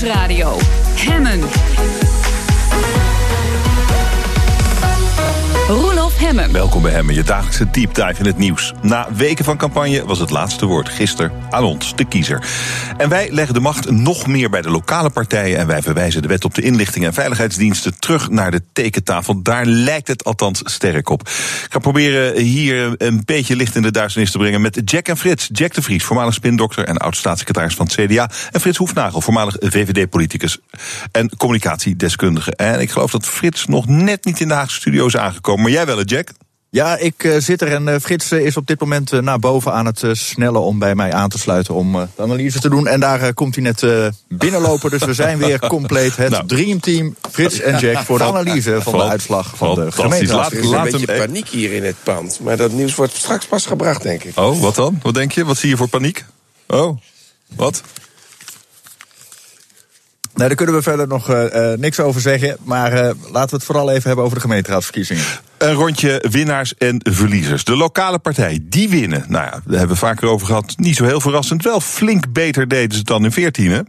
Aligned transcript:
Nieuwsradio. 0.00 0.56
Hemmen. 0.94 1.67
Welkom 6.52 6.82
bij 6.82 6.92
Hemmen, 6.92 7.14
je 7.14 7.22
dagelijkse 7.22 7.70
deep 7.70 7.94
dive 7.94 8.14
in 8.18 8.24
het 8.24 8.38
nieuws. 8.38 8.72
Na 8.82 9.08
weken 9.12 9.44
van 9.44 9.56
campagne 9.56 10.04
was 10.04 10.18
het 10.18 10.30
laatste 10.30 10.66
woord 10.66 10.88
gisteren 10.88 11.32
aan 11.50 11.64
ons, 11.64 11.96
de 11.96 12.04
kiezer. 12.04 12.46
En 12.96 13.08
wij 13.08 13.30
leggen 13.30 13.54
de 13.54 13.60
macht 13.60 13.90
nog 13.90 14.26
meer 14.26 14.50
bij 14.50 14.62
de 14.62 14.70
lokale 14.70 15.10
partijen... 15.10 15.58
en 15.58 15.66
wij 15.66 15.82
verwijzen 15.82 16.22
de 16.22 16.28
wet 16.28 16.44
op 16.44 16.54
de 16.54 16.62
inlichting 16.62 17.04
en 17.04 17.14
veiligheidsdiensten... 17.14 17.98
terug 17.98 18.30
naar 18.30 18.50
de 18.50 18.62
tekentafel. 18.72 19.42
Daar 19.42 19.66
lijkt 19.66 20.08
het 20.08 20.24
althans 20.24 20.60
sterk 20.64 21.08
op. 21.08 21.20
Ik 21.20 21.66
ga 21.68 21.78
proberen 21.78 22.42
hier 22.42 22.94
een 22.96 23.22
beetje 23.24 23.56
licht 23.56 23.76
in 23.76 23.82
de 23.82 23.90
duisternis 23.90 24.30
te 24.30 24.38
brengen... 24.38 24.60
met 24.60 24.80
Jack 24.84 25.08
en 25.08 25.16
Frits. 25.16 25.48
Jack 25.52 25.74
de 25.74 25.82
Vries, 25.82 26.04
voormalig 26.04 26.34
spindokter 26.34 26.84
en 26.84 26.96
oud-staatssecretaris 26.96 27.74
van 27.74 27.86
het 27.86 27.94
CDA... 27.94 28.30
en 28.50 28.60
Frits 28.60 28.78
Hoefnagel, 28.78 29.20
voormalig 29.20 29.56
VVD-politicus 29.60 30.58
en 31.12 31.36
communicatiedeskundige. 31.36 32.56
En 32.56 32.80
ik 32.80 32.90
geloof 32.90 33.10
dat 33.10 33.26
Frits 33.26 33.66
nog 33.66 33.86
net 33.86 34.24
niet 34.24 34.40
in 34.40 34.48
de 34.48 34.54
Haagse 34.54 34.76
studio 34.76 35.06
is 35.06 35.16
aangekomen... 35.16 35.62
Maar 35.62 35.72
jij 35.72 35.86
wel, 35.86 36.06
Jack? 36.08 36.28
Ja, 36.70 36.96
ik 36.96 37.24
uh, 37.24 37.36
zit 37.38 37.62
er 37.62 37.72
en 37.72 37.86
uh, 37.86 37.94
Frits 38.00 38.32
is 38.32 38.56
op 38.56 38.66
dit 38.66 38.80
moment 38.80 39.12
uh, 39.12 39.20
naar 39.20 39.38
boven 39.38 39.72
aan 39.72 39.86
het 39.86 40.02
snellen 40.12 40.60
om 40.60 40.78
bij 40.78 40.94
mij 40.94 41.12
aan 41.12 41.28
te 41.28 41.38
sluiten 41.38 41.74
om 41.74 41.92
de 41.92 42.22
analyse 42.22 42.60
te 42.60 42.68
doen. 42.68 42.86
En 42.86 43.00
daar 43.00 43.34
komt 43.34 43.54
hij 43.54 43.64
net 43.64 44.12
binnenlopen, 44.28 44.90
dus 44.90 45.04
we 45.04 45.14
zijn 45.14 45.38
weer 45.46 45.58
compleet. 45.58 46.16
Het 46.16 46.30
nou. 46.30 46.46
dreamteam 46.46 47.16
Frits 47.30 47.60
en 47.60 47.78
Jack 47.78 48.04
voor 48.04 48.18
de 48.18 48.24
analyse 48.24 48.78
van 48.82 48.92
de 48.92 49.02
uitslag 49.02 49.56
van 49.56 49.74
de 49.74 49.92
gemeente. 49.92 50.34
Laat, 50.34 50.52
er 50.52 50.58
is 50.58 50.70
een 50.70 50.82
beetje 50.82 51.18
paniek 51.18 51.48
hier 51.48 51.72
in 51.72 51.84
het 51.84 51.96
pand, 52.02 52.40
maar 52.42 52.56
dat 52.56 52.72
nieuws 52.72 52.94
wordt 52.94 53.16
straks 53.16 53.46
pas 53.46 53.66
gebracht, 53.66 54.02
denk 54.02 54.24
ik. 54.24 54.38
Oh, 54.38 54.60
wat 54.60 54.74
dan? 54.74 54.98
Wat 55.02 55.14
denk 55.14 55.32
je? 55.32 55.44
Wat 55.44 55.56
zie 55.56 55.68
je 55.68 55.76
voor 55.76 55.88
paniek? 55.88 56.24
Oh, 56.66 56.98
wat? 57.56 57.82
Nee, 60.34 60.46
daar 60.46 60.56
kunnen 60.56 60.74
we 60.74 60.82
verder 60.82 61.08
nog 61.08 61.30
uh, 61.30 61.72
niks 61.72 62.00
over 62.00 62.20
zeggen. 62.20 62.56
Maar 62.62 62.92
uh, 62.92 62.98
laten 63.32 63.50
we 63.50 63.56
het 63.56 63.64
vooral 63.64 63.90
even 63.90 64.06
hebben 64.06 64.24
over 64.24 64.36
de 64.36 64.42
gemeenteraadsverkiezingen. 64.42 65.24
Een 65.58 65.72
rondje 65.72 66.24
winnaars 66.30 66.74
en 66.74 67.00
verliezers. 67.10 67.64
De 67.64 67.76
lokale 67.76 68.18
partij, 68.18 68.58
die 68.62 68.88
winnen. 68.88 69.24
Nou 69.28 69.44
ja, 69.44 69.50
daar 69.50 69.78
hebben 69.78 69.88
we 69.88 69.96
vaker 69.96 70.28
over 70.28 70.46
gehad. 70.46 70.74
Niet 70.76 70.96
zo 70.96 71.04
heel 71.04 71.20
verrassend. 71.20 71.62
Wel 71.64 71.80
flink 71.80 72.32
beter 72.32 72.68
deden 72.68 72.92
ze 72.92 72.98
het 72.98 73.06
dan 73.06 73.24
in 73.24 73.32
14, 73.32 73.70
hè? 73.70 73.80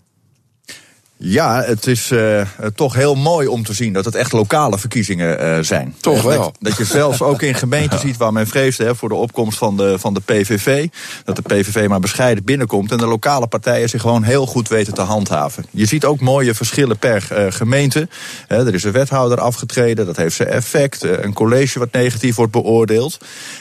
Ja, 1.21 1.63
het 1.63 1.87
is 1.87 2.11
uh, 2.11 2.41
toch 2.75 2.93
heel 2.93 3.15
mooi 3.15 3.47
om 3.47 3.63
te 3.63 3.73
zien 3.73 3.93
dat 3.93 4.05
het 4.05 4.15
echt 4.15 4.31
lokale 4.31 4.77
verkiezingen 4.77 5.43
uh, 5.43 5.63
zijn. 5.63 5.95
Toch 5.99 6.21
wel. 6.21 6.41
Dat, 6.41 6.55
dat, 6.59 6.77
je 6.77 6.85
zelfs 6.85 7.21
ook 7.21 7.41
in 7.41 7.55
gemeenten 7.65 7.99
ziet 7.99 8.17
waar 8.17 8.33
men 8.33 8.47
vreesde 8.47 8.83
hè, 8.83 8.95
voor 8.95 9.09
de 9.09 9.15
opkomst 9.15 9.57
van 9.57 9.77
de, 9.77 9.99
van 9.99 10.13
de 10.13 10.19
PVV. 10.19 10.87
Dat 11.23 11.35
de 11.35 11.41
PVV 11.41 11.87
maar 11.87 11.99
bescheiden 11.99 12.43
binnenkomt. 12.43 12.91
En 12.91 12.97
de 12.97 13.05
lokale 13.05 13.47
partijen 13.47 13.89
zich 13.89 14.01
gewoon 14.01 14.23
heel 14.23 14.45
goed 14.45 14.67
weten 14.67 14.93
te 14.93 15.01
handhaven. 15.01 15.65
Je 15.71 15.85
ziet 15.85 16.05
ook 16.05 16.19
mooie 16.19 16.53
verschillen 16.53 16.97
per 16.97 17.27
uh, 17.31 17.45
gemeente. 17.49 18.07
Hè, 18.47 18.67
er 18.67 18.73
is 18.73 18.83
een 18.83 18.91
wethouder 18.91 19.39
afgetreden, 19.39 20.05
dat 20.05 20.17
heeft 20.17 20.35
zijn 20.35 20.49
effect. 20.49 21.03
een 21.03 21.33
college 21.33 21.79
wat 21.79 21.91
negatief 21.91 22.35
wordt 22.35 22.51
beoordeeld. 22.51 23.17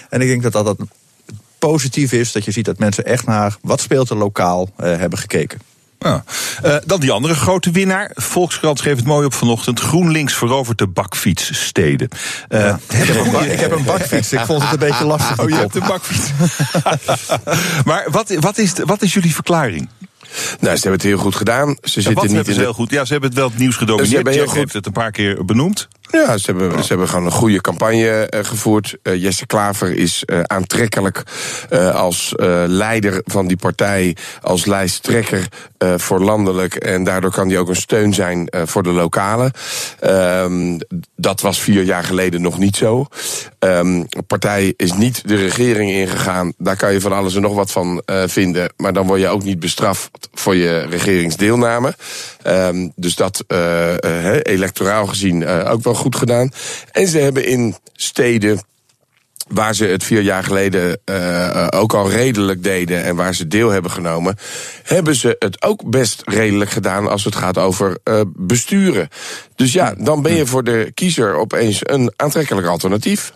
En 0.08 0.20
ik 0.20 0.28
denk 0.28 0.42
dat 0.42 0.52
dat, 0.52 0.64
dat 0.64 0.78
positief 1.58 2.12
is. 2.12 2.32
Dat 2.32 2.44
je 2.44 2.50
ziet 2.50 2.64
dat 2.64 2.78
mensen 2.78 3.04
echt 3.04 3.26
naar 3.26 3.56
wat 3.62 3.80
speelt 3.80 4.10
er 4.10 4.16
lokaal 4.16 4.68
hebben 4.76 5.18
gekeken. 5.18 5.67
Ja. 5.98 6.24
Uh, 6.64 6.76
dan 6.86 7.00
die 7.00 7.10
andere 7.10 7.34
grote 7.34 7.70
winnaar. 7.70 8.10
Volkskrant 8.14 8.78
schreef 8.78 8.96
het 8.96 9.04
mooi 9.04 9.26
op 9.26 9.34
vanochtend. 9.34 9.80
GroenLinks 9.80 10.34
verovert 10.34 10.78
de 10.78 10.86
bakfietssteden. 10.86 12.08
Uh, 12.48 12.60
ja. 12.60 12.78
ik, 12.88 13.06
heb 13.06 13.16
een, 13.16 13.50
ik, 13.50 13.60
heb 13.60 13.72
een 13.72 13.84
bakfiets. 13.84 14.32
Ik 14.32 14.40
vond 14.40 14.62
het 14.62 14.72
een 14.72 14.78
beetje 14.88 15.04
lastig. 15.04 15.38
Oh, 15.40 15.48
je 15.48 15.54
hebt 15.54 15.74
een 15.74 15.86
bakfiets. 15.86 16.30
maar 17.88 18.06
wat, 18.10 18.34
wat, 18.40 18.58
is, 18.58 18.72
wat 18.84 19.02
is 19.02 19.14
jullie 19.14 19.34
verklaring? 19.34 19.88
Nou, 20.60 20.76
ze 20.76 20.82
hebben 20.82 20.92
het 20.92 21.02
heel 21.02 21.18
goed 21.18 21.34
gedaan. 21.34 21.76
Ze 21.82 22.00
zitten 22.00 22.36
niet 22.36 22.48
in 22.48 22.54
de... 22.54 22.60
heel 22.60 22.72
goed. 22.72 22.90
Ja, 22.90 23.04
ze 23.04 23.12
hebben 23.12 23.30
het 23.30 23.38
wel 23.38 23.48
het 23.48 23.58
nieuws 23.58 23.76
gedomineerd. 23.76 24.08
Ze 24.08 24.14
hebben 24.14 24.32
heel 24.32 24.46
goed... 24.46 24.72
het 24.72 24.86
een 24.86 24.92
paar 24.92 25.10
keer 25.10 25.44
benoemd. 25.44 25.88
Ja, 26.10 26.38
ze 26.38 26.50
hebben, 26.50 26.82
ze 26.82 26.88
hebben 26.88 27.08
gewoon 27.08 27.24
een 27.24 27.30
goede 27.30 27.60
campagne 27.60 28.32
uh, 28.34 28.40
gevoerd. 28.44 28.96
Uh, 29.02 29.22
Jesse 29.22 29.46
Klaver 29.46 29.96
is 29.96 30.22
uh, 30.26 30.40
aantrekkelijk 30.40 31.22
als 31.92 32.32
leider 32.66 33.22
van 33.24 33.46
die 33.46 33.56
partij, 33.56 34.16
als 34.42 34.66
lijsttrekker 34.66 35.48
voor 35.96 36.20
landelijk. 36.20 36.74
En 36.74 37.04
daardoor 37.04 37.30
kan 37.30 37.48
hij 37.48 37.58
ook 37.58 37.68
een 37.68 37.76
steun 37.76 38.14
zijn 38.14 38.50
voor 38.64 38.82
de 38.82 38.90
lokale. 38.90 39.52
Ehm, 40.00 40.78
dat 41.16 41.40
was 41.40 41.60
vier 41.60 41.82
jaar 41.82 42.04
geleden 42.04 42.42
nog 42.42 42.58
niet 42.58 42.76
zo. 42.76 43.06
De 43.58 44.22
partij 44.26 44.74
is 44.76 44.92
niet 44.92 45.28
de 45.28 45.36
regering 45.36 45.90
ingegaan. 45.90 46.52
Daar 46.58 46.76
kan 46.76 46.92
je 46.92 47.00
van 47.00 47.12
alles 47.12 47.34
en 47.34 47.42
nog 47.42 47.54
wat 47.54 47.70
van 47.70 48.02
vinden. 48.06 48.72
Maar 48.76 48.92
dan 48.92 49.06
word 49.06 49.20
je 49.20 49.28
ook 49.28 49.44
niet 49.44 49.60
bestraft 49.60 50.10
voor 50.34 50.56
je 50.56 50.78
regeringsdeelname. 50.78 51.94
Um, 52.46 52.92
dus 52.96 53.14
dat 53.14 53.44
electoraal 54.42 55.06
gezien 55.06 55.46
ook 55.46 55.82
wel 55.82 55.94
goed 55.98 56.16
gedaan. 56.16 56.50
En 56.92 57.08
ze 57.08 57.18
hebben 57.18 57.46
in 57.46 57.76
steden 57.92 58.60
waar 59.48 59.74
ze 59.74 59.84
het 59.84 60.04
vier 60.04 60.22
jaar 60.22 60.44
geleden 60.44 61.00
uh, 61.04 61.66
ook 61.70 61.94
al 61.94 62.10
redelijk 62.10 62.62
deden 62.62 63.04
en 63.04 63.16
waar 63.16 63.34
ze 63.34 63.46
deel 63.46 63.70
hebben 63.70 63.90
genomen, 63.90 64.36
hebben 64.82 65.14
ze 65.14 65.36
het 65.38 65.62
ook 65.62 65.90
best 65.90 66.22
redelijk 66.24 66.70
gedaan 66.70 67.08
als 67.08 67.24
het 67.24 67.36
gaat 67.36 67.58
over 67.58 67.98
uh, 68.04 68.20
besturen. 68.36 69.08
Dus 69.54 69.72
ja, 69.72 69.94
dan 69.98 70.22
ben 70.22 70.34
je 70.34 70.46
voor 70.46 70.64
de 70.64 70.90
kiezer 70.94 71.34
opeens 71.34 71.78
een 71.82 72.12
aantrekkelijk 72.16 72.66
alternatief. 72.66 73.32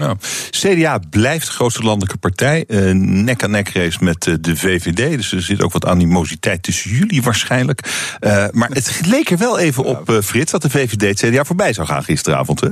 Nou, 0.00 0.16
CDA 0.50 0.98
blijft 1.10 1.46
de 1.46 1.52
grootste 1.52 1.82
landelijke 1.82 2.18
partij. 2.18 2.64
Uh, 2.68 2.90
nek 2.94 3.42
aan 3.42 3.50
nek 3.50 3.68
race 3.68 4.04
met 4.04 4.26
uh, 4.26 4.34
de 4.40 4.56
VVD. 4.56 5.16
Dus 5.16 5.32
er 5.32 5.42
zit 5.42 5.62
ook 5.62 5.72
wat 5.72 5.86
animositeit 5.86 6.62
tussen 6.62 6.90
jullie 6.90 7.22
waarschijnlijk. 7.22 7.80
Uh, 8.20 8.46
maar 8.52 8.68
het 8.70 9.00
leek 9.06 9.30
er 9.30 9.38
wel 9.38 9.58
even 9.58 9.84
op, 9.84 10.18
Frits, 10.24 10.52
dat 10.52 10.62
de 10.62 10.70
VVD 10.70 11.20
het 11.20 11.30
CDA 11.30 11.44
voorbij 11.44 11.72
zou 11.72 11.86
gaan 11.86 12.04
gisteravond. 12.04 12.60
Hè? 12.60 12.68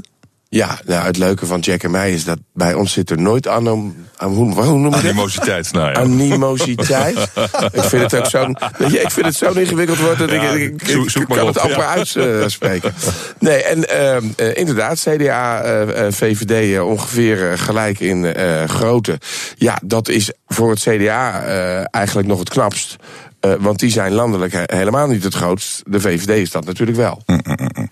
Ja, 0.54 0.78
nou, 0.84 1.04
het 1.04 1.16
leuke 1.16 1.46
van 1.46 1.60
Jack 1.60 1.82
en 1.82 1.90
mij 1.90 2.12
is 2.12 2.24
dat 2.24 2.38
bij 2.52 2.74
ons 2.74 2.92
zit 2.92 3.10
er 3.10 3.20
nooit 3.20 3.46
anom, 3.46 3.94
hoe, 4.16 4.52
hoe 4.52 4.78
noem 4.78 4.94
je 4.94 4.98
Animositeit, 4.98 5.72
nou 5.72 5.90
ja. 5.90 5.94
Animositeit. 5.94 7.18
ik 7.72 7.82
vind 7.82 8.02
het 8.02 8.14
ook 8.14 8.26
zo'n 8.26 8.56
ik 8.78 9.10
vind 9.10 9.26
het 9.26 9.34
zo'n 9.34 9.58
ingewikkeld 9.58 9.98
woord 9.98 10.18
dat 10.18 10.30
ik, 10.30 10.42
ik, 10.42 11.24
kan 11.28 11.46
het 11.46 11.58
amper 11.58 11.78
ja. 11.78 11.94
uitspreken. 12.40 12.94
nee, 13.38 13.62
en 13.62 13.84
uh, 14.40 14.56
inderdaad, 14.56 15.00
CDA, 15.00 15.64
uh, 15.64 16.06
VVD 16.10 16.80
ongeveer 16.80 17.58
gelijk 17.58 18.00
in 18.00 18.34
grootte. 18.68 19.18
Ja, 19.56 19.78
dat 19.84 20.08
is 20.08 20.32
voor 20.46 20.70
het 20.70 20.80
CDA 20.80 21.42
eigenlijk 21.90 22.28
nog 22.28 22.38
het 22.38 22.48
knapst. 22.48 22.96
Want 23.58 23.78
die 23.78 23.90
zijn 23.90 24.12
landelijk 24.12 24.72
helemaal 24.72 25.06
niet 25.06 25.24
het 25.24 25.34
grootst. 25.34 25.82
De 25.86 26.00
VVD 26.00 26.28
is 26.28 26.50
dat 26.50 26.64
natuurlijk 26.64 26.98
wel. 26.98 27.22
Mm, 27.26 27.40
mm, 27.44 27.68
mm, 27.74 27.83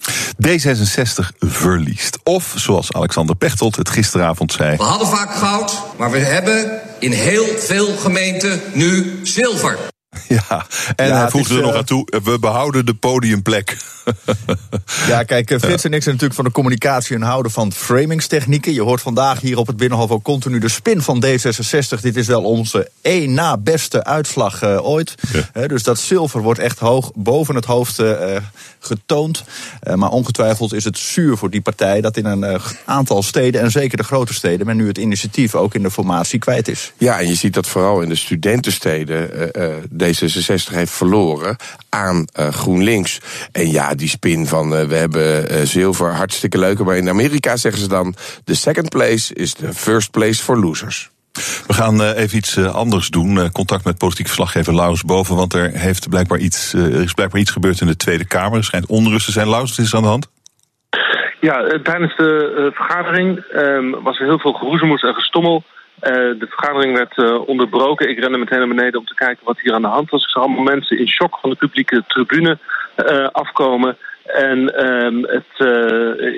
D66 0.47 1.37
verliest. 1.39 2.19
Of, 2.23 2.53
zoals 2.57 2.93
Alexander 2.93 3.37
Pechtold 3.37 3.77
het 3.77 3.91
gisteravond 3.91 4.53
zei... 4.53 4.77
We 4.77 4.83
hadden 4.83 5.09
vaak 5.09 5.35
goud, 5.35 5.83
maar 5.99 6.11
we 6.11 6.19
hebben 6.19 6.81
in 6.99 7.13
heel 7.13 7.47
veel 7.59 7.97
gemeenten 7.97 8.61
nu 8.73 9.21
zilver. 9.23 9.92
Ja, 10.29 10.67
en 10.97 11.07
ja, 11.07 11.21
hij 11.21 11.31
voegde 11.31 11.57
er 11.57 11.63
nog 11.63 11.75
aan 11.75 11.85
toe, 11.85 12.07
we 12.25 12.39
behouden 12.39 12.87
de 12.87 12.95
podiumplek. 12.95 13.77
ja, 15.09 15.23
kijk, 15.23 15.51
eh, 15.51 15.59
Frits 15.59 15.85
en 15.85 15.93
ik 15.93 16.03
zijn 16.03 16.15
natuurlijk 16.15 16.35
van 16.35 16.45
de 16.45 16.51
communicatie 16.51 17.17
en 17.17 17.23
houden 17.23 17.53
van 17.53 17.73
framingstechnieken. 17.73 18.73
Je 18.73 18.83
hoort 18.83 19.01
vandaag 19.01 19.41
hier 19.41 19.59
op 19.59 19.67
het 19.67 19.77
Binnenhof 19.77 20.11
ook 20.11 20.23
continu 20.23 20.59
de 20.59 20.69
spin 20.69 21.03
van 21.03 21.25
D66. 21.27 22.01
Dit 22.01 22.17
is 22.17 22.27
wel 22.27 22.43
onze 22.43 22.91
één 23.01 23.35
na 23.35 23.57
beste 23.57 24.05
uitslag 24.05 24.63
uh, 24.63 24.87
ooit. 24.87 25.15
Ja. 25.53 25.67
dus 25.67 25.83
dat 25.83 25.99
zilver 25.99 26.41
wordt 26.43 26.61
echt 26.61 26.79
hoog 26.79 27.11
boven 27.15 27.55
het 27.55 27.65
hoofd 27.65 27.99
uh, 27.99 28.37
getoond. 28.79 29.45
maar 29.95 30.11
ongetwijfeld 30.11 30.73
is 30.73 30.85
het 30.85 30.99
zuur 30.99 31.37
voor 31.37 31.51
die 31.51 31.61
partij 31.61 32.01
dat 32.01 32.17
in 32.17 32.25
een 32.25 32.61
aantal 32.85 33.23
steden, 33.23 33.61
en 33.61 33.71
zeker 33.71 33.97
de 33.97 34.05
grote 34.05 34.35
steden, 34.35 34.67
men 34.67 34.77
nu 34.77 34.87
het 34.87 34.99
initiatief 34.99 35.55
ook 35.55 35.75
in 35.75 35.83
de 35.83 35.91
formatie 35.91 36.39
kwijt 36.39 36.69
is. 36.69 36.93
Ja, 36.99 37.19
en 37.19 37.29
je 37.29 37.35
ziet 37.35 37.55
dat 37.55 37.67
vooral 37.67 38.01
in 38.01 38.09
de 38.09 38.15
studentensteden 38.15 39.51
D66 40.03 40.75
heeft 40.75 40.93
verloren 40.93 41.57
aan 41.89 42.25
GroenLinks. 42.35 43.21
En 43.53 43.71
ja, 43.71 43.95
die 43.95 44.09
spin 44.09 44.47
van 44.47 44.73
uh, 44.73 44.85
we 44.85 44.95
hebben 44.95 45.53
uh, 45.53 45.61
zilver, 45.63 46.13
hartstikke 46.13 46.59
leuk. 46.59 46.85
Maar 46.85 46.97
in 46.97 47.09
Amerika 47.09 47.57
zeggen 47.57 47.83
ze 47.83 47.89
dan: 47.89 48.15
the 48.45 48.55
second 48.55 48.89
place 48.89 49.35
is 49.35 49.53
the 49.53 49.75
first 49.75 50.11
place 50.11 50.43
for 50.43 50.59
losers. 50.59 51.11
We 51.67 51.75
gaan 51.75 52.03
even 52.03 52.37
iets 52.37 52.59
anders 52.59 53.09
doen. 53.09 53.53
contact 53.53 53.85
met 53.85 53.99
politiek 53.99 54.27
verslaggever 54.27 54.75
Laus 54.75 55.03
boven. 55.03 55.37
Want 55.37 55.55
er, 55.55 55.71
heeft 55.71 56.09
blijkbaar 56.09 56.39
iets, 56.39 56.73
er 56.73 57.03
is 57.03 57.13
blijkbaar 57.13 57.41
iets 57.41 57.51
gebeurd 57.51 57.81
in 57.81 57.87
de 57.87 57.97
Tweede 57.97 58.27
Kamer. 58.27 58.59
Er 58.59 58.65
schijnt 58.65 58.87
onrust 58.87 59.27
te 59.27 59.33
zijn. 59.33 59.49
Laus, 59.49 59.77
wat 59.77 59.87
is 59.87 59.95
aan 59.95 60.03
de 60.03 60.09
hand? 60.09 60.31
Ja, 61.41 61.81
tijdens 61.83 62.17
de 62.17 62.71
vergadering 62.75 63.39
ehm, 63.39 63.91
was 63.91 64.19
er 64.19 64.27
heel 64.27 64.39
veel 64.39 64.53
geroezemoes 64.53 65.03
en 65.03 65.15
gestommel. 65.15 65.65
De 66.39 66.47
vergadering 66.49 66.97
werd 66.97 67.47
onderbroken. 67.47 68.09
Ik 68.09 68.19
rende 68.19 68.39
meteen 68.39 68.59
naar 68.59 68.69
beneden 68.69 69.01
om 69.01 69.07
te 69.07 69.15
kijken 69.15 69.45
wat 69.45 69.61
hier 69.61 69.75
aan 69.75 69.83
de 69.83 69.89
hand 69.89 70.11
was. 70.11 70.23
Ik 70.23 70.29
zag 70.29 70.43
allemaal 70.43 70.63
mensen 70.63 70.99
in 70.99 71.09
shock 71.09 71.39
van 71.41 71.51
de 71.51 71.57
publieke 71.57 72.05
tribune 72.07 72.59
uh, 72.97 73.29
afkomen. 73.33 73.97
En 74.25 74.87
um, 74.87 75.25
het, 75.25 75.67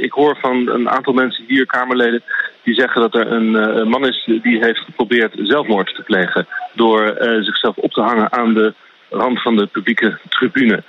ik 0.03 0.13
hoor 0.13 0.37
van 0.41 0.69
een 0.69 0.91
aantal 0.91 1.13
mensen 1.13 1.45
hier, 1.47 1.67
Kamerleden, 1.67 2.23
die 2.63 2.75
zeggen 2.75 3.01
dat 3.01 3.15
er 3.15 3.33
een 3.33 3.53
uh, 3.53 3.85
man 3.85 4.07
is 4.07 4.25
die 4.43 4.65
heeft 4.65 4.79
geprobeerd 4.79 5.35
zelfmoord 5.43 5.95
te 5.95 6.03
plegen. 6.03 6.47
Door 6.75 7.17
zichzelf 7.41 7.77
op 7.77 7.93
te 7.93 8.01
hangen 8.01 8.33
aan 8.33 8.55
de 8.55 8.75
rand 9.11 9.43
van 9.43 9.57
de 9.57 9.67
publieke 9.67 10.19
tribune. 10.29 10.83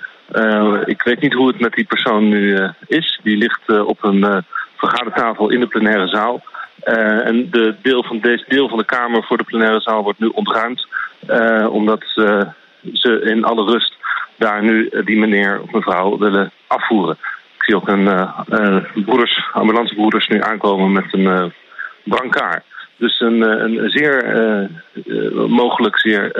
Ik 0.84 1.02
weet 1.02 1.20
niet 1.20 1.32
hoe 1.32 1.48
het 1.48 1.60
met 1.60 1.72
die 1.72 1.84
persoon 1.86 2.28
nu 2.28 2.58
is. 2.86 3.20
Die 3.22 3.36
ligt 3.36 3.80
op 3.80 4.04
een 4.04 4.44
vergadertafel 4.76 5.50
in 5.50 5.60
de 5.60 5.66
plenaire 5.66 6.08
zaal. 6.08 6.42
En 7.24 7.50
de 7.50 7.74
deel 7.82 8.02
van 8.02 8.18
deze 8.20 8.44
deel 8.48 8.68
van 8.68 8.78
de 8.78 8.84
Kamer 8.84 9.24
voor 9.24 9.36
de 9.36 9.44
plenaire 9.44 9.80
zaal 9.80 10.02
wordt 10.02 10.18
nu 10.18 10.26
ontruimd. 10.26 10.86
omdat 11.70 12.04
ze 12.92 13.20
in 13.24 13.44
alle 13.44 13.64
rust 13.64 13.96
daar 14.36 14.62
nu 14.62 14.90
die 15.04 15.18
meneer 15.18 15.60
of 15.62 15.70
mevrouw 15.70 16.18
willen 16.18 16.52
afvoeren. 16.66 17.16
Ik 17.56 17.64
zie 17.64 17.76
ook 17.76 17.88
een 17.88 18.30
broeders, 19.04 19.48
ambulancebroeders 19.52 20.28
nu 20.28 20.42
aankomen 20.42 20.92
met 20.92 21.04
een 21.10 21.52
brancard. 22.04 22.62
Dus 22.96 23.20
een, 23.20 23.40
een 23.40 23.90
zeer 23.90 24.70
mogelijk 25.48 25.98
zeer 25.98 26.32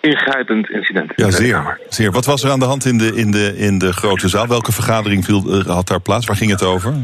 ingrijpend 0.00 0.70
incident. 0.70 1.12
Ja, 1.16 1.30
zeer, 1.30 1.78
zeer. 1.88 2.12
Wat 2.12 2.24
was 2.24 2.42
er 2.44 2.50
aan 2.50 2.58
de 2.58 2.64
hand 2.64 2.84
in 2.84 2.98
de, 2.98 3.14
in 3.14 3.30
de, 3.30 3.56
in 3.56 3.78
de 3.78 3.92
grote 3.92 4.28
zaal? 4.28 4.46
Welke 4.46 4.72
vergadering 4.72 5.24
viel, 5.24 5.58
uh, 5.58 5.66
had 5.66 5.86
daar 5.86 6.00
plaats? 6.00 6.26
Waar 6.26 6.36
ging 6.36 6.50
het 6.50 6.64
over? 6.64 6.94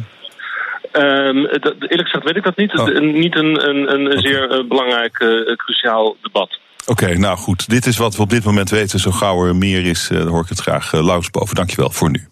Um, 0.98 1.42
dat, 1.42 1.74
eerlijk 1.78 2.08
gezegd 2.08 2.24
weet 2.24 2.36
ik 2.36 2.44
dat 2.44 2.56
niet. 2.56 2.72
Het 2.72 2.88
is 2.88 3.00
niet 3.00 3.36
een, 3.36 3.68
een, 3.68 3.92
een 3.92 4.06
okay. 4.06 4.20
zeer 4.20 4.58
uh, 4.58 4.68
belangrijk, 4.68 5.20
uh, 5.20 5.56
cruciaal 5.56 6.16
debat. 6.22 6.58
Oké, 6.86 7.02
okay, 7.02 7.14
nou 7.14 7.36
goed. 7.36 7.68
Dit 7.68 7.86
is 7.86 7.96
wat 7.96 8.16
we 8.16 8.22
op 8.22 8.30
dit 8.30 8.44
moment 8.44 8.70
weten. 8.70 8.98
Zo 8.98 9.10
gauw 9.10 9.46
er 9.46 9.56
meer 9.56 9.86
is, 9.86 10.08
dan 10.08 10.26
hoor 10.26 10.42
ik 10.42 10.48
het 10.48 10.60
graag 10.60 10.92
uh, 10.92 11.18
boven. 11.30 11.54
Dankjewel 11.54 11.90
voor 11.90 12.10
nu. 12.10 12.28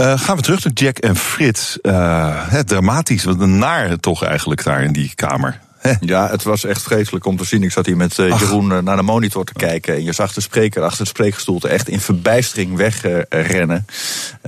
Uh, 0.00 0.18
gaan 0.18 0.36
we 0.36 0.42
terug 0.42 0.64
naar 0.64 0.72
Jack 0.72 0.98
en 0.98 1.16
Frits. 1.16 1.78
Uh, 1.82 2.54
dramatisch, 2.58 3.24
wat 3.24 3.40
een 3.40 3.58
naar 3.58 3.96
toch 3.96 4.24
eigenlijk 4.24 4.64
daar 4.64 4.82
in 4.82 4.92
die 4.92 5.12
kamer. 5.14 5.60
Ja, 6.00 6.28
het 6.30 6.42
was 6.42 6.64
echt 6.64 6.82
vreselijk 6.82 7.24
om 7.24 7.36
te 7.36 7.44
zien. 7.44 7.62
Ik 7.62 7.72
zat 7.72 7.86
hier 7.86 7.96
met 7.96 8.18
uh, 8.18 8.38
Jeroen 8.38 8.70
uh, 8.70 8.78
naar 8.78 8.96
de 8.96 9.02
monitor 9.02 9.44
te 9.44 9.52
kijken. 9.52 9.94
En 9.94 10.04
je 10.04 10.12
zag 10.12 10.32
de 10.32 10.40
spreker 10.40 10.82
achter 10.82 10.98
het 10.98 11.08
spreekgestoelte 11.08 11.68
echt 11.68 11.88
in 11.88 12.00
verbijstering 12.00 12.76
wegrennen. 12.76 13.86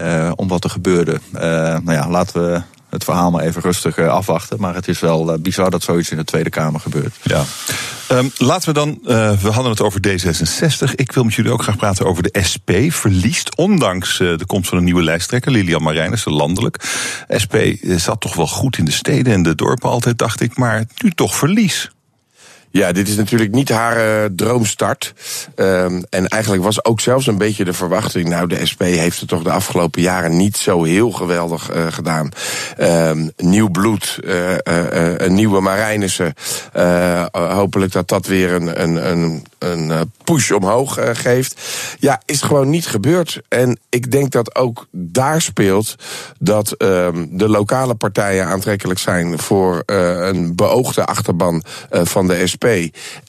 Uh, 0.02 0.32
om 0.36 0.48
wat 0.48 0.64
er 0.64 0.70
gebeurde. 0.70 1.20
nou 1.32 1.92
ja, 1.92 2.08
laten 2.08 2.52
we 2.52 2.62
het 2.92 3.04
verhaal 3.04 3.30
maar 3.30 3.44
even 3.44 3.62
rustig 3.62 3.98
afwachten. 3.98 4.60
Maar 4.60 4.74
het 4.74 4.88
is 4.88 5.00
wel 5.00 5.38
bizar 5.38 5.70
dat 5.70 5.82
zoiets 5.82 6.10
in 6.10 6.16
de 6.16 6.24
Tweede 6.24 6.50
Kamer 6.50 6.80
gebeurt. 6.80 7.14
Ja. 7.22 7.44
Um, 8.10 8.30
laten 8.36 8.68
we 8.68 8.74
dan, 8.74 8.88
uh, 9.02 9.32
we 9.32 9.50
hadden 9.50 9.70
het 9.70 9.80
over 9.80 10.00
D66. 10.08 10.94
Ik 10.94 11.12
wil 11.12 11.24
met 11.24 11.34
jullie 11.34 11.52
ook 11.52 11.62
graag 11.62 11.76
praten 11.76 12.06
over 12.06 12.22
de 12.22 12.42
SP. 12.50 12.70
Verliest, 12.88 13.56
ondanks 13.56 14.18
de 14.18 14.44
komst 14.46 14.68
van 14.68 14.78
een 14.78 14.84
nieuwe 14.84 15.02
lijsttrekker, 15.02 15.52
Lilian 15.52 15.82
Marijnissen, 15.82 16.32
landelijk. 16.32 16.84
SP 17.42 17.54
zat 17.82 18.20
toch 18.20 18.34
wel 18.34 18.46
goed 18.46 18.78
in 18.78 18.84
de 18.84 18.90
steden 18.90 19.32
en 19.32 19.42
de 19.42 19.54
dorpen 19.54 19.90
altijd, 19.90 20.18
dacht 20.18 20.40
ik. 20.40 20.56
Maar 20.56 20.84
nu 21.02 21.10
toch 21.10 21.36
verlies. 21.36 21.90
Ja, 22.72 22.92
dit 22.92 23.08
is 23.08 23.16
natuurlijk 23.16 23.52
niet 23.52 23.68
haar 23.68 23.96
uh, 23.96 24.30
droomstart. 24.36 25.14
Um, 25.56 26.04
en 26.10 26.28
eigenlijk 26.28 26.62
was 26.62 26.84
ook 26.84 27.00
zelfs 27.00 27.26
een 27.26 27.38
beetje 27.38 27.64
de 27.64 27.72
verwachting. 27.72 28.28
Nou, 28.28 28.46
de 28.46 28.66
SP 28.70 28.82
heeft 28.82 29.20
het 29.20 29.28
toch 29.28 29.42
de 29.42 29.50
afgelopen 29.50 30.02
jaren 30.02 30.36
niet 30.36 30.56
zo 30.56 30.82
heel 30.82 31.10
geweldig 31.10 31.74
uh, 31.74 31.86
gedaan. 31.90 32.30
Um, 32.80 33.32
nieuw 33.36 33.68
bloed, 33.68 34.18
uh, 34.24 34.54
een 35.16 35.34
nieuwe 35.34 35.60
Marijnissen. 35.60 36.34
hopelijk 37.32 37.92
dat 37.92 38.08
dat 38.08 38.26
weer 38.26 38.52
een, 38.52 38.82
een, 38.82 39.10
een, 39.10 39.44
een 39.58 40.12
push 40.24 40.50
omhoog 40.50 40.98
geeft. 41.12 41.60
Ja, 41.98 42.22
is 42.24 42.42
gewoon 42.42 42.70
niet 42.70 42.86
gebeurd. 42.86 43.40
En 43.48 43.78
ik 43.88 44.10
denk 44.10 44.30
dat 44.30 44.54
ook 44.54 44.86
daar 44.90 45.42
speelt 45.42 45.96
dat 46.38 46.74
um, 46.82 47.28
de 47.30 47.48
lokale 47.48 47.94
partijen 47.94 48.46
aantrekkelijk 48.46 49.00
zijn 49.00 49.38
voor 49.38 49.82
een 49.86 50.54
beoogde 50.54 51.04
achterban 51.04 51.62
van 51.90 52.26
de 52.26 52.46
SP 52.52 52.61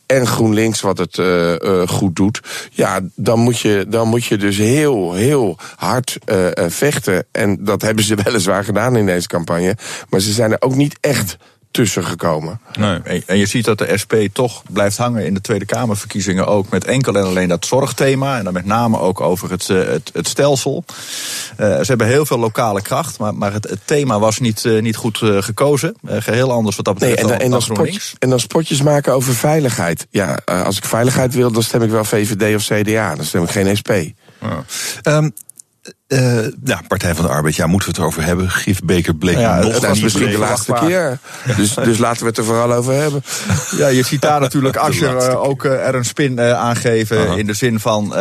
en 0.05 0.27
GroenLinks 0.27 0.81
wat 0.81 0.97
het 0.97 1.17
uh, 1.17 1.55
uh, 1.55 1.87
goed 1.87 2.15
doet, 2.15 2.39
ja, 2.71 2.99
dan 3.15 3.39
moet 3.39 3.59
je, 3.59 3.85
dan 3.87 4.07
moet 4.07 4.25
je 4.25 4.37
dus 4.37 4.57
heel, 4.57 5.13
heel 5.13 5.57
hard 5.75 6.17
uh, 6.25 6.47
vechten. 6.67 7.25
En 7.31 7.63
dat 7.63 7.81
hebben 7.81 8.03
ze 8.03 8.15
weliswaar 8.23 8.63
gedaan 8.63 8.95
in 8.95 9.05
deze 9.05 9.27
campagne. 9.27 9.77
Maar 10.09 10.19
ze 10.19 10.31
zijn 10.31 10.51
er 10.51 10.61
ook 10.61 10.75
niet 10.75 10.97
echt 11.01 11.37
tussen 11.73 12.03
gekomen. 12.03 12.59
Nee. 12.79 13.23
En 13.25 13.37
je 13.37 13.45
ziet 13.45 13.65
dat 13.65 13.77
de 13.77 13.97
SP 14.01 14.13
toch 14.33 14.63
blijft 14.69 14.97
hangen 14.97 15.25
in 15.25 15.33
de 15.33 15.41
Tweede 15.41 15.65
Kamerverkiezingen 15.65 16.47
ook 16.47 16.69
met 16.69 16.85
enkel 16.85 17.15
en 17.15 17.23
alleen 17.23 17.47
dat 17.47 17.65
zorgthema. 17.65 18.37
En 18.37 18.43
dan 18.43 18.53
met 18.53 18.65
name 18.65 18.99
ook 18.99 19.21
over 19.21 19.51
het, 19.51 19.67
het, 19.67 20.09
het 20.13 20.27
stelsel. 20.27 20.83
Uh, 20.87 21.77
ze 21.77 21.85
hebben 21.85 22.07
heel 22.07 22.25
veel 22.25 22.39
lokale 22.39 22.81
kracht, 22.81 23.19
maar, 23.19 23.35
maar 23.35 23.53
het, 23.53 23.69
het 23.69 23.79
thema 23.85 24.19
was 24.19 24.39
niet, 24.39 24.63
uh, 24.63 24.81
niet 24.81 24.95
goed 24.95 25.21
uh, 25.21 25.41
gekozen. 25.41 25.95
geheel 26.07 26.51
anders 26.51 26.75
wat 26.75 26.85
dat 26.85 26.93
betreft. 26.93 27.15
Nee, 27.15 27.23
en, 27.23 27.31
dan, 27.31 27.45
en, 27.45 27.51
dan 27.51 27.61
spotjes, 27.61 28.15
en 28.19 28.29
dan 28.29 28.39
spotjes 28.39 28.81
maken 28.81 29.13
over 29.13 29.33
veiligheid. 29.33 30.07
Ja, 30.09 30.39
als 30.45 30.77
ik 30.77 30.85
veiligheid 30.85 31.33
wil, 31.33 31.51
dan 31.51 31.63
stem 31.63 31.81
ik 31.81 31.89
wel 31.89 32.03
VVD 32.03 32.55
of 32.55 32.63
CDA. 32.63 33.15
Dan 33.15 33.25
stem 33.25 33.43
ik 33.43 33.49
geen 33.49 33.77
SP. 33.77 33.91
Ja. 34.41 34.63
Um, 35.17 35.33
uh, 36.07 36.47
ja, 36.63 36.81
Partij 36.87 37.15
van 37.15 37.25
de 37.25 37.31
Arbeid, 37.31 37.55
ja, 37.55 37.67
moeten 37.67 37.89
we 37.89 37.95
het 37.95 38.05
over 38.05 38.23
hebben? 38.23 38.49
Gifbeker 38.49 39.15
bleek 39.15 39.37
ja, 39.37 39.59
nog 39.59 39.73
Het 39.73 39.85
was 39.85 39.99
misschien 39.99 40.31
de 40.31 40.37
laatste 40.37 40.73
keer. 40.73 41.19
Dus, 41.57 41.73
dus 41.73 41.97
laten 41.97 42.21
we 42.21 42.27
het 42.27 42.37
er 42.37 42.43
vooral 42.43 42.73
over 42.73 42.93
hebben. 42.93 43.23
Ja, 43.77 43.87
je 43.87 44.03
ziet 44.03 44.21
daar 44.21 44.39
natuurlijk 44.39 44.75
Asscher 44.85 45.29
uh, 45.29 45.43
ook 45.43 45.63
uh, 45.63 45.87
er 45.87 45.95
een 45.95 46.05
spin 46.05 46.41
aangeven. 46.41 47.27
-huh. 47.27 47.37
In 47.37 47.45
de 47.45 47.53
zin 47.53 47.79
van 47.79 48.13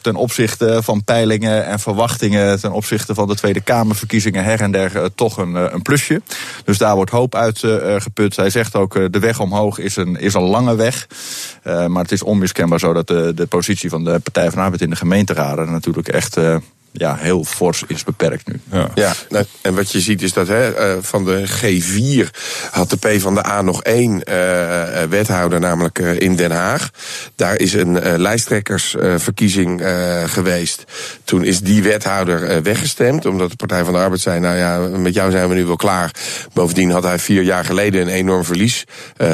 ten 0.00 0.16
opzichte 0.16 0.82
van 0.82 1.04
peilingen 1.04 1.66
en 1.66 1.78
verwachtingen... 1.78 2.60
ten 2.60 2.72
opzichte 2.72 3.14
van 3.14 3.28
de 3.28 3.34
Tweede 3.34 3.60
Kamerverkiezingen 3.60 4.44
her 4.44 4.60
en 4.60 4.70
der 4.70 5.14
toch 5.14 5.36
een, 5.36 5.54
een 5.54 5.82
plusje. 5.82 6.22
Dus 6.64 6.78
daar 6.78 6.94
wordt 6.94 7.10
hoop 7.10 7.34
uit 7.34 7.58
geput. 7.98 8.36
Hij 8.36 8.50
zegt 8.50 8.76
ook, 8.76 9.12
de 9.12 9.18
weg 9.18 9.40
omhoog 9.40 9.78
is 9.78 9.96
een, 9.96 10.16
is 10.16 10.34
een 10.34 10.42
lange 10.42 10.76
weg. 10.76 11.06
maar 11.64 12.02
het 12.02 12.12
is 12.12 12.22
onmiskenbaar 12.22 12.78
zo 12.78 12.92
dat 12.92 13.06
de, 13.06 13.32
de 13.34 13.46
positie 13.46 13.90
van 13.90 14.04
de 14.04 14.18
Partij 14.18 14.44
van 14.44 14.54
de 14.54 14.64
Arbeid... 14.64 14.82
in 14.82 14.90
de 14.90 14.96
gemeenteraden 14.96 15.70
natuurlijk 15.70 16.08
echt 16.08 16.36
ja, 16.92 17.16
heel 17.16 17.44
fors 17.44 17.84
is 17.86 18.04
beperkt 18.04 18.46
nu. 18.46 18.60
Ja, 18.72 18.90
ja 18.94 19.12
nou, 19.28 19.44
en 19.60 19.74
wat 19.74 19.92
je 19.92 20.00
ziet 20.00 20.22
is 20.22 20.32
dat 20.32 20.48
hè, 20.48 20.94
uh, 20.96 21.02
van 21.02 21.24
de 21.24 21.48
G4 21.48 22.30
had 22.70 22.90
de 22.90 22.96
P 22.96 23.20
van 23.20 23.34
de 23.34 23.46
A 23.46 23.62
nog 23.62 23.82
één 23.82 24.12
uh, 24.12 25.02
wethouder, 25.08 25.60
namelijk 25.60 25.98
in 25.98 26.36
Den 26.36 26.50
Haag. 26.50 26.90
Daar 27.36 27.58
is 27.58 27.72
een 27.72 28.18
lijsttrekkersverkiezing 28.18 29.82
geweest. 30.26 30.84
Toen 31.24 31.44
is 31.44 31.60
die 31.60 31.82
wethouder 31.82 32.62
weggestemd, 32.62 33.26
omdat 33.26 33.50
de 33.50 33.56
Partij 33.56 33.84
van 33.84 33.92
de 33.92 33.98
Arbeid 33.98 34.20
zei: 34.20 34.40
Nou 34.40 34.56
ja, 34.56 34.78
met 34.78 35.14
jou 35.14 35.30
zijn 35.30 35.48
we 35.48 35.54
nu 35.54 35.64
wel 35.64 35.76
klaar. 35.76 36.14
Bovendien 36.52 36.90
had 36.90 37.02
hij 37.02 37.18
vier 37.18 37.42
jaar 37.42 37.64
geleden 37.64 38.00
een 38.00 38.08
enorm 38.08 38.44
verlies 38.44 38.84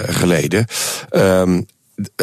geleden. 0.08 0.66
Um, 1.10 1.66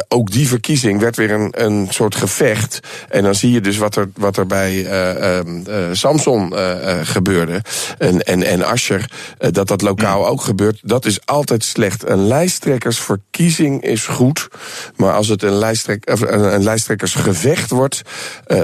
ook 0.08 0.32
die 0.32 0.48
verkiezing 0.48 1.00
werd 1.00 1.16
weer 1.16 1.32
een, 1.32 1.50
een 1.52 1.88
soort 1.90 2.16
gevecht. 2.16 2.80
En 3.10 3.24
dan 3.24 3.36
zie 3.36 3.52
je 3.52 3.62
dus 3.62 3.78
wat 3.78 3.96
er, 3.96 4.10
wat 4.16 4.38
er 4.38 4.48
bij 4.48 4.74
uh, 4.74 5.40
uh, 5.68 5.90
Samson 5.92 6.54
uh, 6.54 6.98
gebeurde. 7.04 7.62
En, 7.98 8.22
en, 8.22 8.44
en 8.44 8.64
Ascher, 8.64 9.12
dat 9.38 9.68
dat 9.68 9.82
lokaal 9.82 10.28
ook 10.28 10.42
gebeurt. 10.42 10.80
Dat 10.84 11.06
is 11.06 11.26
altijd 11.26 11.64
slecht. 11.64 12.10
Een 12.10 12.28
lijsttrekkersverkiezing 12.28 13.84
is 13.84 14.06
goed. 14.06 14.48
Maar 14.96 15.14
als 15.14 15.28
het 15.28 15.44
een, 15.44 15.58
lijsttrek, 15.58 16.10
een, 16.10 16.54
een 16.54 16.64
lijsttrekkersgevecht 16.64 17.70
wordt. 17.70 18.02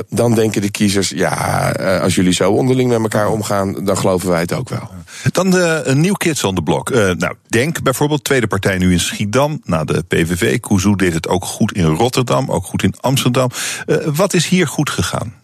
dan 0.10 0.36
denken 0.36 0.62
de 0.62 0.72
kiezers: 0.72 1.10
ja, 1.10 1.72
als 2.02 2.16
jullie 2.16 2.34
zo 2.34 2.52
onderling 2.52 2.90
met 2.90 3.02
elkaar 3.02 3.30
omgaan. 3.30 3.86
dan 3.86 3.98
geloven 3.98 4.30
wij 4.30 4.42
het 4.42 4.54
ook 4.54 4.70
wel. 4.70 4.90
Dan 5.32 5.50
de, 5.50 5.82
een 5.86 6.00
nieuw 6.00 6.14
kids 6.14 6.44
on 6.44 6.56
the 6.56 6.62
block. 6.62 6.90
nou, 6.90 7.36
Denk 7.48 7.82
bijvoorbeeld, 7.82 8.24
tweede 8.24 8.48
partij 8.48 8.78
nu 8.78 8.92
in 8.92 9.00
Schiedam. 9.00 9.62
Na 9.64 9.84
de 9.84 10.04
PVV. 10.08 10.60
Kuzu 10.60 10.96
deed 10.96 11.14
het 11.14 11.28
ook 11.28 11.46
goed 11.46 11.72
in 11.72 11.86
Rotterdam, 11.86 12.52
ook 12.52 12.66
goed 12.66 12.84
in 12.84 12.94
Amsterdam. 13.00 13.50
Uh, 13.86 13.98
wat 14.06 14.34
is 14.34 14.48
hier 14.48 14.68
goed 14.68 14.90
gegaan? 14.90 15.41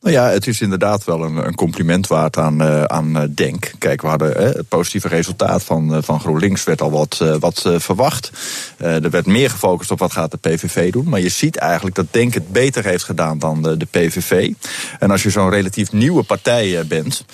Nou 0.00 0.14
ja, 0.14 0.28
het 0.28 0.46
is 0.46 0.60
inderdaad 0.60 1.04
wel 1.04 1.24
een, 1.24 1.36
een 1.36 1.54
compliment 1.54 2.06
waard 2.06 2.36
aan, 2.36 2.62
uh, 2.62 2.82
aan 2.82 3.16
uh, 3.16 3.22
Denk. 3.30 3.72
Kijk, 3.78 4.02
we 4.02 4.08
hadden 4.08 4.30
uh, 4.30 4.42
het 4.42 4.68
positieve 4.68 5.08
resultaat 5.08 5.64
van, 5.64 6.02
van 6.02 6.20
GroenLinks 6.20 6.64
werd 6.64 6.80
al 6.80 6.90
wat, 6.90 7.24
wat 7.40 7.68
verwacht. 7.76 8.30
er 8.76 9.10
werd 9.10 9.26
meer 9.26 9.50
gefocust 9.50 9.90
op 9.90 9.98
wat 9.98 10.12
gaat 10.12 10.30
de 10.30 10.36
PVV 10.36 10.92
doen. 10.92 11.08
Maar 11.08 11.20
je 11.20 11.28
ziet 11.28 11.56
eigenlijk 11.56 11.96
dat 11.96 12.06
Denk 12.10 12.34
het 12.34 12.52
beter 12.52 12.84
heeft 12.84 13.04
gedaan 13.04 13.38
dan 13.38 13.62
de, 13.62 13.76
de 13.76 13.86
PVV. 13.90 14.52
En 14.98 15.10
als 15.10 15.22
je 15.22 15.30
zo'n 15.30 15.50
relatief 15.50 15.92
nieuwe 15.92 16.22
partij 16.22 16.86
bent, 16.86 17.24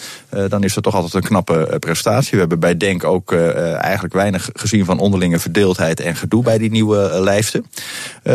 dan 0.49 0.65
is 0.65 0.75
dat 0.75 0.83
toch 0.83 0.95
altijd 0.95 1.15
een 1.15 1.23
knappe 1.23 1.77
prestatie. 1.79 2.31
We 2.33 2.39
hebben 2.39 2.61
bij 2.61 2.77
Denk 2.77 3.05
ook 3.05 3.33
eigenlijk 3.33 4.15
weinig 4.15 4.51
gezien 4.53 4.85
van 4.85 4.99
onderlinge 4.99 5.39
verdeeldheid 5.39 6.01
en 6.01 6.17
gedoe 6.17 6.43
bij 6.43 6.59
die 6.59 6.71
nieuwe 6.71 7.21
lijsten. 7.21 7.67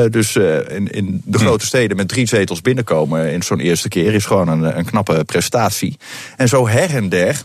dus 0.10 0.36
in, 0.36 0.92
in 0.92 1.22
de 1.26 1.40
grote 1.40 1.66
steden 1.66 1.98
met 1.98 2.08
drie 2.08 2.28
zetels 2.28 2.62
binnenkomen 2.62 3.32
in 3.32 3.44
zo'n 3.44 3.60
eerste 3.60 3.88
keer 3.88 4.18
is 4.20 4.26
gewoon 4.26 4.48
een, 4.48 4.78
een 4.78 4.86
knappe 4.86 5.24
prestatie. 5.26 5.98
En 6.38 6.48
zo 6.48 6.68
her 6.68 6.96
en 6.96 7.10
der 7.10 7.44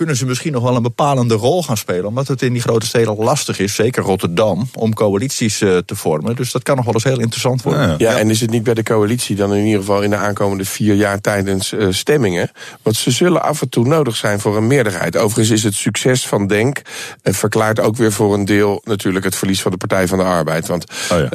kunnen 0.00 0.18
ze 0.18 0.26
misschien 0.26 0.52
nog 0.52 0.62
wel 0.62 0.76
een 0.76 0.82
bepalende 0.82 1.34
rol 1.34 1.62
gaan 1.62 1.76
spelen. 1.76 2.04
Omdat 2.04 2.28
het 2.28 2.42
in 2.42 2.52
die 2.52 2.62
grote 2.62 2.86
steden 2.86 3.16
lastig 3.16 3.58
is, 3.58 3.74
zeker 3.74 4.02
Rotterdam, 4.02 4.68
om 4.74 4.94
coalities 4.94 5.60
uh, 5.60 5.76
te 5.76 5.96
vormen. 5.96 6.36
Dus 6.36 6.52
dat 6.52 6.62
kan 6.62 6.76
nog 6.76 6.84
wel 6.84 6.94
eens 6.94 7.04
heel 7.04 7.20
interessant 7.20 7.62
worden. 7.62 7.88
Ja, 7.88 7.94
ja, 7.98 8.18
en 8.18 8.30
is 8.30 8.40
het 8.40 8.50
niet 8.50 8.62
bij 8.62 8.74
de 8.74 8.82
coalitie 8.82 9.36
dan 9.36 9.54
in 9.54 9.64
ieder 9.64 9.80
geval 9.80 10.02
in 10.02 10.10
de 10.10 10.16
aankomende 10.16 10.64
vier 10.64 10.94
jaar 10.94 11.20
tijdens 11.20 11.72
uh, 11.72 11.86
stemmingen? 11.90 12.50
Want 12.82 12.96
ze 12.96 13.10
zullen 13.10 13.42
af 13.42 13.62
en 13.62 13.68
toe 13.68 13.86
nodig 13.86 14.16
zijn 14.16 14.40
voor 14.40 14.56
een 14.56 14.66
meerderheid. 14.66 15.16
Overigens 15.16 15.58
is 15.58 15.64
het 15.64 15.74
succes 15.74 16.26
van 16.26 16.46
Denk 16.46 16.80
uh, 17.22 17.34
verklaart 17.34 17.80
ook 17.80 17.96
weer 17.96 18.12
voor 18.12 18.34
een 18.34 18.44
deel 18.44 18.80
natuurlijk 18.84 19.24
het 19.24 19.36
verlies 19.36 19.62
van 19.62 19.70
de 19.70 19.76
Partij 19.76 20.08
van 20.08 20.18
de 20.18 20.24
Arbeid. 20.24 20.66
Want 20.66 20.84
oh 21.12 21.18
ja. 21.18 21.28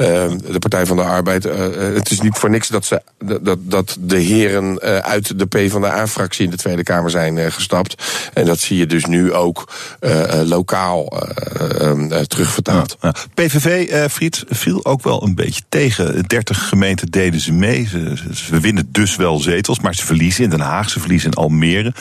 de 0.52 0.60
Partij 0.60 0.86
van 0.86 0.98
de 0.98 1.04
Arbeid, 1.04 1.44
het 1.94 2.12
is 2.12 2.22
niet 2.22 2.38
voor 2.38 2.50
niks 2.50 2.68
dat, 2.68 2.86
ze, 2.86 3.02
dat, 3.42 3.58
dat 3.62 3.98
de 4.00 4.18
heren 4.18 4.80
uit 5.04 5.40
de 5.40 5.46
P 5.46 5.72
van 5.72 5.82
de 5.82 5.92
A-fractie 5.92 6.46
in 6.46 6.52
de 6.52 6.58
Tweede 6.58 6.84
Kamer 6.84 7.10
zijn 7.10 7.52
gestapt. 7.52 8.04
En 8.34 8.46
dat 8.46 8.55
zie 8.60 8.78
je 8.78 8.86
dus 8.86 9.06
nu 9.06 9.34
ook 9.34 9.74
lokaal 10.44 11.14
terugvertaald. 12.28 12.98
Ja, 13.02 13.14
ja. 13.16 13.22
PVV, 13.34 14.10
Friet, 14.12 14.44
viel 14.50 14.86
ook 14.86 15.04
wel 15.04 15.24
een 15.24 15.36
beetje 15.36 15.62
tegen. 15.70 16.24
30 16.28 16.68
gemeenten 16.68 17.08
deden 17.12 17.40
ze 17.40 17.54
mee. 17.54 17.88
Ze, 17.88 18.14
ze, 18.34 18.60
winnen 18.60 18.88
dus 18.92 19.16
wel 19.16 19.40
zetels, 19.40 19.80
maar 19.80 19.96
ze 19.96 20.06
verliezen 20.06 20.44
in 20.44 20.50
Den 20.50 20.60
Haag, 20.60 20.90
ze 20.90 21.00
verliezen 21.00 21.32
in 21.32 21.38
Almere. 21.38 21.94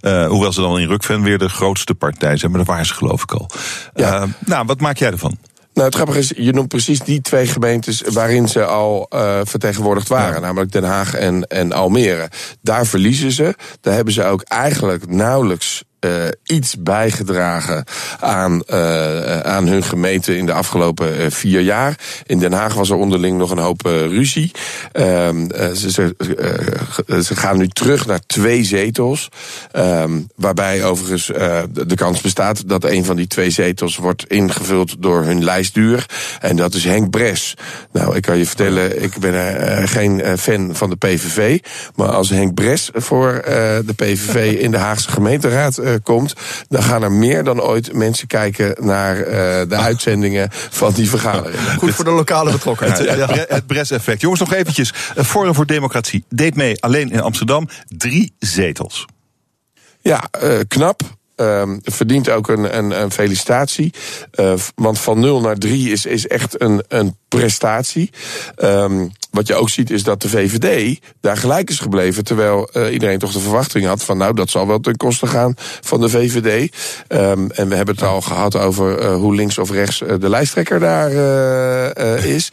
Uh, 0.00 0.26
hoewel 0.26 0.52
ze 0.52 0.60
dan 0.60 0.78
in 0.78 0.88
Rukven 0.88 1.22
weer 1.22 1.38
de 1.38 1.48
grootste 1.48 1.94
partij 1.94 2.36
zijn, 2.36 2.50
maar 2.50 2.60
dat 2.60 2.68
waren 2.68 2.86
ze 2.86 2.94
geloof 2.94 3.22
ik 3.22 3.32
al. 3.32 3.50
Ja. 3.94 4.22
Uh, 4.22 4.28
nou, 4.44 4.66
wat 4.66 4.80
maak 4.80 4.96
jij 4.96 5.10
ervan? 5.10 5.38
Nou, 5.74 5.86
het 5.86 5.94
grappige 5.94 6.18
is, 6.18 6.32
je 6.36 6.52
noemt 6.52 6.68
precies 6.68 7.00
die 7.00 7.20
twee 7.20 7.46
gemeentes 7.46 8.02
waarin 8.12 8.48
ze 8.48 8.64
al 8.64 9.06
uh, 9.14 9.40
vertegenwoordigd 9.44 10.08
waren. 10.08 10.34
Ja. 10.34 10.40
Namelijk 10.40 10.72
Den 10.72 10.84
Haag 10.84 11.14
en, 11.14 11.46
en 11.46 11.72
Almere. 11.72 12.30
Daar 12.60 12.86
verliezen 12.86 13.32
ze. 13.32 13.54
Daar 13.80 13.94
hebben 13.94 14.14
ze 14.14 14.24
ook 14.24 14.42
eigenlijk 14.42 15.10
nauwelijks 15.10 15.84
uh, 16.04 16.28
iets 16.44 16.76
bijgedragen 16.78 17.84
aan, 18.20 18.62
uh, 18.70 19.40
aan 19.40 19.66
hun 19.66 19.82
gemeente 19.82 20.36
in 20.36 20.46
de 20.46 20.52
afgelopen 20.52 21.20
uh, 21.20 21.26
vier 21.28 21.60
jaar. 21.60 21.98
In 22.26 22.38
Den 22.38 22.52
Haag 22.52 22.74
was 22.74 22.90
er 22.90 22.96
onderling 22.96 23.38
nog 23.38 23.50
een 23.50 23.58
hoop 23.58 23.80
ruzie. 23.84 24.50
Ehm, 24.92 25.48
ze, 25.74 25.90
ze, 25.90 26.14
ze, 27.22 27.36
gaan 27.36 27.58
nu 27.58 27.68
terug 27.68 28.06
naar 28.06 28.20
twee 28.26 28.64
zetels. 28.64 29.28
Um, 29.76 30.28
waarbij 30.36 30.84
overigens 30.84 31.26
de, 31.26 31.94
kans 31.94 32.20
bestaat 32.20 32.68
dat 32.68 32.84
een 32.84 33.04
van 33.04 33.16
die 33.16 33.26
twee 33.26 33.50
zetels 33.50 33.96
wordt 33.96 34.24
ingevuld 34.28 35.02
door 35.02 35.24
hun 35.24 35.44
lijstduur. 35.44 36.06
En 36.40 36.56
dat 36.56 36.74
is 36.74 36.84
Henk 36.84 37.10
Bres. 37.10 37.56
Nou, 37.92 38.16
ik 38.16 38.22
kan 38.22 38.38
je 38.38 38.46
vertellen, 38.46 39.02
ik 39.02 39.18
ben 39.18 39.88
geen 39.88 40.38
fan 40.38 40.74
van 40.74 40.90
de 40.90 40.96
PVV. 40.96 41.58
Maar 41.94 42.08
als 42.08 42.30
Henk 42.30 42.54
Bres 42.54 42.90
voor 42.92 43.42
de 43.44 43.94
PVV 43.96 44.58
in 44.58 44.70
de 44.70 44.78
Haagse 44.78 45.10
gemeenteraad 45.10 45.80
komt, 46.02 46.34
dan 46.68 46.82
gaan 46.82 47.02
er 47.02 47.12
meer 47.12 47.44
dan 47.44 47.62
ooit 47.62 47.92
mensen 47.92 48.26
kijken 48.26 48.76
naar 48.86 49.18
uh, 49.18 49.24
de 49.68 49.76
uitzendingen 49.76 50.48
van 50.50 50.92
die 50.92 51.08
vergadering. 51.08 51.58
Goed 51.78 51.94
voor 51.94 52.04
de 52.04 52.10
lokale 52.10 52.52
betrokkenheid. 52.52 52.98
Het, 53.24 53.30
het, 53.30 53.48
het 53.48 53.66
Bres-effect. 53.66 54.20
Jongens, 54.20 54.40
nog 54.40 54.52
eventjes. 54.52 54.92
Forum 55.16 55.54
voor 55.54 55.66
Democratie 55.66 56.24
deed 56.28 56.54
mee 56.54 56.82
alleen 56.82 57.10
in 57.10 57.20
Amsterdam 57.20 57.68
drie 57.88 58.34
zetels. 58.38 59.06
Ja, 60.00 60.24
uh, 60.42 60.60
knap. 60.68 61.02
Um, 61.36 61.80
verdient 61.82 62.30
ook 62.30 62.48
een, 62.48 62.76
een, 63.00 63.10
felicitatie. 63.10 63.92
Uh, 64.40 64.54
want 64.74 65.00
van 65.00 65.20
0 65.20 65.40
naar 65.40 65.58
3 65.58 65.92
is, 65.92 66.06
is 66.06 66.26
echt 66.26 66.60
een, 66.60 66.84
een 66.88 67.16
prestatie. 67.28 68.10
Um, 68.62 69.12
wat 69.30 69.46
je 69.46 69.54
ook 69.54 69.68
ziet 69.68 69.90
is 69.90 70.02
dat 70.02 70.22
de 70.22 70.28
VVD 70.28 71.00
daar 71.20 71.36
gelijk 71.36 71.70
is 71.70 71.78
gebleven. 71.78 72.24
Terwijl 72.24 72.68
uh, 72.72 72.92
iedereen 72.92 73.18
toch 73.18 73.32
de 73.32 73.40
verwachting 73.40 73.86
had 73.86 74.04
van 74.04 74.18
nou 74.18 74.34
dat 74.34 74.50
zal 74.50 74.66
wel 74.66 74.80
ten 74.80 74.96
koste 74.96 75.26
gaan 75.26 75.54
van 75.80 76.00
de 76.00 76.08
VVD. 76.08 76.72
Um, 77.08 77.50
en 77.50 77.68
we 77.68 77.74
hebben 77.74 77.94
het 77.94 78.04
al 78.04 78.20
gehad 78.20 78.56
over 78.56 79.02
uh, 79.02 79.14
hoe 79.14 79.34
links 79.34 79.58
of 79.58 79.70
rechts 79.70 79.98
de 79.98 80.28
lijsttrekker 80.28 80.80
daar 80.80 81.10
is. 82.24 82.52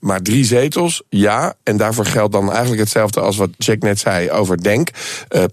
Maar 0.00 0.22
drie 0.22 0.44
zetels, 0.44 1.02
ja. 1.08 1.54
En 1.62 1.76
daarvoor 1.76 2.06
geldt 2.06 2.32
dan 2.32 2.50
eigenlijk 2.50 2.80
hetzelfde 2.80 3.20
als 3.20 3.36
wat 3.36 3.50
Jack 3.56 3.78
net 3.78 3.98
zei 3.98 4.30
over 4.30 4.62
Denk. 4.62 4.88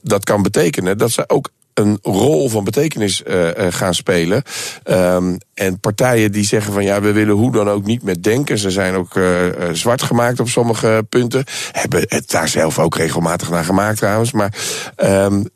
dat 0.02 0.24
kan 0.24 0.42
betekenen 0.42 0.98
dat 0.98 1.12
ze 1.12 1.24
ook 1.30 1.50
een 1.78 2.00
rol 2.02 2.50
van 2.50 2.64
betekenis 2.64 3.24
uh, 3.28 3.50
gaan 3.70 3.94
spelen. 3.94 4.44
Um, 4.84 5.38
en 5.54 5.80
partijen 5.80 6.32
die 6.32 6.46
zeggen 6.46 6.74
van 6.74 6.84
ja, 6.84 7.02
we 7.02 7.12
willen 7.12 7.36
hoe 7.36 7.52
dan 7.52 7.70
ook 7.70 7.86
niet 7.86 8.04
met 8.04 8.24
denken. 8.24 8.58
Ze 8.58 8.72
zijn 8.72 8.96
ook 8.96 9.16
uh, 9.16 9.46
zwart 9.72 10.02
gemaakt 10.02 10.40
op 10.40 10.50
sommige 10.50 11.06
punten. 11.10 11.44
Hebben 11.72 12.06
het 12.08 12.30
daar 12.30 12.48
zelf 12.48 12.80
ook 12.80 12.96
regelmatig 12.96 13.50
naar 13.50 13.64
gemaakt 13.64 13.98
trouwens. 13.98 14.32
Maar 14.32 14.54
um, 14.98 15.50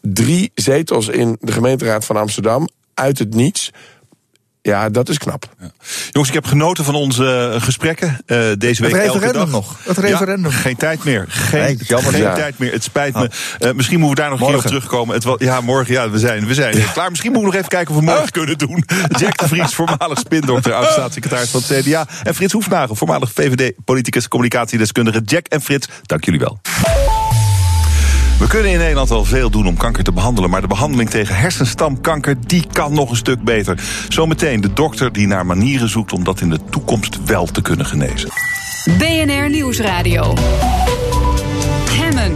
drie 0.00 0.50
zetels 0.54 1.08
in 1.08 1.36
de 1.40 1.52
gemeenteraad 1.52 2.04
van 2.04 2.16
Amsterdam 2.16 2.68
uit 2.94 3.18
het 3.18 3.34
niets. 3.34 3.70
Ja, 4.68 4.88
dat 4.88 5.08
is 5.08 5.18
knap. 5.18 5.48
Ja. 5.60 5.70
Jongens, 6.10 6.28
ik 6.28 6.34
heb 6.34 6.44
genoten 6.46 6.84
van 6.84 6.94
onze 6.94 7.56
gesprekken 7.58 8.08
uh, 8.26 8.38
deze 8.58 8.82
week. 8.82 8.92
Het 8.92 9.02
referendum 9.02 9.22
elke 9.24 9.32
dag. 9.32 9.48
nog. 9.48 9.76
Het 9.82 9.98
referendum. 9.98 10.50
Ja, 10.50 10.56
geen 10.56 10.76
tijd 10.76 11.04
meer. 11.04 11.24
Geen, 11.28 11.60
nee, 11.60 11.78
jammer, 11.86 12.12
geen 12.12 12.22
ja. 12.22 12.34
tijd 12.34 12.58
meer. 12.58 12.72
Het 12.72 12.82
spijt 12.82 13.14
me. 13.14 13.30
Uh, 13.60 13.72
misschien 13.72 13.98
moeten 14.00 14.16
we 14.16 14.20
daar 14.22 14.30
nog 14.30 14.38
morgen. 14.38 14.56
een 14.56 14.62
keer 14.62 14.74
op 14.74 14.82
terugkomen. 14.82 15.14
Het, 15.14 15.40
ja, 15.40 15.60
morgen. 15.60 15.92
Ja, 15.92 16.10
we 16.10 16.18
zijn, 16.18 16.46
we 16.46 16.54
zijn 16.54 16.92
klaar. 16.92 17.10
Misschien 17.10 17.32
moeten 17.32 17.50
we 17.50 17.56
nog 17.56 17.66
even 17.66 17.76
kijken 17.76 17.94
of 17.94 18.00
we 18.00 18.06
morgen 18.06 18.30
kunnen 18.30 18.58
doen. 18.58 18.84
Jack 19.18 19.38
de 19.38 19.48
Vries, 19.48 19.74
voormalig 19.74 20.18
spindokter, 20.18 20.72
oud-staatssecretaris 20.72 21.50
van 21.50 21.62
het 21.66 21.84
CDA. 21.84 22.06
En 22.22 22.34
Frits 22.34 22.52
Hoefnagel, 22.52 22.94
voormalig 22.94 23.32
VVD-politicus, 23.32 24.28
communicatiedeskundige. 24.28 25.20
Jack 25.24 25.46
en 25.46 25.60
Frits, 25.60 25.88
dank 26.02 26.24
jullie 26.24 26.40
wel. 26.40 26.60
We 28.38 28.46
kunnen 28.46 28.72
in 28.72 28.78
Nederland 28.78 29.08
wel 29.08 29.24
veel 29.24 29.50
doen 29.50 29.66
om 29.66 29.76
kanker 29.76 30.04
te 30.04 30.12
behandelen... 30.12 30.50
maar 30.50 30.60
de 30.60 30.66
behandeling 30.66 31.10
tegen 31.10 31.36
hersenstamkanker 31.36 32.36
die 32.46 32.64
kan 32.72 32.94
nog 32.94 33.10
een 33.10 33.16
stuk 33.16 33.42
beter. 33.42 33.80
Zometeen 34.08 34.60
de 34.60 34.72
dokter 34.72 35.12
die 35.12 35.26
naar 35.26 35.46
manieren 35.46 35.88
zoekt... 35.88 36.12
om 36.12 36.24
dat 36.24 36.40
in 36.40 36.50
de 36.50 36.58
toekomst 36.70 37.18
wel 37.24 37.46
te 37.46 37.62
kunnen 37.62 37.86
genezen. 37.86 38.28
BNR 38.98 39.50
Nieuwsradio. 39.50 40.34
Hemmen. 41.90 42.34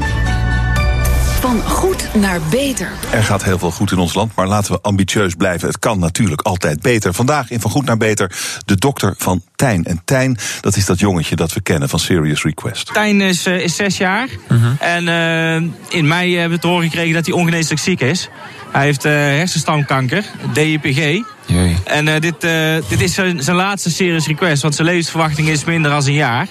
Van 1.41 1.63
goed 1.63 1.92
naar 2.15 2.41
beter. 2.51 2.91
Er 3.11 3.23
gaat 3.23 3.45
heel 3.45 3.59
veel 3.59 3.71
goed 3.71 3.93
in 3.93 3.99
ons 3.99 4.15
land, 4.15 4.35
maar 4.35 4.47
laten 4.47 4.73
we 4.73 4.81
ambitieus 4.81 5.35
blijven. 5.35 5.69
Het 5.69 5.79
kan 5.79 5.99
natuurlijk 5.99 6.41
altijd 6.41 6.81
beter. 6.81 7.15
Vandaag 7.15 7.51
in 7.51 7.61
Van 7.61 7.71
Goed 7.71 7.85
naar 7.85 7.97
Beter 7.97 8.33
de 8.65 8.77
dokter 8.77 9.15
van 9.19 9.43
Tijn. 9.57 9.85
En 9.85 10.01
Tijn, 10.05 10.39
dat 10.61 10.77
is 10.77 10.87
dat 10.87 10.99
jongetje 10.99 11.37
dat 11.37 11.53
we 11.53 11.61
kennen 11.61 11.89
van 11.89 11.99
Serious 11.99 12.43
Request. 12.43 12.93
Tijn 12.93 13.21
is, 13.21 13.47
uh, 13.47 13.61
is 13.61 13.77
zes 13.77 13.97
jaar. 13.97 14.29
Uh 14.49 14.63
-huh. 14.63 14.95
En 14.95 15.07
uh, 15.07 15.71
in 15.89 16.09
mei 16.09 16.37
hebben 16.37 16.57
we 16.57 16.63
te 16.63 16.69
horen 16.69 16.89
gekregen 16.89 17.15
dat 17.15 17.27
hij 17.27 17.35
ongeneeslijk 17.35 17.81
ziek 17.81 18.01
is. 18.01 18.29
Hij 18.73 18.85
heeft 18.85 19.05
uh, 19.05 19.13
hersenstamkanker, 19.13 20.25
DIPG. 20.53 21.23
Jee. 21.47 21.77
En 21.85 22.07
uh, 22.07 22.21
dit, 22.21 22.45
uh, 22.45 22.75
dit 22.89 23.01
is 23.01 23.15
zijn, 23.15 23.43
zijn 23.43 23.57
laatste 23.57 23.91
serious 23.91 24.27
request, 24.27 24.63
want 24.63 24.75
zijn 24.75 24.87
levensverwachting 24.87 25.49
is 25.49 25.65
minder 25.65 25.91
dan 25.91 26.07
een 26.07 26.13
jaar. 26.13 26.49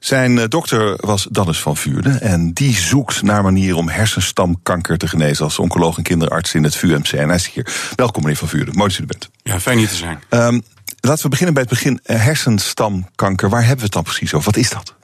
Zijn 0.00 0.48
dokter 0.48 0.96
was 1.00 1.28
Dennis 1.30 1.60
van 1.60 1.76
Vuurde. 1.76 2.10
En 2.10 2.52
die 2.52 2.76
zoekt 2.76 3.22
naar 3.22 3.42
manieren 3.42 3.76
om 3.76 3.88
hersenstamkanker 3.88 4.98
te 4.98 5.08
genezen. 5.08 5.44
als 5.44 5.58
oncoloog 5.58 5.96
en 5.96 6.02
kinderarts 6.02 6.54
in 6.54 6.64
het 6.64 6.76
VUMC. 6.76 7.12
En 7.12 7.26
hij 7.26 7.36
is 7.36 7.50
hier. 7.50 7.66
Welkom, 7.96 8.22
meneer 8.22 8.38
van 8.38 8.48
Vuurde. 8.48 8.72
Mooi 8.72 8.88
dat 8.88 8.98
u 8.98 9.00
er 9.00 9.06
bent. 9.06 9.30
Ja, 9.42 9.60
fijn 9.60 9.78
hier 9.78 9.88
te 9.88 9.94
zijn. 9.94 10.18
Um, 10.30 10.62
laten 11.00 11.22
we 11.22 11.28
beginnen 11.28 11.54
bij 11.54 11.62
het 11.62 11.72
begin. 11.72 12.00
Hersenstamkanker, 12.02 13.48
waar 13.48 13.60
hebben 13.60 13.78
we 13.78 13.84
het 13.84 13.92
dan 13.92 14.02
precies 14.02 14.34
over? 14.34 14.52
Wat 14.52 14.62
is 14.62 14.70
dat? 14.70 14.94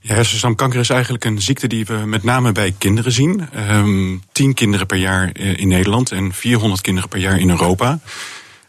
Ja, 0.00 0.14
hersenstamkanker 0.14 0.80
is 0.80 0.90
eigenlijk 0.90 1.24
een 1.24 1.40
ziekte 1.40 1.66
die 1.66 1.84
we 1.84 1.94
met 1.94 2.22
name 2.22 2.52
bij 2.52 2.74
kinderen 2.78 3.12
zien. 3.12 3.48
Um, 3.70 4.22
10 4.32 4.54
kinderen 4.54 4.86
per 4.86 4.96
jaar 4.96 5.38
in 5.38 5.68
Nederland 5.68 6.12
en 6.12 6.32
400 6.32 6.80
kinderen 6.80 7.08
per 7.08 7.18
jaar 7.18 7.38
in 7.38 7.50
Europa. 7.50 7.98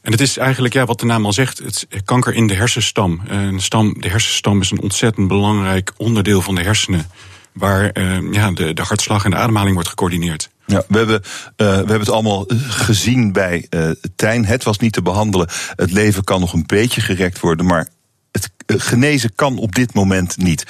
En 0.08 0.14
het 0.14 0.22
is 0.22 0.38
eigenlijk, 0.38 0.74
ja, 0.74 0.86
wat 0.86 1.00
de 1.00 1.06
naam 1.06 1.26
al 1.26 1.34
zegt, 1.34 1.58
het 1.58 1.88
kanker 2.06 2.34
in 2.34 2.48
de 2.48 2.54
hersenstam. 2.54 3.22
Een 3.28 3.62
stam, 3.62 4.02
de 4.02 4.10
hersenstam 4.10 4.62
is 4.62 4.72
een 4.72 4.82
ontzettend 4.82 5.28
belangrijk 5.28 5.94
onderdeel 5.98 6.42
van 6.42 6.56
de 6.56 6.62
hersenen. 6.62 7.10
Waar 7.54 7.92
uh, 7.94 8.32
ja, 8.32 8.52
de, 8.52 8.74
de 8.74 8.82
hartslag 8.82 9.24
en 9.24 9.30
de 9.32 9.38
ademhaling 9.38 9.74
wordt 9.74 9.90
gecoördineerd. 9.90 10.50
Ja, 10.66 10.84
we 10.88 10.98
hebben, 10.98 11.22
we 11.56 11.64
hebben 11.64 12.00
het 12.00 12.10
allemaal 12.10 12.46
gezien 12.68 13.32
bij 13.32 13.68
uh, 13.70 13.90
Tijn. 14.16 14.46
Het 14.46 14.64
was 14.64 14.78
niet 14.78 14.94
te 14.94 15.02
behandelen. 15.02 15.48
Het 15.76 15.92
leven 15.92 16.24
kan 16.24 16.40
nog 16.40 16.54
een 16.54 16.66
beetje 16.66 17.02
gerekt 17.02 17.40
worden, 17.40 17.66
maar 17.66 17.88
het 18.32 18.50
genezen 18.68 19.36
kan 19.36 19.58
op 19.58 19.76
dit 19.76 19.94
moment 19.94 20.38
niet. 20.38 20.64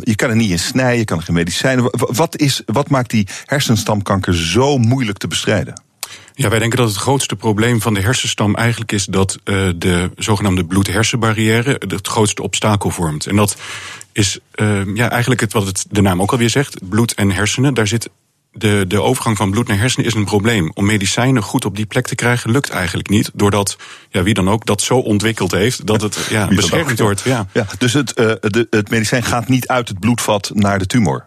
Je 0.00 0.14
kan 0.16 0.30
er 0.30 0.36
niet 0.36 0.50
in 0.50 0.58
snijden, 0.58 0.98
je 0.98 1.04
kan 1.04 1.18
er 1.18 1.24
geen 1.24 1.34
medicijnen. 1.34 1.90
Wat, 1.92 2.36
is, 2.36 2.62
wat 2.66 2.88
maakt 2.88 3.10
die 3.10 3.28
hersenstamkanker 3.46 4.36
zo 4.36 4.78
moeilijk 4.78 5.18
te 5.18 5.28
bestrijden? 5.28 5.82
Ja, 6.34 6.48
wij 6.48 6.58
denken 6.58 6.78
dat 6.78 6.88
het 6.88 6.96
grootste 6.96 7.36
probleem 7.36 7.80
van 7.80 7.94
de 7.94 8.00
hersenstam 8.00 8.54
eigenlijk 8.54 8.92
is 8.92 9.04
dat 9.04 9.38
uh, 9.44 9.68
de 9.76 10.10
zogenaamde 10.16 10.64
bloed-hersenbarrière 10.64 11.80
het 11.88 12.06
grootste 12.06 12.42
obstakel 12.42 12.90
vormt. 12.90 13.26
En 13.26 13.36
dat 13.36 13.56
is 14.12 14.38
uh, 14.54 14.94
ja, 14.94 15.10
eigenlijk 15.10 15.40
het, 15.40 15.52
wat 15.52 15.66
het 15.66 15.86
de 15.90 16.02
naam 16.02 16.22
ook 16.22 16.32
alweer 16.32 16.50
zegt: 16.50 16.88
bloed 16.88 17.14
en 17.14 17.30
hersenen. 17.30 17.74
Daar 17.74 17.86
zit 17.86 18.08
de, 18.54 18.84
de 18.88 19.02
overgang 19.02 19.36
van 19.36 19.50
bloed 19.50 19.68
naar 19.68 19.78
hersenen 19.78 20.06
is 20.06 20.14
een 20.14 20.24
probleem. 20.24 20.70
Om 20.74 20.86
medicijnen 20.86 21.42
goed 21.42 21.64
op 21.64 21.76
die 21.76 21.86
plek 21.86 22.06
te 22.06 22.14
krijgen 22.14 22.50
lukt 22.50 22.70
eigenlijk 22.70 23.08
niet. 23.08 23.30
Doordat, 23.34 23.76
ja, 24.10 24.22
wie 24.22 24.34
dan 24.34 24.50
ook, 24.50 24.66
dat 24.66 24.82
zo 24.82 24.98
ontwikkeld 24.98 25.52
heeft 25.52 25.86
dat 25.86 26.00
het 26.00 26.26
ja, 26.30 26.48
beschermd 26.48 26.98
wordt. 26.98 27.20
Ja. 27.20 27.46
Ja, 27.52 27.66
dus 27.78 27.92
het, 27.92 28.18
uh, 28.18 28.32
de, 28.40 28.66
het 28.70 28.90
medicijn 28.90 29.22
gaat 29.22 29.48
niet 29.48 29.68
uit 29.68 29.88
het 29.88 30.00
bloedvat 30.00 30.50
naar 30.54 30.78
de 30.78 30.86
tumor. 30.86 31.26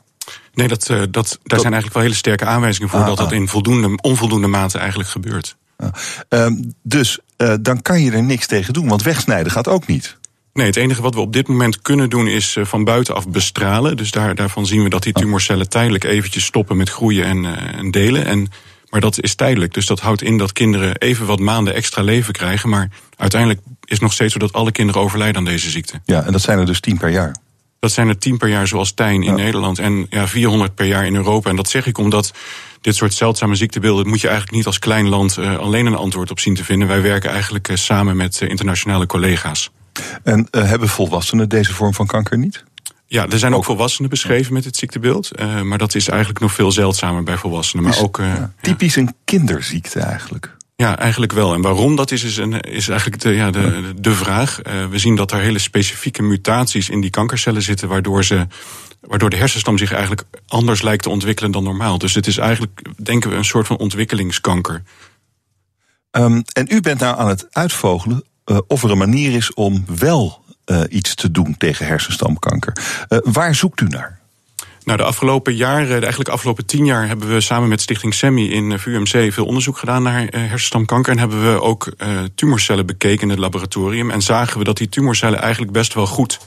Nee, 0.57 0.67
dat, 0.67 0.89
uh, 0.89 1.01
dat, 1.11 1.39
daar 1.43 1.59
zijn 1.59 1.73
eigenlijk 1.73 1.93
wel 1.93 2.03
hele 2.03 2.15
sterke 2.15 2.45
aanwijzingen 2.45 2.89
voor... 2.89 2.99
Ah, 2.99 3.05
dat 3.05 3.17
dat 3.17 3.31
ah. 3.31 3.33
in 3.33 3.47
voldoende, 3.47 3.97
onvoldoende 4.01 4.47
mate 4.47 4.77
eigenlijk 4.77 5.09
gebeurt. 5.09 5.55
Uh, 6.29 6.47
dus 6.83 7.19
uh, 7.37 7.53
dan 7.61 7.81
kan 7.81 8.01
je 8.01 8.11
er 8.11 8.23
niks 8.23 8.47
tegen 8.47 8.73
doen, 8.73 8.87
want 8.87 9.03
wegsnijden 9.03 9.51
gaat 9.51 9.67
ook 9.67 9.87
niet. 9.87 10.17
Nee, 10.53 10.65
het 10.65 10.75
enige 10.75 11.01
wat 11.01 11.13
we 11.13 11.19
op 11.19 11.33
dit 11.33 11.47
moment 11.47 11.81
kunnen 11.81 12.09
doen 12.09 12.27
is 12.27 12.55
uh, 12.55 12.65
van 12.65 12.83
buitenaf 12.83 13.29
bestralen. 13.29 13.97
Dus 13.97 14.11
daar, 14.11 14.35
daarvan 14.35 14.65
zien 14.65 14.83
we 14.83 14.89
dat 14.89 15.03
die 15.03 15.13
tumorcellen 15.13 15.69
tijdelijk 15.69 16.03
eventjes 16.03 16.45
stoppen 16.45 16.77
met 16.77 16.89
groeien 16.89 17.25
en, 17.25 17.45
en 17.75 17.91
delen. 17.91 18.25
En, 18.25 18.47
maar 18.89 19.01
dat 19.01 19.21
is 19.21 19.35
tijdelijk. 19.35 19.73
Dus 19.73 19.85
dat 19.85 19.99
houdt 19.99 20.21
in 20.21 20.37
dat 20.37 20.53
kinderen 20.53 20.95
even 20.95 21.25
wat 21.25 21.39
maanden 21.39 21.73
extra 21.73 22.01
leven 22.01 22.33
krijgen. 22.33 22.69
Maar 22.69 22.89
uiteindelijk 23.17 23.61
is 23.65 23.93
het 23.93 24.01
nog 24.01 24.13
steeds 24.13 24.33
zo 24.33 24.39
dat 24.39 24.53
alle 24.53 24.71
kinderen 24.71 25.01
overlijden 25.01 25.37
aan 25.37 25.45
deze 25.45 25.69
ziekte. 25.69 26.01
Ja, 26.05 26.23
en 26.23 26.31
dat 26.31 26.41
zijn 26.41 26.59
er 26.59 26.65
dus 26.65 26.79
tien 26.79 26.97
per 26.97 27.09
jaar. 27.09 27.35
Dat 27.79 27.91
zijn 27.91 28.07
er 28.07 28.17
tien 28.17 28.37
per 28.37 28.49
jaar 28.49 28.67
zoals 28.67 28.91
Tijn 28.91 29.23
in 29.23 29.35
Nederland 29.35 29.79
en 29.79 30.07
ja, 30.09 30.27
400 30.27 30.75
per 30.75 30.85
jaar 30.85 31.05
in 31.05 31.15
Europa. 31.15 31.49
En 31.49 31.55
dat 31.55 31.69
zeg 31.69 31.85
ik 31.85 31.97
omdat 31.97 32.33
dit 32.81 32.95
soort 32.95 33.13
zeldzame 33.13 33.55
ziektebeelden 33.55 34.07
moet 34.07 34.21
je 34.21 34.27
eigenlijk 34.27 34.57
niet 34.57 34.65
als 34.65 34.79
klein 34.79 35.07
land 35.07 35.37
uh, 35.37 35.57
alleen 35.57 35.85
een 35.85 35.95
antwoord 35.95 36.31
op 36.31 36.39
zien 36.39 36.55
te 36.55 36.63
vinden. 36.63 36.87
Wij 36.87 37.01
werken 37.01 37.29
eigenlijk 37.29 37.67
uh, 37.67 37.75
samen 37.75 38.17
met 38.17 38.41
uh, 38.41 38.49
internationale 38.49 39.05
collega's. 39.05 39.71
En 40.23 40.47
hebben 40.51 40.89
volwassenen 40.89 41.49
deze 41.49 41.73
vorm 41.73 41.93
van 41.93 42.07
kanker 42.07 42.37
niet? 42.37 42.63
Ja, 43.05 43.27
er 43.27 43.39
zijn 43.39 43.55
ook, 43.55 43.65
volwassenen 43.65 44.09
beschreven 44.09 44.53
met 44.53 44.65
het 44.65 44.75
ziektebeeld. 44.75 45.31
maar 45.63 45.77
dat 45.77 45.95
is 45.95 46.07
eigenlijk 46.07 46.39
nog 46.39 46.53
veel 46.53 46.71
zeldzamer 46.71 47.23
bij 47.23 47.37
volwassenen. 47.37 47.83
Maar 47.85 47.99
ook, 47.99 48.17
ja, 48.17 48.53
typisch 48.61 48.95
een 48.95 49.13
kinderziekte 49.25 49.99
eigenlijk. 49.99 50.56
Ja, 50.83 50.97
eigenlijk 50.97 51.31
wel. 51.31 51.53
En 51.53 51.61
waarom 51.61 51.95
dat 51.95 52.11
is, 52.11 52.23
is, 52.23 52.37
een, 52.37 52.61
is 52.61 52.89
eigenlijk 52.89 53.21
de, 53.21 53.29
ja, 53.29 53.51
de, 53.51 53.93
de 53.95 54.13
vraag. 54.13 54.59
Uh, 54.67 54.85
we 54.85 54.97
zien 54.97 55.15
dat 55.15 55.31
er 55.31 55.39
hele 55.39 55.59
specifieke 55.59 56.21
mutaties 56.21 56.89
in 56.89 57.01
die 57.01 57.09
kankercellen 57.09 57.61
zitten, 57.61 57.87
waardoor, 57.87 58.23
ze, 58.23 58.47
waardoor 59.01 59.29
de 59.29 59.35
hersenstam 59.35 59.77
zich 59.77 59.91
eigenlijk 59.91 60.23
anders 60.47 60.81
lijkt 60.81 61.03
te 61.03 61.09
ontwikkelen 61.09 61.51
dan 61.51 61.63
normaal. 61.63 61.97
Dus 61.97 62.13
het 62.13 62.27
is 62.27 62.37
eigenlijk, 62.37 62.81
denken 63.03 63.29
we, 63.29 63.35
een 63.35 63.45
soort 63.45 63.67
van 63.67 63.77
ontwikkelingskanker. 63.77 64.83
Um, 66.11 66.43
en 66.53 66.67
u 66.69 66.81
bent 66.81 66.99
nou 66.99 67.17
aan 67.17 67.27
het 67.27 67.47
uitvogelen 67.51 68.23
uh, 68.45 68.57
of 68.67 68.83
er 68.83 68.91
een 68.91 68.97
manier 68.97 69.33
is 69.33 69.53
om 69.53 69.85
wel 69.99 70.43
uh, 70.65 70.81
iets 70.89 71.15
te 71.15 71.31
doen 71.31 71.57
tegen 71.57 71.85
hersenstamkanker. 71.85 72.77
waar 73.23 73.55
zoekt 73.55 73.81
u 73.81 73.87
naar? 73.87 74.16
Nou, 74.87 74.99
de 74.99 75.05
afgelopen 75.05 75.55
jaren, 75.55 75.89
eigenlijk 75.89 76.25
de 76.25 76.31
afgelopen 76.31 76.65
tien 76.65 76.85
jaar, 76.85 77.07
hebben 77.07 77.29
we 77.29 77.41
samen 77.41 77.69
met 77.69 77.81
Stichting 77.81 78.13
SEMI 78.13 78.51
in 78.51 78.71
eh, 78.71 78.77
VUMC 78.77 79.33
veel 79.33 79.45
onderzoek 79.45 79.77
gedaan 79.77 80.03
naar 80.03 80.27
eh, 80.27 80.39
hersenstamkanker. 80.39 81.11
En 81.11 81.19
hebben 81.19 81.53
we 81.53 81.61
ook 81.61 81.91
tumorcellen 82.35 82.85
bekeken 82.85 83.21
in 83.21 83.29
het 83.29 83.39
laboratorium. 83.39 84.11
En 84.11 84.21
zagen 84.21 84.57
we 84.57 84.63
dat 84.63 84.77
die 84.77 84.89
tumorcellen 84.89 85.39
eigenlijk 85.39 85.71
best 85.71 85.93
wel 85.93 86.05
goed 86.05 86.39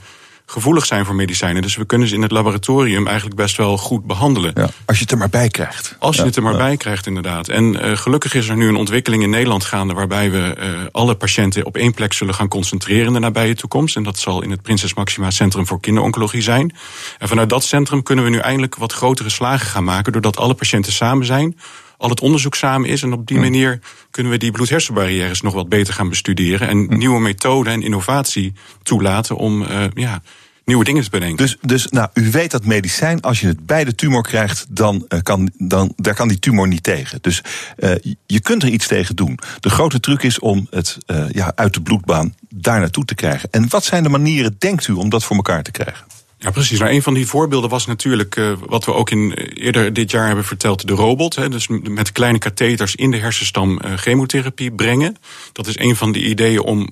gevoelig 0.51 0.87
zijn 0.87 1.05
voor 1.05 1.15
medicijnen. 1.15 1.63
Dus 1.63 1.77
we 1.77 1.85
kunnen 1.85 2.09
ze 2.09 2.15
in 2.15 2.23
het 2.23 2.31
laboratorium 2.31 3.07
eigenlijk 3.07 3.37
best 3.37 3.57
wel 3.57 3.77
goed 3.77 4.05
behandelen. 4.05 4.53
Ja, 4.55 4.69
als 4.85 4.97
je 4.97 5.03
het 5.03 5.13
er 5.13 5.19
maar 5.19 5.29
bij 5.29 5.49
krijgt. 5.49 5.97
Als 5.99 6.17
je 6.17 6.23
het 6.23 6.37
er 6.37 6.43
maar 6.43 6.57
bij 6.57 6.77
krijgt, 6.77 7.07
inderdaad. 7.07 7.49
En 7.49 7.65
uh, 7.65 7.97
gelukkig 7.97 8.35
is 8.35 8.49
er 8.49 8.57
nu 8.57 8.69
een 8.69 8.77
ontwikkeling 8.77 9.23
in 9.23 9.31
Nederland 9.31 9.65
gaande... 9.65 9.95
waarbij 9.95 10.31
we 10.31 10.57
uh, 10.59 10.67
alle 10.93 11.15
patiënten 11.15 11.65
op 11.65 11.77
één 11.77 11.95
plek 11.95 12.13
zullen 12.13 12.35
gaan 12.35 12.49
concentreren 12.49 13.07
in 13.07 13.13
de 13.13 13.19
nabije 13.19 13.55
toekomst. 13.55 13.97
En 13.97 14.03
dat 14.03 14.19
zal 14.19 14.43
in 14.43 14.51
het 14.51 14.63
Prinses 14.63 14.95
Maxima 14.95 15.31
Centrum 15.31 15.67
voor 15.67 15.81
Kinderoncologie 15.81 16.43
zijn. 16.43 16.75
En 17.19 17.29
vanuit 17.29 17.49
dat 17.49 17.65
centrum 17.65 18.03
kunnen 18.03 18.25
we 18.25 18.31
nu 18.31 18.39
eindelijk 18.39 18.77
wat 18.77 18.93
grotere 18.93 19.31
slagen 19.31 19.67
gaan 19.67 19.85
maken... 19.85 20.13
doordat 20.13 20.37
alle 20.37 20.55
patiënten 20.55 20.93
samen 20.93 21.27
zijn 21.27 21.57
al 22.01 22.11
het 22.11 22.21
onderzoek 22.21 22.55
samen 22.55 22.89
is. 22.89 23.03
En 23.03 23.13
op 23.13 23.27
die 23.27 23.39
manier 23.39 23.81
kunnen 24.11 24.33
we 24.33 24.39
die 24.39 24.51
bloed-hersenbarrières 24.51 25.41
nog 25.41 25.55
wat 25.55 25.69
beter 25.69 25.95
gaan 25.95 26.09
bestuderen. 26.09 26.69
En 26.69 26.99
nieuwe 26.99 27.21
methoden 27.21 27.73
en 27.73 27.83
innovatie 27.83 28.53
toelaten 28.83 29.37
om 29.37 29.63
uh, 29.63 29.85
ja, 29.95 30.23
nieuwe 30.65 30.85
dingen 30.85 31.03
te 31.03 31.11
bedenken. 31.11 31.37
Dus, 31.37 31.57
dus 31.61 31.87
nou, 31.87 32.09
u 32.15 32.31
weet 32.31 32.51
dat 32.51 32.65
medicijn, 32.65 33.21
als 33.21 33.41
je 33.41 33.47
het 33.47 33.67
bij 33.67 33.85
de 33.85 33.95
tumor 33.95 34.23
krijgt, 34.23 34.67
dan, 34.69 35.07
uh, 35.09 35.21
kan, 35.23 35.51
dan 35.59 35.93
daar 35.97 36.15
kan 36.15 36.29
die 36.29 36.39
tumor 36.39 36.69
niet 36.69 36.83
tegen. 36.83 37.19
Dus 37.21 37.43
uh, 37.79 37.91
je 38.27 38.41
kunt 38.41 38.63
er 38.63 38.69
iets 38.69 38.87
tegen 38.87 39.17
doen. 39.17 39.39
De 39.61 39.71
grote 39.71 40.01
truc 40.01 40.23
is 40.23 40.39
om 40.39 40.67
het 40.71 40.99
ja, 41.33 41.53
uit 41.55 41.75
de 41.75 41.83
bloedbaan 41.83 42.35
daar 42.49 42.81
naartoe 42.81 43.05
te 43.05 43.15
krijgen. 43.15 43.49
En 43.51 43.69
wat 43.69 43.85
zijn 43.85 44.03
de 44.03 44.09
manieren, 44.09 44.57
denkt 44.59 44.87
u, 44.87 44.93
om 44.93 45.09
dat 45.09 45.25
voor 45.25 45.37
elkaar 45.37 45.63
te 45.63 45.71
krijgen? 45.71 46.05
Ja, 46.43 46.51
precies. 46.51 46.79
Nou, 46.79 46.93
een 46.93 47.03
van 47.03 47.15
die 47.15 47.27
voorbeelden 47.27 47.71
was 47.71 47.87
natuurlijk 47.87 48.37
uh, 48.37 48.53
wat 48.67 48.85
we 48.85 48.95
ook 48.95 49.11
in, 49.11 49.33
eerder 49.33 49.93
dit 49.93 50.11
jaar 50.11 50.27
hebben 50.27 50.45
verteld, 50.45 50.87
de 50.87 50.95
robot. 50.95 51.35
Hè, 51.35 51.49
dus 51.49 51.69
met 51.69 52.13
kleine 52.13 52.39
katheters 52.39 52.95
in 52.95 53.11
de 53.11 53.17
hersenstam 53.17 53.71
uh, 53.85 53.93
chemotherapie 53.97 54.73
brengen. 54.73 55.17
Dat 55.53 55.67
is 55.67 55.79
een 55.79 55.97
van 55.97 56.13
de 56.13 56.19
ideeën 56.19 56.61
om, 56.61 56.91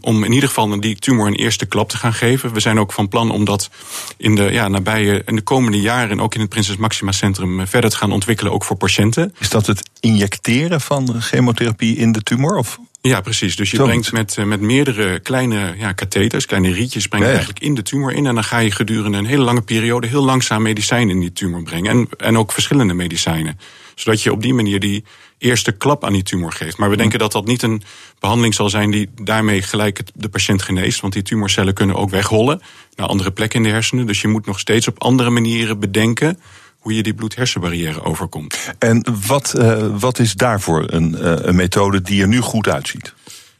om 0.00 0.24
in 0.24 0.32
ieder 0.32 0.48
geval 0.48 0.80
die 0.80 0.96
tumor 0.96 1.26
een 1.26 1.34
eerste 1.34 1.66
klap 1.66 1.88
te 1.88 1.96
gaan 1.96 2.14
geven. 2.14 2.52
We 2.52 2.60
zijn 2.60 2.78
ook 2.78 2.92
van 2.92 3.08
plan 3.08 3.30
om 3.30 3.44
dat 3.44 3.70
in 4.16 4.34
de 4.34 4.52
ja, 4.52 4.68
nabije 4.68 5.22
in 5.26 5.34
de 5.36 5.42
komende 5.42 5.80
jaren 5.80 6.20
ook 6.20 6.34
in 6.34 6.40
het 6.40 6.48
Prinses 6.48 6.76
Maxima 6.76 7.12
Centrum 7.12 7.66
verder 7.66 7.90
te 7.90 7.96
gaan 7.96 8.12
ontwikkelen, 8.12 8.52
ook 8.52 8.64
voor 8.64 8.76
patiënten. 8.76 9.34
Is 9.38 9.50
dat 9.50 9.66
het 9.66 9.90
injecteren 10.00 10.80
van 10.80 11.22
chemotherapie 11.22 11.96
in 11.96 12.12
de 12.12 12.22
tumor? 12.22 12.56
Of 12.56 12.78
ja, 13.00 13.20
precies. 13.20 13.56
Dus 13.56 13.70
je 13.70 13.82
brengt 13.82 14.12
met, 14.12 14.36
eh, 14.36 14.44
met 14.44 14.60
meerdere 14.60 15.20
kleine 15.20 15.74
ja, 15.78 15.92
katheters, 15.92 16.46
kleine 16.46 16.72
rietjes, 16.72 17.06
breng 17.06 17.22
je 17.22 17.28
eigenlijk 17.28 17.60
in 17.60 17.74
de 17.74 17.82
tumor 17.82 18.12
in. 18.12 18.26
En 18.26 18.34
dan 18.34 18.44
ga 18.44 18.58
je 18.58 18.70
gedurende 18.70 19.18
een 19.18 19.26
hele 19.26 19.42
lange 19.42 19.62
periode 19.62 20.06
heel 20.06 20.24
langzaam 20.24 20.62
medicijnen 20.62 21.14
in 21.14 21.20
die 21.20 21.32
tumor 21.32 21.62
brengen. 21.62 21.90
En, 21.90 22.08
en 22.16 22.38
ook 22.38 22.52
verschillende 22.52 22.94
medicijnen. 22.94 23.58
Zodat 23.94 24.22
je 24.22 24.32
op 24.32 24.42
die 24.42 24.54
manier 24.54 24.80
die 24.80 25.04
eerste 25.38 25.72
klap 25.72 26.04
aan 26.04 26.12
die 26.12 26.22
tumor 26.22 26.52
geeft. 26.52 26.76
Maar 26.76 26.90
we 26.90 26.96
denken 26.96 27.18
dat 27.18 27.32
dat 27.32 27.46
niet 27.46 27.62
een 27.62 27.82
behandeling 28.18 28.54
zal 28.54 28.68
zijn 28.68 28.90
die 28.90 29.08
daarmee 29.22 29.62
gelijk 29.62 30.00
de 30.14 30.28
patiënt 30.28 30.62
geneest. 30.62 31.00
Want 31.00 31.12
die 31.12 31.22
tumorcellen 31.22 31.74
kunnen 31.74 31.96
ook 31.96 32.10
wegrollen 32.10 32.60
naar 32.94 33.06
andere 33.06 33.30
plekken 33.30 33.58
in 33.58 33.64
de 33.64 33.72
hersenen. 33.72 34.06
Dus 34.06 34.20
je 34.20 34.28
moet 34.28 34.46
nog 34.46 34.58
steeds 34.58 34.88
op 34.88 35.02
andere 35.02 35.30
manieren 35.30 35.80
bedenken 35.80 36.38
hoe 36.78 36.94
je 36.94 37.02
die 37.02 37.14
bloed-hersenbarrière 37.14 38.02
overkomt. 38.02 38.74
En 38.78 39.04
wat, 39.26 39.54
uh, 39.56 39.86
wat 39.98 40.18
is 40.18 40.32
daarvoor 40.32 40.84
een, 40.86 41.16
uh, 41.18 41.34
een 41.36 41.56
methode 41.56 42.02
die 42.02 42.22
er 42.22 42.28
nu 42.28 42.40
goed 42.40 42.68
uitziet? 42.68 43.14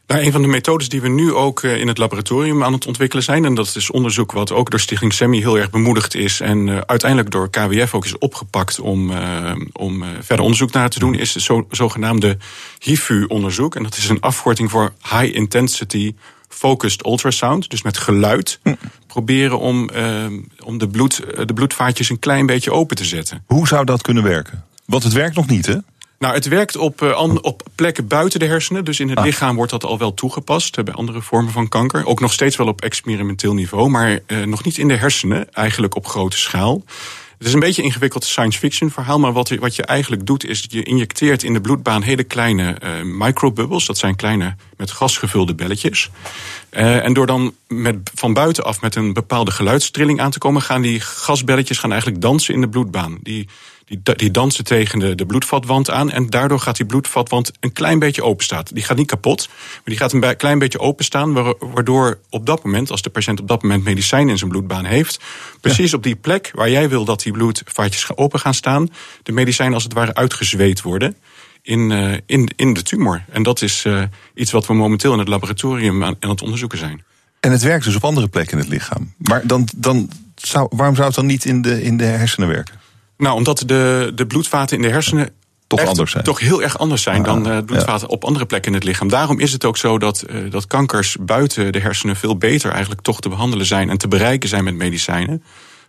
Nou, 0.07 0.21
een 0.21 0.31
van 0.31 0.41
de 0.41 0.47
methodes 0.47 0.89
die 0.89 1.01
we 1.01 1.07
nu 1.07 1.33
ook 1.33 1.63
eh, 1.63 1.77
in 1.77 1.87
het 1.87 1.97
laboratorium 1.97 2.63
aan 2.63 2.73
het 2.73 2.87
ontwikkelen 2.87 3.23
zijn, 3.23 3.45
en 3.45 3.55
dat 3.55 3.75
is 3.75 3.91
onderzoek 3.91 4.31
wat 4.31 4.51
ook 4.51 4.69
door 4.69 4.79
Stichting 4.79 5.13
SEMI 5.13 5.39
heel 5.39 5.57
erg 5.57 5.69
bemoedigd 5.69 6.15
is 6.15 6.39
en 6.39 6.87
uiteindelijk 6.87 7.31
door 7.31 7.49
KWF 7.49 7.93
ook 7.93 8.05
is 8.05 8.17
opgepakt 8.17 8.79
om, 8.79 9.11
om 9.71 10.03
verder 10.19 10.43
onderzoek 10.45 10.71
naar 10.71 10.89
te 10.89 10.99
doen, 10.99 11.15
is 11.15 11.33
het 11.33 11.65
zogenaamde 11.69 12.37
HIFU-onderzoek. 12.79 13.75
En 13.75 13.83
dat 13.83 13.97
is 13.97 14.09
een 14.09 14.21
afkorting 14.21 14.69
voor 14.71 14.93
High 15.01 15.35
Intensity 15.35 16.13
focused 16.49 17.05
ultrasound, 17.05 17.69
dus 17.69 17.81
met 17.81 17.97
geluid, 17.97 18.59
hm. 18.63 18.73
proberen 19.07 19.59
om, 19.59 19.89
uh, 19.93 20.25
om 20.63 20.77
de, 20.77 20.87
bloed, 20.87 21.19
eh, 21.19 21.45
de 21.45 21.53
bloedvaatjes 21.53 22.09
een 22.09 22.19
klein 22.19 22.45
beetje 22.45 22.71
open 22.71 22.95
te 22.95 23.05
zetten. 23.05 23.43
Hoe 23.45 23.67
zou 23.67 23.85
dat 23.85 24.01
kunnen 24.01 24.23
werken? 24.23 24.65
Want 24.85 25.03
het 25.03 25.13
werkt 25.13 25.35
nog 25.35 25.47
niet, 25.47 25.65
hè? 25.65 25.75
Nou, 26.19 26.33
het 26.33 26.47
werkt 26.47 26.77
op, 26.77 27.01
uh, 27.01 27.35
op 27.41 27.63
plekken 27.75 28.07
buiten 28.07 28.39
de 28.39 28.45
hersenen. 28.45 28.85
Dus 28.85 28.99
in 28.99 29.09
het 29.09 29.17
ah. 29.17 29.23
lichaam 29.23 29.55
wordt 29.55 29.71
dat 29.71 29.83
al 29.83 29.97
wel 29.97 30.13
toegepast 30.13 30.83
bij 30.83 30.93
andere 30.93 31.21
vormen 31.21 31.51
van 31.51 31.67
kanker. 31.67 32.05
Ook 32.05 32.19
nog 32.19 32.33
steeds 32.33 32.55
wel 32.55 32.67
op 32.67 32.81
experimenteel 32.81 33.53
niveau, 33.53 33.89
maar 33.89 34.19
nog 34.45 34.63
niet 34.63 34.77
in 34.77 34.87
de 34.87 34.95
hersenen, 34.95 35.53
eigenlijk 35.53 35.95
op 35.95 36.07
grote 36.07 36.37
schaal. 36.37 36.83
Het 37.39 37.47
is 37.47 37.53
een 37.53 37.59
beetje 37.59 37.81
een 37.81 37.87
ingewikkeld 37.87 38.23
science 38.23 38.59
fiction 38.59 38.91
verhaal, 38.91 39.19
maar 39.19 39.33
wat 39.33 39.47
je, 39.47 39.59
wat 39.59 39.75
je 39.75 39.83
eigenlijk 39.83 40.25
doet 40.25 40.45
is 40.45 40.65
je 40.69 40.83
injecteert 40.83 41.43
in 41.43 41.53
de 41.53 41.61
bloedbaan 41.61 42.01
hele 42.01 42.23
kleine 42.23 42.77
uh, 42.83 42.89
microbubbels. 43.03 43.85
Dat 43.85 43.97
zijn 43.97 44.15
kleine 44.15 44.55
met 44.77 44.91
gas 44.91 45.17
gevulde 45.17 45.55
belletjes. 45.55 46.09
Uh, 46.71 47.05
en 47.05 47.13
door 47.13 47.25
dan 47.25 47.53
met, 47.67 48.11
van 48.13 48.33
buitenaf 48.33 48.81
met 48.81 48.95
een 48.95 49.13
bepaalde 49.13 49.51
geluidstrilling 49.51 50.21
aan 50.21 50.31
te 50.31 50.37
komen, 50.37 50.61
gaan 50.61 50.81
die 50.81 50.99
gasbelletjes 50.99 51.77
gaan 51.77 51.91
eigenlijk 51.91 52.21
dansen 52.21 52.53
in 52.53 52.61
de 52.61 52.69
bloedbaan. 52.69 53.17
Die 53.21 53.47
die, 53.89 54.15
die 54.15 54.31
dansen 54.31 54.63
tegen 54.63 54.99
de, 54.99 55.15
de 55.15 55.25
bloedvatwand 55.25 55.89
aan. 55.89 56.11
En 56.11 56.29
daardoor 56.29 56.59
gaat 56.59 56.77
die 56.77 56.85
bloedvatwand 56.85 57.51
een 57.59 57.73
klein 57.73 57.99
beetje 57.99 58.23
openstaan. 58.23 58.63
Die 58.73 58.83
gaat 58.83 58.97
niet 58.97 59.07
kapot, 59.07 59.47
maar 59.47 59.81
die 59.83 59.97
gaat 59.97 60.13
een 60.13 60.37
klein 60.37 60.59
beetje 60.59 60.79
openstaan. 60.79 61.33
Waardoor 61.59 62.19
op 62.29 62.45
dat 62.45 62.63
moment, 62.63 62.91
als 62.91 63.01
de 63.01 63.09
patiënt 63.09 63.39
op 63.39 63.47
dat 63.47 63.61
moment 63.61 63.83
medicijn 63.83 64.29
in 64.29 64.37
zijn 64.37 64.49
bloedbaan 64.49 64.85
heeft. 64.85 65.19
precies 65.61 65.93
op 65.93 66.03
die 66.03 66.15
plek 66.15 66.51
waar 66.53 66.69
jij 66.69 66.89
wil 66.89 67.05
dat 67.05 67.21
die 67.21 67.33
bloedvaatjes 67.33 68.17
open 68.17 68.39
gaan 68.39 68.53
staan. 68.53 68.89
de 69.23 69.31
medicijnen 69.31 69.73
als 69.73 69.83
het 69.83 69.93
ware 69.93 70.13
uitgezweet 70.13 70.81
worden. 70.81 71.15
In, 71.61 71.89
uh, 71.89 72.13
in, 72.25 72.49
in 72.55 72.73
de 72.73 72.81
tumor. 72.81 73.23
En 73.29 73.43
dat 73.43 73.61
is 73.61 73.85
uh, 73.85 74.03
iets 74.33 74.51
wat 74.51 74.65
we 74.67 74.73
momenteel 74.73 75.13
in 75.13 75.19
het 75.19 75.27
laboratorium 75.27 76.03
aan, 76.03 76.15
aan 76.19 76.29
het 76.29 76.41
onderzoeken 76.41 76.77
zijn. 76.77 77.03
En 77.39 77.51
het 77.51 77.61
werkt 77.61 77.85
dus 77.85 77.95
op 77.95 78.03
andere 78.03 78.27
plekken 78.27 78.57
in 78.57 78.63
het 78.63 78.73
lichaam. 78.73 79.13
Maar 79.17 79.47
dan, 79.47 79.67
dan 79.75 80.09
zou, 80.35 80.67
waarom 80.71 80.95
zou 80.95 81.07
het 81.07 81.15
dan 81.15 81.25
niet 81.25 81.45
in 81.45 81.61
de, 81.61 81.83
in 81.83 81.97
de 81.97 82.03
hersenen 82.03 82.47
werken? 82.49 82.78
Nou, 83.19 83.35
omdat 83.35 83.63
de, 83.65 84.11
de 84.15 84.27
bloedvaten 84.27 84.75
in 84.75 84.81
de 84.81 84.89
hersenen 84.89 85.29
toch, 85.67 85.85
anders 85.85 86.11
zijn. 86.11 86.23
toch 86.23 86.39
heel 86.39 86.61
erg 86.61 86.77
anders 86.77 87.01
zijn 87.01 87.23
dan 87.23 87.51
uh, 87.51 87.57
bloedvaten 87.65 88.09
op 88.09 88.23
andere 88.23 88.45
plekken 88.45 88.71
in 88.71 88.77
het 88.77 88.87
lichaam. 88.87 89.09
Daarom 89.09 89.39
is 89.39 89.51
het 89.51 89.65
ook 89.65 89.77
zo 89.77 89.97
dat, 89.97 90.25
uh, 90.29 90.51
dat 90.51 90.67
kankers 90.67 91.17
buiten 91.19 91.71
de 91.71 91.79
hersenen 91.79 92.15
veel 92.15 92.37
beter 92.37 92.71
eigenlijk 92.71 93.01
toch 93.01 93.21
te 93.21 93.29
behandelen 93.29 93.65
zijn 93.65 93.89
en 93.89 93.97
te 93.97 94.07
bereiken 94.07 94.49
zijn 94.49 94.63
met 94.63 94.75
medicijnen 94.75 95.43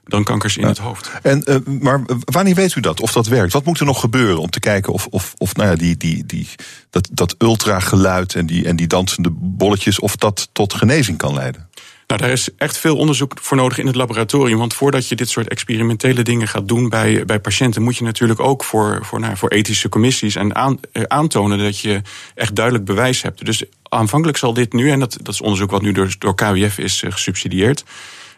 dan 0.04 0.24
kankers 0.24 0.56
in 0.56 0.66
het 0.66 0.78
hoofd. 0.78 1.10
En, 1.22 1.42
uh, 1.46 1.56
maar 1.80 2.02
wanneer 2.24 2.54
weet 2.54 2.74
u 2.74 2.80
dat? 2.80 3.00
Of 3.00 3.12
dat 3.12 3.26
werkt? 3.26 3.52
Wat 3.52 3.64
moet 3.64 3.80
er 3.80 3.86
nog 3.86 4.00
gebeuren 4.00 4.40
om 4.40 4.50
te 4.50 4.60
kijken 4.60 4.92
of, 4.92 5.06
of, 5.06 5.34
of 5.38 5.54
nou 5.56 5.70
ja, 5.70 5.76
die, 5.76 5.96
die, 5.96 6.26
die, 6.26 6.48
dat, 6.90 7.08
dat 7.12 7.34
ultrageluid 7.38 8.34
en 8.34 8.46
die, 8.46 8.64
en 8.64 8.76
die 8.76 8.86
dansende 8.86 9.30
bolletjes, 9.32 10.00
of 10.00 10.16
dat 10.16 10.48
tot 10.52 10.74
genezing 10.74 11.18
kan 11.18 11.34
leiden? 11.34 11.68
Nou, 12.10 12.22
daar 12.22 12.30
is 12.30 12.48
echt 12.56 12.78
veel 12.78 12.96
onderzoek 12.96 13.32
voor 13.40 13.56
nodig 13.56 13.78
in 13.78 13.86
het 13.86 13.94
laboratorium. 13.94 14.58
Want 14.58 14.74
voordat 14.74 15.08
je 15.08 15.16
dit 15.16 15.28
soort 15.28 15.48
experimentele 15.48 16.22
dingen 16.22 16.48
gaat 16.48 16.68
doen 16.68 16.88
bij, 16.88 17.24
bij 17.24 17.40
patiënten, 17.40 17.82
moet 17.82 17.96
je 17.96 18.04
natuurlijk 18.04 18.40
ook 18.40 18.64
voor, 18.64 18.98
voor, 19.02 19.20
nou, 19.20 19.36
voor 19.36 19.48
ethische 19.48 19.88
commissies 19.88 20.36
en 20.36 20.52
eh, 20.52 21.02
aantonen 21.02 21.58
dat 21.58 21.78
je 21.78 22.02
echt 22.34 22.54
duidelijk 22.54 22.84
bewijs 22.84 23.22
hebt. 23.22 23.44
Dus 23.44 23.64
aanvankelijk 23.82 24.38
zal 24.38 24.54
dit 24.54 24.72
nu, 24.72 24.90
en 24.90 24.98
dat, 24.98 25.16
dat 25.22 25.34
is 25.34 25.40
onderzoek 25.40 25.70
wat 25.70 25.82
nu 25.82 25.92
door, 25.92 26.14
door 26.18 26.34
KWF 26.34 26.78
is 26.78 27.02
uh, 27.02 27.12
gesubsidieerd, 27.12 27.84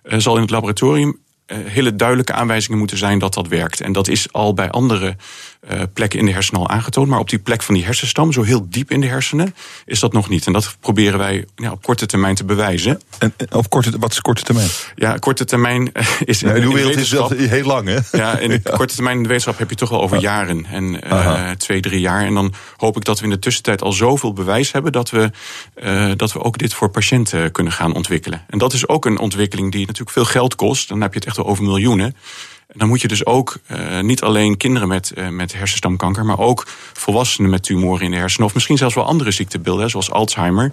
uh, 0.04 0.18
zal 0.18 0.34
in 0.34 0.42
het 0.42 0.50
laboratorium 0.50 1.18
hele 1.54 1.96
duidelijke 1.96 2.32
aanwijzingen 2.32 2.78
moeten 2.78 2.98
zijn 2.98 3.18
dat 3.18 3.34
dat 3.34 3.48
werkt. 3.48 3.80
En 3.80 3.92
dat 3.92 4.08
is 4.08 4.32
al 4.32 4.54
bij 4.54 4.70
andere 4.70 5.16
uh, 5.70 5.82
plekken 5.92 6.18
in 6.18 6.26
de 6.26 6.32
hersenen 6.32 6.60
al 6.60 6.68
aangetoond. 6.68 7.08
Maar 7.08 7.18
op 7.18 7.30
die 7.30 7.38
plek 7.38 7.62
van 7.62 7.74
die 7.74 7.84
hersenstam, 7.84 8.32
zo 8.32 8.42
heel 8.42 8.66
diep 8.68 8.90
in 8.90 9.00
de 9.00 9.06
hersenen, 9.06 9.54
is 9.84 10.00
dat 10.00 10.12
nog 10.12 10.28
niet. 10.28 10.46
En 10.46 10.52
dat 10.52 10.76
proberen 10.80 11.18
wij 11.18 11.46
ja, 11.56 11.70
op 11.70 11.82
korte 11.82 12.06
termijn 12.06 12.34
te 12.34 12.44
bewijzen. 12.44 13.00
En 13.18 13.34
op 13.50 13.70
korte, 13.70 13.98
wat 13.98 14.12
is 14.12 14.20
korte 14.20 14.42
termijn? 14.42 14.68
Ja, 14.94 15.16
korte 15.16 15.44
termijn 15.44 15.92
is 16.24 16.42
in, 16.42 16.48
ja, 16.48 16.54
in 16.54 16.68
de 16.68 16.74
wereld 16.74 16.96
is 16.96 17.10
wel 17.10 17.30
heel 17.30 17.64
lang, 17.64 17.88
hè? 17.88 18.18
Ja, 18.18 18.38
in 18.38 18.50
ja. 18.64 18.76
korte 18.76 18.94
termijn 18.94 19.16
in 19.16 19.22
de 19.22 19.28
wetenschap 19.28 19.58
heb 19.58 19.70
je 19.70 19.76
toch 19.76 19.88
wel 19.88 20.02
over 20.02 20.20
jaren. 20.20 20.66
En 20.66 21.00
uh, 21.06 21.50
twee, 21.50 21.80
drie 21.80 22.00
jaar. 22.00 22.24
En 22.26 22.34
dan 22.34 22.54
hoop 22.76 22.96
ik 22.96 23.04
dat 23.04 23.18
we 23.18 23.24
in 23.24 23.30
de 23.30 23.38
tussentijd 23.38 23.82
al 23.82 23.92
zoveel 23.92 24.32
bewijs 24.32 24.72
hebben 24.72 24.92
dat 24.92 25.10
we, 25.10 25.30
uh, 25.82 26.12
dat 26.16 26.32
we 26.32 26.42
ook 26.42 26.58
dit 26.58 26.74
voor 26.74 26.90
patiënten 26.90 27.52
kunnen 27.52 27.72
gaan 27.72 27.94
ontwikkelen. 27.94 28.44
En 28.48 28.58
dat 28.58 28.72
is 28.72 28.88
ook 28.88 29.04
een 29.04 29.18
ontwikkeling 29.18 29.72
die 29.72 29.80
natuurlijk 29.80 30.10
veel 30.10 30.24
geld 30.24 30.54
kost. 30.54 30.88
Dan 30.88 31.00
heb 31.00 31.12
je 31.12 31.18
het 31.18 31.28
echt 31.28 31.38
over 31.44 31.64
miljoenen 31.64 32.14
dan 32.74 32.88
moet 32.88 33.00
je 33.00 33.08
dus 33.08 33.26
ook 33.26 33.58
uh, 33.70 34.00
niet 34.00 34.22
alleen 34.22 34.56
kinderen 34.56 34.88
met, 34.88 35.12
uh, 35.14 35.28
met 35.28 35.52
hersenstamkanker, 35.52 36.24
maar 36.24 36.38
ook 36.38 36.66
volwassenen 36.92 37.50
met 37.50 37.62
tumoren 37.62 38.04
in 38.04 38.10
de 38.10 38.16
hersenen. 38.16 38.46
Of 38.46 38.54
misschien 38.54 38.76
zelfs 38.76 38.94
wel 38.94 39.04
andere 39.04 39.30
ziektebeelden, 39.30 39.90
zoals 39.90 40.10
Alzheimer. 40.10 40.72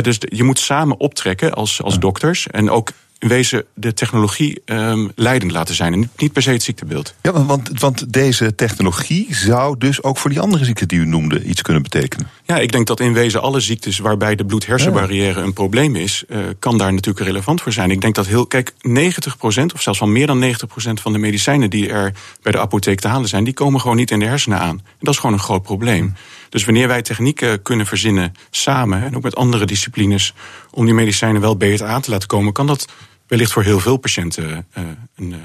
Dus 0.00 0.18
je 0.20 0.42
moet 0.42 0.58
samen 0.58 1.00
optrekken 1.00 1.54
als, 1.54 1.82
als 1.82 1.98
dokters. 1.98 2.46
En 2.46 2.70
ook 2.70 2.90
in 3.22 3.28
wezen 3.28 3.64
de 3.74 3.94
technologie 3.94 4.62
um, 4.64 5.10
leidend 5.14 5.52
laten 5.52 5.74
zijn. 5.74 5.92
En 5.92 6.10
niet 6.16 6.32
per 6.32 6.42
se 6.42 6.50
het 6.50 6.62
ziektebeeld. 6.62 7.14
Ja, 7.22 7.44
want, 7.44 7.80
want 7.80 8.12
deze 8.12 8.54
technologie 8.54 9.26
zou 9.34 9.78
dus 9.78 10.02
ook 10.02 10.18
voor 10.18 10.30
die 10.30 10.40
andere 10.40 10.64
ziekten 10.64 10.88
die 10.88 10.98
u 10.98 11.06
noemde 11.06 11.44
iets 11.44 11.62
kunnen 11.62 11.82
betekenen. 11.82 12.28
Ja, 12.44 12.58
ik 12.58 12.72
denk 12.72 12.86
dat 12.86 13.00
in 13.00 13.12
wezen 13.12 13.42
alle 13.42 13.60
ziektes 13.60 13.98
waarbij 13.98 14.34
de 14.34 14.44
bloed-hersenbarrière 14.44 15.40
een 15.40 15.52
probleem 15.52 15.96
is, 15.96 16.24
uh, 16.28 16.38
kan 16.58 16.78
daar 16.78 16.92
natuurlijk 16.92 17.26
relevant 17.26 17.62
voor 17.62 17.72
zijn. 17.72 17.90
Ik 17.90 18.00
denk 18.00 18.14
dat 18.14 18.26
heel, 18.26 18.46
kijk, 18.46 18.72
90% 18.72 19.72
of 19.74 19.82
zelfs 19.82 19.98
wel 19.98 20.08
meer 20.08 20.26
dan 20.26 20.38
90% 20.38 21.00
van 21.00 21.12
de 21.12 21.18
medicijnen 21.18 21.70
die 21.70 21.88
er 21.88 22.12
bij 22.42 22.52
de 22.52 22.60
apotheek 22.60 23.00
te 23.00 23.08
halen 23.08 23.28
zijn, 23.28 23.44
die 23.44 23.54
komen 23.54 23.80
gewoon 23.80 23.96
niet 23.96 24.10
in 24.10 24.18
de 24.18 24.26
hersenen 24.26 24.58
aan. 24.58 24.78
En 24.78 24.98
dat 25.00 25.14
is 25.14 25.20
gewoon 25.20 25.36
een 25.36 25.42
groot 25.42 25.62
probleem. 25.62 26.14
Dus 26.48 26.64
wanneer 26.64 26.88
wij 26.88 27.02
technieken 27.02 27.62
kunnen 27.62 27.86
verzinnen 27.86 28.34
samen 28.50 29.02
en 29.02 29.16
ook 29.16 29.22
met 29.22 29.36
andere 29.36 29.66
disciplines 29.66 30.34
om 30.70 30.84
die 30.84 30.94
medicijnen 30.94 31.40
wel 31.40 31.56
beter 31.56 31.86
aan 31.86 32.00
te 32.00 32.10
laten 32.10 32.28
komen, 32.28 32.52
kan 32.52 32.66
dat 32.66 32.86
wellicht 33.32 33.52
voor 33.52 33.62
heel 33.62 33.80
veel 33.80 33.96
patiënten 33.96 34.66
uh, 34.78 34.84
een. 35.14 35.30
Uh, 35.30 35.36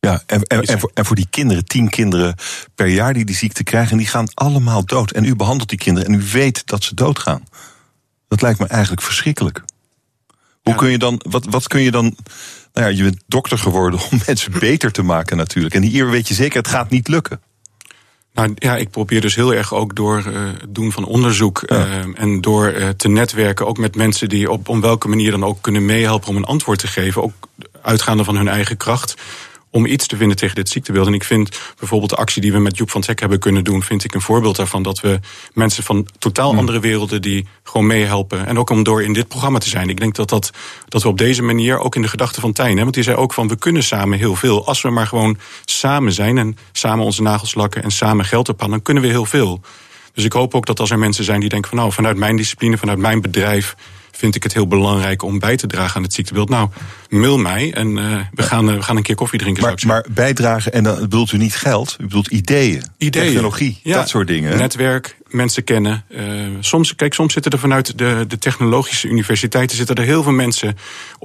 ja, 0.00 0.22
en, 0.26 0.42
en, 0.42 0.62
en, 0.62 0.80
voor, 0.80 0.90
en, 0.94 1.04
voor, 1.04 1.16
die 1.16 1.26
kinderen, 1.30 1.64
tien 1.64 1.88
kinderen 1.88 2.34
per 2.74 2.86
jaar 2.86 3.14
die 3.14 3.24
die 3.24 3.36
ziekte 3.36 3.62
krijgen, 3.62 3.96
die 3.96 4.06
gaan 4.06 4.28
allemaal 4.34 4.84
dood. 4.84 5.10
En 5.10 5.24
u 5.24 5.36
behandelt 5.36 5.68
die 5.68 5.78
kinderen 5.78 6.08
en 6.08 6.20
u 6.20 6.22
weet 6.32 6.66
dat 6.66 6.84
ze 6.84 6.94
doodgaan. 6.94 7.44
Dat 8.28 8.42
lijkt 8.42 8.58
me 8.58 8.66
eigenlijk 8.66 9.02
verschrikkelijk. 9.02 9.62
Hoe 10.62 10.72
ja. 10.72 10.74
kun 10.74 10.90
je 10.90 10.98
dan, 10.98 11.20
wat, 11.28 11.44
wat 11.44 11.68
kun 11.68 11.80
je 11.80 11.90
dan. 11.90 12.16
Nou 12.72 12.86
ja, 12.90 12.96
je 12.96 13.02
bent 13.02 13.22
dokter 13.26 13.58
geworden 13.58 14.00
om 14.10 14.20
mensen 14.26 14.52
beter 14.52 14.92
te 14.92 15.02
maken 15.02 15.36
natuurlijk. 15.36 15.74
En 15.74 15.82
hier 15.82 16.10
weet 16.10 16.28
je 16.28 16.34
zeker, 16.34 16.58
het 16.58 16.68
gaat 16.68 16.90
niet 16.90 17.08
lukken. 17.08 17.40
Nou 18.38 18.52
ja, 18.54 18.76
ik 18.76 18.90
probeer 18.90 19.20
dus 19.20 19.34
heel 19.34 19.54
erg 19.54 19.74
ook 19.74 19.96
door 19.96 20.24
uh, 20.26 20.40
het 20.60 20.74
doen 20.74 20.92
van 20.92 21.04
onderzoek 21.04 21.62
ja. 21.66 21.86
uh, 21.86 22.04
en 22.14 22.40
door 22.40 22.72
uh, 22.72 22.88
te 22.88 23.08
netwerken, 23.08 23.66
ook 23.66 23.78
met 23.78 23.96
mensen 23.96 24.28
die 24.28 24.50
op, 24.50 24.68
op 24.68 24.80
welke 24.80 25.08
manier 25.08 25.30
dan 25.30 25.44
ook 25.44 25.58
kunnen 25.60 25.84
meehelpen 25.84 26.28
om 26.28 26.36
een 26.36 26.44
antwoord 26.44 26.78
te 26.78 26.86
geven, 26.86 27.22
ook 27.22 27.32
uitgaande 27.82 28.24
van 28.24 28.36
hun 28.36 28.48
eigen 28.48 28.76
kracht 28.76 29.14
om 29.70 29.86
iets 29.86 30.06
te 30.06 30.16
vinden 30.16 30.36
tegen 30.36 30.54
dit 30.54 30.68
ziektebeeld. 30.68 31.06
En 31.06 31.14
ik 31.14 31.24
vind 31.24 31.60
bijvoorbeeld 31.78 32.10
de 32.10 32.16
actie 32.16 32.42
die 32.42 32.52
we 32.52 32.58
met 32.58 32.76
Joep 32.76 32.90
van 32.90 33.00
Teck 33.00 33.20
hebben 33.20 33.38
kunnen 33.38 33.64
doen, 33.64 33.82
vind 33.82 34.04
ik 34.04 34.14
een 34.14 34.20
voorbeeld 34.20 34.56
daarvan. 34.56 34.82
Dat 34.82 35.00
we 35.00 35.20
mensen 35.52 35.82
van 35.82 36.06
totaal 36.18 36.50
Hmm. 36.50 36.58
andere 36.58 36.80
werelden 36.80 37.22
die 37.22 37.46
gewoon 37.62 37.86
meehelpen. 37.86 38.46
En 38.46 38.58
ook 38.58 38.70
om 38.70 38.82
door 38.82 39.02
in 39.02 39.12
dit 39.12 39.28
programma 39.28 39.58
te 39.58 39.68
zijn. 39.68 39.88
Ik 39.88 40.00
denk 40.00 40.14
dat, 40.14 40.28
dat, 40.28 40.50
dat 40.88 41.02
we 41.02 41.08
op 41.08 41.18
deze 41.18 41.42
manier, 41.42 41.78
ook 41.78 41.94
in 41.94 42.02
de 42.02 42.08
gedachten 42.08 42.40
van 42.40 42.52
Tijn, 42.52 42.76
hè, 42.76 42.82
want 42.82 42.94
die 42.94 43.02
zei 43.02 43.16
ook 43.16 43.34
van 43.34 43.48
we 43.48 43.56
kunnen 43.56 43.82
samen 43.82 44.18
heel 44.18 44.36
veel. 44.36 44.66
Als 44.66 44.82
we 44.82 44.90
maar 44.90 45.06
gewoon 45.06 45.38
samen 45.64 46.12
zijn 46.12 46.38
en 46.38 46.56
samen 46.72 47.04
onze 47.04 47.22
nagels 47.22 47.54
lakken 47.54 47.82
en 47.82 47.90
samen 47.90 48.24
geld 48.24 48.48
ophalen, 48.48 48.70
dan 48.70 48.82
kunnen 48.82 49.02
we 49.02 49.08
heel 49.08 49.24
veel. 49.24 49.60
Dus 50.12 50.24
ik 50.24 50.32
hoop 50.32 50.54
ook 50.54 50.66
dat 50.66 50.80
als 50.80 50.90
er 50.90 50.98
mensen 50.98 51.24
zijn 51.24 51.40
die 51.40 51.48
denken 51.48 51.68
van 51.68 51.78
nou, 51.78 51.92
vanuit 51.92 52.16
mijn 52.16 52.36
discipline, 52.36 52.78
vanuit 52.78 52.98
mijn 52.98 53.20
bedrijf 53.20 53.76
vind 54.18 54.34
ik 54.34 54.42
het 54.42 54.52
heel 54.52 54.66
belangrijk 54.66 55.22
om 55.22 55.38
bij 55.38 55.56
te 55.56 55.66
dragen 55.66 55.96
aan 55.96 56.02
het 56.02 56.12
ziektebeeld. 56.12 56.48
Nou, 56.48 56.68
mail 57.08 57.38
mij 57.38 57.72
en 57.74 57.96
uh, 57.96 58.20
we, 58.34 58.42
gaan, 58.42 58.68
uh, 58.68 58.74
we 58.74 58.82
gaan 58.82 58.96
een 58.96 59.02
keer 59.02 59.14
koffie 59.14 59.38
drinken. 59.38 59.62
Maar, 59.62 59.82
maar 59.86 60.04
bijdragen, 60.10 60.72
en 60.72 60.82
dan 60.82 60.98
bedoelt 60.98 61.32
u 61.32 61.36
niet 61.36 61.56
geld, 61.56 61.96
u 62.00 62.02
bedoelt 62.02 62.26
ideeën, 62.26 62.82
ideeën. 62.96 63.26
technologie, 63.26 63.80
ja. 63.82 63.94
dat 63.94 64.08
soort 64.08 64.26
dingen. 64.26 64.58
Netwerk, 64.58 65.16
mensen 65.28 65.64
kennen. 65.64 66.04
Uh, 66.08 66.22
soms, 66.60 66.94
kijk, 66.94 67.14
soms 67.14 67.32
zitten 67.32 67.52
er 67.52 67.58
vanuit 67.58 67.98
de, 67.98 68.24
de 68.28 68.38
technologische 68.38 69.08
universiteiten 69.08 69.76
zitten 69.76 69.96
er 69.96 70.04
heel 70.04 70.22
veel 70.22 70.32
mensen 70.32 70.76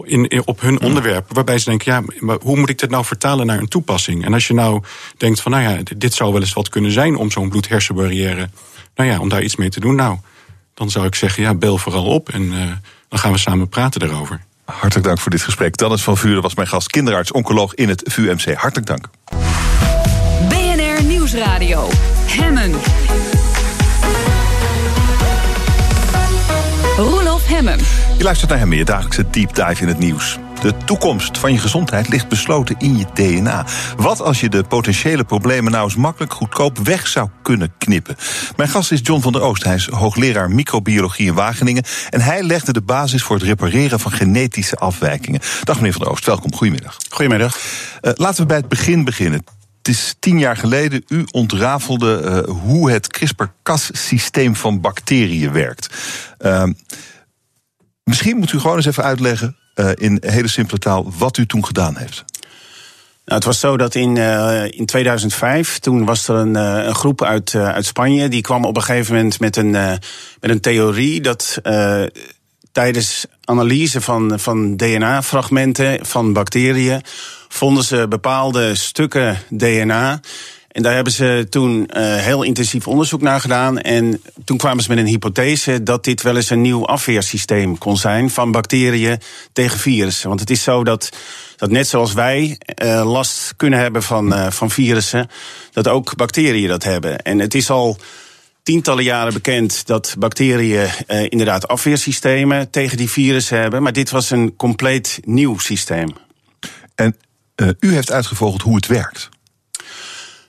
in, 0.03 0.27
in, 0.27 0.47
op 0.47 0.61
hun 0.61 0.81
onderwerp. 0.81 1.33
Waarbij 1.33 1.59
ze 1.59 1.69
denken, 1.69 1.91
ja, 1.91 2.03
maar 2.19 2.37
hoe 2.41 2.57
moet 2.57 2.69
ik 2.69 2.79
dit 2.79 2.89
nou 2.89 3.05
vertalen 3.05 3.45
naar 3.45 3.59
een 3.59 3.67
toepassing? 3.67 4.25
En 4.25 4.33
als 4.33 4.47
je 4.47 4.53
nou 4.53 4.83
denkt 5.17 5.41
van, 5.41 5.51
nou 5.51 5.63
ja, 5.63 5.81
dit 5.97 6.13
zou 6.13 6.31
wel 6.31 6.41
eens 6.41 6.53
wat 6.53 6.69
kunnen 6.69 6.91
zijn 6.91 7.15
om 7.15 7.31
zo'n 7.31 7.49
bloed-hersenbarrière, 7.49 8.49
nou 8.95 9.09
ja, 9.09 9.19
om 9.19 9.29
daar 9.29 9.43
iets 9.43 9.55
mee 9.55 9.69
te 9.69 9.79
doen. 9.79 9.95
Nou, 9.95 10.17
dan 10.73 10.89
zou 10.89 11.05
ik 11.05 11.15
zeggen, 11.15 11.43
ja, 11.43 11.53
bel 11.53 11.77
vooral 11.77 12.05
op 12.05 12.29
en 12.29 12.41
uh, 12.41 12.71
dan 13.09 13.19
gaan 13.19 13.31
we 13.31 13.37
samen 13.37 13.69
praten 13.69 13.99
daarover. 13.99 14.41
Hartelijk 14.65 15.07
dank 15.07 15.19
voor 15.19 15.31
dit 15.31 15.41
gesprek. 15.41 15.77
Dennis 15.77 16.03
van 16.03 16.17
Vuren 16.17 16.41
was 16.41 16.55
mijn 16.55 16.67
gast, 16.67 16.87
kinderarts, 16.87 17.31
oncoloog 17.31 17.73
in 17.73 17.89
het 17.89 18.01
VUMC. 18.05 18.53
Hartelijk 18.53 18.87
dank. 18.87 19.09
BNR 20.49 21.03
Nieuwsradio. 21.03 21.89
Hemmen. 22.25 22.71
Roelof 26.97 27.47
Hemmen. 27.47 27.77
Je 28.17 28.23
luistert 28.23 28.49
naar 28.49 28.59
Hemmen, 28.59 28.77
je 28.77 28.85
dagelijkse 28.85 29.29
deep 29.29 29.55
dive 29.55 29.81
in 29.81 29.87
het 29.87 29.99
nieuws. 29.99 30.39
De 30.63 30.77
toekomst 30.85 31.37
van 31.37 31.51
je 31.51 31.57
gezondheid 31.57 32.07
ligt 32.07 32.27
besloten 32.27 32.75
in 32.77 32.97
je 32.97 33.05
DNA. 33.13 33.65
Wat 33.97 34.21
als 34.21 34.39
je 34.39 34.49
de 34.49 34.63
potentiële 34.63 35.23
problemen 35.23 35.71
nou 35.71 35.83
eens 35.83 35.95
makkelijk 35.95 36.33
goedkoop 36.33 36.77
weg 36.77 37.07
zou 37.07 37.29
kunnen 37.41 37.73
knippen? 37.77 38.15
Mijn 38.55 38.69
gast 38.69 38.91
is 38.91 38.99
John 39.03 39.21
van 39.21 39.31
der 39.31 39.41
Oost. 39.41 39.63
Hij 39.63 39.75
is 39.75 39.87
hoogleraar 39.87 40.51
microbiologie 40.51 41.27
in 41.27 41.33
Wageningen. 41.33 41.83
En 42.09 42.21
hij 42.21 42.43
legde 42.43 42.73
de 42.73 42.81
basis 42.81 43.23
voor 43.23 43.35
het 43.35 43.45
repareren 43.45 43.99
van 43.99 44.11
genetische 44.11 44.75
afwijkingen. 44.75 45.41
Dag 45.63 45.75
meneer 45.75 45.91
van 45.91 46.01
der 46.01 46.11
Oost, 46.11 46.25
welkom. 46.25 46.53
Goedemiddag. 46.53 46.97
Goedemiddag. 47.09 47.57
Uh, 48.01 48.11
laten 48.15 48.41
we 48.41 48.47
bij 48.47 48.57
het 48.57 48.69
begin 48.69 49.03
beginnen. 49.03 49.43
Het 49.77 49.87
is 49.87 50.15
tien 50.19 50.39
jaar 50.39 50.57
geleden, 50.57 51.03
u 51.07 51.23
ontrafelde 51.31 52.43
uh, 52.47 52.55
hoe 52.61 52.91
het 52.91 53.07
CRISPR-Cas-systeem 53.07 54.55
van 54.55 54.81
bacteriën 54.81 55.51
werkt. 55.51 55.95
Uh, 56.39 56.63
misschien 58.03 58.37
moet 58.37 58.51
u 58.51 58.59
gewoon 58.59 58.75
eens 58.75 58.85
even 58.85 59.03
uitleggen 59.03 59.61
uh, 59.75 59.89
in 59.95 60.17
hele 60.25 60.47
simpele 60.47 60.79
taal 60.79 61.11
wat 61.17 61.37
u 61.37 61.45
toen 61.45 61.65
gedaan 61.65 61.97
heeft. 61.97 62.23
Nou, 63.25 63.39
het 63.39 63.43
was 63.43 63.59
zo 63.59 63.77
dat 63.77 63.95
in, 63.95 64.15
uh, 64.15 64.63
in 64.69 64.85
2005, 64.85 65.79
toen 65.79 66.05
was 66.05 66.27
er 66.27 66.35
een, 66.35 66.55
uh, 66.55 66.85
een 66.85 66.95
groep 66.95 67.23
uit, 67.23 67.55
uit 67.55 67.85
Spanje. 67.85 68.27
Die 68.29 68.41
kwam 68.41 68.65
op 68.65 68.75
een 68.75 68.83
gegeven 68.83 69.15
moment 69.15 69.39
met 69.39 69.55
een, 69.55 69.71
met 69.71 70.49
een 70.49 70.59
theorie 70.59 71.21
dat 71.21 71.61
tijdens 72.71 73.25
analyse 73.43 74.01
van, 74.01 74.39
van 74.39 74.77
DNA-fragmenten 74.77 76.05
van 76.05 76.33
bacteriën 76.33 77.01
vonden 77.47 77.83
ze 77.83 78.05
bepaalde 78.07 78.75
stukken 78.75 79.37
DNA. 79.49 80.19
En 80.73 80.83
daar 80.83 80.93
hebben 80.93 81.13
ze 81.13 81.47
toen 81.49 81.89
uh, 81.93 82.15
heel 82.15 82.43
intensief 82.43 82.87
onderzoek 82.87 83.21
naar 83.21 83.39
gedaan. 83.39 83.79
En 83.79 84.21
toen 84.45 84.57
kwamen 84.57 84.83
ze 84.83 84.89
met 84.89 84.97
een 84.97 85.05
hypothese 85.05 85.83
dat 85.83 86.03
dit 86.03 86.21
wel 86.21 86.35
eens 86.35 86.49
een 86.49 86.61
nieuw 86.61 86.85
afweersysteem 86.85 87.77
kon 87.77 87.97
zijn 87.97 88.29
van 88.29 88.51
bacteriën 88.51 89.19
tegen 89.51 89.79
virussen. 89.79 90.27
Want 90.27 90.39
het 90.39 90.49
is 90.49 90.63
zo 90.63 90.83
dat, 90.83 91.09
dat 91.55 91.69
net 91.69 91.87
zoals 91.87 92.13
wij 92.13 92.57
uh, 92.83 93.11
last 93.11 93.53
kunnen 93.57 93.79
hebben 93.79 94.03
van, 94.03 94.33
uh, 94.33 94.51
van 94.51 94.69
virussen, 94.69 95.29
dat 95.71 95.87
ook 95.87 96.15
bacteriën 96.15 96.67
dat 96.67 96.83
hebben. 96.83 97.21
En 97.21 97.39
het 97.39 97.53
is 97.53 97.69
al 97.69 97.97
tientallen 98.63 99.03
jaren 99.03 99.33
bekend 99.33 99.87
dat 99.87 100.15
bacteriën 100.19 100.89
uh, 101.07 101.23
inderdaad 101.29 101.67
afweersystemen 101.67 102.69
tegen 102.69 102.97
die 102.97 103.09
virussen 103.09 103.59
hebben. 103.59 103.83
Maar 103.83 103.93
dit 103.93 104.09
was 104.09 104.29
een 104.29 104.55
compleet 104.55 105.19
nieuw 105.23 105.57
systeem. 105.57 106.09
En 106.95 107.15
uh, 107.55 107.69
u 107.79 107.93
heeft 107.93 108.11
uitgevogeld 108.11 108.61
hoe 108.61 108.75
het 108.75 108.87
werkt. 108.87 109.29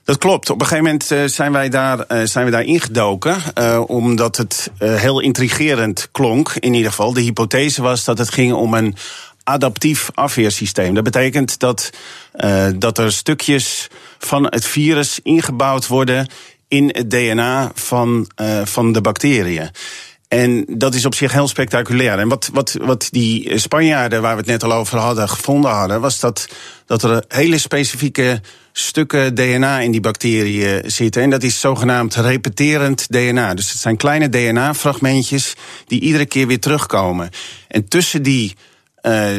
Dat 0.05 0.17
klopt. 0.17 0.49
Op 0.49 0.61
een 0.61 0.67
gegeven 0.67 0.83
moment 0.85 1.11
uh, 1.11 1.23
zijn, 1.25 1.51
wij 1.51 1.69
daar, 1.69 2.05
uh, 2.11 2.21
zijn 2.23 2.45
we 2.45 2.51
daar 2.51 2.63
ingedoken. 2.63 3.37
Uh, 3.59 3.81
omdat 3.87 4.37
het 4.37 4.71
heel 4.79 5.19
intrigerend 5.19 6.09
klonk, 6.11 6.55
in 6.59 6.73
ieder 6.73 6.89
geval. 6.89 7.13
De 7.13 7.21
hypothese 7.21 7.81
was 7.81 8.03
dat 8.03 8.17
het 8.17 8.29
ging 8.29 8.53
om 8.53 8.73
een 8.73 8.95
adaptief 9.43 10.09
afweersysteem. 10.13 10.93
Dat 10.93 11.03
betekent 11.03 11.59
dat, 11.59 11.89
dat 12.75 12.97
er 12.97 13.11
stukjes 13.11 13.87
van 14.19 14.43
het 14.43 14.65
virus 14.65 15.19
ingebouwd 15.23 15.87
worden 15.87 16.27
in 16.67 16.89
het 16.93 17.09
DNA 17.09 17.71
van, 17.73 18.27
van 18.63 18.91
de 18.91 19.01
bacteriën. 19.01 19.69
En 20.27 20.65
dat 20.67 20.95
is 20.95 21.05
op 21.05 21.15
zich 21.15 21.31
heel 21.31 21.47
spectaculair. 21.47 22.19
En 22.19 22.27
wat, 22.27 22.49
wat, 22.53 22.77
wat 22.81 23.07
die 23.11 23.57
Spanjaarden, 23.57 24.21
waar 24.21 24.33
we 24.33 24.41
het 24.41 24.49
net 24.49 24.63
al 24.63 24.73
over 24.73 24.97
hadden, 24.97 25.29
gevonden 25.29 25.71
hadden, 25.71 26.01
was 26.01 26.19
dat, 26.19 26.47
dat 26.85 27.03
er 27.03 27.23
hele 27.27 27.57
specifieke 27.57 28.41
stukken 28.71 29.35
DNA 29.35 29.79
in 29.79 29.91
die 29.91 30.01
bacteriën 30.01 30.91
zitten. 30.91 31.21
En 31.21 31.29
dat 31.29 31.43
is 31.43 31.59
zogenaamd 31.59 32.15
repeterend 32.15 33.11
DNA. 33.11 33.53
Dus 33.53 33.71
het 33.71 33.79
zijn 33.79 33.97
kleine 33.97 34.29
DNA-fragmentjes 34.29 35.53
die 35.87 35.99
iedere 35.99 36.25
keer 36.25 36.47
weer 36.47 36.59
terugkomen. 36.59 37.29
En 37.67 37.87
tussen 37.87 38.23
die 38.23 38.55
uh, 39.01 39.37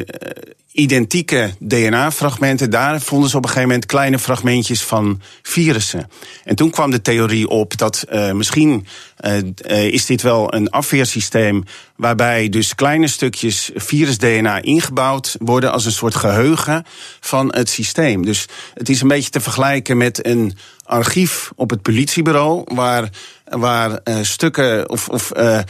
identieke 0.77 1.55
DNA-fragmenten, 1.59 2.71
daar 2.71 3.01
vonden 3.01 3.31
ze 3.31 3.37
op 3.37 3.43
een 3.43 3.49
gegeven 3.49 3.69
moment 3.69 3.87
kleine 3.87 4.19
fragmentjes 4.19 4.83
van 4.83 5.21
virussen. 5.43 6.11
En 6.45 6.57
toen 6.57 6.71
kwam 6.71 6.91
de 6.91 7.03
theorie 7.03 7.49
op 7.49 7.77
dat 7.79 8.05
uh, 8.13 8.33
misschien 8.33 8.87
uh, 9.21 9.85
is 9.85 10.07
dit 10.07 10.23
wel 10.23 10.55
een 10.55 10.71
afweersysteem 10.71 11.65
waarbij 11.97 12.49
dus 12.49 12.75
kleine 12.75 13.09
stukjes 13.09 13.71
virus-DNA 13.75 14.63
ingebouwd 14.63 15.37
worden 15.39 15.73
als 15.73 15.85
een 15.85 15.93
soort 15.93 16.15
geheugen 16.15 16.85
van 17.21 17.55
het 17.55 17.69
systeem. 17.69 18.25
Dus 18.25 18.47
het 18.75 18.89
is 18.89 19.01
een 19.01 19.09
beetje 19.09 19.31
te 19.31 19.41
vergelijken 19.41 19.97
met 19.97 20.27
een 20.27 20.57
archief 20.85 21.53
op 21.55 21.71
het 21.71 21.83
politiebureau, 21.83 22.63
waar, 22.75 23.11
waar 23.49 24.01
uh, 24.05 24.17
stukken 24.23 24.91
of, 24.91 25.09
of 25.09 25.33
uh, 25.37 25.61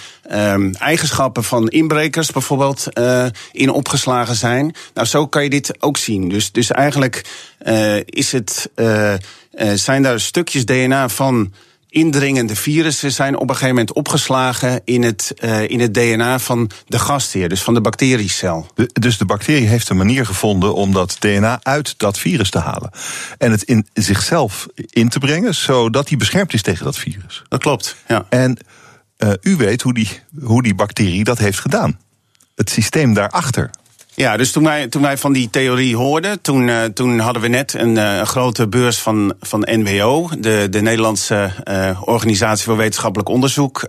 eigenschappen 0.81 1.45
van 1.45 1.69
inbrekers 1.69 2.31
bijvoorbeeld 2.31 2.87
uh, 2.99 3.27
in 3.53 3.71
opgeslagen 3.71 4.35
zijn. 4.35 4.75
Nou, 4.95 5.07
zo 5.07 5.27
kan 5.27 5.43
je 5.43 5.51
dit 5.51 5.83
ook 5.83 5.97
zien. 5.97 6.29
Dus, 6.29 6.53
dus 6.53 6.71
eigenlijk 6.71 7.25
is 8.05 8.33
het, 8.33 8.71
zijn 9.75 10.03
daar 10.03 10.21
stukjes 10.21 10.65
DNA 10.65 11.09
van 11.09 11.53
indringende 11.89 12.57
virussen 12.57 13.13
zijn 13.13 13.35
op 13.35 13.43
een 13.43 13.55
gegeven 13.55 13.69
moment 13.69 13.93
opgeslagen 13.93 14.81
in 14.85 15.03
het, 15.03 15.35
uh, 15.45 15.71
in 15.71 15.81
het 15.81 15.95
DNA 15.95 16.39
van 16.39 16.71
de 16.87 16.99
gastheer, 16.99 17.49
dus 17.49 17.63
van 17.63 17.75
de 17.75 17.81
bacteriecel. 17.81 18.67
dus 18.93 19.19
de 19.19 19.25
bacterie 19.25 19.67
heeft 19.67 19.89
een 19.89 19.97
manier 19.97 20.27
gevonden 20.27 20.75
om 20.75 20.93
dat 20.93 21.17
DNA 21.19 21.59
uit 21.63 21.99
dat 21.99 22.19
virus 22.19 22.51
te 22.51 22.59
halen. 22.59 22.91
En 23.39 23.51
het 23.51 23.63
in 23.63 23.87
zichzelf 23.93 24.67
in 24.75 25.09
te 25.09 25.19
brengen, 25.19 25.55
zodat 25.55 26.09
hij 26.09 26.19
beschermd 26.19 26.55
is 26.55 26.63
tegen 26.63 26.85
dat 26.85 26.99
virus. 26.99 27.43
Dat 27.49 27.61
klopt, 27.61 27.97
ja. 28.09 28.27
En 28.29 28.59
uh, 29.19 29.33
u 29.41 29.57
weet 29.57 29.83
hoe 29.83 29.95
die, 29.95 30.21
hoe 30.43 30.63
die 30.63 30.75
bacterie 30.75 31.25
dat 31.25 31.39
heeft 31.39 31.61
gedaan. 31.61 31.99
Het 32.55 32.71
systeem 32.71 33.15
daarachter. 33.15 33.71
Ja, 34.17 34.37
dus 34.37 34.53
toen 34.53 34.65
wij, 34.65 34.89
toen 34.89 35.03
wij 35.03 35.19
van 35.19 35.33
die 35.33 35.51
theorie 35.51 35.97
hoorden, 35.97 36.41
toen, 36.41 36.69
uh, 36.69 36.85
toen 36.85 37.19
hadden 37.19 37.43
we 37.43 37.49
net 37.49 37.75
een, 37.75 37.97
uh, 37.97 38.23
grote 38.23 38.69
beurs 38.69 38.99
van, 38.99 39.35
van 39.41 39.69
NWO, 39.71 40.29
de, 40.39 40.67
de 40.71 40.81
Nederlandse 40.81 41.51
uh, 41.65 42.03
Organisatie 42.05 42.65
voor 42.65 42.77
Wetenschappelijk 42.77 43.29
Onderzoek, 43.29 43.89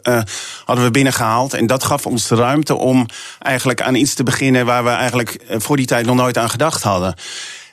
hadden 0.66 0.86
we 0.86 0.92
binnengehaald. 0.92 1.54
En 1.54 1.68
dat 1.68 1.84
gaf 1.84 2.06
ons 2.06 2.28
de 2.28 2.36
ruimte 2.36 2.76
om 2.76 3.06
eigenlijk 3.40 3.82
aan 3.82 3.96
iets 3.96 4.14
te 4.14 4.24
beginnen 4.24 4.66
waar 4.66 4.84
we 4.84 4.90
eigenlijk 4.90 5.38
voor 5.50 5.78
die 5.78 5.86
tijd 5.86 6.06
nog 6.06 6.16
nooit 6.16 6.38
aan 6.38 6.50
gedacht 6.50 6.84
hadden. 6.84 7.16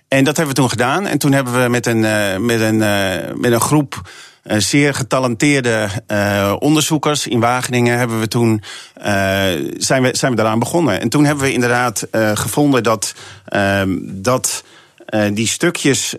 En 0.09 0.25
dat 0.25 0.37
hebben 0.37 0.55
we 0.55 0.61
toen 0.61 0.71
gedaan. 0.71 1.07
En 1.07 1.19
toen 1.19 1.33
hebben 1.33 1.63
we 1.63 1.69
met 1.69 1.87
een, 1.87 2.01
met 2.45 2.61
een, 2.61 2.79
met 3.41 3.53
een 3.53 3.61
groep 3.61 4.03
zeer 4.45 4.95
getalenteerde 4.95 5.89
uh, 6.09 6.57
onderzoekers 6.59 7.27
in 7.27 7.41
Wageningen 7.41 7.99
hebben 7.99 8.21
we 8.21 8.29
toen 8.29 8.63
uh, 8.99 9.05
zijn 9.77 10.03
we, 10.03 10.17
zijn 10.17 10.31
we 10.31 10.37
daaraan 10.37 10.59
begonnen. 10.59 11.01
En 11.01 11.09
toen 11.09 11.25
hebben 11.25 11.45
we 11.45 11.53
inderdaad 11.53 12.07
gevonden 12.35 12.83
dat, 12.83 13.15
ehm, 13.45 13.99
dat 15.15 15.37
die 15.37 15.47
stukjes 15.47 16.15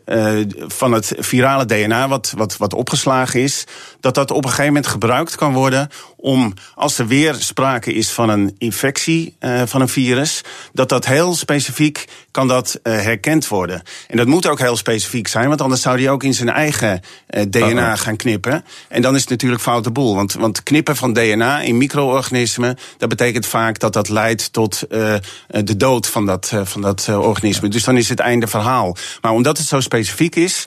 van 0.67 0.91
het 0.91 1.13
virale 1.17 1.65
DNA, 1.65 2.07
wat, 2.07 2.33
wat, 2.37 2.57
wat 2.57 2.73
opgeslagen 2.73 3.41
is, 3.41 3.63
dat 3.99 4.15
dat 4.15 4.31
op 4.31 4.43
een 4.43 4.49
gegeven 4.49 4.65
moment 4.65 4.87
gebruikt 4.87 5.35
kan 5.35 5.53
worden 5.53 5.89
om, 6.25 6.53
als 6.75 6.97
er 6.97 7.07
weer 7.07 7.35
sprake 7.35 7.93
is 7.93 8.09
van 8.09 8.29
een 8.29 8.55
infectie 8.57 9.35
uh, 9.39 9.61
van 9.65 9.81
een 9.81 9.89
virus, 9.89 10.41
dat 10.73 10.89
dat 10.89 11.05
heel 11.05 11.35
specifiek 11.35 12.05
kan 12.31 12.47
dat 12.47 12.79
herkend 12.83 13.47
worden. 13.47 13.81
En 14.07 14.17
dat 14.17 14.27
moet 14.27 14.47
ook 14.47 14.59
heel 14.59 14.77
specifiek 14.77 15.27
zijn, 15.27 15.47
want 15.47 15.61
anders 15.61 15.81
zou 15.81 15.99
hij 15.99 16.09
ook 16.09 16.23
in 16.23 16.33
zijn 16.33 16.49
eigen 16.49 17.01
DNA 17.49 17.91
-oh. 17.91 17.99
gaan 17.99 18.15
knippen. 18.15 18.65
En 18.87 19.01
dan 19.01 19.15
is 19.15 19.21
het 19.21 19.29
natuurlijk 19.29 19.61
foute 19.61 19.91
boel. 19.91 20.15
Want, 20.15 20.33
want 20.33 20.63
knippen 20.63 20.95
van 20.95 21.13
DNA 21.13 21.61
in 21.61 21.77
micro-organismen, 21.77 22.77
dat 22.97 23.09
betekent 23.09 23.45
vaak 23.45 23.79
dat 23.79 23.93
dat 23.93 24.09
leidt 24.09 24.53
tot 24.53 24.83
de 25.47 25.77
dood 25.77 26.07
van 26.07 26.25
dat, 26.25 26.51
van 26.63 26.81
dat 26.81 27.07
organisme. 27.09 27.67
Dus 27.67 27.83
dan 27.83 27.97
is 27.97 28.09
het 28.09 28.19
einde 28.19 28.47
verhaal. 28.47 28.84
Maar 29.21 29.31
omdat 29.31 29.57
het 29.57 29.67
zo 29.67 29.79
specifiek 29.79 30.35
is, 30.35 30.65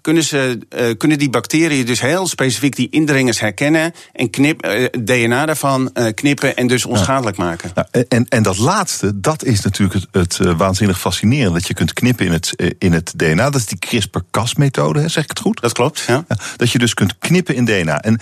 kunnen, 0.00 0.22
ze, 0.22 0.58
kunnen 0.98 1.18
die 1.18 1.30
bacteriën 1.30 1.86
dus 1.86 2.00
heel 2.00 2.26
specifiek 2.26 2.76
die 2.76 2.88
indringers 2.90 3.40
herkennen 3.40 3.92
en 4.12 4.30
knip, 4.30 4.66
uh, 4.66 4.84
eh, 4.84 4.90
DNA 5.04 5.46
daarvan 5.46 5.92
knippen 6.14 6.56
en 6.56 6.66
dus 6.66 6.84
onschadelijk 6.84 7.36
maken. 7.36 7.70
Nou, 7.74 8.04
en, 8.08 8.26
en 8.28 8.42
dat 8.42 8.58
laatste, 8.58 9.20
dat 9.20 9.44
is 9.44 9.60
natuurlijk 9.60 10.04
het, 10.10 10.36
het 10.36 10.56
waanzinnig 10.56 11.00
fascinerende. 11.00 11.58
Dat 11.58 11.68
je 11.68 11.74
kunt 11.74 11.92
knippen 11.92 12.26
in 12.26 12.32
het, 12.32 12.74
in 12.78 12.92
het 12.92 13.12
DNA. 13.16 13.50
Dat 13.50 13.60
is 13.60 13.66
die 13.66 13.78
CRISPR-Cas-methode, 13.78 15.08
zeg 15.08 15.22
ik 15.22 15.28
het 15.28 15.40
goed? 15.40 15.60
Dat 15.60 15.72
klopt, 15.72 16.04
ja. 16.06 16.24
ja. 16.28 16.36
dat 16.56 16.70
je 16.70 16.78
dus 16.78 16.94
kunt 16.94 17.18
knippen 17.18 17.54
in 17.54 17.64
DNA. 17.64 18.00
En 18.00 18.20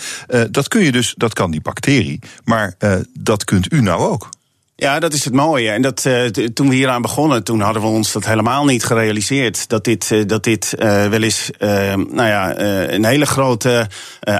dat 0.50 0.68
kun 0.68 0.82
je 0.82 0.92
dus, 0.92 1.14
dat 1.16 1.32
kan 1.32 1.50
die 1.50 1.60
bacterie. 1.60 2.20
Maar 2.44 2.76
dat 3.18 3.44
kunt 3.44 3.72
u 3.72 3.80
nou 3.80 4.00
ook. 4.00 4.28
Ja, 4.78 4.98
dat 4.98 5.12
is 5.12 5.24
het 5.24 5.34
mooie. 5.34 5.70
En 5.70 5.82
dat, 5.82 6.04
uh, 6.04 6.24
toen 6.26 6.68
we 6.68 6.74
hieraan 6.74 7.02
begonnen, 7.02 7.44
toen 7.44 7.60
hadden 7.60 7.82
we 7.82 7.88
ons 7.88 8.12
dat 8.12 8.26
helemaal 8.26 8.64
niet 8.64 8.84
gerealiseerd. 8.84 9.68
Dat 9.68 9.84
dit, 9.84 10.10
uh, 10.10 10.26
dat 10.26 10.44
dit 10.44 10.74
uh, 10.78 11.06
wel 11.06 11.22
eens 11.22 11.50
nou 11.58 12.28
ja, 12.28 12.58
een 12.88 13.04
hele 13.04 13.26
grote 13.26 13.88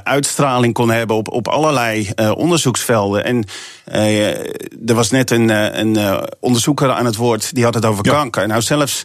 uitstraling 0.03 0.75
kon 0.75 0.91
hebben 0.91 1.17
op, 1.17 1.31
op 1.31 1.49
allerlei 1.49 2.11
onderzoeksvelden. 2.35 3.25
En 3.25 3.45
er 3.87 4.95
was 4.95 5.11
net 5.11 5.31
een, 5.31 5.49
een 5.81 6.21
onderzoeker 6.41 6.91
aan 6.91 7.05
het 7.05 7.17
woord, 7.17 7.55
die 7.55 7.65
had 7.65 7.75
het 7.75 7.85
over 7.85 8.05
ja. 8.05 8.13
kanker. 8.13 8.47
Nou, 8.47 8.63
zelfs 8.63 9.03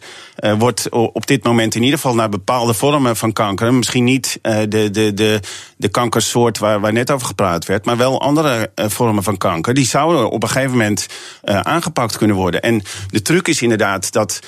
wordt 0.58 0.88
op 0.90 1.26
dit 1.26 1.44
moment 1.44 1.74
in 1.74 1.82
ieder 1.82 1.98
geval 1.98 2.14
naar 2.14 2.28
bepaalde 2.28 2.74
vormen 2.74 3.16
van 3.16 3.32
kanker, 3.32 3.74
misschien 3.74 4.04
niet 4.04 4.38
de, 4.42 4.90
de, 4.90 5.14
de, 5.14 5.40
de 5.76 5.88
kankersoort 5.88 6.58
waar, 6.58 6.80
waar 6.80 6.92
net 6.92 7.10
over 7.10 7.26
gepraat 7.26 7.66
werd, 7.66 7.84
maar 7.84 7.96
wel 7.96 8.20
andere 8.20 8.70
vormen 8.74 9.22
van 9.22 9.36
kanker, 9.36 9.74
die 9.74 9.86
zouden 9.86 10.30
op 10.30 10.42
een 10.42 10.48
gegeven 10.48 10.70
moment 10.70 11.06
aangepakt 11.44 12.16
kunnen 12.16 12.36
worden. 12.36 12.62
En 12.62 12.82
de 13.10 13.22
truc 13.22 13.48
is 13.48 13.62
inderdaad 13.62 14.12
dat 14.12 14.40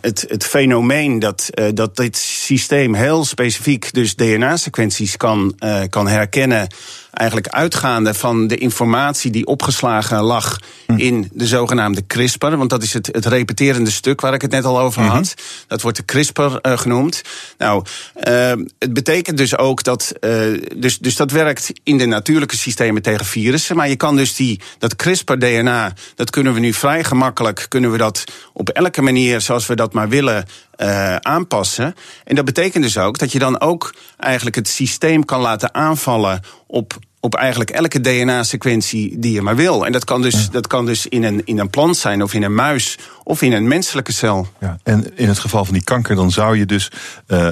het, 0.00 0.24
het 0.28 0.44
fenomeen 0.44 1.18
dat, 1.18 1.50
dat 1.74 1.96
dit 1.96 2.16
systeem 2.16 2.94
heel 2.94 3.24
specifiek 3.24 3.92
dus 3.92 4.16
DNA-sequenties 4.16 5.16
kan, 5.16 5.54
kan 5.88 6.08
herkennen 6.08 6.68
eigenlijk 7.12 7.48
uitgaande 7.48 8.14
van 8.14 8.46
de 8.46 8.56
informatie 8.56 9.30
die 9.30 9.46
opgeslagen 9.46 10.22
lag 10.22 10.58
hm. 10.86 10.96
in 10.96 11.30
de 11.32 11.46
zogenaamde 11.46 12.06
CRISPR. 12.06 12.56
Want 12.56 12.70
dat 12.70 12.82
is 12.82 12.92
het, 12.92 13.06
het 13.06 13.26
repeterende 13.26 13.90
stuk 13.90 14.20
waar 14.20 14.34
ik 14.34 14.42
het 14.42 14.50
net 14.50 14.64
al 14.64 14.80
over 14.80 15.02
had. 15.02 15.10
Mm 15.10 15.16
-hmm. 15.16 15.64
Dat 15.66 15.82
wordt 15.82 15.96
de 15.96 16.04
CRISPR 16.04 16.42
uh, 16.42 16.78
genoemd. 16.78 17.22
Nou, 17.58 17.84
uh, 18.28 18.52
het 18.78 18.92
betekent 18.92 19.36
dus 19.36 19.58
ook 19.58 19.82
dat. 19.82 20.12
Uh, 20.20 20.60
dus, 20.76 20.98
dus 20.98 21.16
dat 21.16 21.30
werkt 21.30 21.72
in 21.82 21.98
de 21.98 22.06
natuurlijke 22.06 22.56
systemen 22.56 23.02
tegen 23.02 23.26
virussen. 23.26 23.76
Maar 23.76 23.88
je 23.88 23.96
kan 23.96 24.16
dus 24.16 24.34
die, 24.34 24.60
dat 24.78 24.96
CRISPR-DNA, 24.96 25.92
dat 26.14 26.30
kunnen 26.30 26.54
we 26.54 26.60
nu 26.60 26.72
vrij 26.72 27.04
gemakkelijk, 27.04 27.66
kunnen 27.68 27.90
we 27.90 27.98
dat 27.98 28.24
op 28.52 28.68
elke 28.68 29.02
manier 29.02 29.40
zoals 29.40 29.66
we 29.66 29.76
dat 29.76 29.92
maar 29.92 30.08
willen. 30.08 30.44
Uh, 30.76 31.16
aanpassen. 31.16 31.94
En 32.24 32.34
dat 32.34 32.44
betekent 32.44 32.84
dus 32.84 32.98
ook 32.98 33.18
dat 33.18 33.32
je 33.32 33.38
dan 33.38 33.60
ook 33.60 33.94
eigenlijk 34.18 34.56
het 34.56 34.68
systeem 34.68 35.24
kan 35.24 35.40
laten 35.40 35.74
aanvallen 35.74 36.40
op 36.66 36.98
op 37.24 37.34
eigenlijk 37.34 37.70
elke 37.70 38.00
DNA-sequentie 38.00 39.18
die 39.18 39.32
je 39.32 39.42
maar 39.42 39.56
wil. 39.56 39.86
En 39.86 39.92
dat 39.92 40.04
kan 40.04 40.22
dus, 40.22 40.34
ja. 40.34 40.50
dat 40.50 40.66
kan 40.66 40.86
dus 40.86 41.06
in, 41.06 41.22
een, 41.22 41.44
in 41.44 41.58
een 41.58 41.70
plant 41.70 41.96
zijn, 41.96 42.22
of 42.22 42.34
in 42.34 42.42
een 42.42 42.54
muis, 42.54 42.98
of 43.24 43.42
in 43.42 43.52
een 43.52 43.68
menselijke 43.68 44.12
cel. 44.12 44.48
Ja, 44.60 44.78
en 44.82 45.16
in 45.16 45.28
het 45.28 45.38
geval 45.38 45.64
van 45.64 45.74
die 45.74 45.84
kanker, 45.84 46.16
dan 46.16 46.30
zou 46.30 46.56
je 46.56 46.66
dus 46.66 46.90
uh, 47.26 47.50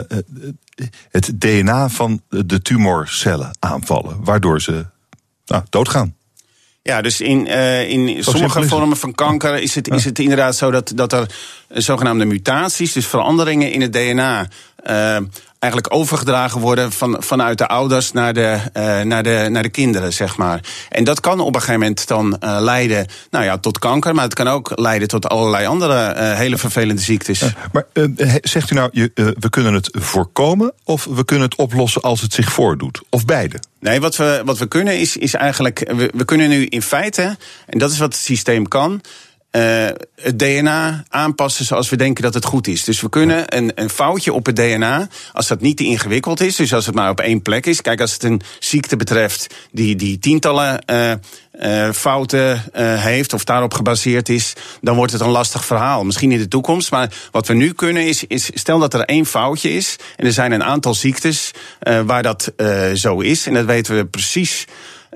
het 1.11 1.33
DNA 1.35 1.89
van 1.89 2.23
de 2.29 2.63
tumorcellen 2.63 3.51
aanvallen, 3.59 4.25
waardoor 4.25 4.61
ze 4.61 4.87
nou, 5.45 5.63
doodgaan. 5.69 6.15
Ja, 6.83 7.01
dus 7.01 7.21
in, 7.21 7.47
uh, 7.47 7.89
in 7.89 8.25
sommige 8.25 8.63
vormen 8.63 8.97
van 8.97 9.15
kanker 9.15 9.63
is 9.63 9.75
het, 9.75 9.89
is 9.89 10.05
het 10.05 10.19
inderdaad 10.19 10.57
zo 10.57 10.71
dat, 10.71 10.93
dat 10.95 11.13
er 11.13 11.35
zogenaamde 11.69 12.25
mutaties, 12.25 12.93
dus 12.93 13.07
veranderingen 13.07 13.73
in 13.73 13.81
het 13.81 13.93
DNA. 13.93 14.49
Uh, 14.87 15.17
eigenlijk 15.61 15.95
overgedragen 15.95 16.61
worden 16.61 16.93
van, 16.93 17.17
vanuit 17.19 17.59
de 17.59 17.67
ouders 17.67 18.13
naar 18.13 18.35
de, 18.35 18.59
uh, 18.77 19.01
naar, 19.01 19.23
de, 19.23 19.47
naar 19.51 19.63
de 19.63 19.69
kinderen, 19.69 20.13
zeg 20.13 20.37
maar. 20.37 20.61
En 20.89 21.05
dat 21.05 21.21
kan 21.21 21.41
op 21.41 21.55
een 21.55 21.61
gegeven 21.61 21.81
moment 21.81 22.07
dan 22.07 22.37
uh, 22.45 22.57
leiden 22.61 23.07
nou 23.31 23.45
ja, 23.45 23.59
tot 23.59 23.79
kanker, 23.79 24.15
maar 24.15 24.25
het 24.25 24.35
kan 24.35 24.49
ook 24.49 24.73
leiden 24.75 25.09
tot 25.09 25.29
allerlei 25.29 25.67
andere 25.67 26.15
uh, 26.15 26.37
hele 26.37 26.59
vervelende 26.59 27.03
ziektes. 27.03 27.43
maar 27.73 27.87
zegt 28.43 28.71
u 28.71 28.75
nou, 28.75 28.91
je, 28.93 29.11
we 29.15 29.51
kunnen 29.51 29.75
het 29.75 29.89
voorkomen 29.93 30.73
of 30.85 31.05
we 31.05 31.25
kunnen 31.25 31.49
het 31.49 31.59
oplossen 31.59 32.03
als 32.03 32.21
het 32.21 32.33
zich 32.33 32.53
voordoet? 32.53 33.03
Of 33.09 33.25
beide? 33.25 33.59
Nee, 33.81 34.01
wat 34.01 34.17
we, 34.17 34.43
wat 34.45 34.59
we 34.59 34.67
kunnen 34.67 34.99
is, 34.99 35.17
is 35.17 35.35
eigenlijk, 35.35 35.93
we, 35.97 36.11
we 36.17 36.25
kunnen 36.25 36.49
nu 36.49 36.67
in 36.67 36.83
feite, 36.83 37.37
en 37.67 37.79
dat 37.79 37.91
is 37.91 37.99
wat 37.99 38.13
het 38.13 38.23
systeem 38.23 38.69
kan, 38.69 39.01
uh, 39.53 39.87
het 40.17 40.39
DNA 40.39 41.05
aanpassen 41.09 41.65
zoals 41.65 41.89
we 41.89 41.97
denken 41.97 42.23
dat 42.23 42.35
het 42.35 42.45
goed 42.45 42.67
is. 42.67 42.85
Dus 42.85 43.01
we 43.01 43.09
kunnen 43.09 43.57
een, 43.57 43.73
een 43.75 43.91
foutje 43.91 44.33
op 44.33 44.47
het 44.47 44.57
DNA, 44.57 45.09
als 45.33 45.49
dat 45.49 45.61
niet 45.61 45.77
te 45.77 45.85
ingewikkeld 45.85 46.41
is, 46.41 46.57
dus 46.57 46.75
als 46.75 46.87
het 46.87 46.95
maar 46.95 47.11
op 47.11 47.21
één 47.21 47.43
plek 47.43 47.67
is. 47.67 47.81
Kijk, 47.81 48.01
als 48.01 48.13
het 48.13 48.23
een 48.23 48.41
ziekte 48.59 48.97
betreft 48.97 49.55
die, 49.73 49.97
die 49.97 50.19
tientallen 50.19 50.83
uh, 50.87 51.13
uh, 51.63 51.93
fouten 51.93 52.65
heeft 52.99 53.33
of 53.33 53.45
daarop 53.45 53.75
gebaseerd 53.75 54.29
is, 54.29 54.53
dan 54.81 54.97
wordt 54.97 55.13
het 55.13 55.21
een 55.21 55.29
lastig 55.29 55.65
verhaal. 55.65 56.05
Misschien 56.05 56.33
in 56.33 56.39
de 56.39 56.49
toekomst. 56.49 56.91
Maar 56.91 57.13
wat 57.31 57.47
we 57.47 57.55
nu 57.55 57.73
kunnen 57.73 58.07
is, 58.07 58.25
is 58.25 58.51
stel 58.55 58.79
dat 58.79 58.95
er 58.95 59.05
één 59.05 59.27
foutje 59.27 59.73
is. 59.73 59.97
En 60.17 60.27
er 60.27 60.33
zijn 60.33 60.53
een 60.53 60.65
aantal 60.65 60.95
ziektes 60.95 61.51
waar 62.07 62.23
dat 62.23 62.53
zo 62.95 63.21
is. 63.21 63.47
En 63.47 63.55
dat 63.55 63.65
weten 63.65 63.97
we 63.97 64.07
precies. 64.07 64.67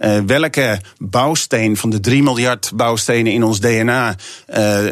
Uh, 0.03 0.19
welke 0.27 0.81
bouwsteen 0.99 1.77
van 1.77 1.91
de 1.91 2.01
3 2.01 2.23
miljard 2.23 2.73
bouwstenen 2.75 3.33
in 3.33 3.43
ons 3.43 3.61
DNA 3.61 4.17
uh, 4.55 4.87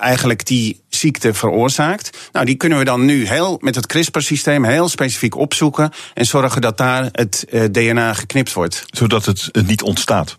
eigenlijk 0.00 0.46
die 0.46 0.80
ziekte 0.88 1.34
veroorzaakt. 1.34 2.18
Nou, 2.32 2.46
die 2.46 2.54
kunnen 2.54 2.78
we 2.78 2.84
dan 2.84 3.04
nu 3.04 3.26
heel, 3.26 3.58
met 3.60 3.74
het 3.74 3.86
CRISPR-systeem 3.86 4.64
heel 4.64 4.88
specifiek 4.88 5.36
opzoeken 5.36 5.90
en 6.14 6.24
zorgen 6.24 6.60
dat 6.60 6.76
daar 6.76 7.08
het 7.12 7.46
uh, 7.50 7.64
DNA 7.64 8.14
geknipt 8.14 8.52
wordt. 8.52 8.84
Zodat 8.90 9.24
het, 9.24 9.48
het 9.52 9.66
niet 9.66 9.82
ontstaat, 9.82 10.36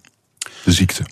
de 0.64 0.72
ziekte. 0.72 1.04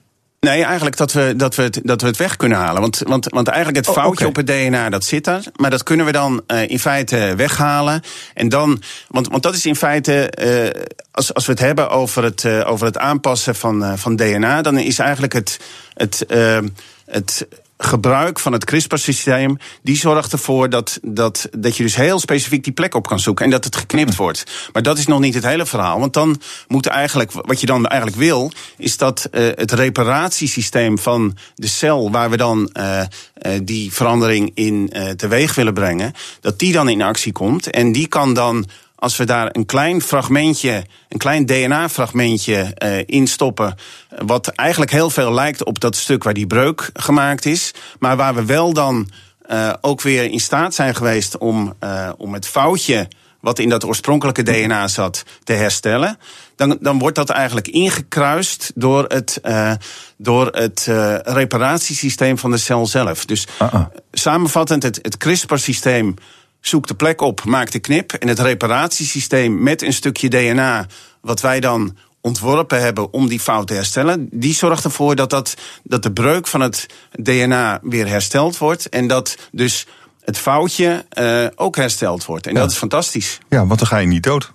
Nee, 0.43 0.63
eigenlijk 0.63 0.97
dat 0.97 1.11
we, 1.11 1.33
dat 1.35 1.55
we, 1.55 1.63
het, 1.63 1.79
dat 1.83 2.01
we 2.01 2.07
het 2.07 2.17
weg 2.17 2.35
kunnen 2.35 2.57
halen. 2.57 2.81
Want, 2.81 3.01
want, 3.05 3.25
want 3.29 3.47
eigenlijk 3.47 3.85
het 3.85 3.95
oh, 3.95 4.03
foutje 4.03 4.27
op 4.27 4.35
het 4.35 4.47
DNA, 4.47 4.89
dat 4.89 5.03
zit 5.03 5.27
er. 5.27 5.43
Maar 5.55 5.69
dat 5.69 5.83
kunnen 5.83 6.05
we 6.05 6.11
dan 6.11 6.43
uh, 6.47 6.69
in 6.69 6.79
feite 6.79 7.33
weghalen. 7.37 8.01
En 8.33 8.49
dan, 8.49 8.81
want, 9.07 9.27
want 9.27 9.43
dat 9.43 9.53
is 9.53 9.65
in 9.65 9.75
feite, 9.75 10.33
uh, 10.43 10.83
als, 11.11 11.33
als 11.33 11.45
we 11.45 11.51
het 11.51 11.61
hebben 11.61 11.89
over 11.89 12.23
het, 12.23 12.43
uh, 12.43 12.69
over 12.69 12.85
het 12.85 12.97
aanpassen 12.97 13.55
van, 13.55 13.97
van 13.97 14.15
DNA, 14.15 14.61
dan 14.61 14.77
is 14.77 14.99
eigenlijk 14.99 15.33
het, 15.33 15.59
het, 15.93 16.25
het 17.05 17.47
gebruik 17.85 18.39
van 18.39 18.53
het 18.53 18.65
CRISPR-systeem, 18.65 19.57
die 19.81 19.95
zorgt 19.95 20.31
ervoor 20.31 20.69
dat, 20.69 20.99
dat, 21.01 21.49
dat 21.57 21.77
je 21.77 21.83
dus 21.83 21.95
heel 21.95 22.19
specifiek 22.19 22.63
die 22.63 22.73
plek 22.73 22.95
op 22.95 23.07
kan 23.07 23.19
zoeken 23.19 23.45
en 23.45 23.51
dat 23.51 23.63
het 23.63 23.75
geknipt 23.75 24.15
wordt. 24.15 24.43
Maar 24.73 24.83
dat 24.83 24.97
is 24.97 25.07
nog 25.07 25.19
niet 25.19 25.33
het 25.33 25.45
hele 25.45 25.65
verhaal. 25.65 25.99
Want 25.99 26.13
dan 26.13 26.41
moet 26.67 26.85
eigenlijk, 26.85 27.31
wat 27.31 27.59
je 27.59 27.65
dan 27.65 27.85
eigenlijk 27.85 28.21
wil, 28.21 28.51
is 28.77 28.97
dat 28.97 29.27
uh, 29.31 29.49
het 29.55 29.71
reparatiesysteem 29.71 30.99
van 30.99 31.37
de 31.55 31.67
cel 31.67 32.11
waar 32.11 32.29
we 32.29 32.37
dan 32.37 32.69
uh, 32.73 32.99
uh, 32.99 33.59
die 33.63 33.93
verandering 33.93 34.51
in 34.53 34.93
teweeg 35.15 35.55
willen 35.55 35.73
brengen, 35.73 36.13
dat 36.41 36.59
die 36.59 36.73
dan 36.73 36.89
in 36.89 37.01
actie 37.01 37.31
komt. 37.31 37.69
En 37.69 37.91
die 37.91 38.07
kan 38.07 38.33
dan 38.33 38.65
als 39.03 39.17
we 39.17 39.25
daar 39.25 39.49
een 39.51 39.65
klein 39.65 40.01
fragmentje, 40.01 40.83
een 41.09 41.17
klein 41.17 41.45
DNA-fragmentje 41.45 42.75
uh, 42.83 42.97
in 43.05 43.27
stoppen, 43.27 43.75
wat 44.25 44.47
eigenlijk 44.47 44.91
heel 44.91 45.09
veel 45.09 45.33
lijkt 45.33 45.63
op 45.63 45.79
dat 45.79 45.95
stuk 45.95 46.23
waar 46.23 46.33
die 46.33 46.47
breuk 46.47 46.89
gemaakt 46.93 47.45
is, 47.45 47.73
maar 47.99 48.17
waar 48.17 48.35
we 48.35 48.45
wel 48.45 48.73
dan 48.73 49.09
uh, 49.49 49.73
ook 49.81 50.01
weer 50.01 50.31
in 50.31 50.39
staat 50.39 50.73
zijn 50.73 50.95
geweest 50.95 51.37
om, 51.37 51.73
uh, 51.83 52.09
om 52.17 52.33
het 52.33 52.47
foutje 52.47 53.07
wat 53.39 53.59
in 53.59 53.69
dat 53.69 53.85
oorspronkelijke 53.85 54.43
DNA 54.43 54.87
zat 54.87 55.23
te 55.43 55.53
herstellen, 55.53 56.17
dan, 56.55 56.77
dan 56.81 56.99
wordt 56.99 57.15
dat 57.15 57.29
eigenlijk 57.29 57.67
ingekruist 57.67 58.71
door 58.75 59.05
het, 59.07 59.39
uh, 59.43 59.71
door 60.17 60.47
het 60.47 60.85
uh, 60.89 61.15
reparatiesysteem 61.23 62.37
van 62.37 62.51
de 62.51 62.57
cel 62.57 62.85
zelf. 62.87 63.25
Dus 63.25 63.47
uh 63.61 63.73
-uh. 63.73 63.85
samenvattend, 64.11 64.83
het, 64.83 64.99
het 65.01 65.17
CRISPR-systeem 65.17 66.15
zoekt 66.67 66.87
de 66.87 66.95
plek 66.95 67.21
op, 67.21 67.43
maakt 67.45 67.71
de 67.71 67.79
knip. 67.79 68.13
En 68.13 68.27
het 68.27 68.39
reparatiesysteem 68.39 69.63
met 69.63 69.81
een 69.81 69.93
stukje 69.93 70.29
DNA, 70.29 70.85
wat 71.21 71.41
wij 71.41 71.59
dan 71.59 71.97
ontworpen 72.21 72.81
hebben 72.81 73.13
om 73.13 73.27
die 73.27 73.39
fout 73.39 73.67
te 73.67 73.73
herstellen, 73.73 74.27
die 74.31 74.53
zorgt 74.53 74.83
ervoor 74.83 75.15
dat, 75.15 75.29
dat, 75.29 75.53
dat 75.83 76.03
de 76.03 76.11
breuk 76.11 76.47
van 76.47 76.61
het 76.61 76.85
DNA 77.11 77.79
weer 77.81 78.07
hersteld 78.07 78.57
wordt. 78.57 78.89
En 78.89 79.07
dat 79.07 79.37
dus 79.51 79.87
het 80.21 80.37
foutje 80.37 81.05
uh, 81.19 81.47
ook 81.55 81.75
hersteld 81.75 82.25
wordt. 82.25 82.47
En 82.47 82.53
ja. 82.53 82.59
dat 82.59 82.71
is 82.71 82.77
fantastisch. 82.77 83.39
Ja, 83.49 83.65
want 83.65 83.79
dan 83.79 83.87
ga 83.87 83.97
je 83.97 84.07
niet 84.07 84.23
dood 84.23 84.51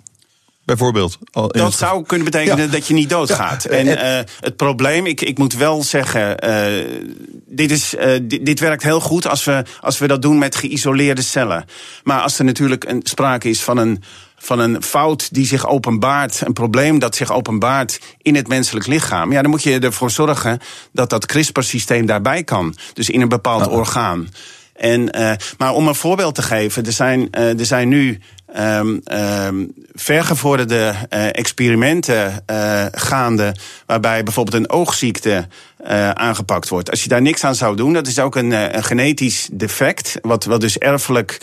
bijvoorbeeld. 0.69 1.19
Dat 1.47 1.75
zou 1.75 2.05
kunnen 2.05 2.31
betekenen 2.31 2.65
ja. 2.65 2.71
dat 2.71 2.87
je 2.87 2.95
niet 2.95 3.11
doodgaat. 3.11 3.63
Ja. 3.63 3.71
En 3.71 3.87
uh, 3.87 4.25
het 4.41 4.57
probleem, 4.57 5.07
ik, 5.07 5.21
ik 5.21 5.39
moet 5.39 5.55
wel 5.55 5.83
zeggen, 5.83 6.49
uh, 6.49 7.01
dit, 7.47 7.71
is, 7.71 7.95
uh, 7.95 8.19
dit, 8.23 8.47
dit, 8.47 8.61
werkt 8.61 8.83
heel 8.83 9.01
goed 9.01 9.27
als 9.27 9.45
we, 9.45 9.63
als 9.81 9.99
we 9.99 10.07
dat 10.07 10.23
doen 10.23 10.39
met 10.39 10.57
geïsoleerde 10.57 11.23
cellen. 11.23 11.65
Maar 12.05 12.21
als 12.21 12.39
er 12.39 12.45
natuurlijk 12.45 12.85
een, 12.85 13.01
sprake 13.03 13.49
is 13.49 13.63
van 13.63 13.77
een, 13.77 14.03
van 14.37 14.59
een 14.59 14.83
fout 14.83 15.35
die 15.35 15.47
zich 15.47 15.67
openbaart, 15.67 16.41
een 16.45 16.53
probleem 16.53 16.99
dat 16.99 17.17
zich 17.17 17.33
openbaart 17.33 18.01
in 18.23 18.35
het 18.35 18.49
menselijk 18.49 18.87
lichaam, 18.87 19.33
ja, 19.33 19.43
dan 19.43 19.51
moet 19.51 19.63
je 19.63 19.79
ervoor 19.79 20.11
zorgen 20.11 20.59
dat 20.93 21.11
dat 21.11 21.27
CRISPR-systeem 21.27 22.07
daarbij 22.07 22.45
kan. 22.45 22.77
Dus 22.93 23.11
in 23.11 23.21
een 23.21 23.29
bepaald 23.29 23.67
oh. 23.67 23.73
orgaan. 23.73 24.29
En, 24.75 25.19
uh, 25.19 25.33
maar 25.59 25.73
om 25.73 25.89
een 25.89 25.95
voorbeeld 25.95 26.35
te 26.35 26.43
geven, 26.43 26.87
er 26.87 26.93
zijn, 26.93 27.29
uh, 27.39 27.59
er 27.59 27.67
zijn 27.67 27.89
nu 27.89 28.21
um, 28.57 29.73
vergevorderde 29.93 30.95
uh, 31.11 31.27
experimenten 31.27 32.45
uh, 32.51 32.87
gaande, 32.93 33.55
waarbij 33.87 34.23
bijvoorbeeld 34.23 34.57
een 34.57 34.71
oogziekte 34.71 35.47
uh, 35.87 36.11
aangepakt 36.11 36.69
wordt. 36.69 36.91
Als 36.91 37.03
je 37.03 37.09
daar 37.09 37.23
niks 37.23 37.45
aan 37.45 37.55
zou 37.55 37.77
doen, 37.77 37.93
dat 37.93 38.07
is 38.07 38.19
ook 38.19 38.37
een, 38.37 38.51
een 38.51 38.85
genetisch 38.85 39.49
defect, 39.53 40.19
wat, 40.23 40.45
wat 40.45 40.61
dus 40.61 40.79
erfelijk 40.79 41.41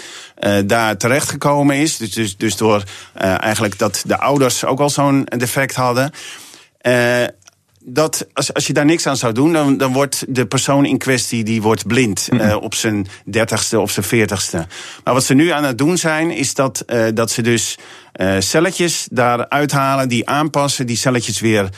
daar 0.65 0.98
terechtgekomen 0.98 1.76
is. 1.76 1.98
Dus, 1.98 2.12
dus, 2.12 2.38
dus 2.38 2.58
door 2.58 2.84
eigenlijk 3.13 3.78
dat 3.78 4.04
de 4.06 4.18
ouders 4.18 4.65
ook 4.65 4.80
al 4.80 4.89
zo'n 4.89 5.28
defect 5.38 5.76
hadden 5.76 6.12
dat 7.88 8.28
als, 8.34 8.54
als 8.54 8.67
je 8.67 8.74
daar 8.74 8.86
niks 8.86 9.08
aan 9.08 9.17
zou 9.17 9.34
doen, 9.34 9.54
dan, 9.54 9.78
dan 9.78 9.93
wordt 9.93 10.26
de 10.28 10.45
persoon 10.45 10.86
in 10.86 10.98
kwestie 10.98 11.43
die 11.43 11.62
wordt 11.62 11.88
blind 11.88 12.28
mm 12.32 12.39
-hmm. 12.39 12.50
uh, 12.50 12.56
op 12.62 12.74
zijn 12.74 13.08
dertigste 13.26 13.80
of 13.80 13.91
zijn 13.91 14.06
veertigste. 14.06 14.67
Maar 15.04 15.13
wat 15.13 15.24
ze 15.24 15.34
nu 15.34 15.50
aan 15.50 15.63
het 15.63 15.78
doen 15.78 15.98
zijn, 15.98 16.32
is 16.32 16.54
dat, 16.54 16.84
uh, 16.88 17.06
dat 17.13 17.32
ze 17.32 17.41
dus 17.41 17.78
uh, 18.15 18.36
celletjes 18.39 19.08
daar 19.12 19.50
uithalen, 19.50 20.10
die 20.10 20.30
aanpassen, 20.30 20.88
die 20.88 20.98
celletjes 20.98 21.39
weer. 21.39 21.69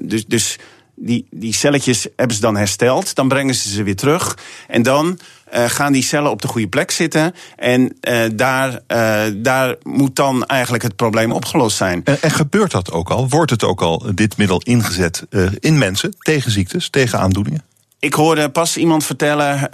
dus, 0.00 0.26
dus 0.26 0.58
die, 0.94 1.26
die 1.30 1.52
celletjes 1.52 2.06
hebben 2.16 2.36
ze 2.36 2.42
dan 2.42 2.56
hersteld, 2.56 3.14
dan 3.14 3.28
brengen 3.28 3.54
ze 3.54 3.68
ze 3.68 3.82
weer 3.82 3.96
terug. 3.96 4.38
En 4.68 4.82
dan 4.82 5.18
uh, 5.54 5.64
gaan 5.64 5.92
die 5.92 6.02
cellen 6.02 6.30
op 6.30 6.42
de 6.42 6.48
goede 6.48 6.68
plek 6.68 6.90
zitten. 6.90 7.34
En 7.56 7.96
uh, 8.08 8.22
daar, 8.34 8.80
uh, 8.88 9.22
daar 9.36 9.76
moet 9.82 10.16
dan 10.16 10.44
eigenlijk 10.44 10.82
het 10.82 10.96
probleem 10.96 11.32
opgelost 11.32 11.76
zijn. 11.76 12.00
En, 12.04 12.22
en, 12.22 12.30
gebeurt 12.30 12.70
dat 12.70 12.92
ook 12.92 13.10
al? 13.10 13.28
Wordt 13.28 13.50
het 13.50 13.64
ook 13.64 13.82
al 13.82 14.02
dit 14.14 14.36
middel 14.36 14.60
ingezet 14.60 15.26
in 15.58 15.78
mensen 15.78 16.14
tegen 16.18 16.50
ziektes, 16.50 16.90
tegen 16.90 17.18
aandoeningen? 17.18 17.62
Ik 17.98 18.14
hoorde 18.14 18.48
pas 18.48 18.76
iemand 18.76 19.04
vertellen 19.04 19.68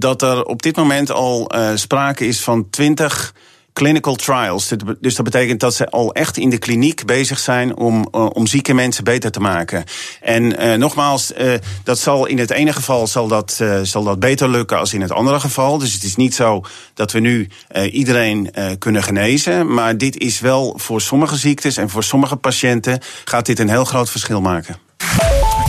dat 0.00 0.22
er 0.22 0.44
op 0.44 0.62
dit 0.62 0.76
moment 0.76 1.10
al 1.10 1.52
sprake 1.74 2.26
is 2.26 2.40
van 2.40 2.70
20 2.70 3.34
clinical 3.72 4.14
trials. 4.14 4.72
Dus 5.00 5.14
dat 5.14 5.24
betekent 5.24 5.60
dat 5.60 5.74
ze 5.74 5.90
al 5.90 6.12
echt 6.12 6.36
in 6.36 6.50
de 6.50 6.58
kliniek 6.58 7.06
bezig 7.06 7.38
zijn 7.38 7.76
om, 7.76 8.08
uh, 8.12 8.26
om 8.32 8.46
zieke 8.46 8.74
mensen 8.74 9.04
beter 9.04 9.30
te 9.30 9.40
maken. 9.40 9.84
En 10.20 10.42
uh, 10.42 10.74
nogmaals, 10.74 11.32
uh, 11.32 11.52
dat 11.84 11.98
zal 11.98 12.26
in 12.26 12.38
het 12.38 12.50
ene 12.50 12.72
geval 12.72 13.06
zal 13.06 13.28
dat, 13.28 13.60
zal 13.82 14.04
dat 14.04 14.20
beter 14.20 14.48
lukken 14.48 14.78
als 14.78 14.94
in 14.94 15.00
het 15.00 15.12
andere 15.12 15.40
geval. 15.40 15.78
Dus 15.78 15.92
het 15.92 16.02
is 16.02 16.16
niet 16.16 16.34
zo 16.34 16.60
dat 16.94 17.12
we 17.12 17.18
nu 17.18 17.48
iedereen 17.90 18.50
kunnen 18.78 19.02
genezen. 19.02 19.74
Maar 19.74 19.98
dit 19.98 20.18
is 20.18 20.40
wel 20.40 20.74
voor 20.76 21.00
sommige 21.00 21.36
ziektes 21.36 21.76
en 21.76 21.90
voor 21.90 22.04
sommige 22.04 22.36
patiënten 22.36 23.00
gaat 23.24 23.46
dit 23.46 23.58
een 23.58 23.68
heel 23.68 23.84
groot 23.84 24.10
verschil 24.10 24.40
maken. 24.40 24.76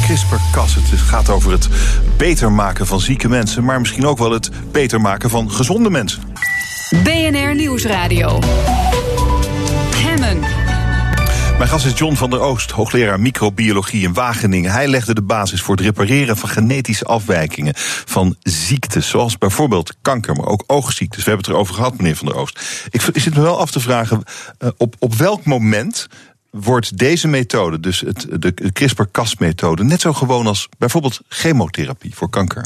CRISPR-Cas. 0.05 0.75
Het 0.75 0.99
gaat 0.99 1.29
over 1.29 1.51
het 1.51 1.67
beter 2.17 2.51
maken 2.51 2.87
van 2.87 2.99
zieke 2.99 3.29
mensen, 3.29 3.63
maar 3.63 3.79
misschien 3.79 4.05
ook 4.05 4.17
wel 4.17 4.31
het 4.31 4.49
beter 4.71 5.01
maken 5.01 5.29
van 5.29 5.51
gezonde 5.51 5.89
mensen. 5.89 6.21
BNR 7.01 7.55
Nieuwsradio. 7.55 8.39
Hemmen. 9.95 10.39
Mijn 11.57 11.69
gast 11.69 11.85
is 11.85 11.97
John 11.97 12.15
van 12.15 12.29
der 12.29 12.39
Oost, 12.39 12.71
hoogleraar 12.71 13.19
microbiologie 13.19 14.03
in 14.03 14.13
Wageningen. 14.13 14.71
Hij 14.71 14.87
legde 14.87 15.13
de 15.13 15.21
basis 15.21 15.61
voor 15.61 15.75
het 15.75 15.83
repareren 15.83 16.37
van 16.37 16.49
genetische 16.49 17.05
afwijkingen 17.05 17.73
van 18.05 18.35
ziektes, 18.39 19.07
zoals 19.07 19.37
bijvoorbeeld 19.37 19.93
kanker, 20.01 20.35
maar 20.35 20.45
ook 20.45 20.63
oogziektes. 20.67 21.23
We 21.23 21.29
hebben 21.29 21.45
het 21.45 21.55
erover 21.55 21.75
gehad, 21.75 21.97
meneer 21.97 22.15
van 22.15 22.27
der 22.27 22.35
Oost. 22.35 22.87
Ik, 22.89 23.01
zit 23.13 23.35
me 23.35 23.41
wel 23.41 23.59
af 23.59 23.71
te 23.71 23.79
vragen, 23.79 24.23
uh, 24.59 24.69
op, 24.77 24.95
op 24.99 25.13
welk 25.13 25.45
moment 25.45 26.07
wordt 26.49 26.97
deze 26.97 27.27
methode, 27.27 27.79
dus 27.79 27.99
het, 27.99 28.27
de 28.29 28.71
CRISPR-Cas-methode, 28.73 29.83
net 29.83 30.01
zo 30.01 30.13
gewoon 30.13 30.47
als 30.47 30.69
bijvoorbeeld 30.77 31.21
chemotherapie 31.27 32.15
voor 32.15 32.29
kanker? 32.29 32.65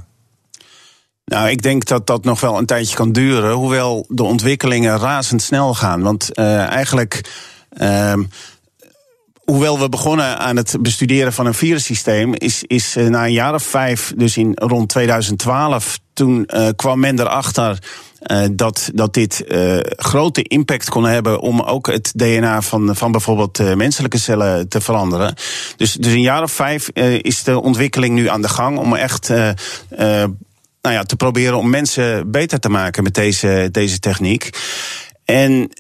Nou, 1.28 1.50
ik 1.50 1.62
denk 1.62 1.86
dat 1.86 2.08
dat 2.08 2.24
nog 2.24 2.40
wel 2.40 2.58
een 2.58 2.66
tijdje 2.66 2.96
kan 2.96 3.12
duren, 3.12 3.52
hoewel 3.52 4.06
de 4.10 4.24
ontwikkelingen 4.24 5.00
razendsnel 5.00 5.74
gaan. 5.74 6.02
Want 6.02 6.30
uh, 6.40 6.66
eigenlijk. 6.66 7.22
Uh, 7.82 8.14
hoewel 9.44 9.80
we 9.80 9.90
begonnen 9.90 10.38
aan 10.38 10.56
het 10.56 10.76
bestuderen 10.80 11.34
van 11.34 11.46
een 11.46 11.54
virussysteem, 11.54 12.34
is, 12.34 12.64
is 12.64 12.98
uh, 12.98 13.08
na 13.08 13.26
een 13.26 13.32
jaar 13.32 13.54
of 13.54 13.64
vijf, 13.64 14.14
dus 14.16 14.38
in 14.38 14.52
rond 14.56 14.90
2012, 14.90 16.00
toen 16.14 16.50
uh, 16.54 16.68
kwam 16.76 17.00
men 17.00 17.20
erachter. 17.20 17.80
Dat, 18.52 18.90
dat 18.94 19.14
dit 19.14 19.44
uh, 19.48 19.80
grote 19.82 20.44
impact 20.44 20.90
kon 20.90 21.06
hebben 21.06 21.40
om 21.40 21.62
ook 21.62 21.88
het 21.88 22.12
DNA 22.16 22.62
van, 22.62 22.96
van 22.96 23.12
bijvoorbeeld 23.12 23.76
menselijke 23.76 24.18
cellen 24.18 24.68
te 24.68 24.82
veranderen. 24.82 25.36
Dus, 25.78 25.94
dus 25.94 26.14
een 26.14 26.22
jaar 26.22 26.44
of 26.44 26.52
vijf 26.52 26.90
is 27.22 27.44
de 27.44 27.62
ontwikkeling 27.62 28.16
nu 28.16 28.30
aan 28.30 28.42
de 28.42 28.50
gang 28.50 28.78
om 28.78 28.96
echt 28.96 29.32
nou 30.82 30.96
ja, 30.96 31.04
te 31.04 31.16
proberen 31.16 31.58
om 31.58 31.70
mensen 31.70 32.32
beter 32.32 32.60
te 32.60 32.70
maken 32.70 33.04
met 33.04 33.14
deze, 33.14 33.70
deze 33.72 34.00
techniek. 34.00 34.50
En 35.26 35.72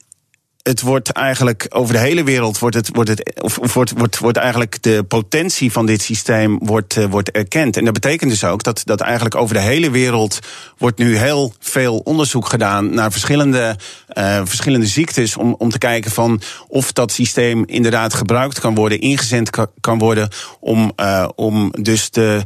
het 0.67 0.81
wordt 0.81 1.11
eigenlijk 1.11 1.65
over 1.69 1.93
de 1.93 1.99
hele 1.99 2.23
wereld 2.23 2.59
wordt 2.59 2.75
het, 2.75 2.89
wordt 2.93 3.09
het, 3.09 3.41
of 3.41 3.73
wordt, 3.73 3.91
wordt, 3.91 4.17
wordt 4.17 4.37
eigenlijk 4.37 4.83
de 4.83 5.03
potentie 5.07 5.71
van 5.71 5.85
dit 5.85 6.01
systeem 6.01 6.59
wordt, 6.61 6.95
uh, 6.95 7.05
wordt 7.05 7.31
erkend. 7.31 7.77
En 7.77 7.83
dat 7.83 7.93
betekent 7.93 8.29
dus 8.29 8.43
ook 8.43 8.63
dat, 8.63 8.81
dat 8.83 9.01
eigenlijk 9.01 9.35
over 9.35 9.55
de 9.55 9.61
hele 9.61 9.89
wereld 9.89 10.39
wordt 10.77 10.97
nu 10.97 11.17
heel 11.17 11.53
veel 11.59 11.97
onderzoek 11.97 12.47
gedaan 12.47 12.93
naar 12.93 13.11
verschillende, 13.11 13.75
uh, 14.17 14.41
verschillende 14.43 14.85
ziektes. 14.87 15.37
Om, 15.37 15.55
om 15.57 15.69
te 15.69 15.77
kijken 15.77 16.11
van 16.11 16.41
of 16.67 16.93
dat 16.93 17.11
systeem 17.11 17.63
inderdaad 17.65 18.13
gebruikt 18.13 18.59
kan 18.59 18.75
worden, 18.75 18.99
ingezend 18.99 19.49
kan 19.79 19.97
worden 19.97 20.29
om, 20.59 20.91
uh, 20.97 21.27
om 21.35 21.71
dus 21.81 22.09
de 22.09 22.41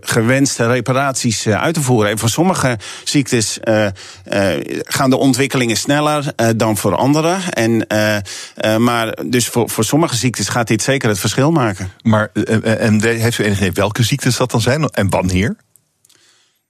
gewenste 0.00 0.66
reparaties 0.66 1.46
uit 1.46 1.74
te 1.74 1.82
voeren. 1.82 2.10
En 2.10 2.18
voor 2.18 2.28
sommige 2.28 2.78
ziektes 3.04 3.58
gaan 4.82 5.10
de 5.10 5.16
ontwikkelingen 5.16 5.76
sneller 5.76 6.32
dan 6.56 6.76
voor 6.76 6.96
andere. 6.96 7.11
En, 7.20 7.84
uh, 7.88 8.16
uh, 8.64 8.76
maar 8.76 9.18
dus 9.26 9.48
voor, 9.48 9.70
voor 9.70 9.84
sommige 9.84 10.16
ziektes 10.16 10.48
gaat 10.48 10.68
dit 10.68 10.82
zeker 10.82 11.08
het 11.08 11.18
verschil 11.18 11.50
maken. 11.50 11.90
Maar 12.02 12.30
en 12.62 13.02
heeft 13.04 13.38
u 13.38 13.44
enig 13.44 13.58
idee 13.58 13.72
welke 13.72 14.02
ziektes 14.02 14.36
dat 14.36 14.50
dan 14.50 14.60
zijn 14.60 14.84
en 14.88 15.10
wanneer? 15.10 15.56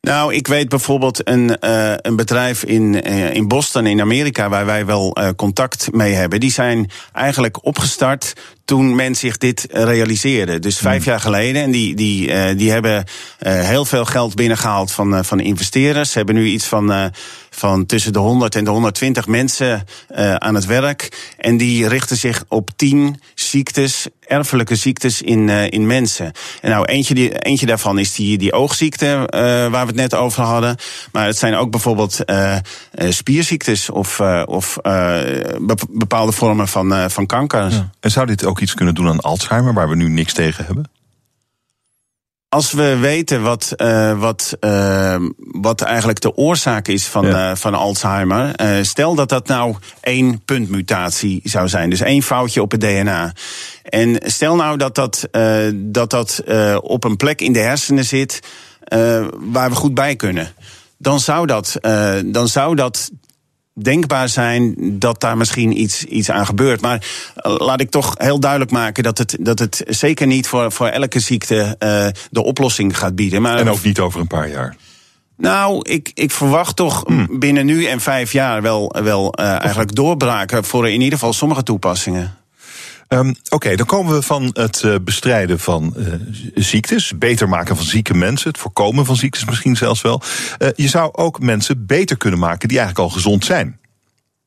Nou, 0.09 0.34
ik 0.34 0.47
weet 0.47 0.68
bijvoorbeeld 0.68 1.28
een, 1.28 1.57
uh, 1.61 1.93
een 1.97 2.16
bedrijf 2.16 2.64
in, 2.64 3.09
uh, 3.09 3.34
in 3.34 3.49
Boston 3.49 3.86
in 3.86 4.01
Amerika 4.01 4.49
waar 4.49 4.66
wij 4.66 4.86
wel 4.86 5.18
uh, 5.18 5.28
contact 5.36 5.93
mee 5.93 6.12
hebben. 6.12 6.40
Die 6.40 6.51
zijn 6.51 6.90
eigenlijk 7.12 7.64
opgestart 7.64 8.32
toen 8.64 8.95
men 8.95 9.14
zich 9.14 9.38
dit 9.38 9.66
realiseerde. 9.70 10.59
Dus 10.59 10.78
vijf 10.78 11.05
jaar 11.05 11.20
geleden. 11.20 11.62
En 11.62 11.70
die, 11.70 11.95
die, 11.95 12.55
die 12.55 12.70
hebben 12.70 13.05
heel 13.38 13.84
veel 13.84 14.05
geld 14.05 14.34
binnengehaald 14.34 14.93
van, 14.93 15.24
van 15.24 15.40
investeerders. 15.40 16.11
Ze 16.11 16.16
hebben 16.16 16.34
nu 16.34 16.47
iets 16.47 16.66
van 16.66 17.12
van 17.55 17.86
tussen 17.86 18.12
de 18.12 18.18
100 18.18 18.55
en 18.55 18.64
de 18.64 18.70
120 18.70 19.26
mensen 19.26 19.84
uh, 20.11 20.34
aan 20.34 20.55
het 20.55 20.66
werk. 20.66 21.32
En 21.38 21.57
die 21.57 21.88
richten 21.88 22.16
zich 22.16 22.44
op 22.48 22.70
10 22.76 23.20
ziektes, 23.34 24.07
erfelijke 24.20 24.76
ziektes 24.76 25.22
in, 25.22 25.48
uh, 25.48 25.70
in 25.70 25.86
mensen. 25.86 26.32
En 26.61 26.70
nou, 26.70 26.84
eentje, 26.84 27.14
die, 27.14 27.38
eentje 27.38 27.66
daarvan 27.66 27.98
is 27.98 28.14
die, 28.14 28.38
die 28.38 28.53
oogziekte 28.53 29.07
uh, 29.07 29.40
waar 29.40 29.70
we 29.70 29.86
het 29.86 29.94
net 29.94 30.14
over 30.14 30.42
hadden. 30.42 30.76
Maar 31.12 31.26
het 31.26 31.38
zijn 31.38 31.55
ook 31.55 31.70
bijvoorbeeld 31.70 32.18
spierziektes 33.09 33.90
of, 33.90 34.20
of 34.44 34.78
bepaalde 35.90 36.32
vormen 36.32 36.68
van, 36.68 37.11
van 37.11 37.26
kanker. 37.26 37.90
En 38.00 38.11
zou 38.11 38.26
dit 38.26 38.44
ook 38.44 38.61
iets 38.61 38.74
kunnen 38.74 38.94
doen 38.94 39.09
aan 39.09 39.20
Alzheimer, 39.20 39.74
waar 39.74 39.88
we 39.88 39.96
nu 39.96 40.09
niks 40.09 40.32
tegen 40.32 40.64
hebben? 40.64 41.01
Als 42.53 42.72
we 42.72 42.96
weten 42.96 43.42
wat, 43.42 43.72
uh, 43.76 44.18
wat, 44.18 44.57
uh, 44.61 45.16
wat 45.36 45.80
eigenlijk 45.80 46.20
de 46.20 46.36
oorzaak 46.36 46.88
is 46.88 47.07
van, 47.07 47.26
ja. 47.26 47.50
uh, 47.50 47.57
van 47.57 47.74
Alzheimer. 47.74 48.55
stel 48.82 49.14
dat 49.14 49.28
dat 49.28 49.46
nou 49.46 49.76
één 50.00 50.44
puntmutatie 50.44 51.40
zou 51.44 51.68
zijn. 51.68 51.90
Dus 51.90 52.00
één 52.00 52.22
foutje 52.22 52.62
op 52.62 52.70
het 52.70 52.80
DNA. 52.80 53.32
En 53.82 54.18
stel 54.24 54.57
nou 54.57 54.76
dat 54.76 54.94
dat, 54.94 55.28
dat, 55.74 56.11
dat 56.11 56.42
op 56.82 57.05
een 57.05 57.16
plek 57.16 57.40
in 57.40 57.53
de 57.53 57.59
hersenen 57.59 58.05
zit 58.05 58.40
waar 59.38 59.70
we 59.70 59.74
goed 59.74 59.94
bij 59.94 60.16
kunnen. 60.16 60.53
Dan 60.96 61.20
zou 61.20 61.46
dat, 61.46 61.78
dan 62.24 62.48
zou 62.48 62.74
dat 62.74 63.11
denkbaar 63.74 64.28
zijn 64.28 64.74
dat 64.98 65.20
daar 65.20 65.36
misschien 65.36 65.80
iets, 65.80 66.04
iets 66.04 66.30
aan 66.30 66.46
gebeurt. 66.46 66.80
Maar 66.80 67.06
uh, 67.36 67.54
laat 67.58 67.80
ik 67.80 67.90
toch 67.90 68.14
heel 68.16 68.40
duidelijk 68.40 68.70
maken 68.70 69.02
dat 69.02 69.18
het, 69.18 69.36
dat 69.40 69.58
het 69.58 69.82
zeker 69.86 70.26
niet 70.26 70.46
voor, 70.46 70.72
voor 70.72 70.86
elke 70.86 71.20
ziekte 71.20 71.76
uh, 71.78 72.06
de 72.30 72.42
oplossing 72.42 72.98
gaat 72.98 73.14
bieden. 73.14 73.42
Maar, 73.42 73.58
en 73.58 73.70
ook 73.70 73.82
niet 73.82 74.00
over 74.00 74.20
een 74.20 74.26
paar 74.26 74.48
jaar. 74.48 74.76
Nou, 75.36 75.88
ik, 75.88 76.10
ik 76.14 76.30
verwacht 76.30 76.76
toch 76.76 77.02
hmm. 77.06 77.38
binnen 77.38 77.66
nu 77.66 77.84
en 77.84 78.00
vijf 78.00 78.32
jaar 78.32 78.62
wel, 78.62 78.96
wel 79.02 79.34
uh, 79.40 79.46
eigenlijk 79.46 79.94
doorbraken 79.94 80.64
voor 80.64 80.88
in 80.88 81.00
ieder 81.00 81.18
geval 81.18 81.32
sommige 81.32 81.62
toepassingen. 81.62 82.36
Um, 83.12 83.28
Oké, 83.28 83.54
okay, 83.54 83.76
dan 83.76 83.86
komen 83.86 84.14
we 84.14 84.22
van 84.22 84.50
het 84.52 84.82
uh, 84.82 84.94
bestrijden 85.04 85.58
van 85.58 85.94
uh, 85.96 86.14
ziektes, 86.54 87.18
beter 87.18 87.48
maken 87.48 87.76
van 87.76 87.84
zieke 87.84 88.14
mensen, 88.14 88.48
het 88.50 88.58
voorkomen 88.58 89.04
van 89.04 89.16
ziektes 89.16 89.44
misschien 89.44 89.76
zelfs 89.76 90.02
wel. 90.02 90.22
Uh, 90.58 90.68
je 90.74 90.88
zou 90.88 91.12
ook 91.12 91.40
mensen 91.40 91.86
beter 91.86 92.16
kunnen 92.16 92.38
maken 92.38 92.68
die 92.68 92.78
eigenlijk 92.78 93.08
al 93.08 93.14
gezond 93.14 93.44
zijn. 93.44 93.80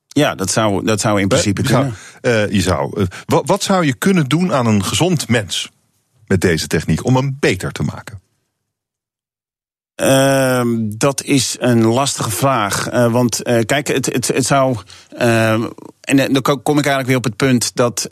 Ja, 0.08 0.36
dat 0.36 0.52
zou, 0.52 0.86
dat 0.86 1.02
zou 1.02 1.22
in 1.22 1.28
principe 1.28 1.62
je 1.62 1.68
kunnen. 1.68 1.96
Zou, 2.22 2.54
je 2.54 2.62
zou, 2.62 3.06
wat, 3.26 3.44
wat 3.46 3.64
zou 3.64 3.86
je 3.86 3.94
kunnen 3.94 4.28
doen 4.28 4.54
aan 4.54 4.66
een 4.66 4.84
gezond 4.84 5.28
mens 5.28 5.72
met 6.28 6.42
deze 6.42 6.68
techniek 6.68 7.06
om 7.06 7.16
hem 7.16 7.38
beter 7.40 7.72
te 7.72 7.84
maken? 7.84 8.20
Uh, 10.02 10.62
dat 10.80 11.24
is 11.24 11.56
een 11.60 11.86
lastige 11.86 12.32
vraag. 12.32 12.94
Uh, 12.94 13.12
want 13.12 13.48
uh, 13.48 13.60
kijk, 13.66 13.88
het, 13.88 14.06
het, 14.06 14.28
het 14.28 14.46
zou. 14.46 14.78
Uh, 15.22 15.52
en 16.02 16.34
dan 16.34 16.42
kom 16.42 16.78
ik 16.78 16.86
eigenlijk 16.86 17.08
weer 17.08 17.18
op 17.18 17.24
het 17.24 17.36
punt 17.36 17.76
dat. 17.76 18.10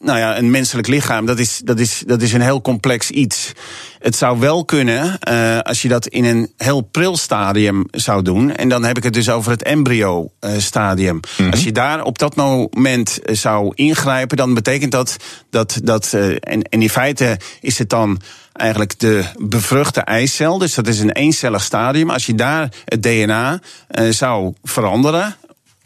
nou 0.00 0.18
ja, 0.18 0.38
een 0.38 0.50
menselijk 0.50 0.86
lichaam, 0.86 1.26
dat 1.26 1.38
is, 1.38 1.60
dat, 1.64 1.78
is, 1.78 2.02
dat 2.06 2.22
is 2.22 2.32
een 2.32 2.40
heel 2.40 2.60
complex 2.60 3.10
iets. 3.10 3.52
Het 3.98 4.16
zou 4.16 4.38
wel 4.38 4.64
kunnen 4.64 5.18
als 5.62 5.82
je 5.82 5.88
dat 5.88 6.06
in 6.06 6.24
een 6.24 6.52
heel 6.56 6.80
pril 6.80 7.16
stadium 7.16 7.84
zou 7.90 8.22
doen. 8.22 8.54
En 8.54 8.68
dan 8.68 8.84
heb 8.84 8.96
ik 8.96 9.02
het 9.02 9.12
dus 9.12 9.30
over 9.30 9.50
het 9.50 9.62
embryo-stadium. 9.62 11.14
Mm 11.14 11.20
-hmm. 11.36 11.50
Als 11.50 11.64
je 11.64 11.72
daar 11.72 12.04
op 12.04 12.18
dat 12.18 12.36
moment 12.36 13.18
zou 13.24 13.72
ingrijpen, 13.74 14.36
dan 14.36 14.54
betekent 14.54 14.92
dat 14.92 15.16
dat. 15.50 15.80
dat 15.82 16.12
en, 16.12 16.62
en 16.62 16.82
in 16.82 16.90
feite 16.90 17.40
is 17.60 17.78
het 17.78 17.90
dan 17.90 18.20
eigenlijk 18.58 18.98
de 18.98 19.24
bevruchte 19.36 20.00
eicel. 20.00 20.58
Dus 20.58 20.74
dat 20.74 20.86
is 20.86 21.00
een 21.00 21.12
eencellig 21.12 21.62
stadium. 21.62 22.10
Als 22.10 22.26
je 22.26 22.34
daar 22.34 22.68
het 22.84 23.02
DNA 23.02 23.60
uh, 23.90 24.10
zou 24.10 24.54
veranderen, 24.64 25.36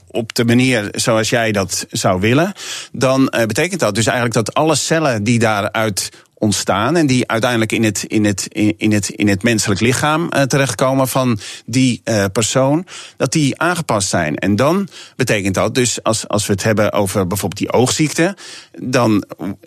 op 0.06 0.34
de 0.34 0.44
manier 0.44 0.88
zoals 0.90 1.30
jij 1.30 1.52
dat 1.52 1.86
zou 1.90 2.20
willen, 2.20 2.52
dan 2.92 3.20
uh, 3.20 3.44
betekent 3.44 3.80
dat 3.80 3.94
dus 3.94 4.06
eigenlijk 4.06 4.34
dat 4.34 4.54
alle 4.54 4.74
cellen 4.74 5.24
die 5.24 5.38
daaruit 5.38 6.10
ontstaan 6.42 6.96
en 6.96 7.06
die 7.06 7.28
uiteindelijk 7.28 7.72
in 7.72 7.84
het, 7.84 8.04
in 8.06 8.24
het, 8.24 8.48
in 8.76 8.92
het, 8.92 9.08
in 9.08 9.28
het 9.28 9.42
menselijk 9.42 9.80
lichaam 9.80 10.28
uh, 10.30 10.42
terechtkomen 10.42 11.08
van 11.08 11.38
die 11.66 12.00
uh, 12.04 12.24
persoon, 12.32 12.86
dat 13.16 13.32
die 13.32 13.60
aangepast 13.60 14.08
zijn. 14.08 14.36
En 14.36 14.56
dan 14.56 14.88
betekent 15.16 15.54
dat 15.54 15.74
dus, 15.74 16.02
als, 16.02 16.28
als 16.28 16.46
we 16.46 16.52
het 16.52 16.62
hebben 16.62 16.92
over 16.92 17.26
bijvoorbeeld 17.26 17.60
die 17.60 17.72
oogziekte, 17.72 18.36
dan 18.80 19.24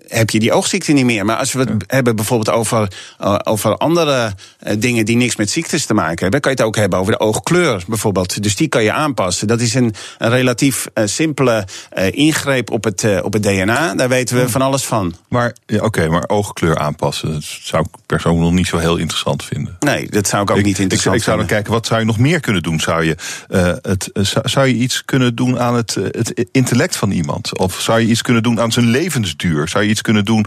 heb 0.07 0.29
je 0.29 0.39
die 0.39 0.53
oogziekte 0.53 0.91
niet 0.91 1.05
meer. 1.05 1.25
Maar 1.25 1.37
als 1.37 1.53
we 1.53 1.59
het 1.59 1.69
ja. 1.69 1.75
hebben 1.87 2.15
bijvoorbeeld 2.15 2.57
over, 2.57 2.91
uh, 3.21 3.39
over 3.43 3.77
andere 3.77 4.33
dingen 4.77 5.05
die 5.05 5.17
niks 5.17 5.35
met 5.35 5.49
ziektes 5.49 5.85
te 5.85 5.93
maken 5.93 6.21
hebben, 6.21 6.41
kan 6.41 6.51
je 6.51 6.57
het 6.57 6.67
ook 6.67 6.75
hebben 6.75 6.99
over 6.99 7.11
de 7.11 7.19
oogkleur 7.19 7.83
bijvoorbeeld. 7.87 8.43
Dus 8.43 8.55
die 8.55 8.67
kan 8.67 8.83
je 8.83 8.91
aanpassen. 8.91 9.47
Dat 9.47 9.61
is 9.61 9.73
een, 9.73 9.93
een 10.17 10.29
relatief 10.29 10.87
simpele 11.05 11.67
ingreep 12.11 12.71
op 12.71 12.83
het, 12.83 13.21
op 13.21 13.33
het 13.33 13.43
DNA. 13.43 13.95
Daar 13.95 14.09
weten 14.09 14.37
we 14.37 14.49
van 14.49 14.61
alles 14.61 14.85
van. 14.85 15.15
Maar 15.29 15.55
ja, 15.65 15.75
oké, 15.75 15.85
okay, 15.85 16.07
maar 16.07 16.23
oogkleur 16.27 16.64
aanpassen. 16.73 17.33
Dat 17.33 17.43
zou 17.43 17.83
ik 17.83 17.99
persoonlijk 18.05 18.43
nog 18.45 18.53
niet 18.53 18.67
zo 18.67 18.77
heel 18.77 18.97
interessant 18.97 19.43
vinden. 19.43 19.75
Nee, 19.79 20.09
dat 20.09 20.27
zou 20.27 20.43
ik 20.43 20.51
ook 20.51 20.57
ik, 20.57 20.65
niet 20.65 20.79
interessant 20.79 21.15
ik, 21.15 21.21
ik 21.21 21.27
zou 21.27 21.37
dan 21.37 21.47
kijken, 21.47 21.71
wat 21.71 21.85
zou 21.85 21.99
je 21.99 22.05
nog 22.05 22.17
meer 22.17 22.39
kunnen 22.39 22.63
doen? 22.63 22.79
Zou 22.79 23.05
je, 23.05 23.15
uh, 23.49 23.73
het, 23.81 24.09
zou 24.43 24.67
je 24.67 24.73
iets 24.73 25.05
kunnen 25.05 25.35
doen 25.35 25.59
aan 25.59 25.75
het, 25.75 25.93
het 25.93 26.47
intellect 26.51 26.95
van 26.95 27.11
iemand? 27.11 27.57
Of 27.57 27.81
zou 27.81 27.99
je 27.99 28.07
iets 28.07 28.21
kunnen 28.21 28.43
doen 28.43 28.61
aan 28.61 28.71
zijn 28.71 28.85
levensduur? 28.85 29.67
Zou 29.67 29.83
je 29.83 29.89
iets 29.89 30.01
kunnen 30.01 30.25
doen, 30.25 30.45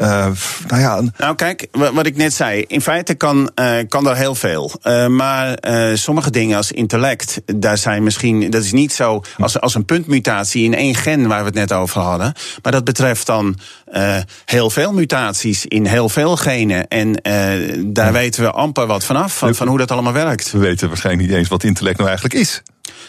uh, 0.00 0.06
nou 0.66 0.80
ja... 0.80 1.02
Nou 1.16 1.34
kijk, 1.34 1.66
wat 1.70 2.06
ik 2.06 2.16
net 2.16 2.34
zei. 2.34 2.64
In 2.66 2.80
feite 2.80 3.14
kan, 3.14 3.50
uh, 3.60 3.76
kan 3.88 4.08
er 4.08 4.16
heel 4.16 4.34
veel. 4.34 4.72
maar 5.08 5.58
sommige 5.94 6.30
dingen 6.30 6.56
als 6.56 6.72
intellect, 6.72 7.40
daar 7.46 7.78
zijn 7.78 8.02
misschien... 8.02 8.50
Dat 8.50 8.64
is 8.64 8.72
niet 8.72 8.92
zo 8.92 9.22
als, 9.38 9.60
als 9.60 9.74
een 9.74 9.84
puntmutatie 9.84 10.64
in 10.64 10.74
één 10.74 10.94
gen 10.94 11.28
waar 11.28 11.38
we 11.38 11.46
het 11.46 11.54
net 11.54 11.72
over 11.72 12.00
hadden. 12.00 12.32
Maar 12.62 12.72
dat 12.72 12.84
betreft 12.84 13.26
dan 13.26 13.58
heel 14.44 14.70
veel 14.70 14.92
mutaties 14.92 15.66
in 15.66 15.86
heel 15.86 16.08
veel 16.08 16.36
genen. 16.36 16.88
En 16.88 17.08
uh, 17.08 17.14
daar 17.86 18.06
ja. 18.06 18.12
weten 18.12 18.42
we 18.42 18.50
amper 18.50 18.86
wat 18.86 19.04
vanaf, 19.04 19.38
van, 19.38 19.54
van 19.54 19.68
hoe 19.68 19.78
dat 19.78 19.90
allemaal 19.90 20.12
werkt. 20.12 20.52
We 20.52 20.58
weten 20.58 20.88
waarschijnlijk 20.88 21.28
niet 21.28 21.36
eens 21.36 21.48
wat 21.48 21.64
intellect 21.64 21.96
nou 21.96 22.08
eigenlijk 22.08 22.40
is. 22.40 22.62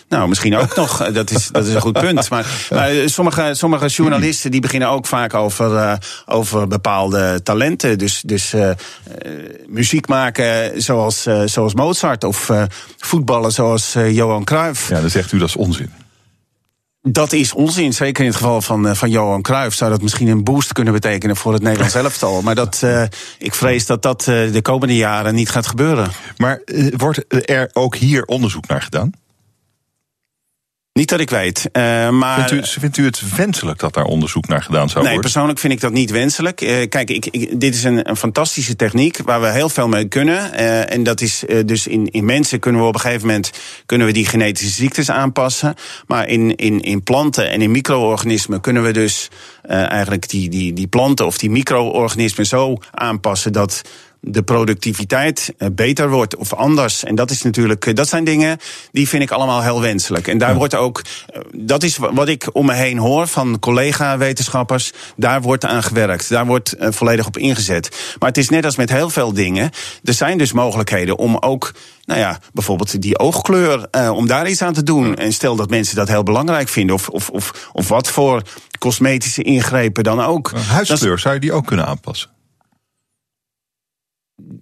Nou, 0.10 0.28
misschien 0.28 0.58
ook 0.58 0.76
nog. 0.76 0.98
Dat 1.14 1.32
is, 1.32 1.48
dat 1.48 1.66
is 1.66 1.74
een 1.74 1.82
goed 1.82 2.00
punt. 2.00 2.30
Maar, 2.30 2.46
maar, 2.70 2.92
sommige, 3.06 3.50
sommige 3.54 3.88
journalisten 3.88 4.52
die 4.52 4.62
beginnen 4.62 4.90
ook 4.90 5.08
vaak 5.08 5.34
over, 5.34 5.72
uh, 5.72 5.94
over 6.26 6.68
bepaalde 6.68 7.44
talenten. 7.44 7.98
Dus, 7.98 8.22
dus 8.26 8.54
uh, 8.54 8.70
muziek 9.68 10.08
maken 10.08 10.82
zoals, 10.82 11.28
zoals 11.46 11.74
Mozart. 11.74 12.24
Of 12.24 12.52
voetballen 12.98 13.52
zoals 13.52 13.94
Johan 13.94 14.44
Cruijff. 14.44 14.90
Ja, 14.90 15.02
dan 15.02 15.10
zegt 15.10 15.32
u 15.32 15.38
dat 15.38 15.48
is 15.48 15.56
onzin. 15.56 16.01
Dat 17.04 17.32
is 17.32 17.54
onzin. 17.54 17.94
Zeker 17.94 18.24
in 18.24 18.30
het 18.30 18.40
geval 18.40 18.62
van, 18.62 18.88
eh, 18.88 18.96
van 18.96 19.10
Johan 19.10 19.42
Cruijff 19.42 19.76
zou 19.76 19.92
dat 19.92 20.02
misschien 20.02 20.28
een 20.28 20.44
boost 20.44 20.74
kunnen 20.74 20.94
betekenen 20.94 21.36
voor 21.36 21.54
het 21.54 21.62
Nederlands 21.62 21.96
elftal. 22.04 22.42
Maar 22.42 22.56
dat, 22.56 22.82
uh, 22.84 23.04
ik 23.38 23.56
vrees 23.56 23.86
dat 23.86 24.02
dat 24.02 24.28
uh, 24.28 24.54
de 24.54 24.62
komende 24.62 24.96
jaren 24.96 25.36
niet 25.36 25.50
gaat 25.50 25.68
gebeuren. 25.68 26.12
Maar 26.38 26.62
wordt 26.98 27.50
er 27.50 27.70
ook 27.74 27.96
hier 27.96 28.26
onderzoek 28.26 28.68
naar 28.68 28.82
gedaan? 28.82 29.12
Niet 30.94 31.10
dat 31.10 31.20
ik 31.20 31.30
weet. 31.30 31.70
Uh, 31.74 32.10
maar... 32.10 32.48
vindt, 32.48 32.76
u, 32.76 32.80
vindt 32.80 32.98
u 32.98 33.06
het 33.06 33.36
wenselijk 33.36 33.80
dat 33.80 33.94
daar 33.94 34.04
onderzoek 34.04 34.48
naar 34.48 34.64
gedaan 34.64 34.90
zou 34.90 34.94
worden? 34.94 35.12
Nee, 35.12 35.20
persoonlijk 35.20 35.60
vind 35.60 35.74
ik 35.74 35.80
dat 35.80 35.92
niet 35.92 36.12
wenselijk. 36.12 36.62
Uh, 36.62 36.90
kijk, 36.90 37.10
ik, 37.10 37.26
ik, 37.26 37.60
dit 37.60 37.76
is 37.76 37.84
een, 37.84 38.10
een, 38.10 38.16
fantastische 38.16 38.76
techniek 38.76 39.18
waar 39.26 39.42
we 39.42 39.52
heel 39.52 39.70
veel 39.70 39.88
mee 39.88 40.08
kunnen. 40.08 40.52
Uh, 40.54 40.94
en 40.94 41.04
dat 41.04 41.22
is 41.22 41.44
dus 41.66 41.88
in, 41.88 42.08
in 42.08 42.26
mensen 42.26 42.60
kunnen 42.60 42.82
we 42.82 42.88
op 42.88 42.94
een 42.94 43.00
gegeven 43.00 43.28
moment 43.28 43.52
kunnen 43.86 44.08
we 44.08 44.14
die 44.14 44.26
genetische 44.26 44.74
ziektes 44.74 45.12
aanpassen. 45.12 45.76
Maar 46.08 46.28
in, 46.28 46.56
in, 46.56 46.82
in 46.82 47.04
planten 47.04 47.50
en 47.50 47.62
in 47.62 47.72
micro-organismen 47.72 48.62
kunnen 48.62 48.84
we 48.84 48.92
dus 48.92 49.30
eigenlijk 49.68 50.30
die, 50.30 50.50
die, 50.50 50.74
die 50.74 50.88
planten 50.88 51.26
of 51.26 51.38
die 51.38 51.50
micro-organismen 51.50 52.46
zo 52.46 52.78
aanpassen 52.92 53.54
dat 53.54 53.82
de 54.24 54.44
productiviteit 54.44 55.54
eh, 55.58 55.68
beter 55.72 56.10
wordt 56.10 56.36
of 56.36 56.54
anders. 56.54 57.04
En 57.04 57.16
dat 57.16 57.32
is 57.32 57.42
natuurlijk, 57.42 57.86
eh, 57.86 57.94
dat 57.94 58.08
zijn 58.08 58.24
dingen 58.24 58.58
die 58.92 59.08
vind 59.08 59.24
ik 59.24 59.32
allemaal 59.32 59.62
heel 59.62 59.82
wenselijk. 59.82 60.28
En 60.28 60.38
daar 60.38 60.56
wordt 60.56 60.76
ook, 60.76 61.02
eh, 61.28 61.42
dat 61.52 61.84
is 61.84 61.98
wat 61.98 62.28
ik 62.28 62.50
om 62.54 62.66
me 62.66 62.74
heen 62.74 62.98
hoor 62.98 63.28
van 63.28 63.60
collega-wetenschappers, 63.60 64.92
daar 65.16 65.42
wordt 65.42 65.66
aan 65.66 65.84
gewerkt. 65.84 66.30
Daar 66.30 66.46
wordt 66.46 66.76
volledig 66.80 67.26
op 67.26 67.38
ingezet. 67.38 68.16
Maar 68.20 68.30
het 68.30 68.38
is 68.38 68.50
net 68.50 68.66
als 68.66 68.76
met 68.76 68.90
heel 68.90 69.10
veel 69.10 69.34
dingen. 69.34 69.72
Er 70.04 70.14
zijn 70.14 70.38
dus 70.38 70.52
mogelijkheden 70.52 71.18
om 71.18 71.38
ook 71.38 71.74
nou 72.06 72.20
ja, 72.20 72.40
bijvoorbeeld 72.54 73.02
die 73.02 73.20
oogkleur, 73.20 73.88
uh, 73.92 74.12
om 74.16 74.28
daar 74.28 74.50
iets 74.50 74.62
aan 74.62 74.74
te 74.74 74.84
doen. 74.84 75.16
En 75.16 75.34
stel 75.34 75.56
dat 75.56 75.70
mensen 75.70 75.96
dat 75.96 76.08
heel 76.08 76.24
belangrijk 76.24 76.70
vinden, 76.70 76.96
of, 76.96 77.10
of, 77.10 77.30
of, 77.30 77.70
of 77.74 77.88
wat 77.88 78.08
voor 78.08 78.42
cosmetische 78.80 79.44
ingrepen 79.44 80.04
dan 80.04 80.22
ook. 80.22 80.52
Huidskleur, 80.68 81.20
zou 81.20 81.34
je 81.34 81.40
die 81.40 81.54
ook 81.54 81.66
kunnen 81.66 81.86
aanpassen? 81.86 82.30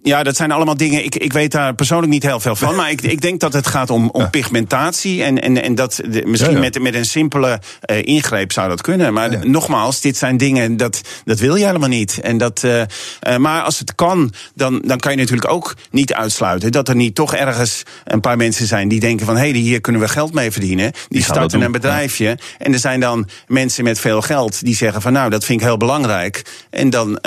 Ja, 0.02 0.22
dat 0.22 0.36
zijn 0.36 0.52
allemaal 0.52 0.76
dingen. 0.76 1.04
Ik, 1.04 1.16
ik 1.16 1.32
weet 1.32 1.52
daar 1.52 1.74
persoonlijk 1.74 2.12
niet 2.12 2.22
heel 2.22 2.40
veel 2.40 2.56
van. 2.56 2.74
Maar 2.74 2.90
ik, 2.90 3.00
ik 3.00 3.20
denk 3.20 3.40
dat 3.40 3.52
het 3.52 3.66
gaat 3.66 3.90
om, 3.90 4.08
om 4.10 4.30
pigmentatie. 4.30 5.22
En, 5.22 5.42
en, 5.42 5.62
en 5.62 5.74
dat 5.74 6.00
de, 6.08 6.22
misschien 6.26 6.50
ja, 6.50 6.56
ja. 6.56 6.62
Met, 6.62 6.80
met 6.80 6.94
een 6.94 7.04
simpele 7.04 7.60
uh, 7.90 8.02
ingreep 8.02 8.52
zou 8.52 8.68
dat 8.68 8.80
kunnen. 8.80 9.12
Maar 9.12 9.30
ja. 9.30 9.40
nogmaals, 9.42 10.00
dit 10.00 10.16
zijn 10.16 10.36
dingen 10.36 10.76
dat, 10.76 11.00
dat 11.24 11.38
wil 11.38 11.54
je 11.54 11.66
helemaal 11.66 11.88
niet. 11.88 12.20
En 12.20 12.38
dat, 12.38 12.62
uh, 12.62 12.80
uh, 12.80 13.36
maar 13.36 13.62
als 13.62 13.78
het 13.78 13.94
kan, 13.94 14.32
dan, 14.54 14.82
dan 14.84 14.98
kan 14.98 15.12
je 15.12 15.18
natuurlijk 15.18 15.50
ook 15.50 15.76
niet 15.90 16.14
uitsluiten 16.14 16.72
dat 16.72 16.88
er 16.88 16.96
niet 16.96 17.14
toch 17.14 17.34
ergens 17.34 17.82
een 18.04 18.20
paar 18.20 18.36
mensen 18.36 18.66
zijn 18.66 18.88
die 18.88 19.00
denken 19.00 19.26
van 19.26 19.36
hé, 19.36 19.50
hey, 19.50 19.58
hier 19.58 19.80
kunnen 19.80 20.00
we 20.02 20.08
geld 20.08 20.34
mee 20.34 20.50
verdienen. 20.50 20.92
Die, 20.92 21.02
die 21.08 21.22
starten 21.22 21.60
een 21.60 21.72
bedrijfje. 21.72 22.38
En 22.58 22.72
er 22.72 22.78
zijn 22.78 23.00
dan 23.00 23.28
mensen 23.46 23.84
met 23.84 24.00
veel 24.00 24.22
geld 24.22 24.64
die 24.64 24.76
zeggen 24.76 25.02
van 25.02 25.12
nou, 25.12 25.30
dat 25.30 25.44
vind 25.44 25.60
ik 25.60 25.66
heel 25.66 25.76
belangrijk. 25.76 26.44
En 26.70 26.90
dan, 26.90 27.18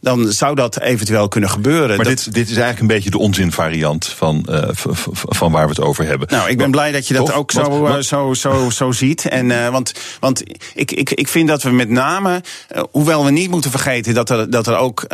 dan 0.00 0.32
zou 0.32 0.54
dat 0.54 0.80
eventueel 0.80 1.28
kunnen 1.28 1.50
gebeuren. 1.50 1.91
Maar 1.96 2.06
dit, 2.06 2.34
dit 2.34 2.44
is 2.48 2.56
eigenlijk 2.56 2.80
een 2.80 2.86
beetje 2.86 3.10
de 3.10 3.18
onzinvariant 3.18 4.06
van, 4.06 4.46
uh, 4.50 4.62
van 5.12 5.52
waar 5.52 5.64
we 5.64 5.70
het 5.70 5.80
over 5.80 6.06
hebben. 6.06 6.28
Nou, 6.30 6.50
ik 6.50 6.58
ben 6.58 6.70
blij 6.70 6.92
dat 6.92 7.08
je 7.08 7.14
dat 7.14 7.26
Toch? 7.26 7.34
ook 7.34 7.50
zo, 7.50 7.62
wat, 7.62 7.78
wat? 7.78 8.04
zo, 8.04 8.34
zo, 8.34 8.70
zo 8.70 8.92
ziet. 8.92 9.28
En, 9.28 9.50
uh, 9.50 9.68
want 9.68 9.92
want 10.20 10.42
ik, 10.74 10.92
ik, 10.92 11.10
ik 11.10 11.28
vind 11.28 11.48
dat 11.48 11.62
we 11.62 11.70
met 11.70 11.88
name, 11.88 12.42
uh, 12.76 12.82
hoewel 12.90 13.24
we 13.24 13.30
niet 13.30 13.50
moeten 13.50 13.70
vergeten 13.70 14.14
dat 14.14 14.30
er, 14.30 14.50
dat 14.50 14.66
er 14.66 14.76
ook 14.76 15.04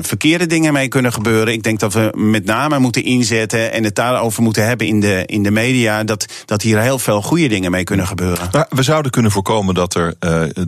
verkeerde 0.00 0.46
dingen 0.46 0.72
mee 0.72 0.88
kunnen 0.88 1.12
gebeuren. 1.12 1.52
Ik 1.52 1.62
denk 1.62 1.80
dat 1.80 1.92
we 1.92 2.12
met 2.14 2.44
name 2.44 2.78
moeten 2.78 3.04
inzetten 3.04 3.72
en 3.72 3.84
het 3.84 3.94
daarover 3.94 4.42
moeten 4.42 4.66
hebben 4.66 4.86
in 4.86 5.00
de, 5.00 5.22
in 5.26 5.42
de 5.42 5.50
media. 5.50 6.04
Dat, 6.04 6.26
dat 6.44 6.62
hier 6.62 6.80
heel 6.80 6.98
veel 6.98 7.22
goede 7.22 7.48
dingen 7.48 7.70
mee 7.70 7.84
kunnen 7.84 8.06
gebeuren. 8.06 8.48
Maar 8.52 8.66
we 8.68 8.82
zouden 8.82 9.10
kunnen 9.10 9.30
voorkomen 9.30 9.74
dat 9.74 9.94
er, 9.94 10.14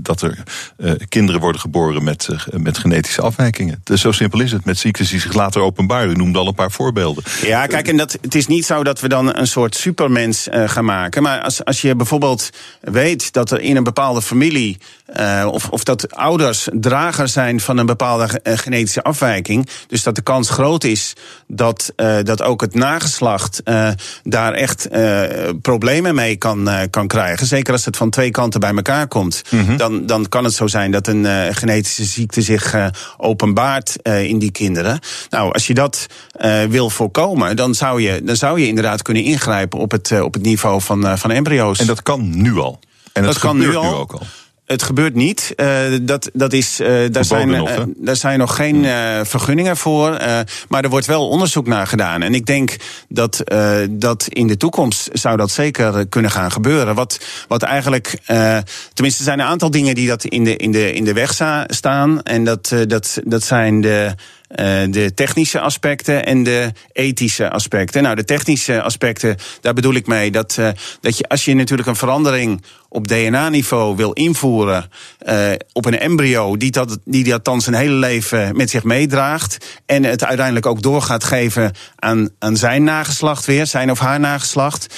dat 0.00 0.22
er 0.22 0.42
kinderen 1.08 1.40
worden 1.40 1.60
geboren 1.60 2.04
met, 2.04 2.28
met 2.50 2.78
genetische 2.78 3.22
afwijkingen. 3.22 3.80
Dus 3.84 4.00
zo 4.00 4.12
simpel 4.12 4.40
is 4.40 4.52
het. 4.52 4.64
Met 4.64 4.78
ziektes 4.78 5.12
die 5.16 5.24
zich 5.24 5.34
later 5.40 5.60
openbaren. 5.60 6.10
U 6.10 6.14
noemde 6.14 6.38
al 6.38 6.46
een 6.46 6.54
paar 6.54 6.70
voorbeelden. 6.70 7.24
Ja, 7.42 7.66
kijk, 7.66 7.88
en 7.88 7.96
dat, 7.96 8.18
het 8.20 8.34
is 8.34 8.46
niet 8.46 8.66
zo 8.66 8.84
dat 8.84 9.00
we 9.00 9.08
dan 9.08 9.36
een 9.36 9.46
soort 9.46 9.74
supermens 9.76 10.48
uh, 10.48 10.68
gaan 10.68 10.84
maken. 10.84 11.22
Maar 11.22 11.40
als, 11.40 11.64
als 11.64 11.80
je 11.80 11.96
bijvoorbeeld 11.96 12.50
weet 12.80 13.32
dat 13.32 13.50
er 13.50 13.60
in 13.60 13.76
een 13.76 13.84
bepaalde 13.84 14.22
familie. 14.22 14.78
Uh, 15.20 15.48
of, 15.50 15.68
of 15.68 15.84
dat 15.84 16.14
ouders 16.14 16.68
drager 16.72 17.28
zijn 17.28 17.60
van 17.60 17.78
een 17.78 17.86
bepaalde 17.86 18.40
uh, 18.42 18.58
genetische 18.58 19.02
afwijking. 19.02 19.68
Dus 19.86 20.02
dat 20.02 20.14
de 20.14 20.22
kans 20.22 20.50
groot 20.50 20.84
is 20.84 21.12
dat, 21.46 21.92
dat 22.22 22.42
ook 22.42 22.60
het 22.60 22.74
nageslacht 22.74 23.62
daar 24.22 24.52
echt 24.52 24.88
problemen 25.62 26.14
mee 26.14 26.36
kan, 26.36 26.68
kan 26.90 27.06
krijgen. 27.06 27.46
Zeker 27.46 27.72
als 27.72 27.84
het 27.84 27.96
van 27.96 28.10
twee 28.10 28.30
kanten 28.30 28.60
bij 28.60 28.74
elkaar 28.74 29.08
komt. 29.08 29.42
Mm-hmm. 29.50 29.76
Dan, 29.76 30.06
dan 30.06 30.28
kan 30.28 30.44
het 30.44 30.54
zo 30.54 30.66
zijn 30.66 30.90
dat 30.90 31.06
een 31.06 31.54
genetische 31.54 32.04
ziekte 32.04 32.42
zich 32.42 32.74
openbaart 33.16 33.96
in 34.02 34.38
die 34.38 34.50
kinderen. 34.50 35.00
Nou, 35.30 35.52
als 35.52 35.66
je 35.66 35.74
dat 35.74 36.06
uh, 36.40 36.64
wil 36.64 36.90
voorkomen, 36.90 37.56
dan 37.56 37.74
zou, 37.74 38.00
je, 38.00 38.22
dan 38.24 38.36
zou 38.36 38.60
je 38.60 38.66
inderdaad 38.66 39.02
kunnen 39.02 39.22
ingrijpen 39.22 39.78
op 39.78 39.90
het, 39.90 40.10
uh, 40.10 40.22
op 40.22 40.34
het 40.34 40.42
niveau 40.42 40.80
van, 40.80 41.06
uh, 41.06 41.16
van 41.16 41.30
embryo's. 41.30 41.78
En 41.78 41.86
dat 41.86 42.02
kan 42.02 42.42
nu 42.42 42.58
al. 42.58 42.78
En 43.12 43.22
dat, 43.22 43.32
dat 43.32 43.42
kan 43.42 43.58
nu, 43.58 43.76
al. 43.76 43.82
nu 43.82 43.88
ook 43.88 44.12
al. 44.12 44.22
Het 44.66 44.82
gebeurt 44.82 45.14
niet. 45.14 45.52
Uh, 45.56 45.68
dat, 46.02 46.30
dat 46.32 46.52
is, 46.52 46.80
uh, 46.80 46.88
daar, 47.10 47.24
zijn, 47.24 47.48
nog, 47.48 47.70
uh, 47.70 47.82
daar 47.96 48.16
zijn 48.16 48.38
nog 48.38 48.56
geen 48.56 48.84
uh, 48.84 49.20
vergunningen 49.22 49.76
voor. 49.76 50.10
maar 50.68 50.84
er 50.84 50.88
wordt 50.88 51.06
wel 51.06 51.28
onderzoek 51.28 51.66
naar 51.66 51.86
gedaan. 51.86 52.22
En 52.22 52.34
ik 52.34 52.46
denk 52.46 52.76
dat, 53.08 53.42
dat 53.90 54.26
in 54.28 54.46
de 54.46 54.56
toekomst 54.56 55.08
zou 55.12 55.36
dat 55.36 55.50
zeker 55.50 56.06
kunnen 56.06 56.30
gaan 56.30 56.52
gebeuren. 56.52 56.94
Wat, 56.94 57.20
wat 57.48 57.62
eigenlijk. 57.62 58.18
tenminste, 58.92 59.18
er 59.18 59.24
zijn 59.24 59.40
een 59.40 59.46
aantal 59.46 59.70
dingen 59.70 59.94
die 59.94 60.08
dat 60.08 60.24
in 60.24 60.44
de, 60.44 60.56
in 60.56 60.72
de, 60.72 60.92
in 60.92 61.04
de 61.04 61.12
weg 61.12 61.40
staan. 61.66 62.22
En 62.22 62.44
dat, 62.44 62.74
dat, 62.86 63.18
dat 63.24 63.42
zijn 63.42 63.80
de. 63.80 64.14
Uh, 64.50 64.56
de 64.90 65.14
technische 65.14 65.60
aspecten 65.60 66.26
en 66.26 66.42
de 66.42 66.72
ethische 66.92 67.50
aspecten. 67.50 68.02
Nou, 68.02 68.16
de 68.16 68.24
technische 68.24 68.82
aspecten, 68.82 69.36
daar 69.60 69.74
bedoel 69.74 69.94
ik 69.94 70.06
mee 70.06 70.30
dat, 70.30 70.56
uh, 70.60 70.68
dat 71.00 71.18
je 71.18 71.28
als 71.28 71.44
je 71.44 71.54
natuurlijk 71.54 71.88
een 71.88 71.96
verandering 71.96 72.62
op 72.88 73.08
DNA-niveau 73.08 73.96
wil 73.96 74.12
invoeren 74.12 74.90
uh, 75.28 75.52
op 75.72 75.84
een 75.84 75.98
embryo 75.98 76.56
die 76.56 76.70
dat, 76.70 76.98
die 77.04 77.24
dat 77.24 77.44
dan 77.44 77.60
zijn 77.60 77.76
hele 77.76 77.94
leven 77.94 78.56
met 78.56 78.70
zich 78.70 78.84
meedraagt 78.84 79.80
en 79.86 80.04
het 80.04 80.24
uiteindelijk 80.24 80.66
ook 80.66 80.82
door 80.82 81.02
gaat 81.02 81.24
geven 81.24 81.72
aan, 81.96 82.28
aan 82.38 82.56
zijn 82.56 82.84
nageslacht 82.84 83.44
weer, 83.44 83.66
zijn 83.66 83.90
of 83.90 83.98
haar 83.98 84.20
nageslacht 84.20 84.94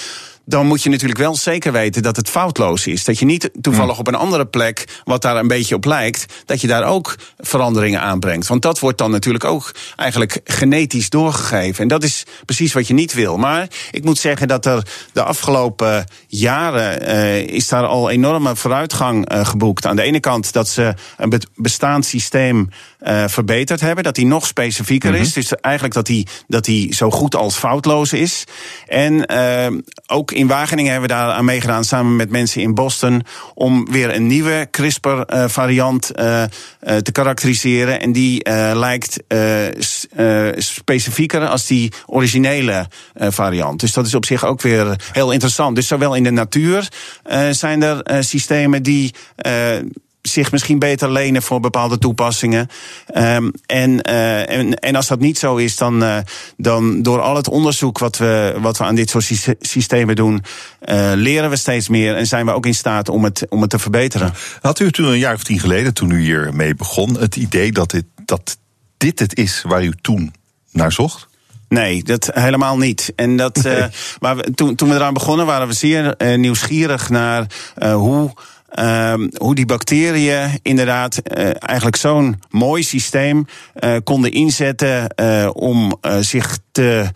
dan 0.49 0.67
moet 0.67 0.83
je 0.83 0.91
natuurlijk 0.91 1.21
wel 1.21 1.37
zeker 1.37 1.73
weten 1.73 2.03
dat 2.03 2.17
het 2.17 2.29
foutloos 2.29 2.87
is. 2.87 3.05
Dat 3.05 3.19
je 3.19 3.25
niet 3.25 3.51
toevallig 3.61 3.95
mm. 3.95 3.99
op 3.99 4.07
een 4.07 4.15
andere 4.15 4.47
plek, 4.47 5.01
wat 5.05 5.23
daar 5.23 5.37
een 5.37 5.49
beetje 5.49 5.75
op 5.75 5.85
lijkt, 5.85 6.27
dat 6.45 6.61
je 6.61 6.67
daar 6.67 6.85
ook 6.85 7.17
veranderingen 7.39 8.01
aanbrengt. 8.01 8.47
Want 8.47 8.63
dat 8.63 8.79
wordt 8.79 8.99
dan 8.99 9.11
natuurlijk 9.11 9.45
ook 9.45 9.75
eigenlijk 9.97 10.41
genetisch 10.45 11.11
doorgegeven. 11.11 11.83
En 11.83 11.89
dat 11.89 12.03
is 12.03 12.25
precies 12.45 12.73
wat 12.73 12.87
je 12.87 12.95
niet 12.95 13.15
wil. 13.15 13.37
Maar 13.37 13.69
ik 13.91 14.05
moet 14.05 14.19
zeggen 14.19 14.49
dat 14.49 14.67
er 14.67 14.87
de 15.13 15.23
afgelopen 15.23 16.05
jaren 16.27 17.03
uh, 17.03 17.37
is 17.37 17.69
daar 17.69 17.87
al 17.87 18.11
enorme 18.11 18.57
vooruitgang 18.57 19.33
uh, 19.33 19.47
geboekt. 19.47 19.87
Aan 19.87 19.97
de 19.97 20.03
ene 20.03 20.21
kant 20.21 20.53
dat 20.53 20.69
ze 20.69 20.95
een 21.17 21.43
bestaand 21.55 22.07
systeem 22.07 22.69
uh, 23.03 23.25
verbeterd 23.29 23.81
hebben. 23.81 24.05
Dat 24.05 24.15
die 24.15 24.27
nog 24.27 24.47
specifieker 24.47 25.15
is. 25.15 25.33
Dus 25.33 25.55
eigenlijk 25.55 25.95
dat 25.95 26.07
die, 26.07 26.27
dat 26.47 26.65
die 26.65 26.95
zo 26.95 27.11
goed 27.11 27.35
als 27.35 27.57
foutloos 27.57 28.13
is. 28.13 28.45
En 28.87 29.27
ook 30.07 30.33
in 30.33 30.47
Wageningen 30.47 30.93
hebben 30.93 31.09
we 31.09 31.17
daar 31.17 31.33
aan 31.33 31.45
meegedaan 31.45 31.85
samen 31.85 32.17
met 32.17 32.31
mensen 32.31 32.63
in 32.63 32.75
Boston. 32.75 33.23
Om 33.55 33.91
weer 33.91 34.15
een 34.15 34.27
nieuwe 34.27 34.69
CRISPR-variant 34.71 36.13
uh, 36.19 36.43
uh, 36.43 36.97
te 36.97 37.13
karakteriseren. 37.13 38.01
En 38.01 38.13
die 38.13 38.49
uh, 38.49 38.71
lijkt 38.75 39.23
specifieker 40.57 41.47
als 41.47 41.67
die 41.67 41.93
originele 42.07 42.89
variant. 43.15 43.81
Dus 43.81 43.93
dat 43.93 44.07
is 44.07 44.15
op 44.15 44.25
zich 44.25 44.45
ook 44.45 44.63
weer 44.63 45.01
heel 45.13 45.33
interessant. 45.33 45.77
Dus 45.77 45.87
zowel 45.87 46.15
in 46.15 46.23
de 46.23 46.31
natuur 46.31 46.89
zijn 47.51 47.83
er 47.83 48.25
systemen 48.25 48.83
die 48.83 49.15
zich 50.33 50.53
misschien 50.53 50.79
beter 50.79 51.13
lenen 51.13 51.43
voor 51.43 51.61
bepaalde 51.61 51.99
toepassingen. 51.99 52.69
Um, 53.17 53.53
en, 53.67 54.11
uh, 54.11 54.51
en, 54.51 54.75
en 54.75 54.97
als 54.97 55.07
dat 55.07 55.21
niet 55.21 55.39
zo 55.39 55.57
is, 55.57 55.77
dan, 55.77 56.03
uh, 56.03 56.19
dan 56.57 57.03
door 57.03 57.21
al 57.21 57.37
het 57.37 57.49
onderzoek 57.49 57.99
wat 57.99 58.17
we, 58.17 58.57
wat 58.61 58.79
we 58.79 58.85
aan 58.85 58.95
dit 58.95 59.11
soort 59.11 59.57
systemen 59.61 60.17
doen, 60.17 60.45
uh, 60.85 61.11
leren 61.15 61.51
we 61.51 61.57
steeds 61.57 61.89
meer 61.89 62.17
en 62.17 62.27
zijn 62.27 62.47
we 62.47 62.53
ook 62.53 62.67
in 62.67 62.75
staat 62.75 63.09
om 63.09 63.25
het, 63.25 63.47
om 63.49 63.61
het 63.61 63.71
te 63.71 63.79
verbeteren. 63.79 64.35
Had 64.61 64.81
u 64.81 64.91
toen 64.91 65.07
een 65.07 65.19
jaar 65.19 65.35
of 65.35 65.43
tien 65.43 65.61
geleden, 65.61 65.95
toen 65.95 66.11
u 66.11 66.21
hiermee 66.21 66.75
begon, 66.75 67.19
het 67.19 67.37
idee 67.37 67.73
dat 67.73 67.91
dit, 67.91 68.05
dat 68.25 68.59
dit 68.97 69.19
het 69.19 69.37
is 69.37 69.63
waar 69.67 69.85
u 69.85 69.93
toen 70.01 70.35
naar 70.73 70.93
zocht? 70.93 71.29
Nee, 71.69 72.03
dat 72.03 72.31
helemaal 72.33 72.79
niet. 72.79 73.13
En 73.17 73.37
dat, 73.37 73.57
nee. 73.63 73.77
uh, 73.77 73.85
maar 74.21 74.37
we, 74.37 74.55
toen, 74.55 74.75
toen 74.75 74.89
we 74.89 74.95
eraan 74.95 75.15
begonnen, 75.15 75.47
waren 75.47 75.67
we 75.67 75.73
zeer 75.73 76.15
uh, 76.19 76.39
nieuwsgierig 76.39 77.09
naar 77.09 77.47
uh, 77.79 77.95
hoe 77.95 78.33
Ehm, 78.69 79.29
hoe 79.37 79.55
die 79.55 79.67
bacteriën 79.67 80.59
inderdaad 80.63 81.19
eh, 81.19 81.45
eigenlijk 81.45 81.97
zo'n 81.97 82.41
mooi 82.51 82.83
systeem 82.83 83.47
uh, 83.81 83.97
konden 84.05 84.33
inzetten 84.33 85.15
uh, 85.17 85.51
om 85.53 85.97
zich 86.21 86.59
te 86.73 87.11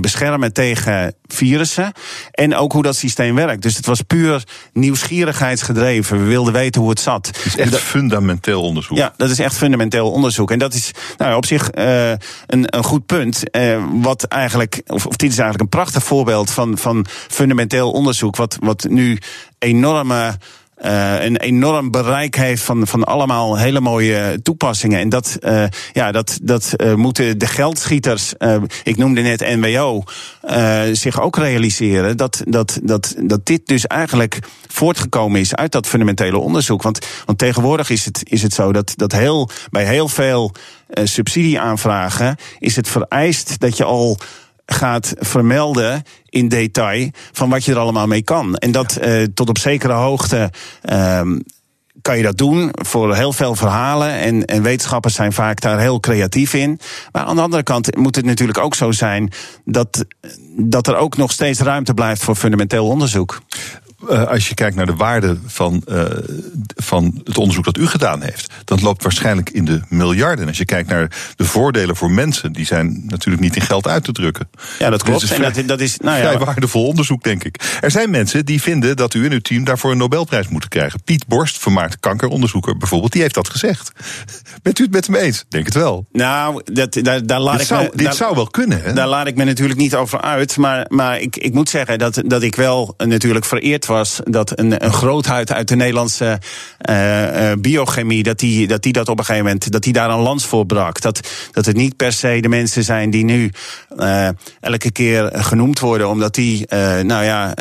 beschermen 0.00 0.52
tegen 0.52 1.14
virussen. 1.26 1.92
En 2.30 2.56
ook 2.56 2.72
hoe 2.72 2.82
dat 2.82 2.96
systeem 2.96 3.34
werkt. 3.34 3.62
Dus 3.62 3.76
het 3.76 3.86
was 3.86 4.00
puur 4.00 4.44
nieuwsgierigheidsgedreven. 4.72 6.18
We 6.18 6.24
wilden 6.24 6.52
weten 6.52 6.80
hoe 6.80 6.90
het 6.90 7.00
zat. 7.00 7.26
Het 7.26 7.46
is 7.46 7.56
echt 7.56 7.76
fundamenteel 7.76 8.62
onderzoek. 8.62 8.96
Ja, 8.96 9.14
dat 9.16 9.30
is 9.30 9.38
echt 9.38 9.56
fundamenteel 9.56 10.10
onderzoek. 10.10 10.50
En 10.50 10.58
dat 10.58 10.74
is 10.74 10.90
nou, 11.16 11.36
op 11.36 11.46
zich 11.46 11.68
een, 11.72 12.18
een 12.76 12.84
goed 12.84 13.06
punt. 13.06 13.42
wat 13.92 14.22
eigenlijk, 14.22 14.82
of, 14.86 15.06
of 15.06 15.16
dit 15.16 15.30
is 15.30 15.38
eigenlijk 15.38 15.60
een 15.60 15.78
prachtig 15.78 16.04
voorbeeld 16.04 16.50
van, 16.50 16.78
van 16.78 17.06
fundamenteel 17.28 17.90
onderzoek. 17.90 18.36
Wat, 18.36 18.56
wat 18.60 18.86
nu 18.88 19.18
enorme 19.58 20.38
uh, 20.84 21.24
een 21.24 21.36
enorm 21.36 21.90
bereik 21.90 22.34
heeft 22.34 22.62
van, 22.62 22.86
van 22.86 23.04
allemaal 23.04 23.58
hele 23.58 23.80
mooie 23.80 24.42
toepassingen. 24.42 25.00
En 25.00 25.08
dat, 25.08 25.36
uh, 25.40 25.64
ja, 25.92 26.12
dat, 26.12 26.38
dat 26.42 26.72
uh, 26.76 26.94
moeten 26.94 27.38
de 27.38 27.46
geldschieters, 27.46 28.34
ik 28.82 28.96
noemde 28.96 29.20
net 29.20 29.40
NWO, 29.40 30.02
zich 30.92 31.20
ook 31.20 31.36
realiseren. 31.36 32.16
Dat, 32.16 32.42
dat, 32.44 32.80
dat, 32.82 33.14
dat 33.18 33.46
dit 33.46 33.66
dus 33.66 33.86
eigenlijk 33.86 34.38
voortgekomen 34.68 35.40
is 35.40 35.54
uit 35.54 35.72
dat 35.72 35.86
fundamentele 35.86 36.38
onderzoek. 36.38 36.82
Want, 36.82 37.06
want 37.24 37.38
tegenwoordig 37.38 37.90
is 37.90 38.04
het, 38.04 38.20
is 38.24 38.42
het 38.42 38.52
zo 38.52 38.72
dat, 38.72 38.92
dat 38.96 39.12
heel, 39.12 39.50
bij 39.70 39.84
heel 39.84 40.08
veel 40.08 40.54
subsidieaanvragen 41.04 42.36
is 42.58 42.76
het 42.76 42.88
vereist 42.88 43.60
dat 43.60 43.76
je 43.76 43.84
al 43.84 44.18
gaat 44.72 45.14
vermelden 45.18 46.02
in 46.28 46.48
detail 46.48 47.10
van 47.32 47.48
wat 47.50 47.64
je 47.64 47.72
er 47.72 47.78
allemaal 47.78 48.06
mee 48.06 48.22
kan. 48.22 48.56
En 48.56 48.72
dat 48.72 48.98
uh, 49.02 49.24
tot 49.34 49.48
op 49.48 49.58
zekere 49.58 49.92
hoogte. 49.92 50.50
Uh, 50.92 51.20
kan 52.02 52.16
je 52.16 52.22
dat 52.22 52.38
doen 52.38 52.70
voor 52.72 53.14
heel 53.14 53.32
veel 53.32 53.54
verhalen. 53.54 54.12
En, 54.12 54.44
en, 54.44 54.62
wetenschappers 54.62 55.14
zijn 55.14 55.32
vaak 55.32 55.60
daar 55.60 55.78
heel 55.78 56.00
creatief 56.00 56.54
in. 56.54 56.80
Maar 57.12 57.22
aan 57.22 57.36
de 57.36 57.42
andere 57.42 57.62
kant 57.62 57.96
moet 57.96 58.16
het 58.16 58.24
natuurlijk 58.24 58.58
ook 58.58 58.74
zo 58.74 58.90
zijn 58.90 59.32
dat, 59.64 60.04
dat 60.56 60.86
er 60.86 60.96
ook 60.96 61.16
nog 61.16 61.32
steeds 61.32 61.60
ruimte 61.60 61.94
blijft 61.94 62.22
voor 62.22 62.36
fundamenteel 62.36 62.86
onderzoek. 62.86 63.40
Uh, 64.08 64.26
als 64.26 64.48
je 64.48 64.54
kijkt 64.54 64.76
naar 64.76 64.86
de 64.86 64.94
waarde 64.94 65.38
van, 65.46 65.82
uh, 65.88 66.04
van 66.76 67.20
het 67.24 67.38
onderzoek 67.38 67.64
dat 67.64 67.78
u 67.78 67.86
gedaan 67.86 68.22
heeft, 68.22 68.52
dan 68.64 68.80
loopt 68.82 69.02
waarschijnlijk 69.02 69.50
in 69.50 69.64
de 69.64 69.80
miljarden. 69.88 70.48
Als 70.48 70.58
je 70.58 70.64
kijkt 70.64 70.88
naar 70.88 71.10
de 71.36 71.44
voordelen 71.44 71.96
voor 71.96 72.10
mensen, 72.10 72.52
die 72.52 72.66
zijn 72.66 73.02
natuurlijk 73.06 73.42
niet 73.42 73.56
in 73.56 73.62
geld 73.62 73.86
uit 73.86 74.04
te 74.04 74.12
drukken. 74.12 74.50
Ja, 74.78 74.90
dat 74.90 75.02
klopt. 75.02 75.20
Dus 75.20 75.30
vrij, 75.30 75.52
dat, 75.52 75.68
dat, 75.68 75.80
is 75.80 75.96
nou 75.96 76.16
ja, 76.16 76.22
vrij 76.22 76.38
waardevol 76.38 76.86
onderzoek, 76.86 77.22
denk 77.22 77.44
ik. 77.44 77.78
Er 77.80 77.90
zijn 77.90 78.10
mensen 78.10 78.44
die 78.44 78.62
vinden 78.62 78.96
dat 78.96 79.14
u 79.14 79.24
en 79.24 79.32
uw 79.32 79.40
team 79.40 79.64
daarvoor 79.64 79.90
een 79.90 79.98
Nobelprijs 79.98 80.48
moeten 80.48 80.68
krijgen. 80.68 81.02
Piet 81.02 81.26
Borst, 81.26 81.58
vermaard 81.58 82.00
kankeronderzoeker 82.00 82.76
bijvoorbeeld, 82.76 83.12
die 83.12 83.22
heeft 83.22 83.34
dat 83.34 83.48
gezegd. 83.48 83.92
Bent 84.62 84.78
u 84.78 84.82
het 84.82 84.92
met 84.92 85.06
hem 85.06 85.14
eens? 85.14 85.44
Denk 85.48 85.64
het 85.64 85.74
wel. 85.74 86.06
Nou, 86.12 86.62
dat, 86.64 86.98
daar, 87.02 87.26
daar 87.26 87.40
laat 87.40 87.52
dit 87.52 87.62
ik 87.62 87.66
zou, 87.66 87.82
me, 87.82 87.90
dit 87.94 88.04
daar, 88.04 88.14
zou 88.14 88.34
wel 88.34 88.46
kunnen. 88.46 88.82
Hè? 88.82 88.92
Daar 88.92 89.08
laat 89.08 89.26
ik 89.26 89.36
me 89.36 89.44
natuurlijk 89.44 89.78
niet 89.78 89.94
over 89.94 90.20
uit. 90.20 90.56
Maar, 90.56 90.86
maar 90.88 91.20
ik, 91.20 91.36
ik 91.36 91.54
moet 91.54 91.68
zeggen 91.68 91.98
dat, 91.98 92.22
dat 92.26 92.42
ik 92.42 92.54
wel 92.54 92.94
natuurlijk 92.96 93.44
vereerd 93.44 93.86
was 93.90 94.20
dat 94.24 94.58
een, 94.58 94.84
een 94.84 94.92
grootheid 94.92 95.52
uit 95.52 95.68
de 95.68 95.76
Nederlandse 95.76 96.38
uh, 96.90 97.52
biochemie, 97.58 98.22
dat 98.22 98.38
die, 98.38 98.66
dat 98.66 98.82
die 98.82 98.92
dat 98.92 99.08
op 99.08 99.18
een 99.18 99.24
gegeven 99.24 99.44
moment, 99.46 99.72
dat 99.72 99.82
die 99.82 99.92
daar 99.92 100.10
een 100.10 100.20
lans 100.20 100.46
voor 100.46 100.66
brak. 100.66 101.00
Dat, 101.00 101.20
dat 101.52 101.66
het 101.66 101.76
niet 101.76 101.96
per 101.96 102.12
se 102.12 102.38
de 102.40 102.48
mensen 102.48 102.84
zijn 102.84 103.10
die 103.10 103.24
nu 103.24 103.50
uh, 103.96 104.28
elke 104.60 104.90
keer 104.92 105.30
genoemd 105.32 105.78
worden, 105.78 106.08
omdat 106.08 106.34
die, 106.34 106.66
nou 107.02 107.24
ja, 107.24 107.54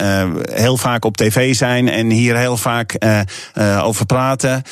heel 0.52 0.78
vaak 0.78 1.06
op 1.06 1.18
tv 1.18 1.56
zijn 1.56 1.90
en 1.90 2.10
hier 2.10 2.38
heel 2.38 2.58
vaak 2.58 2.98
over 3.84 4.06
praten. 4.06 4.64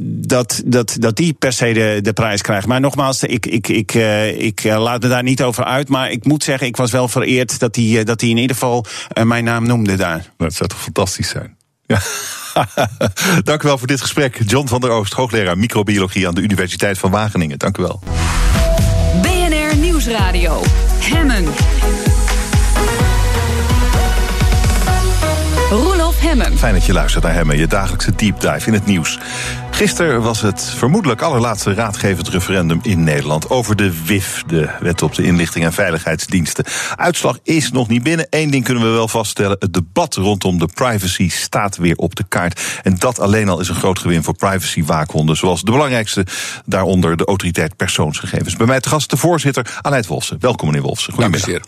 dat, 0.00 0.62
dat, 0.64 0.96
dat 0.98 1.16
die 1.16 1.32
per 1.32 1.52
se 1.52 2.00
de, 2.02 2.12
prijs 2.12 2.42
krijgt. 2.42 2.66
Maar 2.66 2.80
nogmaals, 2.80 3.22
ik, 3.22 3.46
ik, 3.46 3.68
ik, 3.68 3.94
ik 4.38 4.64
laat 4.64 5.02
me 5.02 5.08
daar 5.08 5.22
niet 5.22 5.42
over 5.42 5.64
uit. 5.64 5.88
Maar 5.88 6.10
ik 6.10 6.24
moet 6.24 6.44
zeggen, 6.44 6.66
ik 6.66 6.76
was 6.76 6.90
wel 6.90 7.08
vereerd 7.08 7.58
dat 7.58 7.76
hij 7.76 8.04
dat 8.04 8.22
in 8.22 8.36
ieder 8.36 8.56
geval 8.56 8.84
mijn 9.24 9.44
naam 9.44 9.66
noemde 9.66 9.96
daar. 9.96 10.32
Zou 10.56 10.68
toch 10.68 10.80
fantastisch 10.80 11.28
zijn? 11.28 11.56
Ja. 11.86 12.00
Dank 13.50 13.62
u 13.62 13.66
wel 13.66 13.78
voor 13.78 13.86
dit 13.86 14.00
gesprek. 14.00 14.40
John 14.46 14.68
van 14.68 14.80
der 14.80 14.90
Oost, 14.90 15.12
hoogleraar 15.12 15.58
microbiologie 15.58 16.28
aan 16.28 16.34
de 16.34 16.40
Universiteit 16.40 16.98
van 16.98 17.10
Wageningen. 17.10 17.58
Dank 17.58 17.78
u 17.78 17.82
wel. 17.82 18.02
BNR 19.22 19.76
Nieuwsradio. 19.76 20.62
Hemmen. 20.98 21.44
Roelof 25.70 26.20
Hemmen. 26.20 26.58
Fijn 26.58 26.74
dat 26.74 26.84
je 26.84 26.92
luistert 26.92 27.24
naar 27.24 27.32
Hemmen, 27.32 27.58
je 27.58 27.66
dagelijkse 27.66 28.14
deep 28.14 28.40
dive 28.40 28.66
in 28.66 28.72
het 28.72 28.86
nieuws. 28.86 29.18
Gisteren 29.76 30.22
was 30.22 30.40
het 30.40 30.62
vermoedelijk 30.62 31.22
allerlaatste 31.22 31.74
raadgevend 31.74 32.28
referendum 32.28 32.80
in 32.82 33.04
Nederland 33.04 33.50
over 33.50 33.76
de 33.76 34.04
WIF, 34.04 34.42
de 34.46 34.68
Wet 34.80 35.02
op 35.02 35.14
de 35.14 35.22
Inlichting 35.22 35.64
en 35.64 35.72
Veiligheidsdiensten. 35.72 36.64
Uitslag 36.94 37.38
is 37.42 37.70
nog 37.70 37.88
niet 37.88 38.02
binnen. 38.02 38.26
Eén 38.30 38.50
ding 38.50 38.64
kunnen 38.64 38.82
we 38.82 38.88
wel 38.88 39.08
vaststellen: 39.08 39.56
het 39.58 39.72
debat 39.72 40.14
rondom 40.14 40.58
de 40.58 40.68
privacy 40.74 41.28
staat 41.30 41.76
weer 41.76 41.96
op 41.96 42.14
de 42.14 42.24
kaart. 42.28 42.80
En 42.82 42.96
dat 42.98 43.20
alleen 43.20 43.48
al 43.48 43.60
is 43.60 43.68
een 43.68 43.74
groot 43.74 43.98
gewin 43.98 44.22
voor 44.22 44.36
privacy-waakhonden, 44.36 45.36
zoals 45.36 45.62
de 45.62 45.70
belangrijkste 45.70 46.26
daaronder 46.64 47.16
de 47.16 47.24
autoriteit 47.24 47.76
persoonsgegevens. 47.76 48.56
Bij 48.56 48.66
mij 48.66 48.80
te 48.80 48.88
gast 48.88 49.10
de 49.10 49.16
voorzitter 49.16 49.78
Aleid 49.82 50.06
Wolfsen. 50.06 50.36
Welkom 50.40 50.66
meneer 50.66 50.82
Wolfsen. 50.82 51.12
Goedemiddag. 51.12 51.60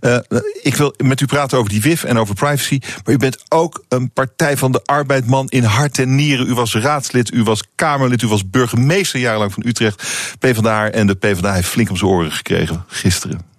Uh, 0.00 0.16
ik 0.62 0.74
wil 0.74 0.94
met 1.04 1.20
u 1.20 1.26
praten 1.26 1.58
over 1.58 1.70
die 1.70 1.82
WIF 1.82 2.04
en 2.04 2.18
over 2.18 2.34
privacy, 2.34 2.78
maar 3.04 3.14
u 3.14 3.16
bent 3.16 3.38
ook 3.48 3.84
een 3.88 4.10
Partij 4.12 4.56
van 4.56 4.72
de 4.72 4.80
Arbeidman 4.84 5.48
in 5.48 5.64
hart 5.64 5.98
en 5.98 6.14
nieren. 6.14 6.48
U 6.48 6.54
was 6.54 6.74
raadslid, 6.74 7.32
u 7.32 7.41
u 7.42 7.44
was 7.44 7.62
Kamerlid, 7.74 8.22
u 8.22 8.28
was 8.28 8.50
burgemeester 8.50 9.20
jarenlang 9.20 9.52
van 9.52 9.62
Utrecht. 9.66 10.02
PvdA 10.38 10.90
en 10.90 11.06
de 11.06 11.14
PvdA 11.14 11.52
heeft 11.52 11.68
flink 11.68 11.90
om 11.90 11.96
zijn 11.96 12.10
oren 12.10 12.32
gekregen 12.32 12.84
gisteren. 12.86 13.50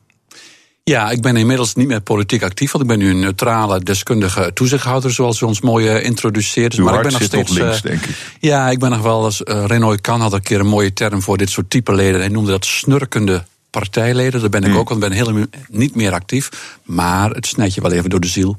Ja, 0.85 1.09
ik 1.09 1.21
ben 1.21 1.35
inmiddels 1.35 1.75
niet 1.75 1.87
meer 1.87 2.01
politiek 2.01 2.43
actief, 2.43 2.71
want 2.71 2.83
ik 2.83 2.89
ben 2.89 2.99
nu 2.99 3.09
een 3.09 3.19
neutrale, 3.19 3.79
deskundige 3.79 4.51
toezichthouder, 4.53 5.11
zoals 5.11 5.41
u 5.41 5.45
ons 5.45 5.61
mooi 5.61 5.95
uh, 5.95 6.05
introduceert. 6.05 6.77
maar 6.77 6.95
ik 6.95 7.01
ben 7.01 7.11
nog 7.11 7.21
steeds. 7.21 7.51
Nog 7.51 7.59
links, 7.59 7.75
uh, 7.75 7.81
denk 7.81 8.05
ik. 8.05 8.15
Ja, 8.39 8.69
ik 8.69 8.79
ben 8.79 8.89
nog 8.89 9.01
wel 9.01 9.25
eens. 9.25 9.41
Uh, 9.43 9.65
Renoy 9.65 9.97
Kan 9.97 10.21
had 10.21 10.33
een 10.33 10.41
keer 10.41 10.59
een 10.59 10.67
mooie 10.67 10.93
term 10.93 11.21
voor 11.21 11.37
dit 11.37 11.49
soort 11.49 11.69
type 11.69 11.93
leden. 11.93 12.19
Hij 12.19 12.29
noemde 12.29 12.51
dat 12.51 12.65
snurkende 12.65 13.45
partijleden. 13.69 14.41
Daar 14.41 14.49
ben 14.49 14.63
ik 14.63 14.69
mm. 14.69 14.77
ook, 14.77 14.89
want 14.89 15.03
ik 15.03 15.09
ben 15.09 15.17
helemaal 15.17 15.45
niet 15.67 15.95
meer 15.95 16.11
actief. 16.11 16.49
Maar 16.83 17.29
het 17.29 17.45
snijdt 17.45 17.73
je 17.73 17.81
wel 17.81 17.91
even 17.91 18.09
door 18.09 18.19
de 18.19 18.27
ziel. 18.27 18.57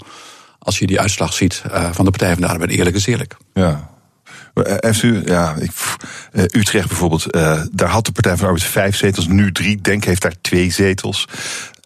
Als 0.59 0.79
je 0.79 0.87
die 0.87 1.01
uitslag 1.01 1.33
ziet 1.33 1.63
van 1.93 2.05
de 2.05 2.11
Partij 2.11 2.33
van 2.33 2.43
de 2.43 2.49
Arbeid, 2.49 2.71
eerlijk 2.71 2.97
is 2.97 3.07
eerlijk. 3.07 3.37
Ja, 3.55 3.94
eh, 4.55 4.75
heeft 4.77 5.03
u, 5.03 5.23
ja, 5.25 5.55
ik, 5.59 5.71
uh, 6.33 6.43
Utrecht 6.43 6.89
bijvoorbeeld, 6.89 7.37
uh, 7.37 7.61
daar 7.73 7.89
had 7.89 8.07
de 8.07 8.13
Partij 8.13 8.33
van 8.33 8.41
de 8.41 8.47
Arbeid 8.47 8.65
vijf 8.65 8.97
zetels, 8.97 9.27
nu 9.27 9.53
drie. 9.53 9.81
Denk 9.81 10.05
heeft 10.05 10.23
daar 10.23 10.35
twee 10.41 10.71
zetels. 10.71 11.29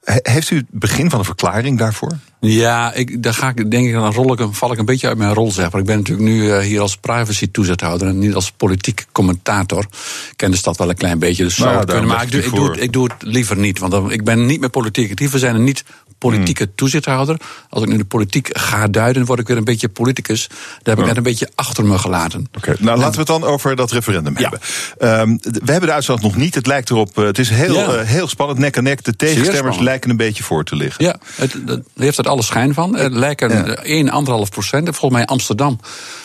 heeft 0.05 0.51
u 0.51 0.57
het 0.57 0.67
begin 0.71 1.11
van 1.11 1.19
een 1.19 1.25
verklaring 1.25 1.79
daarvoor? 1.79 2.13
Ja, 2.41 2.95
ik, 2.95 3.23
daar 3.23 3.35
ga 3.35 3.49
ik, 3.49 3.71
denk 3.71 3.87
ik, 3.87 3.93
dan 3.93 4.13
rol 4.13 4.33
ik, 4.33 4.49
val 4.51 4.73
ik 4.73 4.79
een 4.79 4.85
beetje 4.85 5.09
uit 5.09 5.19
mijn 5.19 5.35
rol, 5.35 5.53
zeg 5.53 5.71
maar. 5.71 5.81
Ik 5.81 5.87
ben 5.87 5.97
natuurlijk 5.97 6.29
nu 6.29 6.43
uh, 6.43 6.59
hier 6.59 6.81
als 6.81 6.97
privacy-toezichthouder 6.97 8.09
en 8.09 8.19
niet 8.19 8.35
als 8.35 8.51
politiek 8.51 9.07
commentator. 9.13 9.83
Ik 10.31 10.37
ken 10.37 10.51
de 10.51 10.57
stad 10.57 10.77
wel 10.77 10.89
een 10.89 10.97
klein 10.97 11.19
beetje, 11.19 11.45
dus 11.45 11.59
nou, 11.59 11.73
zou 11.73 11.85
kunnen. 11.85 12.07
Maar 12.07 12.23
ik 12.23 12.31
doe, 12.31 12.43
ik, 12.43 12.55
doe 12.55 12.71
het, 12.71 12.81
ik 12.81 12.93
doe 12.93 13.05
het 13.05 13.23
liever 13.23 13.57
niet, 13.57 13.79
want 13.79 13.93
dan, 13.93 14.13
ik 14.13 14.25
ben 14.25 14.47
niet 14.47 14.61
meer 14.61 14.71
politiek 14.71 15.11
actief. 15.11 15.31
We 15.31 15.39
zijn 15.39 15.55
er 15.55 15.61
niet 15.61 15.85
politieke 16.19 16.63
hmm. 16.63 16.73
toezichthouder. 16.75 17.37
Als 17.71 17.83
ik 17.83 17.89
nu 17.89 17.97
de 17.97 18.05
politiek 18.05 18.49
ga 18.53 18.89
duiden, 18.89 19.25
word 19.25 19.41
ik 19.41 19.47
weer 19.47 19.57
een 19.57 19.65
beetje 19.65 19.89
politicus. 19.89 20.47
Daar 20.49 20.57
heb 20.83 20.99
ik 20.99 21.07
net 21.07 21.17
een 21.17 21.23
beetje 21.23 21.51
achter 21.55 21.85
me 21.85 21.99
gelaten. 21.99 22.47
Oké, 22.57 22.75
nou 22.79 22.99
laten 22.99 23.13
we 23.13 23.19
het 23.19 23.27
dan 23.27 23.45
over 23.45 23.77
dat 23.77 23.91
referendum 23.91 24.37
hebben. 24.37 24.61
Um, 24.99 25.39
we 25.43 25.71
hebben 25.73 25.89
de 25.89 25.95
uitslag 25.95 26.21
nog 26.21 26.37
niet. 26.37 26.55
Het 26.55 26.67
lijkt 26.67 26.91
erop, 26.91 27.19
uh, 27.19 27.25
het 27.25 27.39
is 27.39 27.51
heel, 27.51 27.75
ja. 27.75 27.95
uh, 27.95 28.01
heel 28.01 28.29
spannend, 28.29 28.59
nek 28.59 28.77
aan 28.77 28.83
nek. 28.83 29.05
De 29.05 29.17
tegenstemmers 29.17 29.79
lijken 29.79 30.11
een 30.11 30.17
beetje 30.17 30.43
voor 30.43 30.65
te 30.65 30.77
liggen. 30.77 31.05
Ja, 31.05 31.17
het, 31.35 31.53
het 31.67 31.83
heeft 31.97 32.17
het 32.17 32.27
alle 32.27 32.43
schijn 32.43 32.75
van. 32.75 32.97
Er 32.97 33.11
lijken 33.11 33.51
ja. 33.51 33.75
1, 33.75 34.07
1,5 34.07 34.51
procent. 34.51 34.85
Volgens 34.85 35.13
mij 35.13 35.27
Amsterdam 35.27 35.81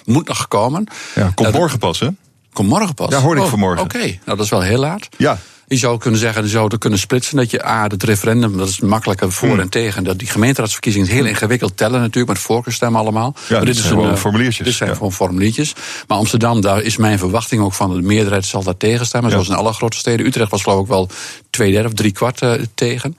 moet 0.06 0.28
nog 0.28 0.48
komen. 0.48 0.88
Ja, 1.16 1.32
komt 1.36 1.52
morgen 1.52 1.80
pas, 1.80 2.00
hè? 2.00 2.08
Komt 2.54 2.70
morgen 2.70 2.94
pas? 2.94 3.10
Ja, 3.10 3.20
hoorde 3.20 3.40
ik 3.40 3.46
oh, 3.46 3.50
vanmorgen. 3.50 3.84
Oké, 3.84 3.96
okay. 3.96 4.20
nou 4.26 4.38
dat 4.38 4.46
is 4.46 4.50
wel 4.50 4.62
heel 4.62 4.80
laat. 4.80 5.08
Ja. 5.18 5.38
Je 5.74 5.80
zou 5.80 5.98
kunnen 5.98 6.20
zeggen, 6.20 6.44
je 6.44 6.50
zou 6.50 6.68
het 6.68 6.78
kunnen 6.78 7.00
splitsen. 7.00 7.38
Dat 7.38 7.52
je, 7.52 7.64
ah, 7.64 7.84
het 7.84 8.04
referendum, 8.04 8.58
dat 8.58 8.68
is 8.68 8.80
makkelijker 8.80 9.32
voor 9.32 9.50
hmm. 9.50 9.60
en 9.60 9.70
tegen. 9.70 10.04
Dat 10.04 10.20
die 10.20 10.28
gemeenteraadsverkiezingen 10.28 11.08
heel 11.08 11.26
ingewikkeld 11.26 11.78
tellen 11.78 12.00
natuurlijk, 12.00 12.28
met 12.28 12.42
voorkeurstemmen 12.42 13.00
allemaal. 13.00 13.36
Ja, 13.48 13.56
maar 13.56 13.66
dit 13.66 13.76
is 13.76 13.82
gewoon 13.82 14.18
formuliertjes. 14.18 14.66
Dit 14.66 14.76
zijn 14.76 14.90
ja. 14.90 14.96
gewoon 14.96 15.14
formuliertjes. 15.14 15.74
Maar 16.08 16.18
Amsterdam, 16.18 16.62
daar 16.62 16.82
is 16.82 16.98
mijn 16.98 17.20
verwachting 17.20 17.62
ook 17.62 17.74
van. 17.74 17.94
De 17.94 18.02
meerderheid 18.02 18.46
zal 18.46 18.64
daar 18.64 18.78
tegenstemmen, 18.78 19.30
ja. 19.30 19.36
zoals 19.36 19.50
in 19.50 19.56
alle 19.56 19.74
grote 19.74 19.98
steden. 19.98 20.26
Utrecht 20.26 20.52
was 20.52 20.64
geloof 20.64 20.82
ik 20.82 20.88
wel 20.88 21.10
twee 21.50 21.72
derde 21.72 21.88
of 21.88 21.94
drie 21.94 22.12
kwart 22.12 22.42
uh, 22.42 22.54
tegen. 22.76 23.18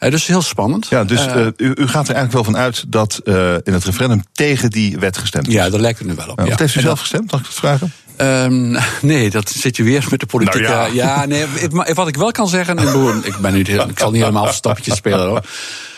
Uh, 0.00 0.10
dus 0.10 0.26
heel 0.26 0.42
spannend. 0.42 0.86
Ja, 0.88 1.04
dus 1.04 1.26
uh, 1.26 1.46
u, 1.56 1.72
u, 1.74 1.88
gaat 1.88 2.08
er 2.08 2.14
eigenlijk 2.14 2.32
wel 2.32 2.44
van 2.44 2.56
uit 2.56 2.84
dat 2.88 3.20
in 3.64 3.72
het 3.72 3.84
referendum 3.84 4.24
tegen 4.32 4.70
die 4.70 4.98
wet 4.98 5.18
gestemd 5.18 5.48
is. 5.48 5.54
Ja, 5.54 5.70
daar 5.70 5.80
lijkt 5.80 5.98
het 5.98 6.08
nu 6.08 6.14
wel 6.14 6.28
op. 6.28 6.38
Ja, 6.38 6.48
wat 6.48 6.58
heeft 6.58 6.74
u 6.74 6.80
zelf 6.80 6.92
dat, 6.92 6.98
gestemd, 6.98 7.30
mag 7.30 7.40
ik 7.40 7.46
het 7.46 7.54
vragen? 7.54 7.92
Um, 8.20 8.76
nee, 9.02 9.30
dat 9.30 9.50
zit 9.50 9.76
je 9.76 9.82
weer 9.82 10.06
met 10.10 10.20
de 10.20 10.26
politiek. 10.26 10.62
Nou 10.62 10.94
ja. 10.94 11.04
ja, 11.04 11.26
nee, 11.26 11.46
wat 11.94 12.08
ik 12.08 12.16
wel 12.16 12.30
kan 12.30 12.48
zeggen. 12.48 12.78
Ik, 13.24 13.36
ben 13.36 13.52
nu, 13.52 13.60
ik 13.60 13.98
zal 13.98 14.10
niet 14.10 14.20
helemaal 14.20 14.52
stapjes 14.52 14.96
spelen 14.96 15.26
hoor. 15.26 15.44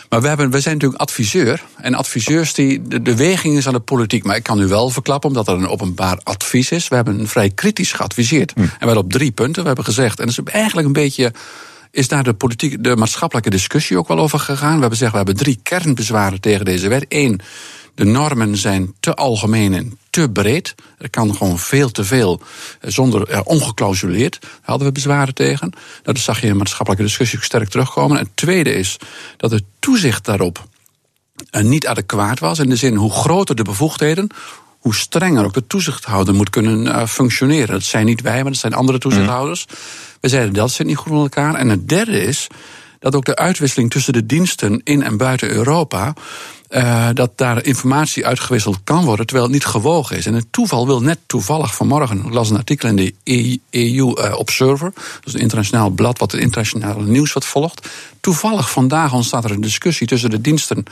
Maar 0.09 0.21
we, 0.21 0.29
hebben, 0.29 0.51
we 0.51 0.61
zijn 0.61 0.75
natuurlijk 0.75 1.01
adviseur. 1.01 1.63
En 1.77 1.95
adviseurs, 1.95 2.55
die, 2.55 2.83
de, 2.83 3.03
de 3.03 3.17
weging 3.17 3.57
is 3.57 3.67
aan 3.67 3.73
de 3.73 3.81
politiek. 3.81 4.25
Maar 4.25 4.37
ik 4.37 4.43
kan 4.43 4.61
u 4.61 4.67
wel 4.67 4.91
verklappen, 4.91 5.29
omdat 5.29 5.49
er 5.49 5.55
een 5.55 5.69
openbaar 5.69 6.21
advies 6.23 6.71
is. 6.71 6.89
We 6.89 6.95
hebben 6.95 7.29
vrij 7.29 7.51
kritisch 7.51 7.93
geadviseerd. 7.93 8.53
Hm. 8.55 8.61
En 8.79 8.87
wel 8.87 8.97
op 8.97 9.13
drie 9.13 9.31
punten. 9.31 9.61
We 9.61 9.67
hebben 9.67 9.85
gezegd, 9.85 10.21
en 10.21 10.27
dat 10.27 10.39
is 10.39 10.53
eigenlijk 10.53 10.87
een 10.87 10.93
beetje 10.93 11.33
is 11.91 12.09
daar 12.09 12.23
de, 12.23 12.35
politiek, 12.35 12.85
de 12.85 12.97
maatschappelijke 12.97 13.51
discussie 13.51 13.99
ook 13.99 14.09
wel 14.09 14.19
over 14.19 14.39
gegaan. 14.39 14.75
We 14.75 14.81
hebben 14.81 14.91
gezegd, 14.91 15.11
we 15.11 15.17
hebben 15.17 15.37
drie 15.37 15.59
kernbezwaren 15.63 16.41
tegen 16.41 16.65
deze 16.65 16.89
wet. 16.89 17.07
Eén, 17.09 17.41
de 17.97 18.05
normen 18.05 18.57
zijn 18.57 18.95
te 19.01 19.15
algemeen 19.15 19.75
en 19.75 19.99
te 20.11 20.31
breed. 20.31 20.75
Er 20.99 21.11
kan 21.11 21.37
gewoon 21.37 21.59
veel 21.59 21.91
te 21.91 22.05
veel, 22.05 22.41
eh, 22.81 22.91
zonder 22.91 23.31
uh, 23.31 23.41
ongeclausuleerd. 23.45 24.41
Daar 24.41 24.51
hadden 24.63 24.87
we 24.87 24.93
bezwaren 24.93 25.35
tegen. 25.35 25.71
Nou, 25.71 26.03
dat 26.03 26.19
zag 26.19 26.37
je 26.41 26.47
in 26.47 26.53
de 26.53 26.59
maatschappelijke 26.59 27.05
discussie 27.05 27.43
sterk 27.43 27.69
terugkomen. 27.69 28.19
En 28.19 28.25
het 28.25 28.37
tweede 28.37 28.75
is 28.75 28.97
dat 29.37 29.51
het 29.51 29.65
toezicht 29.79 30.25
daarop 30.25 30.65
uh, 31.51 31.63
niet 31.63 31.87
adequaat 31.87 32.39
was. 32.39 32.59
In 32.59 32.69
de 32.69 32.77
zin, 32.77 32.95
hoe 32.95 33.13
groter 33.13 33.57
de 33.57 33.63
bevoegdheden, 33.63 34.29
hoe 34.79 34.95
strenger 34.95 35.45
ook 35.45 35.55
de 35.55 35.67
toezichthouder 35.67 36.35
moet 36.35 36.51
kunnen 36.51 36.87
uh, 36.87 37.07
functioneren. 37.07 37.69
Dat 37.69 37.83
zijn 37.83 38.07
niet 38.07 38.21
wij, 38.21 38.43
maar 38.43 38.53
dat 38.53 38.61
zijn 38.61 38.75
andere 38.75 38.99
toezichthouders. 38.99 39.67
Mm. 39.69 39.75
We 40.21 40.29
zeiden 40.29 40.55
dat 40.55 40.71
zit 40.71 40.87
niet 40.87 40.97
goed 40.97 41.13
in 41.13 41.19
elkaar. 41.19 41.55
En 41.55 41.69
het 41.69 41.89
derde 41.89 42.25
is 42.25 42.47
dat 42.99 43.15
ook 43.15 43.25
de 43.25 43.37
uitwisseling 43.37 43.91
tussen 43.91 44.13
de 44.13 44.27
diensten 44.27 44.81
in 44.85 45.03
en 45.03 45.17
buiten 45.17 45.51
Europa. 45.51 46.15
Uh, 46.77 47.09
dat 47.13 47.39
daar 47.39 47.65
informatie 47.65 48.27
uitgewisseld 48.27 48.79
kan 48.85 49.05
worden, 49.05 49.27
terwijl 49.27 49.47
het 49.49 49.57
niet 49.57 49.67
gewogen 49.67 50.17
is. 50.17 50.27
En 50.27 50.35
het 50.35 50.47
toeval 50.51 50.87
wil 50.87 51.01
net 51.01 51.19
toevallig 51.27 51.75
vanmorgen, 51.75 52.25
ik 52.25 52.33
las 52.33 52.51
een 52.51 52.57
artikel 52.57 52.89
in 52.89 52.97
de 52.97 53.15
EU 53.71 54.15
uh, 54.15 54.39
Observer, 54.39 54.93
dat 54.95 55.25
is 55.25 55.35
een 55.35 55.41
internationaal 55.41 55.91
blad 55.91 56.19
wat 56.19 56.33
het 56.33 56.41
internationale 56.41 57.05
nieuws 57.05 57.33
wat 57.33 57.45
volgt. 57.45 57.89
Toevallig 58.21 58.71
vandaag 58.71 59.13
ontstaat 59.13 59.45
er 59.45 59.51
een 59.51 59.61
discussie 59.61 60.07
tussen 60.07 60.31
de 60.31 60.41
diensten 60.41 60.85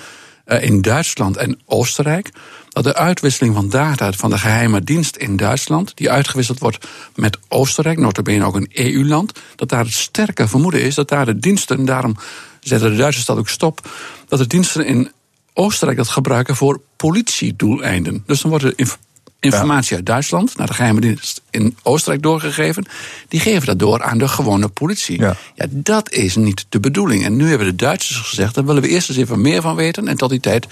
uh, 0.47 0.63
in 0.63 0.83
Duitsland 0.83 1.37
en 1.37 1.61
Oostenrijk 1.67 2.31
dat 2.69 2.85
de 2.85 2.95
uitwisseling 2.95 3.55
van 3.55 3.69
data 3.69 4.13
van 4.13 4.31
de 4.31 4.39
geheime 4.39 4.85
dienst 4.85 5.17
in 5.17 5.37
Duitsland, 5.37 5.97
die 5.97 6.11
uitgewisseld 6.11 6.59
wordt 6.59 6.87
met 7.15 7.39
Oostenrijk, 7.49 7.99
notabene 7.99 8.45
ook 8.45 8.57
een 8.57 8.71
EU-land, 8.73 9.41
dat 9.57 9.69
daar 9.69 9.85
het 9.85 9.93
sterke 9.93 10.49
vermoeden 10.49 10.83
is 10.83 10.95
dat 10.95 11.09
daar 11.09 11.27
de 11.27 11.39
diensten, 11.39 11.85
daarom 11.85 12.17
zetten 12.61 12.91
de 12.91 12.97
Duitsers 12.97 13.27
dat 13.27 13.39
ook 13.39 13.49
stop, 13.49 13.89
dat 14.29 14.39
de 14.39 14.47
diensten 14.47 14.87
in 14.87 15.11
Oostenrijk 15.55 15.99
dat 15.99 16.09
gebruiken 16.09 16.57
voor 16.57 16.81
politiedoeleinden. 16.97 18.23
Dus 18.27 18.41
dan 18.41 18.51
wordt 18.51 18.65
de 18.65 18.97
informatie 19.41 19.97
uit 19.97 20.07
Duitsland 20.07 20.57
naar 20.57 20.67
de 20.67 20.75
geheime 20.75 21.01
dienst 21.01 21.43
in 21.51 21.77
Oostenrijk 21.83 22.23
doorgegeven. 22.23 22.87
Die 23.29 23.41
geven 23.41 23.67
dat 23.67 23.79
door 23.79 24.03
aan 24.03 24.19
de 24.19 24.29
gewone 24.29 24.69
politie. 24.69 25.21
Ja. 25.21 25.37
ja. 25.55 25.67
dat 25.71 26.11
is 26.11 26.37
niet 26.37 26.67
de 26.69 26.81
bedoeling. 26.81 27.25
En 27.25 27.37
nu 27.37 27.49
hebben 27.49 27.67
de 27.67 27.77
Duitsers 27.77 28.19
gezegd, 28.19 28.55
daar 28.55 28.65
willen 28.65 28.83
we 28.83 28.89
eerst 28.89 29.09
eens 29.09 29.19
even 29.19 29.41
meer 29.41 29.63
van 29.63 29.77
weten. 29.77 30.09
En 30.09 30.17
tot 30.17 30.31
die 30.31 30.41
tijd 30.41 30.67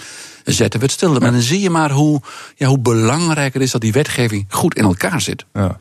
zetten 0.45 0.81
we 0.81 0.87
het 0.87 0.95
stil. 0.95 1.19
Maar 1.19 1.33
dan 1.33 1.41
zie 1.41 1.61
je 1.61 1.71
maar 1.71 1.91
hoe, 1.91 2.21
ja, 2.57 2.67
hoe 2.67 2.79
belangrijk 2.79 3.53
het 3.53 3.63
is 3.63 3.71
dat 3.71 3.81
die 3.81 3.93
wetgeving 3.93 4.47
goed 4.49 4.75
in 4.75 4.85
elkaar 4.85 5.21
zit. 5.21 5.45
Ja. 5.53 5.79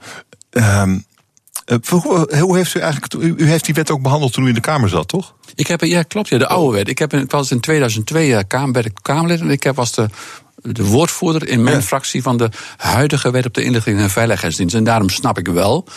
Um, 0.81 1.05
hoe 2.39 2.55
heeft 2.55 2.75
u 2.75 2.79
eigenlijk. 2.79 3.13
U 3.39 3.47
heeft 3.47 3.65
die 3.65 3.73
wet 3.73 3.91
ook 3.91 4.01
behandeld 4.01 4.33
toen 4.33 4.43
u 4.43 4.47
in 4.47 4.53
de 4.53 4.59
Kamer 4.59 4.89
zat, 4.89 5.07
toch? 5.07 5.35
Ik 5.55 5.67
heb, 5.67 5.81
ja, 5.81 6.03
klopt, 6.03 6.29
ja, 6.29 6.37
de 6.37 6.47
oude 6.47 6.77
wet. 6.77 6.87
Ik, 6.87 6.99
heb, 6.99 7.13
ik 7.13 7.31
was 7.31 7.51
in 7.51 7.59
2002 7.59 8.35
eh, 8.35 8.43
Kamer, 8.47 8.71
bij 8.71 8.81
de 8.81 8.91
Kamerlid 9.01 9.39
en 9.39 9.49
ik 9.49 9.63
heb, 9.63 9.75
was 9.75 9.93
de 9.93 10.09
de 10.61 10.85
woordvoerder 10.85 11.47
in 11.47 11.63
mijn 11.63 11.83
fractie 11.83 12.21
van 12.21 12.37
de 12.37 12.49
huidige 12.77 13.31
wet 13.31 13.45
op 13.45 13.53
de 13.53 13.63
inlichting 13.63 13.99
en 13.99 14.09
veiligheidsdienst. 14.09 14.75
En 14.75 14.83
daarom 14.83 15.09
snap 15.09 15.37
ik 15.37 15.47
wel, 15.47 15.87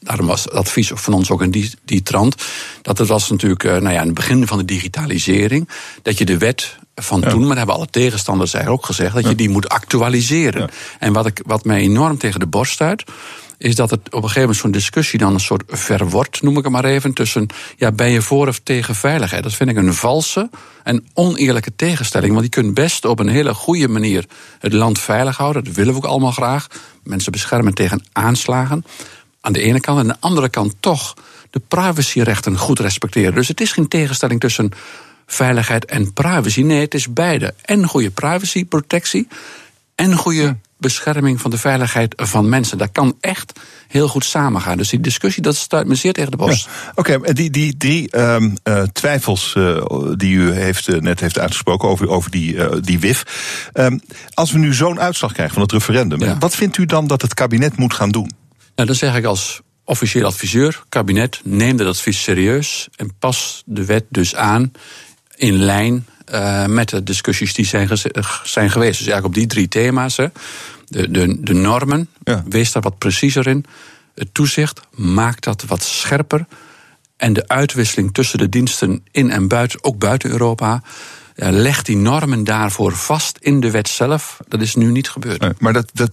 daarom 0.00 0.26
was 0.26 0.44
het 0.44 0.52
advies 0.52 0.90
van 0.94 1.14
ons 1.14 1.30
ook 1.30 1.42
in 1.42 1.50
die, 1.50 1.70
die 1.84 2.02
trant, 2.02 2.34
dat 2.82 2.98
het 2.98 3.08
was 3.08 3.30
natuurlijk 3.30 3.64
eh, 3.64 3.70
nou 3.70 3.94
ja, 3.94 4.00
in 4.00 4.06
het 4.06 4.14
begin 4.14 4.46
van 4.46 4.58
de 4.58 4.64
digitalisering, 4.64 5.68
dat 6.02 6.18
je 6.18 6.24
de 6.24 6.38
wet 6.38 6.76
van 6.94 7.20
toen, 7.20 7.46
maar 7.46 7.56
hebben 7.56 7.74
alle 7.74 7.90
tegenstanders 7.90 8.54
eigenlijk 8.54 8.82
ook 8.82 8.88
gezegd, 8.88 9.14
dat 9.14 9.28
je 9.28 9.34
die 9.34 9.48
moet 9.48 9.68
actualiseren. 9.68 10.70
En 10.98 11.12
wat, 11.12 11.26
ik, 11.26 11.40
wat 11.46 11.64
mij 11.64 11.80
enorm 11.80 12.18
tegen 12.18 12.40
de 12.40 12.46
borst 12.46 12.72
stuit, 12.72 13.04
is 13.58 13.74
dat 13.74 13.90
het 13.90 14.00
op 14.06 14.12
een 14.12 14.20
gegeven 14.20 14.40
moment 14.40 14.58
zo'n 14.58 14.70
discussie 14.70 15.18
dan 15.18 15.34
een 15.34 15.40
soort 15.40 15.62
verwort, 15.66 16.42
noem 16.42 16.58
ik 16.58 16.64
het 16.64 16.72
maar 16.72 16.84
even, 16.84 17.12
tussen 17.12 17.46
ja, 17.76 17.92
ben 17.92 18.10
je 18.10 18.22
voor 18.22 18.48
of 18.48 18.58
tegen 18.58 18.94
veiligheid. 18.94 19.42
Dat 19.42 19.54
vind 19.54 19.70
ik 19.70 19.76
een 19.76 19.94
valse 19.94 20.50
en 20.82 21.06
oneerlijke 21.14 21.72
tegenstelling. 21.76 22.30
Want 22.30 22.42
die 22.42 22.62
kunt 22.62 22.74
best 22.74 23.04
op 23.04 23.18
een 23.18 23.28
hele 23.28 23.54
goede 23.54 23.88
manier 23.88 24.24
het 24.58 24.72
land 24.72 24.98
veilig 24.98 25.36
houden. 25.36 25.64
Dat 25.64 25.74
willen 25.74 25.92
we 25.92 25.98
ook 25.98 26.04
allemaal 26.04 26.32
graag. 26.32 26.66
Mensen 27.02 27.32
beschermen 27.32 27.74
tegen 27.74 28.02
aanslagen. 28.12 28.84
Aan 29.40 29.52
de 29.52 29.62
ene 29.62 29.80
kant. 29.80 29.98
En 29.98 30.04
aan 30.04 30.16
de 30.20 30.26
andere 30.26 30.48
kant 30.48 30.74
toch 30.80 31.14
de 31.50 31.60
privacyrechten 31.68 32.58
goed 32.58 32.78
respecteren. 32.78 33.34
Dus 33.34 33.48
het 33.48 33.60
is 33.60 33.72
geen 33.72 33.88
tegenstelling 33.88 34.40
tussen 34.40 34.70
veiligheid 35.26 35.84
en 35.84 36.12
privacy. 36.12 36.62
Nee, 36.62 36.80
het 36.80 36.94
is 36.94 37.12
beide. 37.12 37.54
En 37.62 37.86
goede 37.86 38.10
privacyprotectie 38.10 39.28
en 39.98 40.16
goede 40.16 40.56
bescherming 40.78 41.40
van 41.40 41.50
de 41.50 41.58
veiligheid 41.58 42.14
van 42.16 42.48
mensen. 42.48 42.78
Dat 42.78 42.92
kan 42.92 43.16
echt 43.20 43.60
heel 43.88 44.08
goed 44.08 44.24
samengaan. 44.24 44.76
Dus 44.76 44.88
die 44.88 45.00
discussie, 45.00 45.42
dat 45.42 45.56
stuit 45.56 45.86
me 45.86 45.94
zeer 45.94 46.12
tegen 46.12 46.30
de 46.30 46.36
borst. 46.36 46.68
Oké, 46.94 47.14
okay, 47.14 47.32
die, 47.32 47.50
die 47.50 47.76
drie 47.76 48.18
um, 48.18 48.56
uh, 48.64 48.82
twijfels 48.82 49.54
uh, 49.56 49.82
die 50.16 50.34
u 50.34 50.52
heeft, 50.52 50.88
uh, 50.88 51.00
net 51.00 51.20
heeft 51.20 51.38
uitgesproken 51.38 51.88
over, 51.88 52.08
over 52.08 52.30
die, 52.30 52.80
die 52.80 52.98
WIF. 52.98 53.24
Um, 53.74 54.00
als 54.34 54.52
we 54.52 54.58
nu 54.58 54.74
zo'n 54.74 55.00
uitslag 55.00 55.32
krijgen 55.32 55.54
van 55.54 55.62
het 55.62 55.72
referendum, 55.72 56.20
ja. 56.20 56.38
wat 56.38 56.54
vindt 56.54 56.76
u 56.76 56.86
dan 56.86 57.06
dat 57.06 57.22
het 57.22 57.34
kabinet 57.34 57.76
moet 57.76 57.94
gaan 57.94 58.10
doen? 58.10 58.30
Nou, 58.74 58.88
dan 58.88 58.94
zeg 58.94 59.16
ik 59.16 59.24
als 59.24 59.60
officieel 59.84 60.26
adviseur, 60.26 60.82
kabinet, 60.88 61.40
neem 61.44 61.76
dat 61.76 61.86
advies 61.86 62.22
serieus 62.22 62.88
en 62.96 63.14
pas 63.18 63.62
de 63.66 63.84
wet 63.84 64.04
dus 64.08 64.34
aan 64.34 64.72
in 65.36 65.54
lijn 65.54 66.06
uh, 66.32 66.66
met 66.66 66.88
de 66.88 67.02
discussies 67.02 67.54
die 67.54 67.66
zijn, 67.66 67.88
zijn 68.42 68.70
geweest. 68.70 68.98
Dus 68.98 69.06
eigenlijk 69.06 69.26
op 69.26 69.34
die 69.34 69.46
drie 69.46 69.68
thema's. 69.68 70.16
Hè. 70.16 70.26
De, 70.86 71.10
de, 71.10 71.40
de 71.40 71.54
normen, 71.54 72.08
ja. 72.24 72.44
wees 72.48 72.72
daar 72.72 72.82
wat 72.82 72.98
preciezer 72.98 73.46
in. 73.46 73.64
Het 74.14 74.28
toezicht, 74.32 74.80
maakt 74.94 75.44
dat 75.44 75.64
wat 75.66 75.82
scherper. 75.82 76.46
En 77.16 77.32
de 77.32 77.48
uitwisseling 77.48 78.14
tussen 78.14 78.38
de 78.38 78.48
diensten 78.48 79.04
in 79.10 79.30
en 79.30 79.48
buiten, 79.48 79.84
ook 79.84 79.98
buiten 79.98 80.30
Europa 80.30 80.82
legt 81.40 81.86
die 81.86 81.96
normen 81.96 82.44
daarvoor 82.44 82.92
vast 82.92 83.38
in 83.40 83.60
de 83.60 83.70
wet 83.70 83.88
zelf. 83.88 84.38
Dat 84.48 84.60
is 84.60 84.74
nu 84.74 84.90
niet 84.90 85.10
gebeurd. 85.10 85.40
Nee, 85.40 85.52
maar 85.58 85.72
dat, 85.72 85.90
dat, 85.92 86.10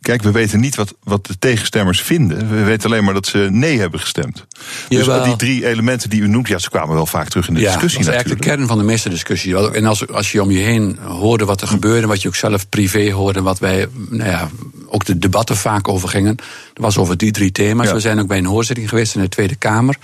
kijk, 0.00 0.22
we 0.22 0.30
weten 0.30 0.60
niet 0.60 0.74
wat, 0.74 0.94
wat 1.02 1.26
de 1.26 1.38
tegenstemmers 1.38 2.00
vinden. 2.02 2.48
We 2.48 2.64
weten 2.64 2.90
alleen 2.90 3.04
maar 3.04 3.14
dat 3.14 3.26
ze 3.26 3.48
nee 3.50 3.78
hebben 3.78 4.00
gestemd. 4.00 4.46
Dus 4.88 5.24
die 5.24 5.36
drie 5.36 5.66
elementen 5.66 6.10
die 6.10 6.20
u 6.20 6.28
noemt, 6.28 6.48
ja, 6.48 6.58
ze 6.58 6.70
kwamen 6.70 6.94
wel 6.94 7.06
vaak 7.06 7.28
terug 7.28 7.48
in 7.48 7.54
de 7.54 7.60
ja, 7.60 7.72
discussie. 7.72 7.98
Dat 7.98 8.08
is 8.08 8.14
eigenlijk 8.14 8.44
de 8.44 8.48
kern 8.48 8.66
van 8.66 8.78
de 8.78 8.84
meeste 8.84 9.08
discussie. 9.08 9.72
En 9.72 9.84
als, 9.84 10.08
als 10.08 10.32
je 10.32 10.42
om 10.42 10.50
je 10.50 10.58
heen 10.58 10.98
hoorde 10.98 11.44
wat 11.44 11.60
er 11.60 11.68
gebeurde, 11.68 12.06
wat 12.06 12.22
je 12.22 12.28
ook 12.28 12.36
zelf 12.36 12.68
privé 12.68 13.10
hoorde, 13.10 13.42
wat 13.42 13.58
wij, 13.58 13.88
nou 14.08 14.30
ja, 14.30 14.50
ook 14.86 15.04
de 15.04 15.18
debatten 15.18 15.56
vaak 15.56 15.88
over 15.88 16.08
gingen. 16.08 16.36
Dat 16.36 16.84
was 16.84 16.98
over 16.98 17.16
die 17.16 17.30
drie 17.30 17.52
thema's. 17.52 17.86
Ja. 17.86 17.94
We 17.94 18.00
zijn 18.00 18.20
ook 18.20 18.26
bij 18.26 18.38
een 18.38 18.46
hoorzitting 18.46 18.88
geweest 18.88 19.14
in 19.14 19.20
de 19.20 19.28
Tweede 19.28 19.56
Kamer. 19.56 19.96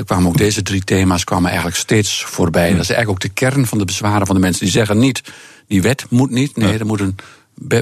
Er 0.00 0.06
kwamen 0.06 0.28
ook 0.28 0.36
deze 0.36 0.62
drie 0.62 0.84
thema's 0.84 1.24
kwamen 1.24 1.46
eigenlijk 1.46 1.78
steeds 1.78 2.24
voorbij. 2.24 2.70
Dat 2.70 2.80
is 2.80 2.90
eigenlijk 2.90 3.08
ook 3.08 3.20
de 3.20 3.40
kern 3.40 3.66
van 3.66 3.78
de 3.78 3.84
bezwaren 3.84 4.26
van 4.26 4.34
de 4.34 4.40
mensen. 4.40 4.64
Die 4.64 4.72
zeggen 4.72 4.98
niet, 4.98 5.22
die 5.66 5.82
wet 5.82 6.06
moet 6.08 6.30
niet. 6.30 6.56
Nee, 6.56 6.78
er 6.78 6.86
moet 6.86 7.00
een 7.00 7.16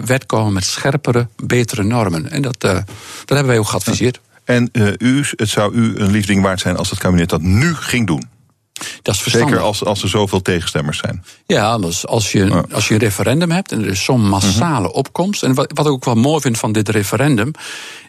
wet 0.04 0.26
komen 0.26 0.52
met 0.52 0.64
scherpere, 0.64 1.28
betere 1.36 1.82
normen. 1.82 2.30
En 2.30 2.42
dat, 2.42 2.64
uh, 2.64 2.72
dat 2.72 2.84
hebben 3.26 3.46
wij 3.46 3.58
ook 3.58 3.68
geadviseerd. 3.68 4.20
En 4.44 4.68
uh, 4.72 4.92
u, 4.98 5.24
het 5.36 5.48
zou 5.48 5.74
u 5.74 5.96
een 5.96 6.10
liefding 6.10 6.42
waard 6.42 6.60
zijn 6.60 6.76
als 6.76 6.90
het 6.90 6.98
kabinet 6.98 7.28
dat 7.28 7.42
nu 7.42 7.74
ging 7.74 8.06
doen. 8.06 8.22
Dat 9.02 9.14
is 9.14 9.22
Zeker 9.22 9.58
als, 9.60 9.84
als 9.84 10.02
er 10.02 10.08
zoveel 10.08 10.42
tegenstemmers 10.42 10.98
zijn. 10.98 11.24
Ja, 11.46 11.78
dus 11.78 12.06
als 12.06 12.32
je, 12.32 12.64
als 12.72 12.88
je 12.88 12.94
een 12.94 13.00
referendum 13.00 13.50
hebt 13.50 13.72
en 13.72 13.82
er 13.82 13.90
is 13.90 14.04
zo'n 14.04 14.28
massale 14.28 14.88
mhm. 14.88 14.96
opkomst. 14.96 15.42
En 15.42 15.54
wat, 15.54 15.70
wat 15.74 15.86
ik 15.86 15.92
ook 15.92 16.04
wel 16.04 16.14
mooi 16.14 16.40
vind 16.40 16.58
van 16.58 16.72
dit 16.72 16.88
referendum. 16.88 17.50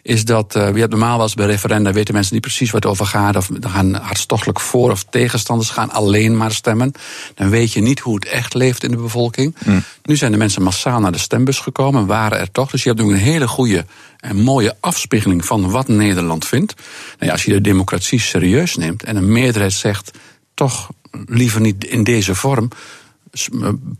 Is 0.02 0.24
dat, 0.24 0.56
uh, 0.56 0.68
wie 0.68 0.82
het 0.82 0.90
normaal 0.90 1.18
was 1.18 1.34
bij 1.34 1.46
referenda, 1.46 1.92
weten 1.92 2.14
mensen 2.14 2.32
niet 2.34 2.42
precies 2.42 2.70
wat 2.70 2.82
het 2.82 2.92
over 2.92 3.06
gaat. 3.06 3.36
Of 3.36 3.46
dan 3.46 3.70
gaan 3.70 3.94
hartstochtelijk 3.94 4.60
voor 4.60 4.90
of 4.90 5.04
tegenstanders 5.10 5.70
gaan 5.70 5.90
alleen 5.90 6.36
maar 6.36 6.52
stemmen. 6.52 6.92
Dan 7.34 7.50
weet 7.50 7.72
je 7.72 7.80
niet 7.80 8.00
hoe 8.00 8.14
het 8.14 8.24
echt 8.24 8.54
leeft 8.54 8.84
in 8.84 8.90
de 8.90 8.96
bevolking. 8.96 9.56
Mhm. 9.64 9.80
Nu 10.02 10.16
zijn 10.16 10.32
de 10.32 10.38
mensen 10.38 10.62
massaal 10.62 11.00
naar 11.00 11.12
de 11.12 11.18
stembus 11.18 11.58
gekomen, 11.58 12.06
waren 12.06 12.38
er 12.38 12.50
toch. 12.50 12.70
Dus 12.70 12.82
je 12.82 12.88
hebt 12.88 13.02
nu 13.02 13.12
een 13.12 13.18
hele 13.18 13.48
goede 13.48 13.84
en 14.20 14.36
mooie 14.36 14.76
afspiegeling 14.80 15.44
van 15.44 15.70
wat 15.70 15.88
Nederland 15.88 16.46
vindt. 16.46 16.74
Nou 16.76 17.26
ja, 17.26 17.32
als 17.32 17.44
je 17.44 17.52
de 17.52 17.60
democratie 17.60 18.20
serieus 18.20 18.76
neemt 18.76 19.02
en 19.02 19.16
een 19.16 19.32
meerderheid 19.32 19.72
zegt 19.72 20.10
toch 20.66 20.88
liever 21.26 21.60
niet 21.60 21.84
in 21.84 22.04
deze 22.04 22.34
vorm. 22.34 22.68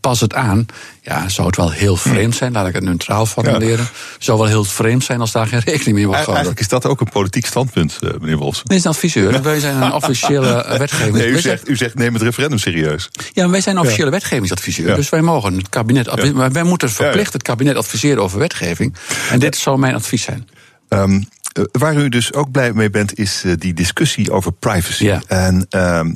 Pas 0.00 0.20
het 0.20 0.34
aan. 0.34 0.66
Ja, 1.02 1.28
zou 1.28 1.46
het 1.46 1.56
wel 1.56 1.70
heel 1.70 1.96
vreemd 1.96 2.34
zijn, 2.34 2.52
laat 2.52 2.66
ik 2.66 2.74
het 2.74 2.84
neutraal 2.84 3.26
formuleren. 3.26 3.84
Ja. 3.84 3.90
Zou 4.18 4.38
wel 4.38 4.46
heel 4.46 4.64
vreemd 4.64 5.04
zijn 5.04 5.20
als 5.20 5.32
daar 5.32 5.46
geen 5.46 5.60
rekening 5.64 5.96
mee 5.96 6.06
wordt 6.06 6.20
gehouden. 6.20 6.34
Eigenlijk 6.34 6.60
is 6.60 6.68
dat 6.68 6.86
ook 6.86 7.00
een 7.00 7.12
politiek 7.12 7.46
standpunt, 7.46 7.98
uh, 8.00 8.10
meneer 8.20 8.36
Wolfs. 8.36 8.62
Nee, 8.62 8.78
is 8.78 8.84
een 8.84 8.90
adviseur. 8.90 9.32
Ja. 9.32 9.40
Wij 9.40 9.60
zijn 9.60 9.82
een 9.82 9.92
officiële 9.92 10.76
wetgeving. 10.78 11.16
Nee, 11.20 11.28
u, 11.28 11.40
zegt, 11.40 11.68
u 11.68 11.76
zegt 11.76 11.94
neem 11.94 12.14
het 12.14 12.22
referendum 12.22 12.58
serieus. 12.58 13.10
Ja, 13.32 13.48
wij 13.48 13.60
zijn 13.60 13.76
een 13.76 13.82
officiële 13.82 14.10
wetgevingsadviseur. 14.10 14.96
Dus 14.96 15.08
wij 15.08 15.22
mogen 15.22 15.56
het 15.56 15.68
kabinet. 15.68 16.32
Wij 16.52 16.62
moeten 16.62 16.90
verplicht 16.90 17.32
het 17.32 17.42
kabinet 17.42 17.76
adviseren 17.76 18.22
over 18.22 18.38
wetgeving. 18.38 18.94
En 19.30 19.38
dit 19.38 19.56
zou 19.56 19.78
mijn 19.78 19.94
advies 19.94 20.22
zijn. 20.22 20.48
Um, 20.92 21.28
waar 21.72 21.96
u 21.96 22.08
dus 22.08 22.32
ook 22.32 22.50
blij 22.50 22.72
mee 22.72 22.90
bent, 22.90 23.18
is 23.18 23.44
die 23.58 23.74
discussie 23.74 24.32
over 24.32 24.52
privacy. 24.52 25.04
Ja. 25.04 25.22
En 25.26 25.66
ehm, 25.70 26.12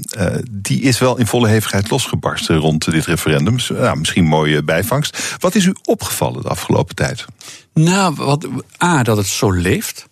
die 0.50 0.80
is 0.80 0.98
wel 0.98 1.18
in 1.18 1.26
volle 1.26 1.48
hevigheid 1.48 1.90
losgebarsten 1.90 2.56
rond 2.56 2.90
dit 2.90 3.04
referendum. 3.04 3.56
Nou, 3.68 3.98
misschien 3.98 4.24
mooie 4.24 4.62
bijvangst. 4.62 5.36
Wat 5.38 5.54
is 5.54 5.64
u 5.64 5.74
opgevallen 5.84 6.42
de 6.42 6.48
afgelopen 6.48 6.94
tijd? 6.94 7.24
Nou, 7.72 8.14
wat, 8.14 8.48
A, 8.82 9.02
dat 9.02 9.16
het 9.16 9.26
zo 9.26 9.50
leeft. 9.50 10.06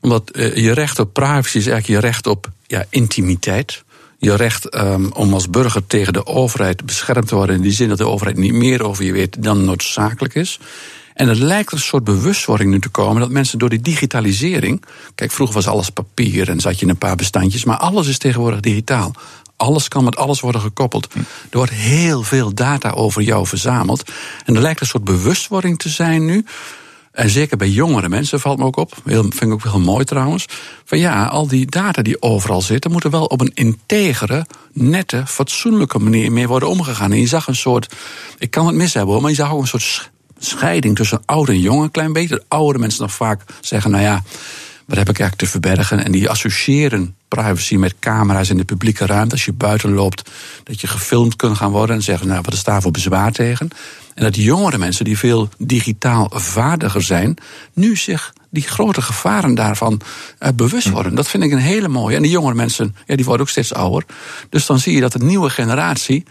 Omdat 0.00 0.30
je 0.34 0.72
recht 0.72 0.98
op 0.98 1.12
privacy 1.12 1.56
is 1.56 1.66
eigenlijk 1.66 1.86
je 1.86 2.08
recht 2.08 2.26
op 2.26 2.50
ja, 2.66 2.84
intimiteit 2.88 3.84
je 4.22 4.36
recht 4.36 4.74
um, 4.74 5.12
om 5.12 5.34
als 5.34 5.50
burger 5.50 5.86
tegen 5.86 6.12
de 6.12 6.26
overheid 6.26 6.84
beschermd 6.84 7.28
te 7.28 7.34
worden. 7.34 7.56
In 7.56 7.62
die 7.62 7.72
zin 7.72 7.88
dat 7.88 7.98
de 7.98 8.06
overheid 8.06 8.36
niet 8.36 8.52
meer 8.52 8.84
over 8.84 9.04
je 9.04 9.12
weet 9.12 9.42
dan 9.42 9.64
noodzakelijk 9.64 10.34
is. 10.34 10.58
En 11.14 11.28
er 11.28 11.36
lijkt 11.36 11.72
een 11.72 11.78
soort 11.78 12.04
bewustwording 12.04 12.70
nu 12.70 12.80
te 12.80 12.88
komen 12.88 13.20
dat 13.20 13.30
mensen 13.30 13.58
door 13.58 13.68
die 13.68 13.80
digitalisering. 13.80 14.84
Kijk, 15.14 15.30
vroeger 15.30 15.54
was 15.54 15.66
alles 15.66 15.90
papier 15.90 16.48
en 16.48 16.60
zat 16.60 16.78
je 16.78 16.84
in 16.84 16.90
een 16.90 16.98
paar 16.98 17.16
bestandjes, 17.16 17.64
maar 17.64 17.76
alles 17.76 18.08
is 18.08 18.18
tegenwoordig 18.18 18.60
digitaal. 18.60 19.12
Alles 19.56 19.88
kan 19.88 20.04
met 20.04 20.16
alles 20.16 20.40
worden 20.40 20.60
gekoppeld. 20.60 21.14
Er 21.50 21.56
wordt 21.56 21.72
heel 21.72 22.22
veel 22.22 22.54
data 22.54 22.90
over 22.90 23.22
jou 23.22 23.46
verzameld. 23.46 24.10
En 24.44 24.54
er 24.54 24.62
lijkt 24.62 24.80
een 24.80 24.86
soort 24.86 25.04
bewustwording 25.04 25.78
te 25.78 25.88
zijn 25.88 26.24
nu 26.24 26.44
en 27.12 27.30
zeker 27.30 27.56
bij 27.56 27.68
jongere 27.68 28.08
mensen 28.08 28.40
valt 28.40 28.58
me 28.58 28.64
ook 28.64 28.76
op. 28.76 28.96
Heel, 29.04 29.22
vind 29.22 29.42
ik 29.42 29.52
ook 29.52 29.62
heel 29.62 29.80
mooi 29.80 30.04
trouwens. 30.04 30.46
Van 30.84 30.98
ja, 30.98 31.24
al 31.24 31.46
die 31.46 31.66
data 31.66 32.02
die 32.02 32.22
overal 32.22 32.62
zitten, 32.62 32.90
moeten 32.90 33.10
wel 33.10 33.24
op 33.24 33.40
een 33.40 33.50
integere, 33.54 34.46
nette, 34.72 35.22
fatsoenlijke 35.26 35.98
manier 35.98 36.32
mee 36.32 36.48
worden 36.48 36.68
omgegaan. 36.68 37.12
En 37.12 37.20
je 37.20 37.26
zag 37.26 37.46
een 37.46 37.56
soort. 37.56 37.94
Ik 38.38 38.50
kan 38.50 38.66
het 38.66 38.74
mis 38.74 38.94
hebben 38.94 39.12
hoor, 39.12 39.22
maar 39.22 39.30
je 39.30 39.36
zag 39.36 39.52
ook 39.52 39.60
een 39.60 39.66
soort 39.66 40.10
scheiding 40.44 40.96
tussen 40.96 41.22
oud 41.24 41.48
en 41.48 41.60
jong 41.60 41.82
een 41.82 41.90
klein 41.90 42.12
beetje. 42.12 42.34
De 42.34 42.44
oudere 42.48 42.78
mensen 42.78 43.02
nog 43.02 43.12
vaak 43.12 43.44
zeggen, 43.60 43.90
nou 43.90 44.02
ja, 44.02 44.22
wat 44.86 44.98
heb 44.98 45.08
ik 45.08 45.18
eigenlijk 45.18 45.36
te 45.36 45.46
verbergen? 45.46 46.04
En 46.04 46.12
die 46.12 46.30
associëren 46.30 47.14
privacy 47.28 47.76
met 47.76 47.94
camera's 47.98 48.50
in 48.50 48.56
de 48.56 48.64
publieke 48.64 49.06
ruimte. 49.06 49.34
Als 49.34 49.44
je 49.44 49.52
buiten 49.52 49.92
loopt, 49.92 50.30
dat 50.64 50.80
je 50.80 50.86
gefilmd 50.86 51.36
kunt 51.36 51.56
gaan 51.56 51.70
worden. 51.70 51.96
En 51.96 52.02
zeggen, 52.02 52.28
nou, 52.28 52.40
wat 52.42 52.52
is 52.52 52.64
daar 52.64 52.82
voor 52.82 52.90
bezwaar 52.90 53.32
tegen? 53.32 53.68
En 54.14 54.22
dat 54.24 54.36
jongere 54.36 54.78
mensen 54.78 55.04
die 55.04 55.18
veel 55.18 55.48
digitaal 55.58 56.30
vaardiger 56.34 57.02
zijn, 57.02 57.36
nu 57.72 57.96
zich 57.96 58.32
die 58.50 58.62
grote 58.62 59.02
gevaren 59.02 59.54
daarvan 59.54 60.00
uh, 60.40 60.48
bewust 60.54 60.86
hm. 60.86 60.92
worden. 60.92 61.14
Dat 61.14 61.28
vind 61.28 61.42
ik 61.42 61.52
een 61.52 61.58
hele 61.58 61.88
mooie. 61.88 62.16
En 62.16 62.22
die 62.22 62.30
jongere 62.30 62.54
mensen, 62.54 62.96
ja, 63.06 63.16
die 63.16 63.24
worden 63.24 63.42
ook 63.42 63.50
steeds 63.50 63.74
ouder. 63.74 64.04
Dus 64.48 64.66
dan 64.66 64.78
zie 64.78 64.94
je 64.94 65.00
dat 65.00 65.12
de 65.12 65.24
nieuwe 65.24 65.50
generatie 65.50 66.24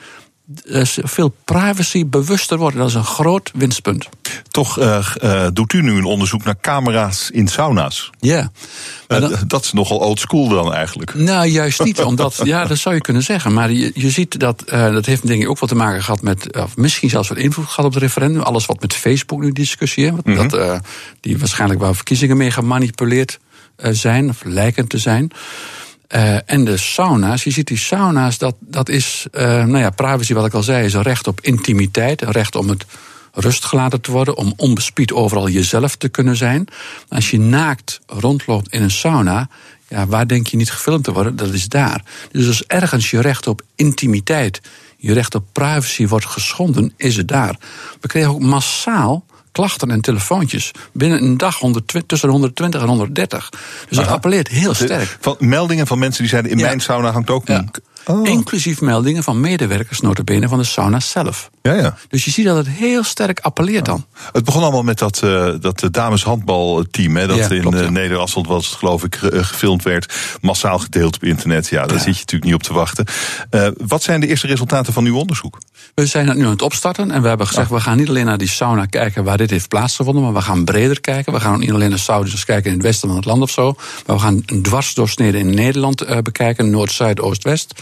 veel 1.03 1.35
privacy 1.43 2.05
bewuster 2.05 2.57
worden. 2.57 2.79
Dat 2.79 2.89
is 2.89 2.95
een 2.95 3.03
groot 3.03 3.51
winstpunt. 3.53 4.09
Toch 4.49 4.79
uh, 4.79 5.07
uh, 5.23 5.47
doet 5.53 5.73
u 5.73 5.81
nu 5.81 5.97
een 5.97 6.03
onderzoek 6.03 6.43
naar 6.43 6.55
camera's 6.61 7.29
in 7.29 7.47
sauna's. 7.47 8.09
Ja. 8.19 8.51
Dat 9.47 9.63
is 9.63 9.73
nogal 9.73 9.97
old 9.97 10.19
school 10.19 10.47
dan 10.47 10.73
eigenlijk. 10.73 11.13
Nou, 11.13 11.47
juist 11.47 11.83
niet. 11.83 12.03
omdat, 12.11 12.39
ja, 12.43 12.65
dat 12.65 12.77
zou 12.77 12.95
je 12.95 13.01
kunnen 13.01 13.23
zeggen. 13.23 13.53
Maar 13.53 13.71
je, 13.71 13.91
je 13.93 14.09
ziet 14.09 14.39
dat, 14.39 14.63
dat 14.67 15.05
heeft 15.05 15.27
denk 15.27 15.41
ik 15.41 15.49
ook 15.49 15.59
wat 15.59 15.69
te 15.69 15.75
maken 15.75 16.03
gehad 16.03 16.21
met... 16.21 16.57
Of 16.57 16.77
misschien 16.77 17.09
zelfs 17.09 17.29
wat 17.29 17.37
invloed 17.37 17.65
gehad 17.65 17.85
op 17.85 17.93
het 17.93 18.03
referendum. 18.03 18.41
Alles 18.41 18.65
wat 18.65 18.81
met 18.81 18.93
Facebook 18.93 19.41
nu 19.41 19.51
discussieert. 19.51 20.25
Mm 20.25 20.35
-hmm. 20.35 20.47
dat, 20.47 20.81
die 21.19 21.37
waarschijnlijk 21.37 21.79
waar 21.79 21.95
verkiezingen 21.95 22.37
mee 22.37 22.51
gemanipuleerd 22.51 23.39
zijn. 23.77 24.29
Of 24.29 24.43
lijken 24.43 24.87
te 24.87 24.97
zijn. 24.97 25.31
Uh, 26.15 26.35
en 26.45 26.65
de 26.65 26.77
sauna's, 26.77 27.43
je 27.43 27.51
ziet 27.51 27.67
die 27.67 27.77
sauna's, 27.77 28.37
dat, 28.37 28.55
dat 28.59 28.89
is, 28.89 29.27
uh, 29.31 29.41
nou 29.41 29.77
ja, 29.77 29.89
privacy 29.89 30.33
wat 30.33 30.45
ik 30.45 30.53
al 30.53 30.63
zei, 30.63 30.85
is 30.85 30.93
een 30.93 31.01
recht 31.01 31.27
op 31.27 31.41
intimiteit, 31.41 32.21
een 32.21 32.31
recht 32.31 32.55
om 32.55 32.69
het 32.69 32.85
rust 33.33 33.65
gelaten 33.65 34.01
te 34.01 34.11
worden, 34.11 34.37
om 34.37 34.53
onbespied 34.55 35.11
overal 35.11 35.49
jezelf 35.49 35.95
te 35.95 36.09
kunnen 36.09 36.35
zijn. 36.35 36.67
Als 37.09 37.31
je 37.31 37.39
naakt 37.39 37.99
rondloopt 38.05 38.73
in 38.73 38.81
een 38.81 38.91
sauna, 38.91 39.49
ja, 39.87 40.07
waar 40.07 40.27
denk 40.27 40.47
je 40.47 40.57
niet 40.57 40.71
gefilmd 40.71 41.03
te 41.03 41.13
worden? 41.13 41.35
Dat 41.35 41.53
is 41.53 41.67
daar. 41.67 42.03
Dus 42.31 42.47
als 42.47 42.65
ergens 42.65 43.09
je 43.09 43.21
recht 43.21 43.47
op 43.47 43.61
intimiteit, 43.75 44.61
je 44.97 45.13
recht 45.13 45.35
op 45.35 45.45
privacy 45.51 46.07
wordt 46.07 46.25
geschonden, 46.25 46.93
is 46.97 47.17
het 47.17 47.27
daar. 47.27 47.55
We 48.01 48.07
kregen 48.07 48.29
ook 48.29 48.39
massaal 48.39 49.25
klachten 49.51 49.91
en 49.91 50.01
telefoontjes. 50.01 50.71
Binnen 50.93 51.23
een 51.23 51.37
dag 51.37 51.59
120, 51.59 52.09
tussen 52.09 52.29
120 52.29 52.81
en 52.81 52.87
130. 52.87 53.49
Dus 53.89 53.97
dat 53.97 54.07
appelleert 54.07 54.47
heel 54.47 54.73
sterk. 54.73 55.17
Van 55.19 55.35
meldingen 55.39 55.87
van 55.87 55.99
mensen 55.99 56.21
die 56.21 56.29
zeiden 56.29 56.51
in 56.51 56.57
mijn 56.57 56.79
sauna 56.79 57.11
hangt 57.11 57.29
ook 57.29 57.49
een 57.49 57.71
Oh. 58.05 58.27
Inclusief 58.27 58.81
meldingen 58.81 59.23
van 59.23 59.39
medewerkers 59.39 60.01
notabene 60.01 60.47
van 60.47 60.57
de 60.57 60.63
sauna 60.63 60.99
zelf. 60.99 61.49
Ja, 61.61 61.73
ja. 61.73 61.97
Dus 62.09 62.25
je 62.25 62.31
ziet 62.31 62.45
dat 62.45 62.57
het 62.57 62.67
heel 62.67 63.03
sterk 63.03 63.39
appelleert 63.39 63.85
dan. 63.85 64.05
Het 64.31 64.43
begon 64.43 64.61
allemaal 64.61 64.83
met 64.83 64.99
dat, 64.99 65.21
uh, 65.23 65.53
dat 65.59 65.87
dameshandbalteam... 65.91 67.15
Hè, 67.15 67.27
dat 67.27 67.37
ja, 67.37 67.49
in 67.49 67.73
uh, 67.73 67.89
Nederland 67.89 68.33
was 68.33 68.69
het, 68.69 68.77
geloof 68.77 69.03
ik, 69.03 69.15
gefilmd 69.21 69.83
werd. 69.83 70.13
Massaal 70.41 70.79
gedeeld 70.79 71.15
op 71.15 71.23
internet. 71.23 71.67
Ja, 71.67 71.85
daar 71.85 71.97
ja. 71.97 72.03
zit 72.03 72.13
je 72.13 72.19
natuurlijk 72.19 72.43
niet 72.43 72.53
op 72.53 72.63
te 72.63 72.73
wachten. 72.73 73.05
Uh, 73.51 73.67
wat 73.77 74.03
zijn 74.03 74.19
de 74.19 74.27
eerste 74.27 74.47
resultaten 74.47 74.93
van 74.93 75.05
uw 75.05 75.17
onderzoek? 75.17 75.57
We 75.95 76.05
zijn 76.05 76.27
het 76.27 76.37
nu 76.37 76.43
aan 76.43 76.49
het 76.49 76.61
opstarten. 76.61 77.11
En 77.11 77.21
we 77.21 77.27
hebben 77.27 77.47
gezegd, 77.47 77.69
we 77.69 77.79
gaan 77.79 77.97
niet 77.97 78.09
alleen 78.09 78.25
naar 78.25 78.37
die 78.37 78.49
sauna 78.49 78.85
kijken... 78.85 79.23
waar 79.23 79.37
dit 79.37 79.49
heeft 79.49 79.67
plaatsgevonden, 79.67 80.23
maar 80.23 80.33
we 80.33 80.41
gaan 80.41 80.65
breder 80.65 81.01
kijken. 81.01 81.33
We 81.33 81.39
gaan 81.39 81.59
niet 81.59 81.71
alleen 81.71 81.89
naar 81.89 81.99
Saudis 81.99 82.45
kijken 82.45 82.71
in 82.71 82.77
het 82.77 82.85
westen 82.85 83.07
van 83.07 83.17
het 83.17 83.25
land 83.25 83.41
of 83.41 83.51
zo. 83.51 83.75
Maar 84.05 84.15
we 84.15 84.21
gaan 84.21 84.43
een 84.45 84.61
dwarsdoorsnede 84.61 85.37
in 85.37 85.49
Nederland 85.49 86.23
bekijken. 86.23 86.69
Noord, 86.69 86.91
Zuid, 86.91 87.19
Oost, 87.19 87.43
West. 87.43 87.73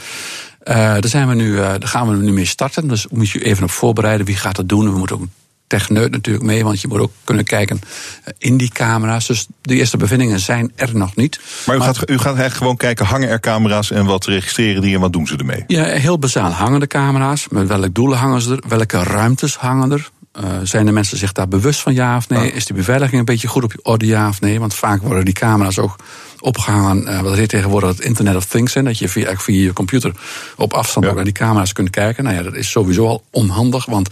Uh, 0.64 0.76
daar, 0.76 1.07
zijn 1.07 1.28
we 1.28 1.34
nu, 1.34 1.55
daar 1.55 1.88
gaan 1.88 2.10
we 2.10 2.16
nu 2.16 2.32
mee 2.32 2.45
starten. 2.45 2.88
Dus 2.88 3.07
moet 3.07 3.30
je 3.30 3.43
even 3.43 3.64
op 3.64 3.72
voorbereiden. 3.72 4.26
Wie 4.26 4.36
gaat 4.36 4.55
dat 4.55 4.70
doen? 4.70 4.91
We 4.91 4.97
moeten 4.97 5.16
ook 5.16 5.22
een 5.22 5.32
techneut 5.70 6.12
natuurlijk 6.12 6.45
mee, 6.45 6.64
want 6.64 6.82
je 6.82 6.88
moet 6.88 6.99
ook 6.99 7.12
kunnen 7.24 7.45
kijken 7.45 7.82
eh, 8.24 8.34
in 8.38 8.57
die 8.57 8.70
camera's. 8.70 9.28
Dus 9.28 9.47
de 9.62 9.76
eerste 9.76 9.97
bevindingen 9.97 10.39
zijn 10.39 10.72
er 10.76 10.89
nog 10.95 11.16
niet. 11.16 11.39
Maar 11.66 11.76
u, 11.76 11.80
maar, 11.80 11.88
gaat, 11.88 12.10
u 12.10 12.18
gaat 12.18 12.26
eigenlijk 12.26 12.55
gewoon 12.55 12.78
kijken, 12.78 13.05
hangen 13.05 13.30
er 13.30 13.39
camera's 13.39 13.91
en 13.91 14.05
wat 14.05 14.26
registreren 14.26 14.82
die 14.82 14.95
en 14.95 14.99
wat 14.99 15.14
doen 15.14 15.28
ze 15.28 15.36
ermee? 15.36 15.64
Ja, 15.68 15.84
heel 15.84 16.20
bazaal. 16.20 16.51
Hangen 16.51 16.80
de 16.80 16.88
camera's? 16.88 17.47
Met 17.47 17.68
welk 17.68 17.93
doelen 17.93 18.18
hangen 18.18 18.41
ze 18.41 18.51
er? 18.51 18.64
Welke 18.68 19.03
ruimtes 19.03 19.55
hangen 19.55 19.91
er? 19.91 20.10
Uh, 20.39 20.45
zijn 20.64 20.86
de 20.86 20.91
mensen 20.91 21.18
zich 21.18 21.32
daar 21.32 21.47
bewust 21.47 21.80
van 21.80 21.93
ja 21.93 22.18
of 22.18 22.30
nee? 22.30 22.51
Is 22.51 22.66
die 22.66 22.76
beveiliging 22.76 23.20
een 23.20 23.26
beetje 23.26 23.47
goed 23.47 23.64
op 23.64 23.74
orde 23.82 24.05
ja 24.05 24.28
of 24.28 24.41
nee? 24.41 24.60
Want 24.60 24.74
vaak 24.74 25.01
worden 25.01 25.26
die 25.26 25.34
camera's 25.34 25.78
ook 25.78 25.95
opgehangen. 26.41 27.07
Uh, 27.07 27.21
wat 27.21 27.35
heet 27.35 27.49
tegenwoordig 27.49 27.89
het 27.89 27.99
Internet 27.99 28.35
of 28.35 28.45
Things. 28.45 28.73
Hè, 28.73 28.83
dat 28.83 28.97
je 28.97 29.09
via, 29.09 29.35
via 29.35 29.63
je 29.63 29.73
computer 29.73 30.11
op 30.55 30.73
afstand 30.73 31.05
ja. 31.05 31.11
ook 31.11 31.17
naar 31.17 31.25
die 31.25 31.33
camera's 31.33 31.73
kunt 31.73 31.89
kijken. 31.89 32.23
Nou 32.23 32.35
ja, 32.35 32.43
dat 32.43 32.55
is 32.55 32.71
sowieso 32.71 33.07
al 33.07 33.23
onhandig. 33.31 33.85
Want 33.85 34.09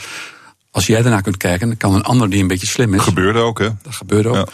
als 0.71 0.87
jij 0.87 1.01
daarna 1.01 1.21
kunt 1.21 1.37
kijken, 1.37 1.67
dan 1.67 1.77
kan 1.77 1.93
een 1.93 2.03
ander 2.03 2.29
die 2.29 2.41
een 2.41 2.47
beetje 2.47 2.67
slim 2.67 2.93
is. 2.93 3.01
Gebeurde 3.01 3.39
ook, 3.39 3.59
hè? 3.59 3.69
Dat 3.81 3.95
gebeurt 3.95 4.25
ook. 4.25 4.35
Ja. 4.35 4.47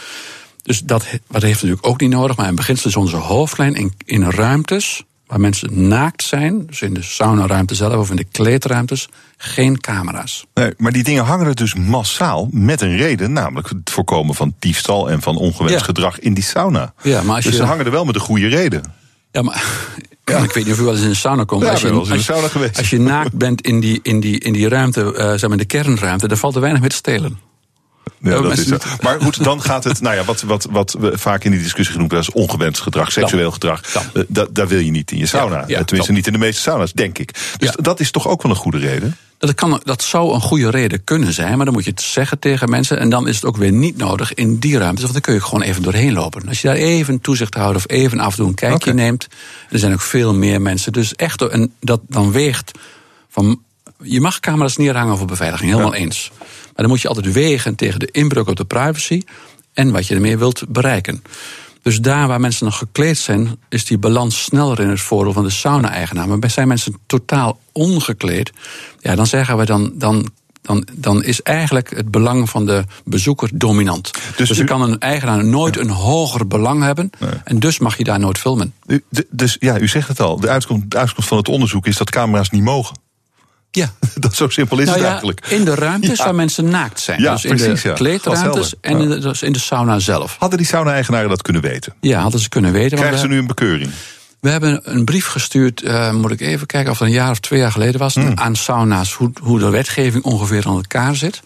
Dus 0.62 0.80
dat 0.80 1.06
wat 1.26 1.42
heeft 1.42 1.62
natuurlijk 1.62 1.86
ook 1.86 2.00
niet 2.00 2.10
nodig. 2.10 2.36
Maar 2.36 2.48
in 2.48 2.54
beginsel 2.54 2.90
is 2.90 2.96
onze 2.96 3.16
hoofdlijn 3.16 3.74
in, 3.74 3.92
in 4.04 4.30
ruimtes 4.30 5.04
waar 5.26 5.40
mensen 5.40 5.88
naakt 5.88 6.22
zijn, 6.22 6.66
dus 6.66 6.82
in 6.82 6.94
de 6.94 7.02
saunaruimte 7.02 7.74
zelf 7.74 7.94
of 7.94 8.10
in 8.10 8.16
de 8.16 8.24
kleedruimtes, 8.24 9.08
geen 9.36 9.80
camera's. 9.80 10.46
Nee, 10.54 10.72
maar 10.76 10.92
die 10.92 11.02
dingen 11.02 11.24
hangen 11.24 11.46
er 11.46 11.54
dus 11.54 11.74
massaal 11.74 12.48
met 12.50 12.80
een 12.80 12.96
reden, 12.96 13.32
namelijk 13.32 13.68
het 13.68 13.90
voorkomen 13.90 14.34
van 14.34 14.54
diefstal 14.58 15.10
en 15.10 15.22
van 15.22 15.36
ongewenst 15.36 15.78
ja. 15.78 15.84
gedrag 15.84 16.18
in 16.18 16.34
die 16.34 16.44
sauna. 16.44 16.92
Ja, 17.02 17.22
maar 17.22 17.34
als 17.34 17.44
dus 17.44 17.52
je... 17.52 17.58
ze 17.58 17.66
hangen 17.66 17.84
er 17.84 17.90
wel 17.90 18.04
met 18.04 18.14
een 18.14 18.20
goede 18.20 18.48
reden. 18.48 18.82
Ja, 19.30 19.42
maar 19.42 19.64
ja. 20.24 20.38
ik 20.38 20.52
weet 20.52 20.64
niet 20.64 20.74
of 20.74 20.80
u 20.80 20.82
wel 20.82 20.92
eens 20.92 21.02
in 21.02 21.08
een 21.08 21.16
sauna 21.16 21.44
komt. 21.44 21.62
Ja, 21.62 21.70
als, 21.70 21.80
je, 21.80 21.88
in 21.88 22.02
de 22.02 22.22
sauna 22.22 22.48
geweest. 22.48 22.78
als 22.78 22.90
je 22.90 23.00
naakt 23.00 23.32
bent 23.32 23.60
in 23.60 23.80
die, 23.80 24.00
in 24.02 24.20
die, 24.20 24.38
in 24.38 24.52
die 24.52 24.68
ruimte, 24.68 25.00
uh, 25.00 25.16
zeg 25.16 25.40
maar 25.40 25.50
in 25.50 25.56
de 25.56 25.64
kernruimte, 25.64 26.28
dan 26.28 26.36
valt 26.36 26.54
er 26.54 26.60
weinig 26.60 26.80
mee 26.80 26.90
te 26.90 26.96
stelen. 26.96 27.38
Ja, 28.18 28.40
dat 28.40 28.58
is. 28.58 28.68
Maar 29.00 29.20
goed, 29.20 29.44
dan 29.44 29.62
gaat 29.62 29.84
het, 29.84 30.00
nou 30.00 30.16
ja, 30.16 30.24
wat, 30.24 30.42
wat, 30.42 30.66
wat 30.70 30.96
we 30.98 31.18
vaak 31.18 31.44
in 31.44 31.50
die 31.50 31.62
discussie 31.62 31.92
genoemd 31.92 32.10
hebben 32.12 32.32
als 32.32 32.42
ongewenst 32.42 32.80
gedrag, 32.80 33.12
seksueel 33.12 33.50
gedrag. 33.50 33.80
Dat, 34.28 34.54
daar 34.54 34.68
wil 34.68 34.78
je 34.78 34.90
niet 34.90 35.10
in 35.10 35.18
je 35.18 35.26
sauna. 35.26 35.56
Ja, 35.56 35.64
ja, 35.66 35.84
Tenminste, 35.84 36.12
niet 36.12 36.26
in 36.26 36.32
de 36.32 36.38
meeste 36.38 36.62
sauna's, 36.62 36.92
denk 36.92 37.18
ik. 37.18 37.30
Dus 37.56 37.70
dat 37.76 38.00
is 38.00 38.10
toch 38.10 38.28
ook 38.28 38.42
wel 38.42 38.52
een 38.52 38.58
goede 38.58 38.78
reden? 38.78 39.16
Dat, 39.38 39.54
kan, 39.54 39.80
dat 39.84 40.02
zou 40.02 40.34
een 40.34 40.40
goede 40.40 40.70
reden 40.70 41.04
kunnen 41.04 41.32
zijn, 41.32 41.56
maar 41.56 41.64
dan 41.64 41.74
moet 41.74 41.84
je 41.84 41.90
het 41.90 42.00
zeggen 42.00 42.38
tegen 42.38 42.70
mensen. 42.70 42.98
En 42.98 43.10
dan 43.10 43.28
is 43.28 43.34
het 43.34 43.44
ook 43.44 43.56
weer 43.56 43.72
niet 43.72 43.96
nodig 43.96 44.34
in 44.34 44.58
die 44.58 44.78
ruimtes, 44.78 45.02
want 45.02 45.12
dan 45.12 45.22
kun 45.22 45.34
je 45.34 45.40
gewoon 45.40 45.62
even 45.62 45.82
doorheen 45.82 46.12
lopen. 46.12 46.48
Als 46.48 46.60
je 46.60 46.68
daar 46.68 46.76
even 46.76 47.20
toezicht 47.20 47.54
houdt 47.54 47.76
of 47.76 47.84
even 47.86 48.20
af 48.20 48.30
en 48.30 48.36
toe 48.36 48.46
een 48.46 48.54
kijkje 48.54 48.90
okay. 48.90 49.04
neemt. 49.04 49.26
Er 49.70 49.78
zijn 49.78 49.92
ook 49.92 50.00
veel 50.00 50.34
meer 50.34 50.60
mensen. 50.60 50.92
Dus 50.92 51.14
echt, 51.14 51.42
en 51.42 51.72
dat 51.80 52.00
dan 52.08 52.32
weegt 52.32 52.70
van. 53.28 53.62
Je 54.02 54.20
mag 54.20 54.40
camera's 54.40 54.76
neerhangen 54.76 55.16
voor 55.16 55.26
beveiliging, 55.26 55.70
helemaal 55.70 55.94
eens. 55.94 56.30
Maar 56.74 56.84
dan 56.84 56.88
moet 56.88 57.00
je 57.00 57.08
altijd 57.08 57.32
wegen 57.32 57.74
tegen 57.74 58.00
de 58.00 58.08
inbreuk 58.10 58.48
op 58.48 58.56
de 58.56 58.64
privacy 58.64 59.22
en 59.72 59.92
wat 59.92 60.06
je 60.06 60.14
ermee 60.14 60.38
wilt 60.38 60.62
bereiken. 60.68 61.22
Dus 61.82 62.00
daar 62.00 62.28
waar 62.28 62.40
mensen 62.40 62.64
nog 62.64 62.78
gekleed 62.78 63.18
zijn, 63.18 63.56
is 63.68 63.84
die 63.84 63.98
balans 63.98 64.42
sneller 64.42 64.80
in 64.80 64.88
het 64.88 65.00
voordeel 65.00 65.32
van 65.32 65.44
de 65.44 65.50
sauna-eigenaar. 65.50 66.28
Maar 66.28 66.50
zijn 66.50 66.68
mensen 66.68 66.96
totaal 67.06 67.58
ongekleed, 67.72 68.52
ja, 69.00 69.14
dan 69.14 69.26
zeggen 69.26 69.56
we 69.56 69.64
dan. 69.64 69.92
dan 69.94 70.30
dan, 70.64 70.86
dan 70.92 71.22
is 71.22 71.42
eigenlijk 71.42 71.96
het 71.96 72.10
belang 72.10 72.50
van 72.50 72.66
de 72.66 72.84
bezoeker 73.04 73.50
dominant. 73.52 74.10
Dus, 74.36 74.48
dus 74.48 74.58
er 74.58 74.64
kan 74.64 74.82
een 74.82 74.98
eigenaar 74.98 75.44
nooit 75.44 75.74
ja. 75.74 75.80
een 75.80 75.90
hoger 75.90 76.46
belang 76.46 76.82
hebben. 76.82 77.10
Nee. 77.18 77.30
En 77.44 77.58
dus 77.58 77.78
mag 77.78 77.96
je 77.96 78.04
daar 78.04 78.18
nooit 78.18 78.38
filmen. 78.38 78.74
U, 78.86 79.04
dus 79.30 79.56
ja, 79.60 79.80
u 79.80 79.88
zegt 79.88 80.08
het 80.08 80.20
al. 80.20 80.40
De 80.40 80.48
uitkomst, 80.48 80.90
de 80.90 80.96
uitkomst 80.96 81.28
van 81.28 81.38
het 81.38 81.48
onderzoek 81.48 81.86
is 81.86 81.96
dat 81.96 82.10
camera's 82.10 82.50
niet 82.50 82.62
mogen. 82.62 82.96
Ja. 83.74 83.92
Dat, 84.14 84.34
zo 84.34 84.48
simpel 84.48 84.78
is 84.78 84.84
nou 84.84 84.96
het 84.96 85.04
ja, 85.06 85.10
eigenlijk. 85.12 85.46
In 85.48 85.64
de 85.64 85.74
ruimtes 85.74 86.18
waar 86.18 86.34
mensen 86.34 86.68
naakt 86.68 87.00
zijn. 87.00 87.20
Ja, 87.20 87.32
dus 87.32 87.44
in 87.44 87.56
precies, 87.56 87.82
de 87.82 87.88
ja. 87.88 87.94
kleedruimtes 87.94 88.74
en 88.80 88.98
in 88.98 89.08
de, 89.08 89.18
dus 89.18 89.42
in 89.42 89.52
de 89.52 89.58
sauna 89.58 89.98
zelf. 89.98 90.36
Hadden 90.38 90.58
die 90.58 90.66
sauna-eigenaren 90.66 91.28
dat 91.28 91.42
kunnen 91.42 91.62
weten? 91.62 91.94
Ja, 92.00 92.20
hadden 92.20 92.40
ze 92.40 92.48
kunnen 92.48 92.72
weten. 92.72 92.98
Krijgen 92.98 93.18
ze 93.18 93.26
nu 93.26 93.38
een 93.38 93.46
bekeuring? 93.46 93.90
We 94.40 94.50
hebben 94.50 94.80
een 94.84 95.04
brief 95.04 95.26
gestuurd, 95.26 95.82
eh, 95.82 96.12
moet 96.12 96.30
ik 96.30 96.40
even 96.40 96.66
kijken 96.66 96.90
of 96.90 96.98
het 96.98 97.08
een 97.08 97.14
jaar 97.14 97.30
of 97.30 97.40
twee 97.40 97.60
jaar 97.60 97.72
geleden 97.72 98.00
was, 98.00 98.14
Hmm. 98.14 98.32
aan 98.34 98.56
sauna's, 98.56 99.12
hoe, 99.12 99.30
hoe 99.42 99.58
de 99.58 99.70
wetgeving 99.70 100.24
ongeveer 100.24 100.66
aan 100.66 100.74
elkaar 100.74 101.16
zit. 101.16 101.42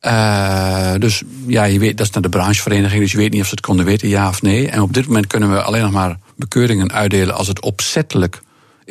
Eh, 0.00 0.92
dus 0.98 1.22
ja, 1.46 1.64
je 1.64 1.78
weet, 1.78 1.96
dat 1.96 2.06
is 2.06 2.12
naar 2.12 2.22
de 2.22 2.28
branchevereniging, 2.28 3.02
dus 3.02 3.12
je 3.12 3.18
weet 3.18 3.32
niet 3.32 3.40
of 3.40 3.46
ze 3.46 3.54
het 3.54 3.64
konden 3.64 3.84
weten, 3.84 4.08
ja 4.08 4.28
of 4.28 4.42
nee. 4.42 4.68
En 4.68 4.80
op 4.80 4.94
dit 4.94 5.06
moment 5.06 5.26
kunnen 5.26 5.52
we 5.52 5.62
alleen 5.62 5.82
nog 5.82 5.90
maar 5.90 6.18
bekeuringen 6.36 6.92
uitdelen 6.92 7.34
als 7.34 7.48
het 7.48 7.60
opzettelijk 7.60 8.42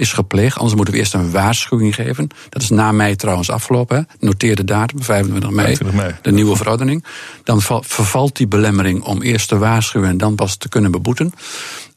is 0.02 0.14
gepleegd. 0.14 0.56
Anders 0.58 0.76
moeten 0.76 0.94
we 0.94 1.00
eerst 1.00 1.14
een 1.14 1.32
waarschuwing 1.32 1.96
geven. 1.96 2.28
Dat 2.50 2.62
is 2.62 2.70
na 2.70 2.92
mei 2.92 3.16
trouwens 3.16 3.50
afgelopen. 3.50 3.98
Hè. 3.98 4.04
Noteer 4.28 4.56
de 4.56 4.64
datum, 4.64 5.04
25 5.04 5.50
mei, 5.50 5.66
25 5.66 6.02
mei. 6.02 6.16
de 6.22 6.32
nieuwe 6.32 6.56
verordening. 6.56 7.06
Dan 7.44 7.62
val- 7.62 7.84
vervalt 7.88 8.36
die 8.38 8.48
belemmering 8.48 9.04
om 9.04 9.22
eerst 9.22 9.48
te 9.48 9.58
waarschuwen 9.58 10.10
en 10.10 10.18
dan 10.18 10.36
pas 10.36 10.56
te 10.56 10.70
kunnen 10.70 10.92
beboeten. 10.92 11.34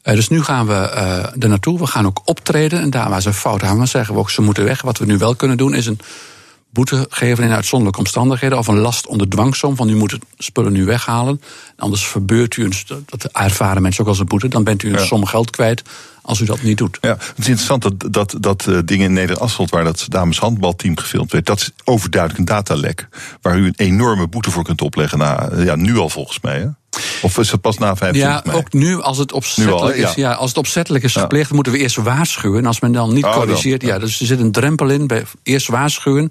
Eh, 0.01 0.15
dus 0.15 0.29
nu 0.29 0.43
gaan 0.43 0.67
we 0.67 0.73
eh 0.73 1.41
er 1.43 1.49
naartoe. 1.49 1.79
We 1.79 1.87
gaan 1.87 2.05
ook 2.05 2.21
optreden. 2.25 2.79
En 2.81 2.89
daar 2.89 3.09
waar 3.09 3.21
ze 3.21 3.33
fout 3.33 3.61
hangen, 3.61 3.87
zeggen 3.87 4.13
we 4.13 4.19
ook 4.19 4.29
ze 4.29 4.41
moeten 4.41 4.63
weg. 4.63 4.81
Wat 4.81 4.97
we 4.97 5.05
nu 5.05 5.17
wel 5.17 5.35
kunnen 5.35 5.57
doen 5.57 5.73
is 5.75 5.85
een 5.85 5.99
boete 6.69 7.05
geven 7.09 7.43
in 7.43 7.51
uitzonderlijke 7.51 7.99
omstandigheden. 7.99 8.57
Of 8.57 8.67
een 8.67 8.79
last 8.79 9.07
onder 9.07 9.29
dwangsom. 9.29 9.75
Van 9.75 9.89
u 9.89 9.95
moet 9.95 10.11
het 10.11 10.23
spullen 10.37 10.71
nu 10.73 10.85
weghalen. 10.85 11.41
Anders 11.77 12.05
verbeurt 12.07 12.57
u 12.57 12.63
een, 12.63 12.73
dat 13.05 13.23
ervaren 13.31 13.81
mensen 13.81 14.03
ook 14.03 14.09
als 14.09 14.19
een 14.19 14.25
boete. 14.25 14.47
Dan 14.47 14.63
bent 14.63 14.83
u 14.83 14.87
een 14.93 14.99
Ja. 14.99 15.05
som 15.05 15.25
geld 15.25 15.49
kwijt 15.49 15.81
als 16.25 16.39
u 16.39 16.45
dat 16.45 16.61
niet 16.61 16.77
doet. 16.77 16.97
Ja, 17.01 17.09
het 17.09 17.21
is 17.37 17.47
interessant 17.47 17.81
dat 17.81 18.13
dat, 18.13 18.35
dat 18.39 18.67
eh, 18.67 18.77
ding 18.85 19.01
in 19.01 19.13
Neder 19.13 19.37
Asphalt, 19.37 19.69
waar 19.69 19.83
dat 19.83 20.05
dames 20.09 20.39
handbalteam 20.39 20.97
gefilmd 20.97 21.31
werd, 21.31 21.45
dat 21.45 21.59
is 21.59 21.71
overduidelijk 21.83 22.39
een 22.39 22.55
datalek. 22.55 23.07
Waar 23.41 23.57
u 23.57 23.65
een 23.65 23.73
enorme 23.75 24.27
boete 24.27 24.51
voor 24.51 24.63
kunt 24.63 24.81
opleggen. 24.81 25.17
Na, 25.17 25.49
ja, 25.57 25.75
nu 25.75 25.97
al 25.97 26.09
volgens 26.09 26.39
mij. 26.41 26.59
Hè? 26.59 26.67
Of 27.21 27.37
is 27.37 27.51
het 27.51 27.61
pas 27.61 27.77
na 27.77 27.95
25 27.95 28.21
Ja, 28.21 28.41
mei? 28.45 28.57
ook 28.57 28.73
nu 28.73 29.01
als 29.01 29.17
het 29.17 29.31
opzettelijk 29.31 29.81
al, 29.81 29.91
is. 29.91 30.13
Ja, 30.13 30.31
als 30.33 30.49
het 30.49 30.57
opzettelijk 30.57 31.03
is 31.03 31.13
Ja. 31.13 31.21
gepleegd, 31.21 31.51
moeten 31.51 31.73
we 31.73 31.79
eerst 31.79 31.95
waarschuwen. 31.95 32.59
En 32.59 32.65
als 32.65 32.79
men 32.79 32.91
dan 32.91 33.13
niet 33.13 33.23
Oh, 33.25 33.33
dan. 33.35 33.39
corrigeert, 33.45 33.81
ja, 33.81 33.99
dus 33.99 34.19
er 34.19 34.25
zit 34.25 34.39
een 34.39 34.51
drempel 34.51 34.89
in. 34.89 35.07
Bij 35.07 35.23
eerst 35.43 35.67
waarschuwen, 35.67 36.29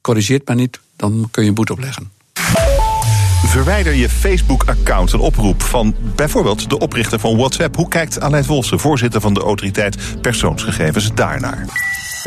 corrigeert 0.00 0.46
maar 0.46 0.56
niet, 0.56 0.80
dan 0.96 1.28
kun 1.30 1.42
je 1.42 1.48
een 1.48 1.54
boete 1.54 1.72
opleggen. 1.72 2.10
Verwijder 3.46 3.94
je 3.94 4.08
Facebook-account 4.08 5.12
een 5.12 5.20
oproep 5.20 5.62
van 5.62 5.94
bijvoorbeeld 6.14 6.70
de 6.70 6.78
oprichter 6.78 7.20
van 7.20 7.36
WhatsApp. 7.36 7.76
Hoe 7.76 7.88
kijkt 7.88 8.20
Aleid 8.20 8.46
Wolfsen, 8.46 8.80
voorzitter 8.80 9.20
van 9.20 9.34
de 9.34 9.40
autoriteit 9.40 9.96
persoonsgegevens, 10.20 11.14
daarnaar? 11.14 11.64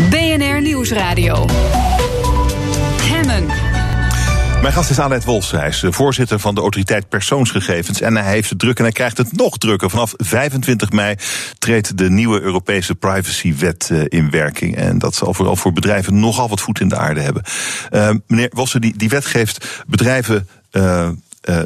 BNR 0.09 0.61
Nieuwsradio. 0.61 1.45
Hemmen. 3.01 3.45
Mijn 4.61 4.73
gast 4.73 4.89
is 4.89 4.99
Aleid 4.99 5.25
Wolfsen. 5.25 5.59
Hij 5.59 5.67
is 5.67 5.79
de 5.79 5.91
voorzitter 5.91 6.39
van 6.39 6.55
de 6.55 6.61
autoriteit 6.61 7.09
persoonsgegevens. 7.09 8.01
En 8.01 8.15
hij 8.15 8.31
heeft 8.31 8.49
het 8.49 8.59
druk 8.59 8.77
en 8.77 8.83
hij 8.83 8.93
krijgt 8.93 9.17
het 9.17 9.37
nog 9.37 9.57
drukker. 9.57 9.89
Vanaf 9.89 10.13
25 10.17 10.91
mei 10.91 11.15
treedt 11.57 11.97
de 11.97 12.09
nieuwe 12.09 12.41
Europese 12.41 12.95
privacywet 12.95 13.89
eh, 13.91 14.01
in 14.07 14.29
werking. 14.29 14.75
En 14.75 14.97
dat 14.97 15.15
zal 15.15 15.33
vooral 15.33 15.55
voor 15.55 15.73
bedrijven 15.73 16.19
nogal 16.19 16.49
wat 16.49 16.61
voet 16.61 16.79
in 16.79 16.89
de 16.89 16.97
aarde 16.97 17.19
hebben. 17.19 17.43
Eh, 17.89 18.09
meneer 18.27 18.49
Wolfsen, 18.53 18.81
die, 18.81 18.97
die 18.97 19.09
wet 19.09 19.25
geeft 19.25 19.83
bedrijven. 19.87 20.47
Eh, 20.71 21.09
eh, 21.41 21.61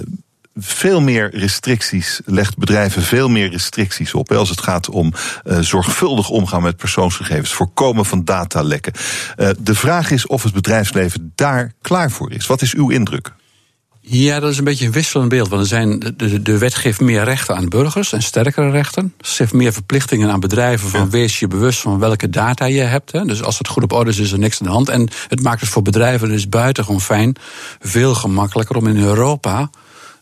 veel 0.55 1.01
meer 1.01 1.29
restricties, 1.35 2.21
legt 2.25 2.57
bedrijven 2.57 3.01
veel 3.01 3.29
meer 3.29 3.49
restricties 3.49 4.13
op. 4.13 4.31
Als 4.31 4.49
het 4.49 4.61
gaat 4.61 4.89
om 4.89 5.13
eh, 5.43 5.59
zorgvuldig 5.59 6.29
omgaan 6.29 6.61
met 6.61 6.77
persoonsgegevens, 6.77 7.53
voorkomen 7.53 8.05
van 8.05 8.23
datalekken. 8.23 8.93
Eh, 9.35 9.49
de 9.59 9.75
vraag 9.75 10.11
is 10.11 10.27
of 10.27 10.43
het 10.43 10.53
bedrijfsleven 10.53 11.31
daar 11.35 11.73
klaar 11.81 12.11
voor 12.11 12.31
is. 12.31 12.45
Wat 12.45 12.61
is 12.61 12.73
uw 12.73 12.89
indruk? 12.89 13.33
Ja, 14.05 14.39
dat 14.39 14.51
is 14.51 14.57
een 14.57 14.63
beetje 14.63 14.85
een 14.85 14.91
wisselend 14.91 15.29
beeld. 15.29 15.49
Want 15.49 15.61
er 15.61 15.67
zijn, 15.67 15.99
de, 15.99 16.41
de, 16.41 16.57
wet 16.57 16.75
geeft 16.75 16.99
meer 16.99 17.23
rechten 17.23 17.55
aan 17.55 17.69
burgers 17.69 18.13
en 18.13 18.23
sterkere 18.23 18.69
rechten. 18.69 19.13
Ze 19.19 19.35
geeft 19.35 19.53
meer 19.53 19.73
verplichtingen 19.73 20.31
aan 20.31 20.39
bedrijven 20.39 20.89
van 20.89 21.09
wees 21.09 21.39
je 21.39 21.47
bewust 21.47 21.79
van 21.79 21.99
welke 21.99 22.29
data 22.29 22.65
je 22.65 22.81
hebt. 22.81 23.11
Hè. 23.11 23.25
Dus 23.25 23.43
als 23.43 23.57
het 23.57 23.67
goed 23.67 23.83
op 23.83 23.91
orde 23.91 24.09
is, 24.09 24.17
is 24.17 24.31
er 24.31 24.39
niks 24.39 24.59
aan 24.59 24.67
de 24.67 24.73
hand. 24.73 24.89
En 24.89 25.09
het 25.27 25.41
maakt 25.41 25.61
het 25.61 25.69
voor 25.69 25.81
bedrijven 25.81 26.29
dus 26.29 26.49
buitengewoon 26.49 27.01
fijn, 27.01 27.35
veel 27.79 28.15
gemakkelijker 28.15 28.75
om 28.75 28.87
in 28.87 28.97
Europa 28.97 29.69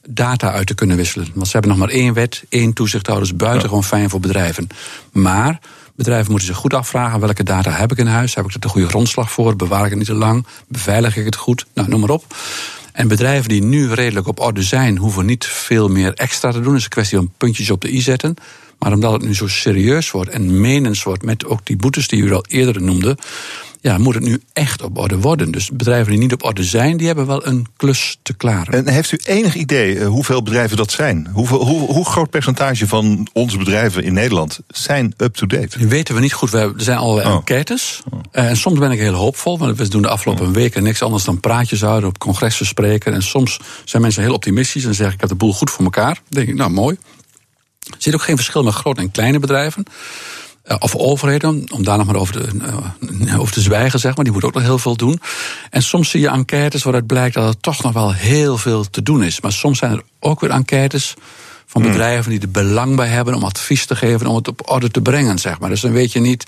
data 0.09 0.51
uit 0.51 0.67
te 0.67 0.75
kunnen 0.75 0.97
wisselen. 0.97 1.27
Want 1.33 1.45
ze 1.45 1.51
hebben 1.51 1.69
nog 1.69 1.79
maar 1.79 1.89
één 1.89 2.13
wet, 2.13 2.43
één 2.49 2.73
toezichthouder, 2.73 3.27
is 3.27 3.35
buitengewoon 3.35 3.83
fijn 3.83 4.09
voor 4.09 4.19
bedrijven. 4.19 4.67
Maar 5.11 5.59
bedrijven 5.95 6.29
moeten 6.29 6.47
zich 6.47 6.57
goed 6.57 6.73
afvragen 6.73 7.19
welke 7.19 7.43
data 7.43 7.71
heb 7.71 7.91
ik 7.91 7.97
in 7.97 8.07
huis, 8.07 8.35
heb 8.35 8.45
ik 8.45 8.53
er 8.53 8.59
de 8.59 8.67
goede 8.67 8.87
grondslag 8.87 9.31
voor, 9.31 9.55
bewaar 9.55 9.83
ik 9.83 9.89
het 9.89 9.97
niet 9.97 10.07
te 10.07 10.13
lang, 10.13 10.45
beveilig 10.67 11.17
ik 11.17 11.25
het 11.25 11.35
goed, 11.35 11.65
nou 11.73 11.89
noem 11.89 11.99
maar 11.99 12.09
op. 12.09 12.25
En 12.91 13.07
bedrijven 13.07 13.49
die 13.49 13.63
nu 13.63 13.93
redelijk 13.93 14.27
op 14.27 14.39
orde 14.39 14.63
zijn, 14.63 14.97
hoeven 14.97 15.25
niet 15.25 15.45
veel 15.45 15.89
meer 15.89 16.13
extra 16.13 16.51
te 16.51 16.59
doen. 16.59 16.67
Het 16.67 16.77
is 16.77 16.83
een 16.83 16.89
kwestie 16.89 17.17
van 17.17 17.31
puntjes 17.37 17.71
op 17.71 17.81
de 17.81 17.93
i 17.93 18.01
zetten. 18.01 18.35
Maar 18.79 18.93
omdat 18.93 19.11
het 19.11 19.21
nu 19.21 19.35
zo 19.35 19.47
serieus 19.47 20.11
wordt 20.11 20.29
en 20.29 20.61
menens 20.61 21.03
wordt 21.03 21.23
met 21.23 21.45
ook 21.45 21.65
die 21.65 21.75
boetes 21.75 22.07
die 22.07 22.21
u 22.21 22.33
al 22.33 22.45
eerder 22.47 22.81
noemde, 22.81 23.17
ja, 23.83 23.97
moet 23.97 24.13
het 24.13 24.23
nu 24.23 24.41
echt 24.53 24.81
op 24.81 24.97
orde 24.97 25.17
worden. 25.19 25.51
Dus 25.51 25.69
bedrijven 25.71 26.11
die 26.11 26.19
niet 26.21 26.33
op 26.33 26.43
orde 26.43 26.63
zijn, 26.63 26.97
die 26.97 27.07
hebben 27.07 27.25
wel 27.27 27.47
een 27.47 27.67
klus 27.77 28.17
te 28.23 28.33
klaren. 28.33 28.73
En 28.73 28.93
heeft 28.93 29.11
u 29.11 29.19
enig 29.23 29.55
idee 29.55 29.99
eh, 29.99 30.07
hoeveel 30.07 30.43
bedrijven 30.43 30.77
dat 30.77 30.91
zijn? 30.91 31.29
Hoeveel, 31.33 31.65
hoe, 31.65 31.91
hoe 31.91 32.05
groot 32.05 32.29
percentage 32.29 32.87
van 32.87 33.27
onze 33.33 33.57
bedrijven 33.57 34.03
in 34.03 34.13
Nederland 34.13 34.59
zijn 34.67 35.13
up-to-date? 35.17 35.79
Dat 35.79 35.87
weten 35.89 36.15
we 36.15 36.21
niet 36.21 36.33
goed. 36.33 36.49
We 36.49 36.57
hebben- 36.57 36.77
Er 36.77 36.83
zijn 36.83 36.97
allerlei 36.97 37.27
Oh. 37.27 37.33
enquêtes. 37.35 38.01
Eh, 38.31 38.49
En 38.49 38.57
soms 38.57 38.79
ben 38.79 38.91
ik 38.91 38.99
heel 38.99 39.13
hoopvol. 39.13 39.57
Want 39.57 39.77
we 39.77 39.87
doen 39.87 40.01
de 40.01 40.07
afgelopen 40.09 40.53
weken 40.53 40.83
niks 40.83 41.01
anders 41.01 41.23
dan 41.23 41.39
praatjes 41.39 41.81
houden, 41.81 42.09
op 42.09 42.17
congressen 42.17 42.65
spreken. 42.65 43.13
En 43.13 43.23
soms 43.23 43.59
zijn 43.85 44.01
mensen 44.01 44.21
heel 44.23 44.33
optimistisch 44.33 44.85
en 44.85 44.95
zeggen: 44.95 45.13
Ik 45.15 45.19
heb 45.21 45.29
de 45.29 45.35
boel 45.35 45.53
goed 45.53 45.69
voor 45.71 45.83
elkaar. 45.83 46.13
Dan 46.13 46.23
denk 46.29 46.47
ik, 46.47 46.55
nou 46.55 46.71
mooi. 46.71 46.97
Er 47.89 47.95
zit 47.97 48.13
ook 48.13 48.21
geen 48.23 48.35
verschil 48.35 48.63
met 48.63 48.73
grote 48.73 49.01
en 49.01 49.11
kleine 49.11 49.39
bedrijven. 49.39 49.83
Eh, 50.71 50.77
Of 50.79 50.95
overheden, 50.95 51.63
om 51.73 51.83
daar 51.83 51.97
nog 51.97 52.05
maar 52.05 52.15
over 52.15 52.33
te, 52.33 52.47
eh, 53.25 53.39
over 53.39 53.53
te 53.53 53.61
zwijgen, 53.61 53.99
zeg 53.99 54.15
maar. 54.15 54.23
Die 54.23 54.33
moeten 54.33 54.49
ook 54.49 54.55
nog 54.55 54.65
heel 54.65 54.77
veel 54.79 54.95
doen. 54.95 55.19
En 55.69 55.83
soms 55.83 56.09
zie 56.09 56.21
je 56.21 56.29
enquêtes 56.29 56.83
waaruit 56.83 57.07
blijkt 57.07 57.35
dat 57.35 57.47
er 57.47 57.59
toch 57.59 57.83
nog 57.83 57.93
wel 57.93 58.13
heel 58.13 58.57
veel 58.57 58.89
te 58.89 59.03
doen 59.03 59.23
is. 59.23 59.41
Maar 59.41 59.51
soms 59.51 59.77
zijn 59.77 59.91
er 59.91 60.01
ook 60.19 60.39
weer 60.39 60.49
enquêtes 60.49 61.13
van 61.65 61.81
bedrijven 61.81 62.31
die 62.31 62.39
er 62.39 62.51
belang 62.51 62.95
bij 62.95 63.07
hebben 63.07 63.33
om 63.33 63.43
advies 63.43 63.85
te 63.85 63.95
geven, 63.95 64.27
om 64.27 64.35
het 64.35 64.47
op 64.47 64.69
orde 64.71 64.89
te 64.89 65.01
brengen, 65.01 65.39
zeg 65.39 65.59
maar. 65.59 65.69
Dus 65.69 65.81
dan 65.81 65.91
weet 65.91 66.11
je 66.11 66.19
niet, 66.19 66.45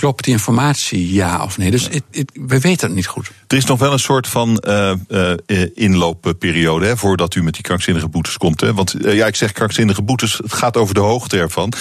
klopt 0.00 0.24
die 0.24 0.32
informatie 0.32 1.12
ja 1.12 1.42
of 1.44 1.58
nee? 1.58 1.70
Dus 1.70 1.82
het, 1.84 2.02
het- 2.10 2.30
we 2.34 2.58
weten 2.60 2.86
het 2.86 2.96
niet 2.96 3.06
goed. 3.06 3.30
Er 3.46 3.56
is 3.56 3.64
nog 3.64 3.78
wel 3.78 3.92
een 3.92 3.98
soort 3.98 4.26
van 4.28 4.58
eh, 4.58 4.90
eh, 4.90 5.68
inloopperiode 5.74 6.86
hè, 6.86 6.96
voordat 6.96 7.34
u 7.34 7.42
met 7.42 7.54
die 7.54 7.62
krankzinnige 7.62 8.08
boetes 8.08 8.36
komt. 8.36 8.60
Hè? 8.60 8.74
Want 8.74 8.94
eh, 8.94 9.14
ja, 9.14 9.26
ik 9.26 9.36
zeg 9.36 9.52
krankzinnige 9.52 10.02
boetes, 10.02 10.38
het 10.38 10.52
gaat 10.52 10.76
over 10.76 10.94
de 10.94 11.00
hoogte 11.00 11.38
ervan. 11.38 11.72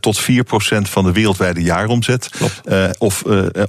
Tot 0.00 0.20
4% 0.22 0.24
van 0.82 1.04
de 1.04 1.12
wereldwijde 1.12 1.62
jaaromzet. 1.62 2.30
Of, 2.98 3.22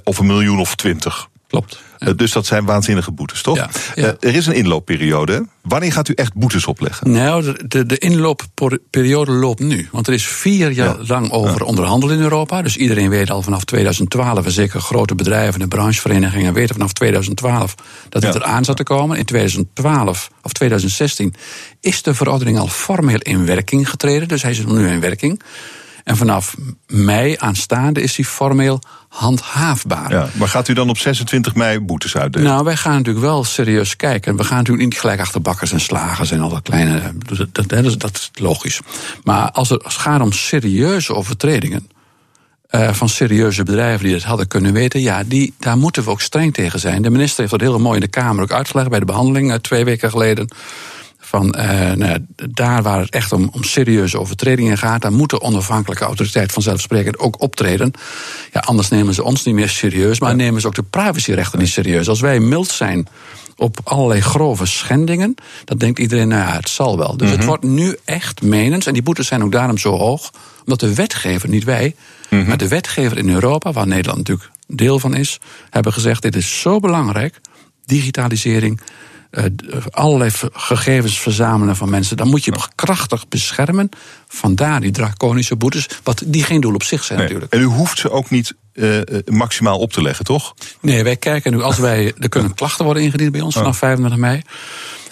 of 0.04 0.18
een 0.18 0.26
miljoen 0.26 0.58
of 0.60 0.74
twintig. 0.74 1.28
Klopt. 1.50 1.80
Eh, 1.98 2.08
dus 2.16 2.32
dat 2.32 2.46
zijn 2.46 2.64
waanzinnige 2.64 3.10
boetes, 3.10 3.42
toch? 3.42 3.56
Ja, 3.56 3.70
ja. 3.94 4.02
Eh, 4.02 4.28
er 4.28 4.34
is 4.34 4.46
een 4.46 4.54
inloopperiode. 4.54 5.46
Wanneer 5.62 5.92
gaat 5.92 6.08
u 6.08 6.12
echt 6.14 6.34
boetes 6.34 6.66
opleggen? 6.66 7.10
Nou, 7.10 7.42
de, 7.42 7.66
de, 7.66 7.86
de 7.86 7.98
inloopperiode 7.98 9.30
loopt 9.32 9.60
nu. 9.60 9.88
Want 9.92 10.06
er 10.06 10.12
is 10.12 10.26
vier 10.26 10.70
jaar 10.70 10.96
lang 10.98 11.30
over 11.30 11.62
onderhandeld 11.62 12.12
in 12.12 12.20
Europa. 12.20 12.62
Dus 12.62 12.76
iedereen 12.76 13.08
weet 13.08 13.30
al 13.30 13.42
vanaf 13.42 13.64
2012, 13.64 14.44
en 14.44 14.52
zeker 14.52 14.80
grote 14.80 15.14
bedrijven 15.14 15.60
en 15.60 15.68
brancheverenigingen 15.68 16.52
weten 16.52 16.74
vanaf 16.74 16.92
2012 16.92 17.74
dat 18.08 18.22
het 18.22 18.34
eraan 18.34 18.64
zat 18.64 18.76
te 18.76 18.82
komen. 18.82 19.18
In 19.18 19.24
2012 19.24 20.30
of 20.42 20.52
2016 20.52 21.34
is 21.80 22.02
de 22.02 22.14
verordening 22.14 22.58
al 22.58 22.68
formeel 22.68 23.20
in 23.20 23.46
werking 23.46 23.90
getreden. 23.90 24.28
Dus 24.28 24.42
hij 24.42 24.50
is 24.50 24.66
nu 24.66 24.88
in 24.88 25.00
werking. 25.00 25.42
En 26.04 26.16
vanaf 26.16 26.56
mei 26.86 27.36
aanstaande 27.38 28.02
is 28.02 28.16
hij 28.16 28.24
formeel 28.24 28.80
handhaafbaar. 29.08 30.12
Ja, 30.12 30.28
maar 30.32 30.48
gaat 30.48 30.68
u 30.68 30.72
dan 30.72 30.88
op 30.88 30.98
26 30.98 31.54
mei 31.54 31.80
boetes 31.80 32.16
uitdelen? 32.16 32.48
Nou, 32.48 32.64
wij 32.64 32.76
gaan 32.76 32.96
natuurlijk 32.96 33.24
wel 33.24 33.44
serieus 33.44 33.96
kijken. 33.96 34.36
We 34.36 34.44
gaan 34.44 34.56
natuurlijk 34.56 34.84
niet 34.88 35.00
gelijk 35.00 35.20
achter 35.20 35.42
bakkers 35.42 35.72
en 35.72 35.80
slagers 35.80 36.30
en 36.30 36.40
al 36.40 36.48
dat 36.48 36.62
kleine. 36.62 37.12
Dat, 37.26 37.68
dat, 37.68 38.00
dat, 38.00 38.14
is, 38.16 38.30
logisch. 38.34 38.80
Maar 39.24 39.50
als 39.50 39.68
het, 39.68 39.84
als 39.84 39.92
het 39.94 40.02
gaat 40.02 40.20
om 40.20 40.32
serieuze 40.32 41.14
overtredingen. 41.14 41.88
eh, 42.68 42.92
van 42.92 43.08
serieuze 43.08 43.62
bedrijven 43.62 44.04
die 44.04 44.14
dat 44.14 44.22
hadden 44.22 44.48
kunnen 44.48 44.72
weten, 44.72 45.00
ja, 45.00 45.22
die, 45.26 45.54
daar 45.58 45.76
moeten 45.76 46.04
we 46.04 46.10
ook 46.10 46.20
streng 46.20 46.54
tegen 46.54 46.80
zijn. 46.80 47.02
De 47.02 47.10
minister 47.10 47.38
heeft 47.38 47.50
dat 47.50 47.60
heel 47.60 47.78
mooi 47.78 47.94
in 47.94 48.00
de 48.00 48.08
Kamer 48.08 48.42
ook 48.42 48.52
uitgelegd 48.52 48.88
bij 48.88 48.98
de 48.98 49.04
behandeling 49.04 49.50
eh, 49.50 49.56
twee 49.58 49.84
weken 49.84 50.10
geleden. 50.10 50.48
Van 51.30 51.54
eh, 51.54 51.92
nou, 51.92 52.18
daar 52.50 52.82
waar 52.82 53.00
het 53.00 53.10
echt 53.10 53.32
om, 53.32 53.50
om 53.52 53.64
serieuze 53.64 54.18
overtredingen 54.18 54.78
gaat, 54.78 55.02
daar 55.02 55.12
moet 55.12 55.30
de 55.30 55.40
onafhankelijke 55.40 56.04
autoriteit 56.04 56.52
vanzelfsprekend 56.52 57.18
ook 57.18 57.40
optreden. 57.40 57.92
Ja, 58.52 58.60
anders 58.60 58.88
nemen 58.88 59.14
ze 59.14 59.22
ons 59.22 59.44
niet 59.44 59.54
meer 59.54 59.68
serieus, 59.68 60.20
maar 60.20 60.34
nemen 60.36 60.60
ze 60.60 60.66
ook 60.66 60.74
de 60.74 60.82
privacyrechten 60.82 61.58
niet 61.58 61.68
serieus. 61.68 62.08
Als 62.08 62.20
wij 62.20 62.40
mild 62.40 62.68
zijn 62.68 63.08
op 63.56 63.80
allerlei 63.84 64.20
grove 64.20 64.66
schendingen, 64.66 65.34
dan 65.64 65.78
denkt 65.78 65.98
iedereen, 65.98 66.28
nou 66.28 66.48
ja, 66.48 66.54
het 66.56 66.68
zal 66.68 66.98
wel. 66.98 67.16
Dus 67.16 67.30
het 67.30 67.44
wordt 67.44 67.64
nu 67.64 67.96
echt 68.04 68.42
menens, 68.42 68.86
en 68.86 68.92
die 68.92 69.02
boetes 69.02 69.26
zijn 69.26 69.44
ook 69.44 69.52
daarom 69.52 69.78
zo 69.78 69.96
hoog, 69.96 70.30
omdat 70.60 70.80
de 70.80 70.94
wetgever, 70.94 71.48
niet 71.48 71.64
wij, 71.64 71.94
maar 72.46 72.56
de 72.56 72.68
wetgever 72.68 73.18
in 73.18 73.28
Europa, 73.28 73.72
waar 73.72 73.86
Nederland 73.86 74.18
natuurlijk 74.18 74.50
deel 74.66 74.98
van 74.98 75.14
is, 75.14 75.38
hebben 75.70 75.92
gezegd: 75.92 76.22
dit 76.22 76.36
is 76.36 76.60
zo 76.60 76.80
belangrijk, 76.80 77.40
digitalisering. 77.84 78.80
Uh, 79.30 79.44
allerlei 79.90 80.30
gegevens 80.52 81.20
verzamelen 81.20 81.76
van 81.76 81.90
mensen. 81.90 82.16
Dan 82.16 82.28
moet 82.28 82.44
je 82.44 82.52
ja. 82.52 82.68
krachtig 82.74 83.28
beschermen. 83.28 83.88
Vandaar 84.28 84.80
die 84.80 84.90
draconische 84.90 85.56
boetes. 85.56 85.88
Wat 86.02 86.22
die 86.26 86.44
geen 86.44 86.60
doel 86.60 86.74
op 86.74 86.82
zich 86.82 87.04
zijn 87.04 87.18
natuurlijk. 87.18 87.52
En 87.52 87.60
u 87.60 87.64
hoeft 87.64 87.98
ze 87.98 88.10
ook 88.10 88.30
niet 88.30 88.54
uh, 88.74 88.98
maximaal 89.26 89.78
op 89.78 89.92
te 89.92 90.02
leggen, 90.02 90.24
toch? 90.24 90.54
Nee, 90.80 91.02
wij 91.02 91.16
kijken 91.16 91.52
nu 91.52 91.62
als 91.62 91.78
wij. 91.78 92.12
Er 92.18 92.28
kunnen 92.28 92.54
klachten 92.54 92.84
worden 92.84 93.02
ingediend 93.02 93.32
bij 93.32 93.40
ons 93.40 93.54
vanaf 93.54 93.76
25 93.76 94.20
mei. 94.20 94.42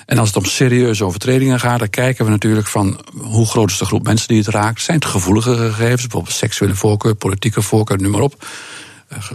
En 0.06 0.18
als 0.18 0.28
het 0.28 0.36
om 0.36 0.44
serieuze 0.44 1.04
overtredingen 1.04 1.60
gaat, 1.60 1.78
dan 1.78 1.90
kijken 1.90 2.24
we 2.24 2.30
natuurlijk 2.30 2.66
van 2.66 3.00
hoe 3.16 3.46
groot 3.46 3.70
is 3.70 3.78
de 3.78 3.84
groep 3.84 4.02
mensen 4.02 4.28
die 4.28 4.38
het 4.38 4.48
raakt. 4.48 4.82
Zijn 4.82 4.96
het 4.96 5.06
gevoelige 5.06 5.56
gegevens, 5.56 6.02
bijvoorbeeld 6.02 6.34
seksuele 6.34 6.74
voorkeur, 6.74 7.14
politieke 7.14 7.62
voorkeur, 7.62 7.98
noem 7.98 8.12
maar 8.12 8.20
op. 8.20 8.46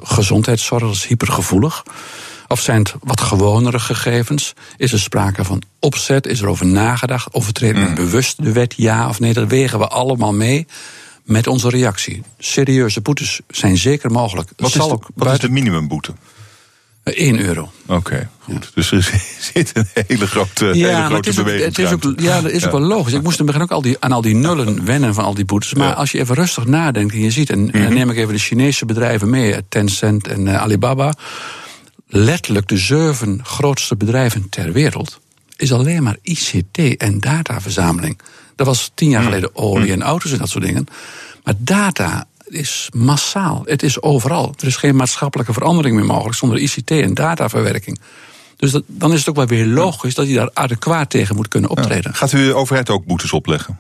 Gezondheidszorg 0.04 0.92
is 0.92 1.06
hypergevoelig. 1.06 1.84
Of 2.54 2.62
zijn 2.62 2.80
het 2.80 2.94
wat 3.00 3.22
gewonere 3.22 3.80
gegevens? 3.80 4.54
Is 4.78 4.92
er 4.92 5.00
sprake 5.00 5.44
van 5.44 5.62
opzet? 5.80 6.28
Is 6.28 6.42
er 6.42 6.48
over 6.48 6.66
nagedacht? 6.66 7.34
Overtreden 7.34 7.90
mm. 7.90 7.96
bewust 7.96 8.44
de 8.44 8.52
wet, 8.52 8.74
ja 8.78 9.10
of 9.10 9.20
nee? 9.20 9.34
Dat 9.34 9.48
wegen 9.48 9.80
we 9.80 9.88
allemaal 9.88 10.34
mee 10.34 10.68
met 11.24 11.48
onze 11.48 11.70
reactie. 11.70 12.24
Serieuze 12.38 13.02
boetes 13.02 13.40
zijn 13.48 13.78
zeker 13.78 14.12
mogelijk. 14.12 14.50
Wat, 14.58 14.70
is 14.70 14.74
de, 14.74 15.00
wat 15.16 15.34
is 15.34 15.40
de 15.40 15.50
minimumboete? 15.50 16.14
1 17.04 17.40
euro. 17.40 17.72
Oké, 17.86 18.30
goed. 18.40 18.72
Dus 18.74 18.92
er 18.92 19.24
zit 19.54 19.72
een 19.74 19.88
hele 20.08 20.28
grote, 20.28 20.66
ja, 20.66 20.88
hele 20.88 21.06
grote 21.06 21.30
het 21.30 21.38
beweging. 21.38 21.66
Het 21.66 21.80
is 21.80 21.92
ook, 21.92 22.20
ja, 22.20 22.42
dat 22.42 22.52
is 22.52 22.66
ook 22.66 22.72
wel 22.72 22.82
logisch. 22.82 23.14
Ik 23.14 23.24
moest 23.24 23.40
in 23.40 23.46
het 23.46 23.56
begin 23.56 23.62
ook 23.62 23.72
al 23.72 23.82
die, 23.82 23.98
aan 24.00 24.12
al 24.12 24.22
die 24.22 24.36
nullen 24.36 24.86
wennen 24.92 25.14
van 25.14 25.24
al 25.24 25.34
die 25.34 25.46
boetes. 25.46 25.74
Maar 25.74 25.94
als 25.94 26.12
je 26.12 26.20
even 26.20 26.36
rustig 26.36 26.66
nadenkt 26.66 27.14
en 27.14 27.22
je 27.22 27.32
ziet... 27.32 27.50
en, 27.50 27.72
dan 27.72 27.82
mhm. 27.82 27.94
neem 27.94 28.10
ik 28.10 28.18
even 28.18 28.34
de 28.34 28.40
Chinese 28.40 28.86
bedrijven 28.86 29.30
mee... 29.30 29.68
Tencent 29.70 30.28
en 30.28 30.48
uh, 30.48 30.62
Alibaba... 30.62 31.14
letterlijk 32.16 32.68
de 32.68 32.78
zeven 32.78 33.40
grootste 33.44 33.96
bedrijven 33.96 34.50
ter 34.50 34.72
wereld... 34.72 35.20
is 35.56 35.74
alleen 35.74 36.04
maar 36.04 36.18
ICT 36.22 36.98
en 36.98 37.20
dataverzameling. 37.20 38.20
Dat 38.56 38.68
was 38.68 38.92
tien 38.94 39.10
jaar 39.10 39.22
mhm. 39.22 39.30
geleden 39.30 39.56
olie 39.56 39.92
en 39.92 40.02
auto's 40.02 40.32
en 40.32 40.38
dat 40.38 40.50
soort 40.50 40.64
dingen. 40.64 40.86
Maar 41.44 41.54
data 41.58 42.26
is 42.46 42.90
massaal. 42.96 43.62
Het 43.66 43.84
is 43.84 44.02
overal. 44.02 44.54
Er 44.60 44.68
is 44.68 44.76
geen 44.76 44.96
maatschappelijke 44.96 45.54
verandering 45.54 45.96
meer 45.96 46.06
mogelijk 46.06 46.36
zonder 46.36 46.58
ICT 46.58 46.92
en 46.92 47.14
dataverwerking. 47.14 48.00
Dus 48.58 48.72
dat, 48.72 48.84
dan 48.88 49.14
is 49.14 49.20
het 49.20 49.30
ook 49.30 49.36
wel 49.36 49.46
weer 49.46 49.66
logisch 49.66 50.14
dat 50.14 50.28
je 50.28 50.34
daar 50.34 50.50
adequaat 50.54 51.10
tegen 51.10 51.36
moet 51.36 51.48
kunnen 51.48 51.70
optreden. 51.70 52.16
Gaat 52.16 52.32
u 52.32 52.46
de 52.46 52.54
overheid 52.54 52.90
ook 52.90 53.06
boetes 53.06 53.34
opleggen? 53.34 53.80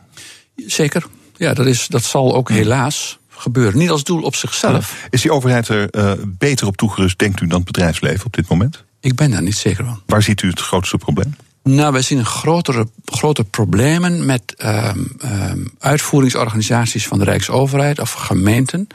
Zeker. 0.55 1.05
Ja, 1.37 1.53
dat, 1.53 1.65
is, 1.65 1.87
dat 1.87 2.03
zal 2.03 2.35
ook 2.35 2.49
helaas 2.49 3.17
gebeuren. 3.43 3.77
Niet 3.77 3.89
als 3.89 4.03
doel 4.03 4.21
op 4.21 4.35
zichzelf. 4.35 5.07
Is 5.09 5.21
die 5.21 5.31
overheid 5.31 5.67
er 5.67 5.87
uh, 5.91 6.11
beter 6.27 6.67
op 6.67 6.77
toegerust, 6.77 7.19
denkt 7.19 7.41
u, 7.41 7.47
dan 7.47 7.57
het 7.57 7.65
bedrijfsleven 7.65 8.25
op 8.25 8.33
dit 8.33 8.49
moment? 8.49 8.83
Ik 8.99 9.15
ben 9.15 9.31
daar 9.31 9.41
niet 9.41 9.57
zeker 9.57 9.85
van. 9.85 10.01
Waar 10.05 10.23
ziet 10.23 10.41
u 10.41 10.49
het 10.49 10.59
grootste 10.59 10.97
probleem? 10.97 11.35
Nou, 11.63 11.91
wij 11.91 12.01
zien 12.01 12.25
grotere, 12.25 12.87
grote 13.05 13.43
problemen 13.43 14.25
met 14.25 14.55
um, 14.65 15.17
um, 15.25 15.71
uitvoeringsorganisaties 15.79 17.07
van 17.07 17.17
de 17.19 17.23
Rijksoverheid 17.23 17.99
of 17.99 18.11
gemeenten. 18.11 18.87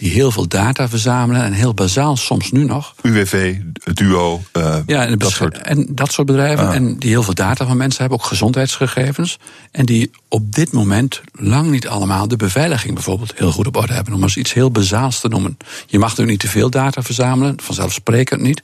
Die 0.00 0.10
heel 0.10 0.30
veel 0.30 0.48
data 0.48 0.88
verzamelen 0.88 1.42
en 1.42 1.52
heel 1.52 1.74
bazaal 1.74 2.16
soms 2.16 2.50
nu 2.50 2.64
nog. 2.64 2.94
UWV, 3.02 3.56
Duo, 3.92 4.42
uh, 4.56 4.76
ja, 4.86 5.06
en 5.06 5.18
dat 5.18 5.30
soort. 5.30 5.58
En 5.58 5.86
dat 5.90 6.12
soort 6.12 6.26
bedrijven. 6.26 6.68
Ah. 6.68 6.74
En 6.74 6.98
die 6.98 7.10
heel 7.10 7.22
veel 7.22 7.34
data 7.34 7.66
van 7.66 7.76
mensen 7.76 8.00
hebben, 8.00 8.18
ook 8.18 8.24
gezondheidsgegevens. 8.24 9.38
En 9.70 9.86
die 9.86 10.10
op 10.28 10.54
dit 10.54 10.72
moment 10.72 11.20
lang 11.32 11.70
niet 11.70 11.88
allemaal 11.88 12.28
de 12.28 12.36
beveiliging 12.36 12.94
bijvoorbeeld 12.94 13.32
heel 13.36 13.52
goed 13.52 13.66
op 13.66 13.76
orde 13.76 13.92
hebben. 13.92 14.14
Om 14.14 14.22
eens 14.22 14.36
iets 14.36 14.52
heel 14.52 14.70
bazaals 14.70 15.20
te 15.20 15.28
noemen. 15.28 15.56
Je 15.86 15.98
mag 15.98 16.16
er 16.16 16.26
niet 16.26 16.40
te 16.40 16.48
veel 16.48 16.70
data 16.70 17.02
verzamelen, 17.02 17.60
vanzelfsprekend 17.62 18.40
niet. 18.40 18.62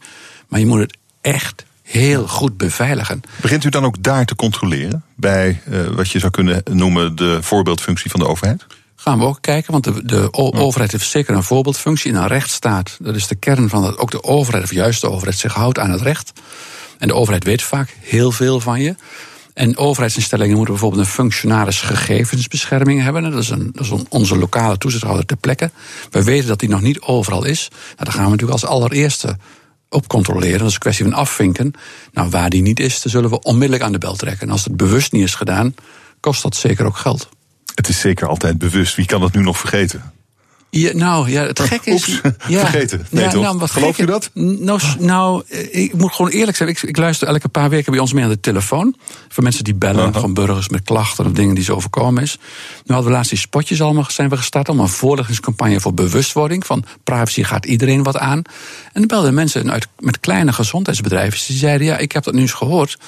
Maar 0.49 0.61
je 0.61 0.67
moet 0.67 0.81
het 0.81 0.97
echt 1.21 1.65
heel 1.83 2.29
goed 2.29 2.57
beveiligen. 2.57 3.21
Begint 3.41 3.65
u 3.65 3.69
dan 3.69 3.85
ook 3.85 4.03
daar 4.03 4.25
te 4.25 4.35
controleren? 4.35 5.05
Bij 5.15 5.63
uh, 5.71 5.87
wat 5.87 6.11
je 6.11 6.19
zou 6.19 6.33
kunnen 6.33 6.63
noemen 6.71 7.17
de 7.17 7.39
voorbeeldfunctie 7.43 8.11
van 8.11 8.21
de 8.21 8.27
overheid? 8.27 8.67
Gaan 9.09 9.19
we 9.19 9.25
ook 9.25 9.39
kijken, 9.41 9.73
want 9.73 9.85
de, 9.85 10.05
de 10.05 10.33
overheid 10.33 10.93
heeft 10.93 11.09
zeker 11.09 11.35
een 11.35 11.43
voorbeeldfunctie 11.43 12.11
in 12.11 12.17
een 12.17 12.27
rechtsstaat. 12.27 12.97
Dat 13.01 13.15
is 13.15 13.27
de 13.27 13.35
kern 13.35 13.69
van 13.69 13.83
dat 13.83 13.99
ook 13.99 14.11
de 14.11 14.23
overheid, 14.23 14.65
of 14.65 14.73
juist 14.73 15.01
de 15.01 15.11
overheid, 15.11 15.39
zich 15.39 15.55
houdt 15.55 15.79
aan 15.79 15.91
het 15.91 16.01
recht. 16.01 16.33
En 16.99 17.09
de 17.09 17.15
overheid 17.15 17.45
weet 17.45 17.63
vaak 17.63 17.97
heel 18.01 18.33
veel 18.33 18.61
van 18.61 18.81
je. 18.81 18.95
En 19.55 19.77
overheidsinstellingen 19.77 20.57
moeten 20.57 20.75
bijvoorbeeld 20.75 21.03
een 21.03 21.13
functionaris 21.13 21.81
gegevensbescherming 21.81 23.03
hebben. 23.03 23.23
Dat 23.23 23.43
is, 23.43 23.51
een, 23.51 23.71
dat 23.73 23.85
is 23.85 23.93
onze 24.09 24.39
lokale 24.39 24.79
toezichthouder 24.79 25.27
ter 25.27 25.37
plekke. 25.37 25.71
We 26.11 26.25
weten 26.25 26.49
dat 26.49 26.61
die 26.61 26.69
nog 26.69 26.81
niet 26.81 27.01
overal 27.01 27.45
is. 27.45 27.69
Nou, 27.71 28.05
dan 28.05 28.13
gaan 28.13 28.25
we 28.25 28.31
natuurlijk 28.31 28.63
als 28.63 28.71
allereerste 28.71 29.37
op 29.89 30.09
controleren. 30.09 30.59
Dat 30.59 30.69
is 30.69 30.75
een 30.75 30.81
kwestie 30.81 31.05
van 31.05 31.15
afvinken. 31.15 31.73
Nou, 32.13 32.31
waar 32.31 32.51
die 32.51 32.63
niet 32.63 32.81
is, 32.81 33.03
dan 33.03 33.11
zullen 33.11 33.31
we 33.31 33.43
onmiddellijk 33.43 33.83
aan 33.83 33.93
de 33.93 33.99
bel 33.99 34.17
trekken. 34.17 34.47
En 34.47 34.53
als 34.53 34.65
het 34.65 34.77
bewust 34.77 35.13
niet 35.13 35.23
is 35.23 35.35
gedaan, 35.35 35.75
kost 36.21 36.43
dat 36.43 36.57
zeker 36.57 36.87
ook 36.87 36.97
geld. 36.97 37.29
Het 37.77 37.89
is 37.89 38.01
zeker 38.01 38.29
altijd 38.29 38.59
bewust. 38.59 38.97
Wie 38.97 39.07
kan 39.07 39.21
dat 39.21 39.35
nu 39.35 39.43
nog 39.43 39.59
vergeten? 39.59 40.13
Ja, 40.71 40.95
nou, 40.95 41.31
ja, 41.31 41.43
het 41.43 41.61
gekke 41.71 41.91
is... 41.91 42.09
Oeps, 42.09 42.21
ja, 42.49 42.61
vergeten. 42.61 43.07
Nee, 43.11 43.29
toch? 43.29 43.43
Nou, 43.43 43.69
Geloof 43.69 43.97
je 43.97 44.07
dat? 44.07 44.31
Nou, 44.35 44.81
nou, 44.99 45.43
ik 45.71 45.95
moet 45.95 46.13
gewoon 46.13 46.31
eerlijk 46.31 46.57
zijn. 46.57 46.69
Ik, 46.69 46.83
ik, 46.83 46.97
luister 46.97 47.29
elke 47.29 47.49
paar 47.49 47.69
weken 47.69 47.93
bij 47.93 48.01
ons 48.01 48.13
mee 48.13 48.25
aan 48.25 48.31
de 48.31 48.41
telefoon. 48.41 48.97
Voor 49.29 49.43
mensen 49.43 49.65
die 49.65 49.75
bellen, 49.75 50.09
uh 50.09 50.21
van 50.21 50.35
burgers 50.35 50.69
met 50.69 50.83
klachten 50.83 51.27
of 51.27 51.33
dingen 51.33 51.55
die 51.55 51.65
ze 51.65 51.75
overkomen 51.75 52.23
is. 52.23 52.39
Nu 52.85 52.95
hadden 52.95 53.05
we 53.05 53.17
laatst 53.17 53.31
die 53.31 53.39
spotjes 53.39 53.83
allemaal 53.83 54.05
zijn 54.09 54.29
we 54.29 54.37
gestart. 54.37 54.69
Om 54.69 54.81
een 54.81 54.89
voorlichtingscampagne 54.89 55.81
voor 55.81 55.95
bewustwording. 55.95 56.67
Van 56.67 56.85
privacy 57.05 57.43
gaat 57.43 57.67
iedereen 57.67 58.03
wat 58.03 58.19
aan. 58.19 58.43
En 58.93 59.01
dan 59.01 59.07
belden 59.07 59.35
mensen 59.35 59.73
uit, 59.73 59.87
met 59.99 60.21
kleine 60.21 60.53
gezondheidsbedrijven. 60.53 61.41
Die 61.47 61.57
zeiden, 61.57 61.87
ja, 61.87 61.97
ik 61.97 62.13
heb 62.13 62.25
dat 62.25 62.35
nu 62.35 62.41
eens 62.41 62.53
gehoord. 62.53 62.99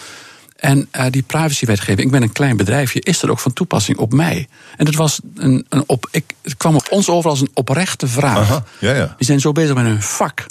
En 0.59 0.88
uh, 0.92 1.04
die 1.11 1.22
privacywetgeving, 1.22 2.00
ik 2.00 2.11
ben 2.11 2.22
een 2.22 2.32
klein 2.32 2.56
bedrijfje, 2.56 3.00
is 3.00 3.22
er 3.22 3.30
ook 3.30 3.38
van 3.38 3.52
toepassing 3.52 3.98
op 3.98 4.12
mij? 4.12 4.48
En 4.76 4.84
dat 4.84 4.94
was 4.94 5.20
een, 5.34 5.66
een 5.68 5.84
op, 5.86 6.09
ik, 6.11 6.24
het 6.42 6.56
kwam 6.56 6.74
op 6.74 6.86
ons 6.90 7.09
over 7.09 7.30
als 7.30 7.40
een 7.40 7.50
oprechte 7.54 8.09
vraag. 8.09 8.50
Aha, 8.50 8.64
ja, 8.78 8.94
ja. 8.94 9.14
Die 9.16 9.26
zijn 9.26 9.40
zo 9.40 9.52
bezig 9.52 9.74
met 9.74 9.84
hun 9.84 10.02
vak. 10.02 10.46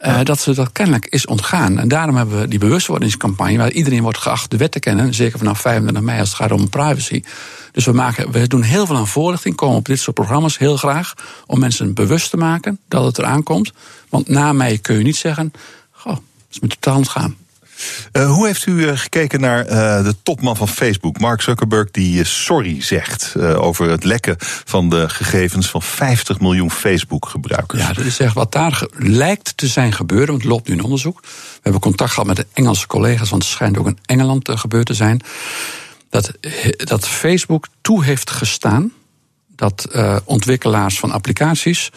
Uh, 0.00 0.20
dat 0.22 0.40
ze 0.40 0.54
dat 0.54 0.72
kennelijk 0.72 1.06
is 1.06 1.26
ontgaan. 1.26 1.78
En 1.78 1.88
daarom 1.88 2.16
hebben 2.16 2.40
we 2.40 2.48
die 2.48 2.58
bewustwordingscampagne, 2.58 3.56
waar 3.56 3.70
iedereen 3.70 4.02
wordt 4.02 4.18
geacht 4.18 4.50
de 4.50 4.56
wet 4.56 4.72
te 4.72 4.78
kennen, 4.78 5.14
zeker 5.14 5.38
vanaf 5.38 5.60
25 5.60 6.02
mei 6.02 6.20
als 6.20 6.28
het 6.28 6.38
gaat 6.38 6.52
om 6.52 6.68
privacy. 6.68 7.22
Dus 7.72 7.84
we, 7.84 7.92
maken, 7.92 8.30
we 8.30 8.46
doen 8.46 8.62
heel 8.62 8.86
veel 8.86 8.96
aan 8.96 9.06
voorlichting, 9.06 9.56
komen 9.56 9.76
op 9.76 9.86
dit 9.86 10.00
soort 10.00 10.16
programma's 10.16 10.58
heel 10.58 10.76
graag, 10.76 11.14
om 11.46 11.58
mensen 11.58 11.94
bewust 11.94 12.30
te 12.30 12.36
maken 12.36 12.78
dat 12.88 13.04
het 13.04 13.18
eraan 13.18 13.42
komt. 13.42 13.72
Want 14.08 14.28
na 14.28 14.52
mei 14.52 14.80
kun 14.80 14.98
je 14.98 15.04
niet 15.04 15.16
zeggen, 15.16 15.52
goh, 15.90 16.12
het 16.12 16.22
is 16.50 16.60
me 16.60 16.68
totaal 16.68 16.96
ontgaan. 16.96 17.36
Uh, 18.12 18.30
hoe 18.30 18.46
heeft 18.46 18.66
u 18.66 18.72
uh, 18.72 18.92
gekeken 18.94 19.40
naar 19.40 19.66
uh, 19.66 20.04
de 20.04 20.14
topman 20.22 20.56
van 20.56 20.68
Facebook, 20.68 21.18
Mark 21.18 21.40
Zuckerberg, 21.40 21.90
die 21.90 22.24
sorry 22.24 22.82
zegt 22.82 23.36
over 23.38 23.90
het 23.90 24.04
lekken 24.04 24.36
van 24.38 24.90
de 24.90 25.08
gegevens 25.08 25.70
van 25.70 25.82
50 25.82 26.40
miljoen 26.40 26.70
Facebook-gebruikers? 26.70 27.82
Ja, 27.82 27.92
dat 27.92 28.04
is 28.04 28.18
echt 28.18 28.34
wat 28.34 28.52
daar 28.52 28.86
lijkt 28.92 29.56
te 29.56 29.66
zijn 29.66 29.92
gebeurd, 29.92 30.28
want 30.28 30.42
het 30.42 30.50
loopt 30.50 30.68
nu 30.68 30.74
een 30.74 30.82
onderzoek. 30.82 31.20
We 31.22 31.28
hebben 31.62 31.80
contact 31.80 32.10
gehad 32.10 32.26
met 32.26 32.36
de 32.36 32.46
Engelse 32.52 32.86
collega's, 32.86 33.30
want 33.30 33.42
het 33.42 33.52
schijnt 33.52 33.78
ook 33.78 33.86
in 33.86 33.98
Engeland 34.04 34.50
gebeurd 34.50 34.86
te 34.86 34.94
zijn. 34.94 35.20
Dat, 36.10 36.32
dat 36.76 37.08
Facebook 37.08 37.66
toe 37.80 38.04
heeft 38.04 38.30
gestaan 38.30 38.92
dat 39.56 39.88
ontwikkelaars 40.24 40.98
van 40.98 41.10
applicaties, 41.10 41.90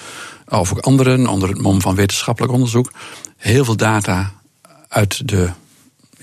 of 0.47 0.71
ook 0.71 0.79
anderen, 0.79 1.27
onder 1.27 1.49
het 1.49 1.61
mom 1.61 1.81
van 1.81 1.95
wetenschappelijk 1.95 2.53
onderzoek, 2.53 2.91
heel 3.37 3.65
veel 3.65 3.75
data 3.75 4.31
uit 4.93 5.27
de 5.27 5.49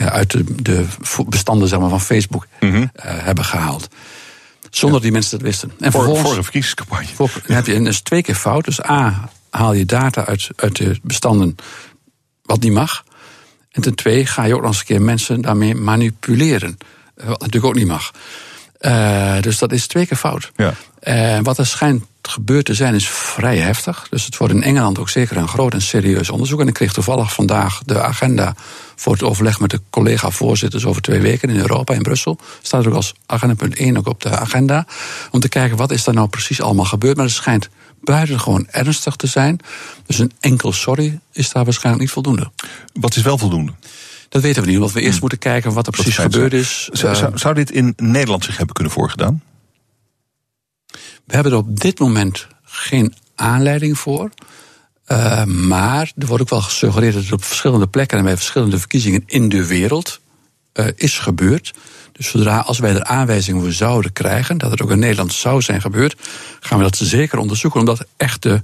uit 0.09 0.31
de, 0.31 0.45
de, 0.63 0.87
bestanden 1.27 1.69
zeg 1.69 1.79
maar, 1.79 1.89
van 1.89 2.01
Facebook 2.01 2.47
mm 2.61 2.71
-hmm. 2.71 2.83
uh, 2.83 2.91
hebben 2.97 3.45
gehaald. 3.45 3.89
Zonder 4.71 4.93
dat 4.93 5.03
die 5.03 5.13
mensen 5.13 5.39
dat 5.39 5.47
wisten. 5.47 5.73
En 5.81 5.93
voor, 5.93 6.05
voor 6.05 6.37
een 6.37 6.43
verkiezingscampagne. 6.43 7.07
Voor, 7.15 7.31
heb 7.47 7.67
je, 7.67 7.75
en 7.75 7.85
dat 7.85 7.93
is 7.93 8.01
twee 8.01 8.23
keer 8.23 8.35
fout. 8.35 8.65
Dus 8.65 8.85
A, 8.85 9.31
haal 9.51 9.73
je 9.73 9.85
data 9.85 10.25
uit, 10.25 10.49
uit 10.57 10.77
de 10.77 10.99
bestanden 11.03 11.57
wat 12.43 12.61
niet 12.61 12.73
mag. 12.73 13.05
En 13.71 13.83
ten 13.83 13.95
tweede 13.95 14.27
ga 14.27 14.45
je 14.45 14.55
ook 14.55 14.61
nog 14.61 14.71
eens 14.71 14.79
een 14.79 14.87
keer 14.87 15.03
mensen 15.03 15.41
daarmee 15.41 15.75
manipuleren. 15.75 16.79
Wat 17.15 17.41
natuurlijk 17.41 17.65
ook 17.65 17.75
niet 17.75 17.87
mag. 17.87 18.11
Uh, 18.81 19.41
dus 19.41 19.59
dat 19.59 19.73
is 19.73 19.87
twee 19.87 20.07
keer 20.07 20.17
fout. 20.17 20.53
Ja. 20.57 20.75
Uh, 21.03 21.39
wat 21.43 21.59
er 21.59 21.67
schijnt 21.67 22.05
gebeurd 22.23 22.65
te 22.65 22.75
zijn 22.75 22.95
is 22.95 23.09
vrij 23.09 23.59
heftig. 23.59 24.07
Dus 24.11 24.25
het 24.25 24.37
wordt 24.37 24.55
in 24.55 24.63
Engeland 24.63 24.99
ook 24.99 25.09
zeker 25.09 25.37
een 25.37 25.49
groot 25.49 25.73
en 25.73 25.83
serieus 25.83 26.31
onderzoek. 26.31 26.61
En 26.61 26.69
ik 26.69 26.75
kreeg 26.75 26.93
toevallig 26.93 27.33
vandaag 27.33 27.83
de 27.85 28.03
agenda 28.03 28.55
voor 28.97 29.13
het 29.13 29.23
overleg 29.23 29.61
met 29.61 29.71
de 29.71 29.81
collega-voorzitters 29.91 30.85
over 30.85 31.03
twee 31.03 31.21
weken 31.21 31.49
in 31.49 31.57
Europa, 31.57 31.95
in 31.95 32.03
Brussel. 32.03 32.39
Staat 32.63 32.87
ook 32.87 32.95
als 32.95 33.15
agenda 33.27 33.55
punt 33.55 33.75
1 33.75 33.97
ook 33.97 34.07
op 34.07 34.21
de 34.21 34.31
agenda. 34.31 34.87
Om 35.31 35.41
te 35.41 35.49
kijken 35.49 35.77
wat 35.77 35.91
is 35.91 36.07
er 36.07 36.15
nou 36.15 36.29
precies 36.29 36.61
allemaal 36.61 36.85
gebeurd. 36.85 37.17
Maar 37.17 37.27
het 37.27 37.35
schijnt 37.35 37.69
buitengewoon 38.01 38.67
ernstig 38.71 39.17
te 39.17 39.27
zijn. 39.27 39.59
Dus 40.07 40.19
een 40.19 40.33
enkel 40.41 40.73
sorry 40.73 41.21
is 41.33 41.53
daar 41.53 41.65
waarschijnlijk 41.65 42.05
niet 42.05 42.13
voldoende. 42.13 42.51
Wat 42.93 43.17
is 43.17 43.23
wel 43.23 43.39
voldoende? 43.39 43.73
Dat 44.31 44.43
weten 44.43 44.63
we 44.63 44.69
niet, 44.69 44.79
want 44.79 44.93
we 44.93 45.01
eerst 45.01 45.11
hmm. 45.11 45.21
moeten 45.21 45.39
kijken 45.39 45.73
wat 45.73 45.87
er 45.87 45.93
precies 45.93 46.17
gebeurd 46.17 46.53
is. 46.53 46.89
Zou, 46.93 47.15
zou, 47.15 47.39
zou 47.39 47.55
dit 47.55 47.71
in 47.71 47.93
Nederland 47.97 48.45
zich 48.45 48.57
hebben 48.57 48.75
kunnen 48.75 48.93
voorgedaan? 48.93 49.43
We 51.25 51.35
hebben 51.35 51.53
er 51.53 51.59
op 51.59 51.81
dit 51.81 51.99
moment 51.99 52.47
geen 52.65 53.15
aanleiding 53.35 53.99
voor. 53.99 54.31
Uh, 55.07 55.45
maar 55.45 56.13
er 56.19 56.27
wordt 56.27 56.43
ook 56.43 56.49
wel 56.49 56.61
gesuggereerd 56.63 57.15
dat 57.15 57.23
het 57.23 57.33
op 57.33 57.45
verschillende 57.45 57.87
plekken 57.87 58.19
en 58.19 58.25
bij 58.25 58.37
verschillende 58.37 58.79
verkiezingen 58.79 59.23
in 59.27 59.49
de 59.49 59.67
wereld 59.67 60.21
uh, 60.75 60.87
is 60.97 61.19
gebeurd. 61.19 61.75
Dus 62.13 62.29
zodra 62.29 62.59
als 62.59 62.79
wij 62.79 62.95
er 62.95 63.05
aanwijzingen 63.05 63.61
voor 63.61 63.73
zouden 63.73 64.13
krijgen, 64.13 64.59
dat 64.59 64.71
het 64.71 64.83
ook 64.83 64.91
in 64.91 64.99
Nederland 64.99 65.33
zou 65.33 65.63
zijn 65.63 65.81
gebeurd, 65.81 66.17
gaan 66.61 66.79
we 66.79 66.85
dat 66.85 66.97
zeker 66.97 67.39
onderzoeken, 67.39 67.81
omdat 67.81 68.07
echte 68.17 68.63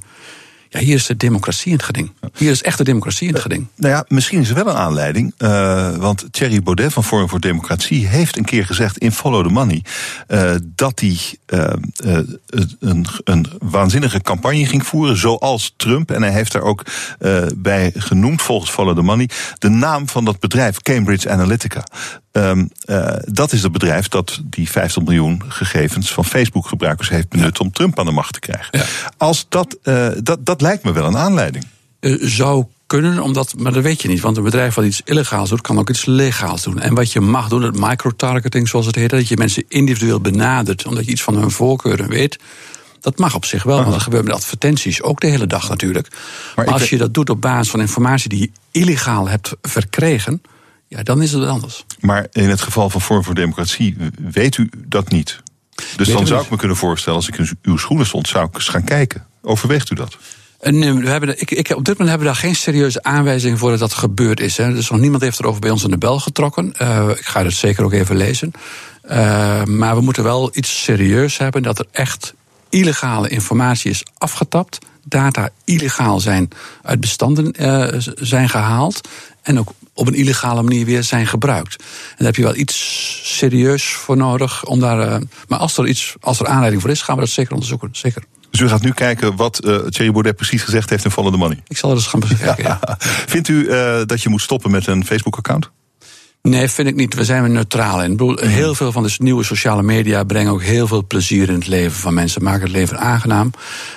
ja, 0.79 0.85
hier 0.85 0.95
is 0.95 1.07
de 1.07 1.17
democratie 1.17 1.71
in 1.71 1.77
het 1.77 1.83
geding. 1.83 2.13
Hier 2.37 2.51
is 2.51 2.63
echt 2.63 2.79
de 2.79 2.85
democratie 2.85 3.29
in 3.29 3.33
het 3.33 3.43
geding. 3.43 3.67
Nou 3.77 3.93
ja, 3.93 4.05
misschien 4.09 4.41
is 4.41 4.49
er 4.49 4.55
wel 4.55 4.69
een 4.69 4.77
aanleiding. 4.77 5.35
Uh, 5.39 5.97
want 5.97 6.27
Thierry 6.31 6.63
Baudet 6.63 6.93
van 6.93 7.05
Forum 7.05 7.29
voor 7.29 7.41
Democratie 7.41 8.07
heeft 8.07 8.37
een 8.37 8.45
keer 8.45 8.67
gezegd 8.67 8.99
in 8.99 9.13
Follow 9.13 9.47
the 9.47 9.53
Money. 9.53 9.85
Uh, 10.29 10.55
dat 10.63 11.01
hij 11.01 11.19
uh, 11.47 11.73
een, 12.79 13.07
een 13.25 13.47
waanzinnige 13.59 14.21
campagne 14.21 14.67
ging 14.67 14.87
voeren, 14.87 15.17
zoals 15.17 15.75
Trump. 15.77 16.11
En 16.11 16.23
hij 16.23 16.33
heeft 16.33 16.53
daar 16.53 16.63
ook 16.63 16.83
bij 17.57 17.93
genoemd, 17.95 18.43
volgens 18.43 18.71
Follow 18.71 18.97
the 18.97 19.03
Money, 19.03 19.29
de 19.59 19.69
naam 19.69 20.09
van 20.09 20.25
dat 20.25 20.41
bedrijf, 20.41 20.81
Cambridge 20.81 21.31
Analytica. 21.31 21.85
Um, 22.37 22.71
uh, 22.87 23.09
dat 23.25 23.53
is 23.53 23.63
het 23.63 23.73
bedrijf 23.73 24.09
dat 24.09 24.41
die 24.45 24.71
50 24.71 25.03
miljoen 25.03 25.43
gegevens 25.49 26.13
van 26.13 26.25
Facebook-gebruikers 26.25 27.09
heeft 27.09 27.29
benut 27.29 27.61
om 27.61 27.73
Trump 27.73 27.99
aan 27.99 28.05
de 28.05 28.13
macht 28.13 28.33
te 28.33 28.41
krijgen. 28.41 28.79
Ja. 28.79 28.85
Als 29.17 29.47
dat, 29.49 29.77
uh, 29.83 30.09
dat, 30.23 30.47
dat 30.47 30.61
lijkt 30.67 30.85
me 30.85 30.93
wel 30.93 31.07
een 31.07 31.17
aanleiding. 31.17 31.67
Uh, 32.01 32.17
zou 32.21 32.65
kunnen, 32.87 33.23
omdat, 33.23 33.55
maar 33.59 33.73
dat 33.73 33.83
weet 33.83 34.03
je 34.03 34.09
niet. 34.09 34.21
Want 34.21 34.37
een 34.37 34.43
bedrijf 34.43 34.75
wat 34.75 34.85
iets 34.85 35.01
illegaals 35.05 35.49
doet, 35.49 35.61
kan 35.61 35.79
ook 35.79 35.91
iets 35.91 36.05
legaals 36.05 36.63
doen. 36.63 36.81
En 36.81 36.95
wat 36.95 37.13
je 37.13 37.21
mag 37.21 37.49
doen, 37.49 37.63
het 37.63 37.81
microtargeting 37.81 38.69
zoals 38.69 38.87
het 38.87 38.95
heet, 38.95 39.11
dat 39.11 39.29
je 39.29 39.37
mensen 39.37 39.65
individueel 39.69 40.21
benadert, 40.21 40.87
omdat 40.87 41.05
je 41.05 41.11
iets 41.11 41.23
van 41.23 41.37
hun 41.37 41.51
voorkeuren 41.51 42.09
weet. 42.09 42.39
Dat 43.01 43.19
mag 43.19 43.35
op 43.35 43.45
zich 43.45 43.63
wel, 43.63 43.79
want 43.79 43.91
dat 43.91 44.03
gebeurt 44.03 44.25
met 44.25 44.35
advertenties 44.35 45.03
ook 45.03 45.21
de 45.21 45.27
hele 45.27 45.47
dag 45.47 45.69
natuurlijk. 45.69 46.09
Maar, 46.57 46.65
maar 46.65 46.75
als 46.75 46.91
je 46.91 46.99
dat 46.99 47.15
doet 47.15 47.31
op 47.31 47.41
basis 47.41 47.71
van 47.71 47.81
informatie 47.81 48.29
die 48.29 48.41
je 48.41 48.81
illegaal 48.81 49.29
hebt 49.29 49.53
verkregen, 49.63 50.43
ja, 50.89 51.03
dan 51.03 51.23
is 51.23 51.33
het 51.33 51.45
anders. 51.45 51.85
Maar 52.01 52.27
in 52.33 52.49
het 52.49 52.61
geval 52.61 52.91
van 52.91 53.01
Vorm 53.01 53.25
voor 53.25 53.35
Democratie 53.35 53.97
weet 54.21 54.57
u 54.57 54.71
dat 54.87 55.09
niet. 55.11 55.43
Dus 55.97 56.09
dan 56.09 56.27
zou 56.27 56.43
ik 56.43 56.51
me 56.51 56.57
kunnen 56.57 56.77
voorstellen, 56.77 57.19
als 57.19 57.29
ik 57.29 57.39
in 57.39 57.59
uw 57.63 57.77
schoenen 57.77 58.07
stond, 58.07 58.29
zou 58.29 58.47
ik 58.47 58.55
eens 58.55 58.69
gaan 58.69 58.85
kijken. 58.85 59.27
Overweegt 59.43 59.91
u 59.91 59.95
dat? 59.95 60.17
We 60.73 61.09
hebben, 61.09 61.41
ik, 61.41 61.51
ik, 61.51 61.69
op 61.71 61.85
dit 61.85 61.99
moment 61.99 62.09
hebben 62.09 62.19
we 62.19 62.25
daar 62.25 62.35
geen 62.35 62.57
serieuze 62.57 63.03
aanwijzingen 63.03 63.59
voor 63.59 63.71
dat 63.71 63.79
dat 63.79 63.95
gebeurd 63.95 64.41
is. 64.41 64.57
Hè. 64.57 64.75
Dus 64.75 64.91
nog 64.91 65.01
niemand 65.01 65.23
heeft 65.23 65.39
erover 65.39 65.61
bij 65.61 65.71
ons 65.71 65.85
in 65.85 65.91
de 65.91 65.99
bel 65.99 66.21
getrokken. 66.21 66.75
Uh, 66.83 67.09
ik 67.09 67.25
ga 67.25 67.45
het 67.45 67.53
zeker 67.53 67.85
ook 67.85 67.93
even 67.93 68.17
lezen. 68.17 68.53
Uh, 69.11 69.65
maar 69.65 69.95
we 69.97 70.01
moeten 70.01 70.23
wel 70.23 70.51
iets 70.53 70.83
serieus 70.83 71.39
hebben 71.39 71.63
dat 71.63 71.79
er 71.79 71.87
echt 71.91 72.35
illegale 72.69 73.29
informatie 73.29 73.91
is 73.91 74.03
afgetapt. 74.19 74.79
Data 75.05 75.49
illegaal 75.65 76.21
zijn 76.21 76.49
uit 76.83 77.01
bestanden 77.01 77.55
uh, 77.61 78.01
zijn 78.15 78.49
gehaald. 78.49 79.09
En 79.43 79.59
ook 79.59 79.73
op 79.95 80.07
een 80.07 80.15
illegale 80.15 80.63
manier 80.63 80.85
weer 80.85 81.03
zijn 81.03 81.27
gebruikt. 81.27 81.77
En 81.79 82.15
daar 82.17 82.27
heb 82.27 82.37
je 82.37 82.43
wel 82.43 82.57
iets 82.57 83.21
serieus 83.25 83.85
voor 83.85 84.17
nodig 84.17 84.65
om 84.65 84.81
daar. 84.81 85.21
Maar 85.49 85.59
als 85.59 85.79
er, 85.79 85.87
iets, 85.87 86.15
als 86.21 86.41
er 86.41 86.47
aanleiding 86.47 86.83
voor 86.83 86.91
is, 86.91 87.03
gaan 87.03 87.15
we 87.15 87.21
dat 87.21 87.31
zeker 87.31 87.53
onderzoeken. 87.53 87.89
Zeker. 87.93 88.23
Dus 88.57 88.67
u 88.67 88.69
gaat 88.69 88.83
nu 88.83 88.93
kijken 88.93 89.37
wat 89.37 89.61
uh, 89.65 89.77
Thierry 89.77 90.13
Baudet 90.13 90.37
precies 90.37 90.63
gezegd 90.63 90.91
heeft 90.91 91.05
in 91.05 91.11
the 91.11 91.31
Money? 91.31 91.63
Ik 91.69 91.77
zal 91.77 91.91
er 91.91 91.97
eens 91.97 92.07
gaan 92.07 92.21
bekijken. 92.21 92.65
Ja. 92.65 92.79
Ja. 92.87 92.97
Vindt 93.35 93.49
u 93.49 93.55
uh, 93.55 94.01
dat 94.07 94.23
je 94.23 94.29
moet 94.29 94.41
stoppen 94.41 94.71
met 94.71 94.87
een 94.87 95.07
Facebook-account? 95.07 95.71
Nee, 96.43 96.69
vind 96.69 96.89
ik 96.89 96.95
niet. 96.95 97.15
We 97.15 97.25
zijn 97.25 97.43
er 97.43 97.51
neutraal 97.51 98.03
in. 98.03 98.11
Ik 98.11 98.17
bedoel, 98.17 98.37
heel 98.37 98.75
veel 98.75 98.93
van 98.93 99.03
de 99.03 99.15
nieuwe 99.19 99.45
sociale 99.45 99.83
media 99.83 100.25
brengen 100.25 100.53
ook 100.53 100.63
heel 100.63 100.87
veel 100.87 101.07
plezier 101.07 101.49
in 101.49 101.55
het 101.55 101.67
leven 101.67 101.97
van 101.97 102.15
mensen. 102.15 102.43
Maken 102.43 102.63
het 102.63 102.71
leven 102.71 102.99
aangenaam. 102.99 103.51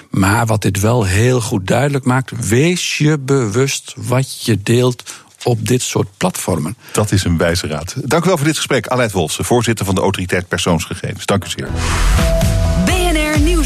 Maar 0.09 0.45
wat 0.45 0.61
dit 0.61 0.79
wel 0.79 1.03
heel 1.03 1.41
goed 1.41 1.67
duidelijk 1.67 2.05
maakt, 2.05 2.47
wees 2.47 2.97
je 2.97 3.19
bewust 3.19 3.93
wat 3.97 4.45
je 4.45 4.59
deelt 4.63 5.03
op 5.43 5.67
dit 5.67 5.81
soort 5.81 6.07
platformen. 6.17 6.77
Dat 6.91 7.11
is 7.11 7.23
een 7.23 7.37
wijze 7.37 7.67
raad. 7.67 7.95
Dank 8.03 8.23
u 8.23 8.27
wel 8.27 8.37
voor 8.37 8.47
dit 8.47 8.57
gesprek. 8.57 8.87
Aleid 8.87 9.11
Wolfsen, 9.11 9.45
voorzitter 9.45 9.85
van 9.85 9.95
de 9.95 10.01
Autoriteit 10.01 10.47
Persoonsgegevens. 10.47 11.25
Dank 11.25 11.45
u 11.45 11.49
zeer. 11.49 11.69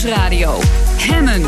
Nieuwsradio. 0.04 0.60
Hemmen. 0.98 1.42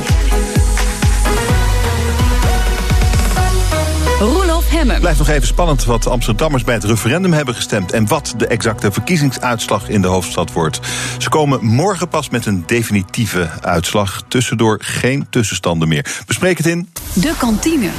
Roelof 4.20 4.70
Hemmen. 4.70 5.00
Blijft 5.00 5.20
nog 5.20 5.28
even 5.28 5.48
spannend 5.48 5.86
wat 5.86 6.08
Amsterdammers 6.08 6.64
bij 6.64 6.74
het 6.74 6.84
referendum 6.84 7.34
hebben 7.34 7.56
gestemd... 7.56 7.92
en 7.92 8.08
wat 8.08 8.34
de 8.38 8.48
exacte 8.48 8.92
verkiezingsuitslag 8.92 9.90
in 9.90 10.02
de 10.02 10.08
hoofdstad 10.08 10.52
wordt. 10.52 10.80
Ze 11.18 11.30
komen 11.30 11.66
morgen 11.66 12.08
pas 12.08 12.30
met 12.30 12.46
een 12.46 12.64
definitieve 12.66 13.50
uitslag. 13.62 14.24
Tussendoor 14.28 14.78
geen 14.82 15.28
tussenstanden 15.30 15.88
meer. 15.88 16.24
Bespreek 16.26 16.58
het 16.58 16.68
in... 16.68 16.90
De 17.14 17.34
kantine. 17.38 17.90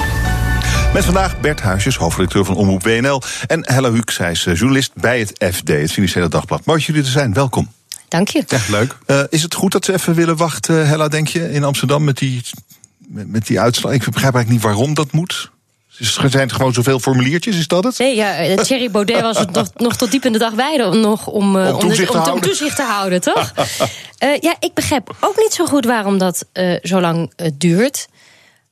Met 0.92 1.04
vandaag 1.04 1.40
Bert 1.40 1.60
Huisjes, 1.60 1.96
hoofdredacteur 1.96 2.44
van 2.44 2.56
Omroep 2.56 2.82
WNL... 2.82 3.22
en 3.46 3.72
Hella 3.72 3.90
Huuk, 3.90 4.10
zij 4.10 4.30
is 4.30 4.44
journalist 4.44 4.92
bij 4.94 5.18
het 5.18 5.54
FD, 5.54 5.68
het 5.68 5.92
Financiële 5.92 6.28
Dagblad. 6.28 6.64
Mooi 6.64 6.78
dat 6.78 6.86
jullie 6.86 7.02
er 7.02 7.10
zijn, 7.10 7.32
welkom. 7.32 7.75
Dank 8.08 8.28
je. 8.28 8.42
Ja, 8.46 8.60
leuk. 8.68 8.96
Uh, 9.06 9.20
is 9.28 9.42
het 9.42 9.54
goed 9.54 9.72
dat 9.72 9.84
ze 9.84 9.92
even 9.92 10.14
willen 10.14 10.36
wachten, 10.36 10.88
Hella, 10.88 11.08
denk 11.08 11.28
je, 11.28 11.52
in 11.52 11.64
Amsterdam 11.64 12.04
met 12.04 12.18
die, 12.18 12.42
met, 12.98 13.28
met 13.28 13.46
die 13.46 13.60
uitslag? 13.60 13.92
Ik 13.92 13.98
begrijp 13.98 14.34
eigenlijk 14.34 14.48
niet 14.48 14.62
waarom 14.62 14.94
dat 14.94 15.12
moet. 15.12 15.50
Er 16.22 16.30
zijn 16.30 16.50
gewoon 16.50 16.72
zoveel 16.72 17.00
formuliertjes, 17.00 17.56
is 17.56 17.68
dat 17.68 17.84
het? 17.84 17.98
Nee, 17.98 18.14
ja, 18.16 18.56
Thierry 18.62 18.90
Baudet 18.90 19.20
was 19.20 19.38
het 19.38 19.50
nog, 19.50 19.68
nog 19.74 19.96
tot 19.96 20.10
diep 20.10 20.24
in 20.24 20.32
de 20.32 20.38
dag 20.38 20.52
wijde 20.52 20.96
nog 20.98 21.26
om, 21.26 21.56
om, 21.56 21.78
toezicht, 21.78 22.14
om, 22.14 22.32
om 22.32 22.40
toezicht 22.40 22.76
te 22.76 22.82
houden, 22.82 23.20
toch? 23.20 23.52
uh, 24.24 24.36
ja, 24.48 24.56
ik 24.58 24.74
begrijp 24.74 25.16
ook 25.20 25.36
niet 25.36 25.52
zo 25.52 25.66
goed 25.66 25.84
waarom 25.84 26.18
dat 26.18 26.46
uh, 26.52 26.76
zo 26.82 27.00
lang 27.00 27.32
duurt. 27.54 28.08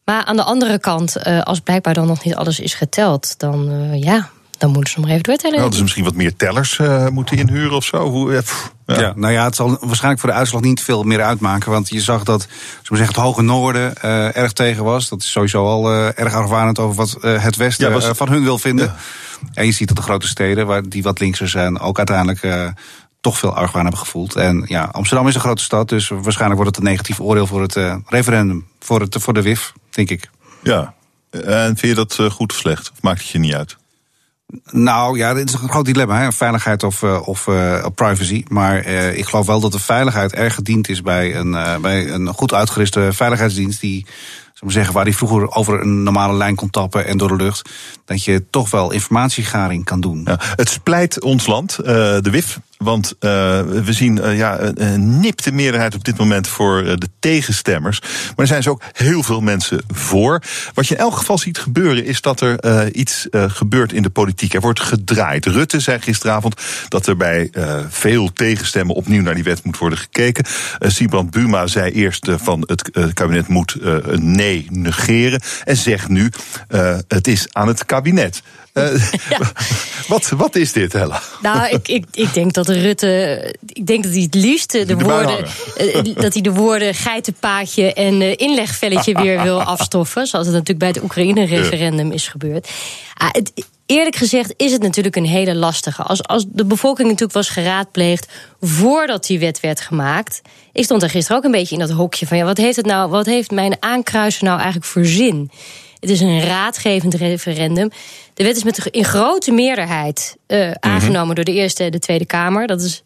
Maar 0.05 0.25
aan 0.25 0.37
de 0.37 0.43
andere 0.43 0.79
kant, 0.79 1.25
als 1.43 1.61
blijkbaar 1.61 1.95
dan 1.95 2.07
nog 2.07 2.25
niet 2.25 2.35
alles 2.35 2.61
is 2.61 2.75
geteld, 2.75 3.35
dan 3.39 3.91
ja, 3.99 4.31
dan 4.65 4.73
moeten 4.73 4.93
ze 4.93 5.01
nog 5.01 5.09
even 5.09 5.23
doortellen. 5.23 5.59
Nou, 5.59 5.71
dus 5.71 5.81
misschien 5.83 6.05
wat 6.05 6.15
meer 6.15 6.37
tellers 6.37 6.79
uh, 6.79 7.09
moeten 7.09 7.37
inhuren 7.37 7.77
of 7.77 7.85
zo. 7.85 8.11
Hoe, 8.11 8.43
pff, 8.43 8.73
ja. 8.87 9.01
ja. 9.01 9.13
nou 9.17 9.33
ja, 9.33 9.45
het 9.45 9.55
zal 9.55 9.79
waarschijnlijk 9.81 10.21
voor 10.21 10.31
de 10.31 10.37
uitslag 10.37 10.63
niet 10.63 10.81
veel 10.81 11.03
meer 11.03 11.23
uitmaken. 11.23 11.71
Want 11.71 11.89
je 11.89 12.01
zag 12.01 12.25
dat 12.25 12.47
zo 12.83 12.95
zeggen, 12.95 13.15
het 13.15 13.25
hoge 13.25 13.43
noorden 13.43 13.95
uh, 14.05 14.37
erg 14.37 14.53
tegen 14.53 14.85
was. 14.85 15.09
Dat 15.09 15.23
is 15.23 15.31
sowieso 15.31 15.65
al 15.65 15.95
uh, 15.95 16.19
erg 16.19 16.35
argwanend 16.35 16.79
over 16.79 16.97
wat 16.97 17.17
het 17.21 17.57
westen 17.57 17.87
ja, 17.87 17.93
was... 17.93 18.07
van 18.17 18.29
hun 18.29 18.43
wil 18.43 18.59
vinden. 18.59 18.87
Ja. 18.87 18.97
En 19.55 19.67
je 19.67 19.73
ziet 19.73 19.89
dat 19.89 19.97
de 19.97 20.03
grote 20.03 20.27
steden, 20.27 20.67
waar 20.67 20.89
die 20.89 21.03
wat 21.03 21.21
linkser 21.21 21.49
zijn, 21.49 21.79
ook 21.81 21.99
uiteindelijk 21.99 22.73
toch 23.21 23.39
veel 23.39 23.55
argwaan 23.55 23.83
hebben 23.83 24.01
gevoeld. 24.01 24.37
En 24.37 24.65
ja, 24.67 24.89
Amsterdam 24.93 25.29
is 25.29 25.35
een 25.35 25.41
grote 25.41 25.63
stad, 25.63 25.89
dus 25.89 26.09
waarschijnlijk 26.09 26.61
wordt 26.61 26.77
het 26.77 26.85
een 26.85 26.91
negatief 26.91 27.21
oordeel 27.21 27.47
voor 27.47 27.63
het 27.63 27.79
referendum. 28.07 28.67
Voor, 28.81 29.01
het, 29.01 29.17
voor 29.19 29.35
de 29.35 29.43
WIF, 29.43 29.73
denk 29.91 30.11
ik. 30.11 30.31
Ja, 30.63 30.95
en 31.31 31.77
vind 31.77 31.81
je 31.81 31.95
dat 31.95 32.19
goed 32.33 32.53
of 32.53 32.59
slecht? 32.59 32.91
Of 32.93 33.03
maakt 33.03 33.21
het 33.21 33.29
je 33.29 33.39
niet 33.39 33.55
uit? 33.55 33.77
Nou 34.71 35.19
ja, 35.19 35.35
dit 35.35 35.49
is 35.49 35.55
een 35.55 35.69
groot 35.69 35.85
dilemma, 35.85 36.21
hè? 36.21 36.33
veiligheid 36.33 36.83
of, 36.83 37.03
uh, 37.03 37.29
of 37.29 37.47
uh, 37.47 37.87
privacy. 37.95 38.45
Maar 38.49 38.87
uh, 38.87 39.19
ik 39.19 39.25
geloof 39.25 39.47
wel 39.47 39.61
dat 39.61 39.73
de 39.73 39.79
veiligheid 39.79 40.33
erg 40.33 40.55
gediend 40.55 40.89
is 40.89 41.03
bij 41.03 41.37
een, 41.37 41.81
bij 41.81 42.11
een 42.11 42.27
goed 42.27 42.55
uitgeruste 42.55 43.09
veiligheidsdienst 43.13 43.81
die 43.81 44.07
zeggen, 44.67 44.95
waar 44.95 45.05
die 45.05 45.17
vroeger 45.17 45.51
over 45.51 45.81
een 45.81 46.03
normale 46.03 46.37
lijn 46.37 46.55
kon 46.55 46.71
tappen 46.71 47.07
en 47.07 47.19
door 47.19 47.29
de 47.29 47.45
lucht, 47.45 47.71
dat 48.05 48.25
je 48.25 48.45
toch 48.51 48.71
wel 48.71 48.91
informatiegaring 48.91 49.85
kan 49.85 50.01
doen. 50.01 50.23
Ja, 50.25 50.39
het 50.41 50.69
splijt 50.69 51.23
ons 51.23 51.47
land, 51.47 51.77
de 51.77 52.29
WIF, 52.31 52.59
want 52.79 53.15
uh, 53.21 53.31
we 53.61 53.93
zien 53.93 54.17
uh, 54.17 54.37
ja, 54.37 54.61
een 54.61 55.21
nipte 55.21 55.53
meerderheid 55.53 55.95
op 55.95 56.05
dit 56.05 56.19
moment 56.19 56.49
voor 56.49 56.83
de 56.83 57.09
tegenstemmers. 57.19 58.01
Maar 58.01 58.33
er 58.37 58.47
zijn 58.47 58.61
dus 58.61 58.69
ook 58.69 58.83
heel 58.93 59.23
veel 59.23 59.41
mensen 59.41 59.85
voor. 59.89 60.43
Wat 60.75 60.87
je 60.87 60.95
in 60.95 61.01
elk 61.01 61.17
geval 61.17 61.39
ziet 61.39 61.59
gebeuren 61.59 62.05
is 62.05 62.21
dat 62.21 62.41
er 62.41 62.93
iets 62.93 63.29
gebeurt 63.31 63.93
in 63.93 64.03
de 64.03 64.11
politiek. 64.11 64.55
Er 64.55 64.61
wordt 64.61 64.81
gedraaid. 64.81 65.47
Rutte 65.47 65.81
zei 65.81 66.01
gisteravond 66.01 66.61
dat 66.89 67.07
er 67.07 67.17
bij 67.17 67.51
veel 67.89 68.33
tegenstemmen 68.33 68.95
opnieuw 68.95 69.23
naar 69.23 69.35
die 69.35 69.45
wet 69.45 69.65
moet 69.65 69.79
worden 69.79 69.99
gekeken. 69.99 70.45
Sibrand 70.79 71.31
Buma 71.31 71.67
zei 71.67 71.93
eerst 71.93 72.29
van 72.31 72.65
het 72.67 73.13
kabinet 73.15 73.49
moet 73.49 73.77
een 73.81 74.31
nee 74.31 74.67
negeren. 74.71 75.41
En 75.65 75.77
zegt 75.77 76.09
nu 76.09 76.31
het 77.09 77.27
is 77.27 77.47
aan 77.53 77.69
het 77.69 77.79
kabinet. 77.79 77.94
Uh, 78.75 79.11
ja. 79.31 79.39
wat, 80.09 80.29
wat 80.29 80.57
is 80.57 80.73
dit, 80.73 80.93
Hella? 80.93 81.23
Nou, 81.43 81.69
ik, 81.69 81.89
ik, 81.89 82.05
ik 82.13 82.35
denk 82.35 82.53
dat 82.53 82.69
Rutte. 82.69 83.55
Ik 83.67 83.87
denk 83.87 84.03
dat 84.03 84.13
hij 84.13 84.23
het 84.23 84.35
liefst 84.35 84.73
de, 84.73 84.85
de 84.85 84.97
woorden. 84.97 85.45
Uh, 85.81 86.15
dat 86.15 86.33
hij 86.33 86.43
de 86.43 86.53
woorden 86.53 86.95
geitenpaadje 86.95 87.93
en 87.93 88.21
uh, 88.21 88.33
inlegvelletje 88.37 89.15
weer 89.15 89.43
wil 89.43 89.63
afstoffen. 89.75 90.27
Zoals 90.27 90.47
het 90.47 90.55
natuurlijk 90.55 90.79
bij 90.79 90.89
het 90.89 91.03
Oekraïne-referendum 91.03 92.13
is 92.13 92.29
gebeurd. 92.29 92.69
Ah, 93.15 93.29
het, 93.31 93.53
eerlijk 93.87 94.17
gezegd 94.17 94.55
is 94.57 94.73
het 94.73 94.83
natuurlijk 94.83 95.17
een 95.17 95.27
hele 95.27 95.55
lastige. 95.55 96.03
Als, 96.03 96.23
als 96.23 96.45
de 96.49 96.65
bevolking 96.65 97.07
natuurlijk 97.07 97.35
was 97.35 97.49
geraadpleegd 97.49 98.33
voordat 98.61 99.27
die 99.27 99.39
wet 99.39 99.61
werd 99.61 99.81
gemaakt. 99.81 100.43
Ik 100.73 100.85
stond 100.85 101.03
er 101.03 101.11
gisteren 101.11 101.37
ook 101.37 101.45
een 101.45 101.51
beetje 101.51 101.75
in 101.75 101.81
dat 101.81 101.91
hokje 101.91 102.27
van 102.27 102.37
ja, 102.37 102.45
wat 102.45 102.57
heeft 102.57 102.77
het 102.77 102.87
nou, 102.87 103.11
wat 103.11 103.27
heeft 103.27 103.51
mijn 103.51 103.77
aankruisen 103.81 104.45
nou 104.45 104.57
eigenlijk 104.57 104.87
voor 104.87 105.05
zin? 105.05 105.51
Het 106.05 106.13
is 106.13 106.21
een 106.21 106.41
raadgevend 106.41 107.15
referendum. 107.15 107.91
De 108.35 108.43
wet 108.43 108.57
is 108.57 108.65
met 108.65 108.87
in 108.91 109.05
grote 109.05 109.53
meerderheid 109.53 110.37
uh, 110.47 110.71
aangenomen 110.71 111.35
door 111.35 111.45
de 111.45 111.53
Eerste 111.53 111.85
en 111.85 111.91
de 111.91 111.99
Tweede 111.99 112.27
Kamer. 112.27 112.67
Dat 112.67 112.83
is 112.83 113.03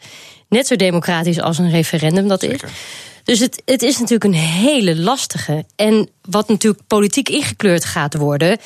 net 0.49 0.67
zo 0.67 0.77
democratisch 0.77 1.41
als 1.41 1.59
een 1.59 1.71
referendum 1.71 2.29
dat 2.29 2.41
Zeker. 2.41 2.69
is. 2.69 2.75
Dus 3.25 3.39
het, 3.39 3.63
het 3.65 3.83
is 3.83 3.99
natuurlijk 3.99 4.25
een 4.25 4.41
hele 4.41 4.97
lastige. 4.97 5.65
En 5.77 6.09
wat 6.23 6.49
natuurlijk 6.49 6.83
politiek 6.87 7.29
ingekleurd 7.29 7.85
gaat 7.85 8.15
worden 8.15 8.59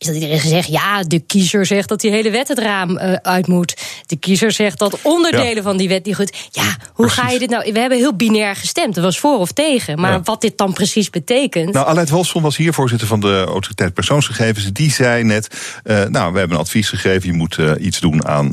is 0.00 0.06
dat 0.06 0.14
iedereen 0.14 0.40
zegt: 0.40 0.68
ja, 0.68 1.02
de 1.02 1.18
kiezer 1.18 1.66
zegt 1.66 1.88
dat 1.88 2.00
die 2.00 2.10
hele 2.10 2.30
wet 2.30 2.48
het 2.48 2.58
raam 2.58 2.90
uh, 2.90 3.12
uit 3.12 3.46
moet. 3.46 3.76
De 4.06 4.16
kiezer 4.16 4.52
zegt 4.52 4.78
dat 4.78 4.98
onderdelen 5.02 5.62
van 5.62 5.76
die 5.76 5.88
wet 5.88 6.04
niet 6.04 6.14
goed. 6.14 6.48
Ja, 6.50 6.76
hoe 6.92 7.08
ga 7.08 7.28
je 7.28 7.38
dit 7.38 7.50
nou? 7.50 7.72
We 7.72 7.78
hebben 7.78 7.98
heel 7.98 8.14
binair 8.14 8.56
gestemd. 8.56 8.96
Er 8.96 9.02
was 9.02 9.18
voor 9.18 9.38
of 9.38 9.52
tegen. 9.52 10.00
Maar 10.00 10.22
wat 10.22 10.40
dit 10.40 10.58
dan 10.58 10.72
precies 10.72 11.10
betekent. 11.10 11.72
Nou, 11.72 11.86
Aleid 11.86 12.10
Wolfson 12.10 12.42
was 12.42 12.56
hier 12.56 12.72
voorzitter 12.72 13.06
van 13.06 13.20
de 13.20 13.44
Autoriteit 13.46 13.94
Persoonsgegevens. 13.94 14.72
Die 14.72 14.90
zei 14.90 15.24
net: 15.24 15.48
uh, 15.84 16.04
Nou, 16.04 16.32
we 16.32 16.38
hebben 16.38 16.56
een 16.56 16.62
advies 16.62 16.88
gegeven. 16.88 17.30
Je 17.30 17.36
moet 17.36 17.56
uh, 17.56 17.72
iets 17.78 18.00
doen 18.00 18.26
aan 18.26 18.48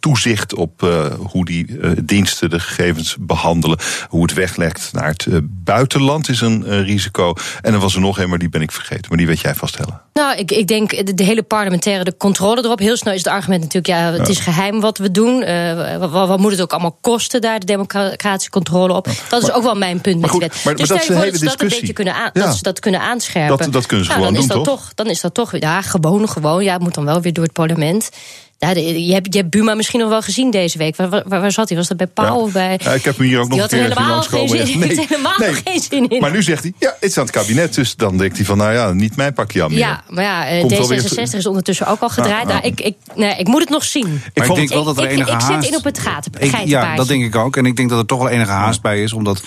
toezicht 0.00 0.54
op 0.54 0.80
hoe 1.18 1.44
die 1.44 1.66
diensten 2.04 2.50
de 2.50 2.60
gegevens 2.60 3.16
behandelen. 3.20 3.78
Hoe 4.08 4.22
het 4.22 4.32
weglegt 4.34 4.92
naar 4.92 5.08
het 5.08 5.26
buitenland 5.64 6.28
is 6.28 6.40
een 6.40 6.82
risico. 6.84 7.34
En 7.62 7.72
er 7.72 7.80
was 7.80 7.94
er 7.94 8.00
nog 8.00 8.18
een, 8.18 8.28
maar 8.28 8.38
die 8.38 8.48
ben 8.48 8.62
ik 8.62 8.72
vergeten. 8.72 9.04
Maar 9.08 9.18
die 9.18 9.26
weet 9.26 9.40
jij 9.40 9.54
vaststellen. 9.54 10.00
Nou, 10.16 10.38
ik, 10.38 10.50
ik 10.50 10.65
denk 10.66 11.16
de, 11.16 11.24
hele 11.24 11.42
parlementaire 11.42 12.04
de 12.04 12.16
controle 12.16 12.64
erop. 12.64 12.78
Heel 12.78 12.96
snel 12.96 13.14
is 13.14 13.18
het 13.24 13.32
argument 13.32 13.62
natuurlijk, 13.62 13.86
ja, 13.86 14.12
het 14.12 14.28
is 14.28 14.38
geheim 14.38 14.80
wat 14.80 14.98
we 14.98 15.10
doen. 15.10 15.42
Uh, 15.42 15.96
wat, 15.96 16.10
wat, 16.10 16.38
moet 16.38 16.50
het 16.50 16.60
ook 16.60 16.72
allemaal 16.72 16.98
kosten 17.00 17.40
daar, 17.40 17.60
de 17.60 17.66
democratische 17.66 18.50
controle 18.50 18.92
op? 18.94 19.08
Dat 19.28 19.42
is 19.42 19.52
ook 19.52 19.62
wel 19.62 19.74
mijn 19.74 20.00
punt 20.00 20.20
met 20.20 20.30
de 20.30 20.38
wet. 20.38 20.64
Maar, 20.64 20.76
dus 20.76 20.88
dat 20.88 21.02
stel 21.02 21.14
je 21.24 21.32
voor 21.32 21.44
dat 21.44 21.60
een 21.60 21.68
beetje 21.68 21.92
kunnen, 21.92 22.14
aan, 22.14 22.30
dat 22.32 22.56
ze 22.56 22.62
dat 22.62 22.80
kunnen 22.80 23.00
aanscherpen. 23.00 23.58
Dat, 23.58 23.72
dat 23.72 23.86
kunnen 23.86 24.06
ze 24.06 24.12
nou, 24.12 24.24
gewoon 24.24 24.40
dan 24.40 24.48
doen, 24.48 24.58
is 24.58 24.66
dat 24.66 24.76
toch? 24.76 24.94
Dan 24.94 25.06
is 25.06 25.20
dat 25.20 25.34
toch, 25.34 25.58
ja, 25.58 25.82
gewoon, 25.82 26.28
gewoon. 26.28 26.64
Ja, 26.64 26.72
het 26.72 26.82
moet 26.82 26.94
dan 26.94 27.04
wel 27.04 27.20
weer 27.20 27.32
door 27.32 27.44
het 27.44 27.52
parlement. 27.52 28.10
Ja, 28.58 28.70
je, 28.70 29.12
hebt, 29.12 29.34
je 29.34 29.38
hebt 29.38 29.50
Buma 29.50 29.74
misschien 29.74 30.00
nog 30.00 30.08
wel 30.08 30.22
gezien 30.22 30.50
deze 30.50 30.78
week. 30.78 30.96
Waar, 30.96 31.08
waar, 31.08 31.24
waar 31.26 31.52
zat 31.52 31.68
hij? 31.68 31.78
Was 31.78 31.88
dat 31.88 31.96
bij 31.96 32.06
Paul 32.06 32.40
of 32.40 32.52
bij... 32.52 32.80
Ja, 32.82 32.92
ik 32.92 33.04
heb 33.04 33.16
hem 33.16 33.26
hier 33.26 33.40
ook 33.40 33.48
nog 33.48 33.58
een 33.58 33.68
keer 33.68 33.82
helemaal 33.82 34.22
geen 34.22 34.48
zin, 34.48 34.78
nee, 34.78 35.06
helemaal 35.08 35.38
nee. 35.38 35.54
geen 35.64 35.80
zin 35.80 36.08
in. 36.08 36.20
Maar 36.20 36.30
nu 36.30 36.42
zegt 36.42 36.62
hij, 36.62 36.72
ja, 36.78 36.96
het 37.00 37.10
is 37.10 37.18
aan 37.18 37.24
het 37.24 37.32
kabinet. 37.32 37.74
Dus 37.74 37.96
dan 37.96 38.16
denkt 38.16 38.36
hij 38.36 38.44
van, 38.44 38.56
nou 38.56 38.72
ja, 38.72 38.92
niet 38.92 39.16
mijn 39.16 39.32
pakje 39.32 39.62
aan 39.62 39.70
meer. 39.70 39.78
Ja, 39.78 40.02
maar 40.08 40.24
ja, 40.24 40.52
uh, 40.52 40.64
D66 40.64 41.36
is 41.36 41.46
ondertussen 41.46 41.86
ook 41.86 42.00
al 42.00 42.08
gedraaid. 42.08 42.46
Nou, 42.46 42.60
ik, 42.62 42.80
ik, 42.80 42.96
nee, 43.14 43.36
ik 43.36 43.46
moet 43.46 43.60
het 43.60 43.68
nog 43.68 43.84
zien. 43.84 44.22
Ik, 44.32 44.44
ik 44.44 44.54
denk 44.54 44.68
wel 44.68 44.84
dat 44.84 44.98
er 44.98 45.06
enige 45.06 45.30
ik, 45.30 45.40
haast... 45.40 45.48
Ik 45.48 45.54
zet 45.54 45.70
in 45.70 45.76
op 45.76 45.84
het 45.84 45.98
gaten, 45.98 46.32
Ja, 46.68 46.94
dat 46.96 47.08
denk 47.08 47.24
ik 47.24 47.36
ook. 47.36 47.56
En 47.56 47.66
ik 47.66 47.76
denk 47.76 47.90
dat 47.90 47.98
er 47.98 48.06
toch 48.06 48.18
wel 48.18 48.28
enige 48.28 48.50
haast 48.50 48.82
bij 48.82 49.02
is. 49.02 49.12
Omdat 49.12 49.42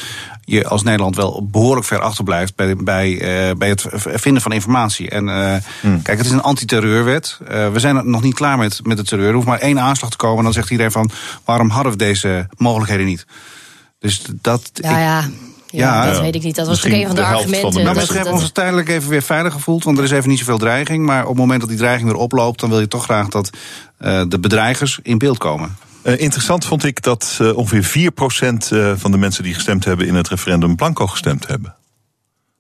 je 0.50 0.68
als 0.68 0.84
Nederland 0.84 1.16
wel 1.16 1.48
behoorlijk 1.52 1.86
ver 1.86 2.00
achterblijft 2.00 2.56
bij, 2.56 2.76
bij, 2.76 3.10
uh, 3.10 3.56
bij 3.56 3.70
het 3.70 3.86
vinden 4.04 4.42
van 4.42 4.52
informatie. 4.52 5.10
En 5.10 5.28
uh, 5.28 5.56
hmm. 5.82 6.02
kijk, 6.02 6.18
het 6.18 6.26
is 6.26 6.32
een 6.32 6.42
antiterreurwet. 6.42 7.38
Uh, 7.42 7.72
we 7.72 7.80
zijn 7.80 8.10
nog 8.10 8.22
niet 8.22 8.34
klaar 8.34 8.58
met, 8.58 8.80
met 8.84 8.98
de 8.98 9.04
terreur. 9.04 9.28
Er 9.28 9.34
hoeft 9.34 9.48
maar 9.48 9.60
één 9.60 9.80
aanslag 9.80 10.10
te 10.10 10.18
komen. 10.18 10.38
En 10.38 10.44
dan 10.44 10.54
zegt 10.54 10.70
iedereen 10.70 10.92
van 10.92 11.12
waarom 11.46 11.70
hadden 11.70 11.92
we 11.92 11.98
deze 11.98 12.48
mogelijkheden 12.58 13.06
niet? 13.06 13.26
Dus 14.00 14.22
dat. 14.42 14.70
Ja, 14.74 14.90
ik, 14.90 14.96
ja. 14.96 15.30
Ja, 15.72 16.06
ja, 16.06 16.12
dat 16.12 16.22
weet 16.22 16.36
ik 16.36 16.44
niet. 16.44 16.56
Dat 16.56 16.68
was 16.68 16.84
natuurlijk 16.84 17.02
een 17.02 17.16
van 17.16 17.16
de, 17.16 17.22
de 17.22 17.36
argumenten. 17.36 17.62
Van 17.62 17.72
de 17.72 17.84
nou, 17.84 18.08
we 18.08 18.14
hebben 18.14 18.34
ons 18.34 18.52
tijdelijk 18.52 18.90
even 18.90 19.10
weer 19.10 19.22
veilig 19.22 19.54
gevoeld. 19.54 19.84
Want 19.84 19.98
er 19.98 20.04
is 20.04 20.12
even 20.12 20.30
niet 20.30 20.40
zoveel 20.40 20.58
dreiging. 20.58 21.06
Maar 21.06 21.22
op 21.22 21.28
het 21.30 21.38
moment 21.38 21.60
dat 21.60 21.70
die 21.70 21.78
dreiging 21.78 22.10
weer 22.10 22.20
oploopt, 22.20 22.60
dan 22.60 22.70
wil 22.70 22.80
je 22.80 22.88
toch 22.88 23.04
graag 23.04 23.28
dat 23.28 23.50
uh, 24.00 24.22
de 24.28 24.40
bedreigers 24.40 25.00
in 25.04 25.18
beeld 25.18 25.38
komen. 25.38 25.78
Uh, 26.04 26.20
interessant 26.20 26.66
vond 26.66 26.84
ik 26.84 27.02
dat 27.02 27.40
uh, 27.42 27.58
ongeveer 27.58 28.12
4% 28.12 28.74
uh, 28.74 28.92
van 28.96 29.12
de 29.12 29.18
mensen 29.18 29.44
die 29.44 29.54
gestemd 29.54 29.86
hebben 29.86 30.08
in 30.08 30.16
het 30.16 30.28
referendum 30.28 30.76
blanco 30.76 31.08
gestemd 31.08 31.48
hebben. 31.48 31.76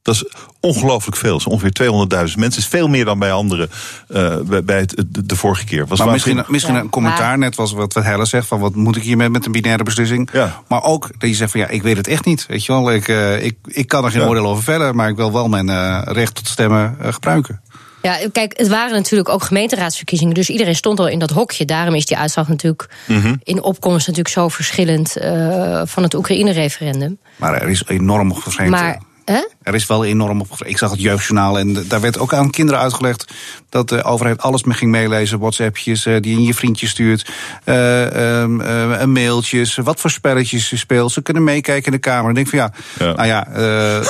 Dat 0.02 0.16
is 0.16 0.26
ongelooflijk 0.60 1.18
veel. 1.18 1.32
Dat 1.32 1.40
is 1.40 1.46
ongeveer 1.46 2.28
200.000 2.30 2.38
mensen. 2.38 2.62
is 2.62 2.68
veel 2.68 2.88
meer 2.88 3.06
dan 3.06 3.20
bij 3.20 3.32
anderen 3.32 3.70
uh, 4.10 4.36
bij 4.64 4.80
het, 4.80 5.06
de, 5.08 5.26
de, 5.26 5.36
vorige 5.36 5.66
keer. 5.66 5.88
Was 5.88 6.00
maar 6.00 6.12
misschien, 6.12 6.44
misschien 6.48 6.74
ja. 6.74 6.80
een 6.80 6.90
commentaar, 6.90 7.38
net 7.38 7.56
was 7.56 7.72
wat, 7.72 7.94
wat 7.94 8.04
Helle 8.04 8.26
zegt... 8.26 8.48
van 8.48 8.60
wat 8.60 8.76
moet 8.76 8.96
ik 8.96 9.04
hiermee 9.04 9.30
met 9.30 9.46
een 9.46 9.52
binaire 9.52 9.84
beslissing. 9.84 10.30
Ja. 10.34 10.62
Maar 10.68 10.84
ook 10.84 11.10
dat 11.18 11.30
je 11.30 11.36
zegt 11.36 11.52
van 11.52 11.60
ja, 11.60 11.68
ik 11.68 11.82
weet 11.82 11.98
het 11.98 12.08
echt 12.08 12.26
niet. 12.26 12.46
Weet 12.46 12.66
je 12.66 12.72
wel, 12.72 12.92
ik, 12.92 13.08
uh, 13.08 13.44
ik, 13.44 13.58
ik 13.66 13.88
kan 13.88 14.06
er 14.06 14.12
geen 14.12 14.22
ja. 14.22 14.28
oordeel 14.28 14.48
over 14.48 14.64
verder... 14.64 14.96
maar 14.96 15.10
ik 15.10 15.16
wil 15.16 15.32
wel 15.32 15.48
mijn 15.48 15.70
uh, 15.70 16.02
recht 16.04 16.36
tot 16.36 16.48
stemmen 16.48 16.98
gebruiken. 17.00 17.62
Ja, 18.02 18.18
kijk, 18.32 18.58
het 18.58 18.68
waren 18.68 18.94
natuurlijk 18.94 19.30
ook 19.30 19.44
gemeenteraadsverkiezingen. 19.44 20.34
Dus 20.34 20.50
iedereen 20.50 20.76
stond 20.76 21.00
al 21.00 21.08
in 21.08 21.20
dat 21.20 21.30
hokje. 21.30 21.66
Daarom 21.66 21.96
is 21.96 22.06
die 22.06 22.18
uitslag 22.18 22.48
natuurlijk 22.48 22.90
mm 23.08 23.22
-hmm. 23.22 23.40
in 23.44 23.64
opkomst 23.64 24.08
natuurlijk 24.08 24.36
zo 24.36 24.48
verschillend 24.48 25.18
uh, 25.18 25.82
van 25.86 26.04
het 26.04 26.14
Oekraïne-referendum. 26.14 27.20
Maar 27.36 27.62
er 27.62 27.70
is 27.70 27.84
enorm 27.88 28.36
verschillend. 28.36 28.72
Maar, 28.72 29.00
hè? 29.34 29.48
Er 29.64 29.76
is 29.76 29.86
wel 29.86 30.06
enorm 30.06 30.42
op. 30.42 30.48
Ik 30.66 30.78
zag 30.78 30.92
het 30.92 31.02
jeugdjournaal 31.02 31.60
en 31.60 31.88
daar 31.88 32.02
werd 32.02 32.20
ook 32.20 32.34
aan 32.34 32.50
kinderen 32.50 32.82
uitgelegd 32.82 33.34
dat 33.70 33.90
de 33.90 34.04
overheid 34.04 34.42
alles 34.42 34.64
mee 34.64 34.76
ging 34.76 34.92
meelezen. 34.92 35.40
WhatsAppjes 35.40 36.06
uh, 36.06 36.22
die 36.22 36.40
je 36.40 36.46
je 36.46 36.54
vriendje 36.54 36.88
stuurt, 36.88 37.32
uh, 37.66 38.40
um, 38.42 38.62
uh, 38.62 39.04
mailtjes, 39.04 39.76
wat 39.76 40.00
voor 40.00 40.12
spelletjes 40.12 40.70
je 40.70 40.78
speelt. 40.78 41.12
Ze 41.12 41.22
kunnen 41.22 41.44
meekijken 41.44 41.86
in 41.86 41.92
de 41.92 41.98
kamer. 41.98 42.30
Ik 42.30 42.36
denk 42.36 42.48
van 42.48 42.60
ja, 42.60 42.72
ja. 43.00 43.14
nou 43.14 43.28
ja. 43.28 43.48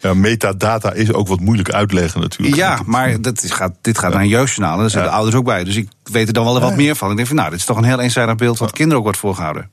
ja, 0.00 0.14
metadata 0.14 0.92
is 0.92 1.12
ook 1.12 1.28
wat 1.28 1.40
moeilijk 1.40 1.70
uitleggen 1.70 2.20
natuurlijk. 2.20 2.56
Ja, 2.56 2.80
maar 2.86 3.20
dat 3.20 3.42
is, 3.42 3.50
gaat, 3.50 3.72
dit 3.80 3.98
gaat 3.98 4.10
ja. 4.10 4.14
naar 4.16 4.24
een 4.24 4.30
jeugdjournaal 4.30 4.74
en 4.74 4.80
daar 4.80 4.90
zijn 4.90 5.04
de 5.04 5.10
ouders 5.10 5.36
ook 5.36 5.44
bij. 5.44 5.64
Dus 5.64 5.76
ik 5.76 5.88
weet 6.08 6.26
er 6.26 6.32
dan 6.32 6.44
wel 6.44 6.60
wat 6.60 6.76
meer 6.76 6.96
van. 6.96 7.10
Ik 7.10 7.16
denk 7.16 7.28
van 7.28 7.36
nou, 7.36 7.50
dit 7.50 7.58
is 7.58 7.64
toch 7.64 7.76
een 7.76 7.84
heel 7.84 8.00
eenzijdig 8.00 8.34
beeld 8.34 8.58
wat 8.58 8.72
kinderen 8.72 8.98
ook 8.98 9.04
wordt 9.04 9.18
voorgehouden. 9.18 9.70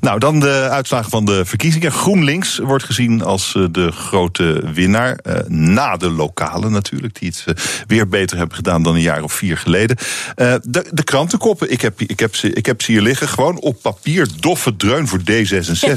Nou, 0.00 0.18
dan 0.18 0.40
de 0.40 0.68
uitslagen 0.70 1.10
van 1.10 1.24
de 1.24 1.44
verkiezingen. 1.44 1.92
GroenLinks 1.92 2.58
wordt 2.58 2.84
gezien 2.84 3.22
als 3.22 3.52
de 3.70 3.92
grote 3.92 4.62
winnaar. 4.74 5.18
Uh, 5.26 5.34
na 5.46 5.96
de 5.96 6.10
lokale 6.10 6.70
natuurlijk, 6.70 7.18
die 7.18 7.28
het 7.28 7.44
uh, 7.58 7.64
weer 7.86 8.08
beter 8.08 8.36
hebben 8.36 8.56
gedaan 8.56 8.82
dan 8.82 8.94
een 8.94 9.00
jaar 9.00 9.22
of 9.22 9.32
vier 9.32 9.56
geleden. 9.56 9.96
Uh, 10.36 10.54
de, 10.62 10.86
de 10.90 11.02
krantenkoppen, 11.02 11.70
ik 11.70 11.80
heb, 11.80 12.00
ik, 12.00 12.20
heb 12.20 12.36
ze, 12.36 12.52
ik 12.52 12.66
heb 12.66 12.82
ze 12.82 12.92
hier 12.92 13.02
liggen. 13.02 13.28
Gewoon 13.28 13.60
op 13.60 13.82
papier, 13.82 14.28
doffe 14.40 14.76
dreun 14.76 15.08
voor 15.08 15.20
D66. 15.20 15.26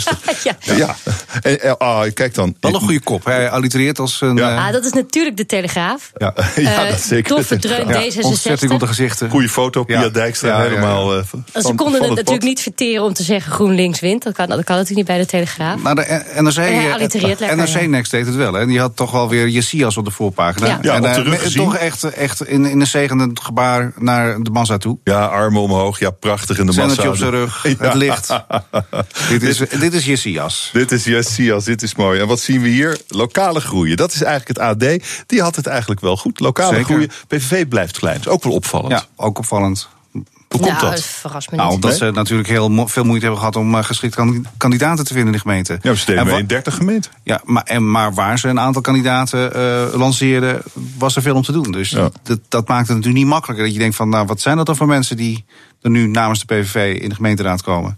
Ja, 0.44 0.56
ja. 0.60 0.76
ja. 0.76 0.96
En, 1.42 1.82
oh, 1.82 2.02
kijk 2.14 2.34
dan. 2.34 2.56
Wel 2.60 2.74
een 2.74 2.80
goede 2.80 3.00
kop. 3.00 3.26
Hij 3.26 3.50
allitereert 3.50 4.00
als 4.00 4.22
een. 4.22 4.36
Ja. 4.36 4.66
Ah, 4.66 4.74
dat 4.74 4.86
is 4.86 4.92
natuurlijk 4.92 5.38
de 5.38 5.46
Telegraaf. 5.46 6.12
Ja, 6.18 6.34
ja 6.56 6.90
dat 6.90 7.02
zeker. 7.02 7.36
Doffe 7.36 7.58
dreun 7.58 8.12
D66. 8.12 8.20
Ontzetting 8.20 8.72
op 8.72 8.80
de 8.80 8.88
gezichten. 8.88 9.30
Goede 9.30 9.50
foto, 9.50 9.81
Pia 9.86 10.10
Dijkstra, 10.10 10.62
helemaal. 10.62 11.18
Uh, 11.18 11.24
van, 11.24 11.44
ze 11.54 11.74
konden 11.76 12.02
het 12.02 12.10
natuurlijk 12.10 12.44
niet 12.44 12.62
verteren 12.62 13.04
om 13.04 13.14
te 13.14 13.24
zeggen 13.24 13.52
GroenLinks 13.52 14.00
wint. 14.00 14.24
Dat 14.24 14.34
kan, 14.34 14.48
dat 14.48 14.64
kan 14.64 14.76
natuurlijk 14.76 15.08
niet 15.08 15.18
bij 15.18 15.18
de 15.18 15.26
Telegraaf. 15.26 15.82
Maar 15.82 15.96
de 15.96 16.24
NRC, 16.36 17.56
NRC 17.56 17.88
Next 17.88 18.12
deed 18.12 18.26
het 18.26 18.36
wel. 18.36 18.54
Hè. 18.54 18.66
Die 18.66 18.80
had 18.80 18.96
toch 18.96 19.12
wel 19.12 19.30
weer 19.30 19.48
Jessias 19.48 19.98
op 19.98 20.06
de 20.06 20.12
voorpagina. 20.12 20.68
Ja, 20.68 20.80
ja 20.82 20.94
en, 20.94 21.06
op 21.06 21.14
de 21.14 21.22
rug 21.22 21.42
gezien. 21.42 21.64
Toch 21.64 21.76
echt, 21.76 22.04
echt 22.04 22.48
in, 22.48 22.66
in 22.66 22.80
een 22.80 22.88
zegenend 22.88 23.40
gebaar 23.40 23.94
naar 23.98 24.42
de 24.42 24.50
massa 24.50 24.78
toe. 24.78 24.98
Ja, 25.04 25.26
armen 25.26 25.62
omhoog. 25.62 26.00
Ja, 26.00 26.10
prachtig 26.10 26.60
in 26.60 26.66
de 26.66 26.74
massa. 26.74 26.82
Zennetje 26.82 27.10
op 27.10 27.16
zijn 27.16 27.32
rug. 27.32 27.64
Ja. 27.64 27.76
Het 27.78 27.94
licht. 27.94 28.28
dit, 29.30 29.44
is, 29.44 29.58
dit 29.58 29.94
is 29.94 30.06
Jessias. 30.06 30.70
Dit 30.74 30.92
is 30.92 31.04
Jessias, 31.04 31.64
dit 31.64 31.82
is 31.82 31.96
mooi. 31.96 32.20
En 32.20 32.28
wat 32.28 32.40
zien 32.40 32.62
we 32.62 32.68
hier? 32.68 33.00
Lokale 33.08 33.60
groeien. 33.62 33.98
Dat 33.98 34.14
is 34.14 34.24
eigenlijk 34.24 34.60
het 34.60 34.68
AD. 34.68 35.04
Die 35.28 35.42
had 35.42 35.56
het 35.56 35.68
eigenlijk 35.68 36.02
wel 36.02 36.18
goed. 36.18 36.40
Lokale 36.40 36.70
Zeker. 36.70 36.86
groeien. 36.86 37.10
PVV 37.28 37.68
blijft 37.68 37.98
klein. 37.98 38.18
Dat 38.18 38.26
is 38.26 38.32
ook 38.32 38.44
wel 38.44 38.54
opvallend. 38.54 38.92
Ja, 38.92 39.06
ook 39.16 39.38
opvallend. 39.38 39.71
Hoe 40.12 40.60
komt 40.60 40.66
nou, 40.82 40.92
dat? 40.92 41.04
verrast 41.04 41.52
me 41.52 41.58
Nou, 41.58 41.70
niet. 41.70 41.84
omdat 41.84 41.98
ze 41.98 42.12
natuurlijk 42.12 42.50
heel 42.50 42.70
mo- 42.70 42.88
veel 42.88 43.04
moeite 43.04 43.22
hebben 43.22 43.40
gehad 43.40 43.56
om 43.56 43.76
uh, 43.76 43.84
geschikte 43.84 44.42
kandidaten 44.58 45.06
te 45.06 45.14
vinden 45.14 45.26
in 45.28 45.34
de 45.34 45.40
gemeente. 45.40 45.80
Ja, 45.82 45.94
ze 45.94 46.06
deden 46.06 46.38
in 46.38 46.48
30 46.48 46.76
gemeenten. 46.76 47.12
Ja, 47.24 47.42
maar, 47.46 47.64
en, 47.64 47.92
maar 47.92 48.14
waar 48.14 48.40
ze 48.40 48.48
een 48.48 48.60
aantal 48.60 48.82
kandidaten 48.82 49.52
uh, 49.56 49.94
lanceerden, 50.00 50.62
was 50.98 51.16
er 51.16 51.22
veel 51.22 51.36
om 51.36 51.42
te 51.42 51.52
doen. 51.52 51.72
Dus 51.72 51.90
Ja. 51.90 52.10
dat, 52.24 52.40
dat 52.48 52.68
maakt 52.68 52.88
het 52.88 52.96
natuurlijk 52.98 53.24
niet 53.24 53.34
makkelijker. 53.34 53.66
Dat 53.66 53.74
je 53.74 53.80
denkt 53.80 53.96
van, 53.96 54.10
nou, 54.10 54.26
wat 54.26 54.42
zijn 54.42 54.58
dat 54.58 54.66
dan 54.66 54.76
voor 54.76 54.88
mensen 54.88 55.18
die 55.18 55.46
er 55.82 55.90
nu 55.90 56.08
namens 56.08 56.40
de 56.46 56.46
PVV 56.56 57.00
in 57.02 57.10
de 57.10 57.16
gemeenteraad 57.16 57.62
komen? 57.62 57.98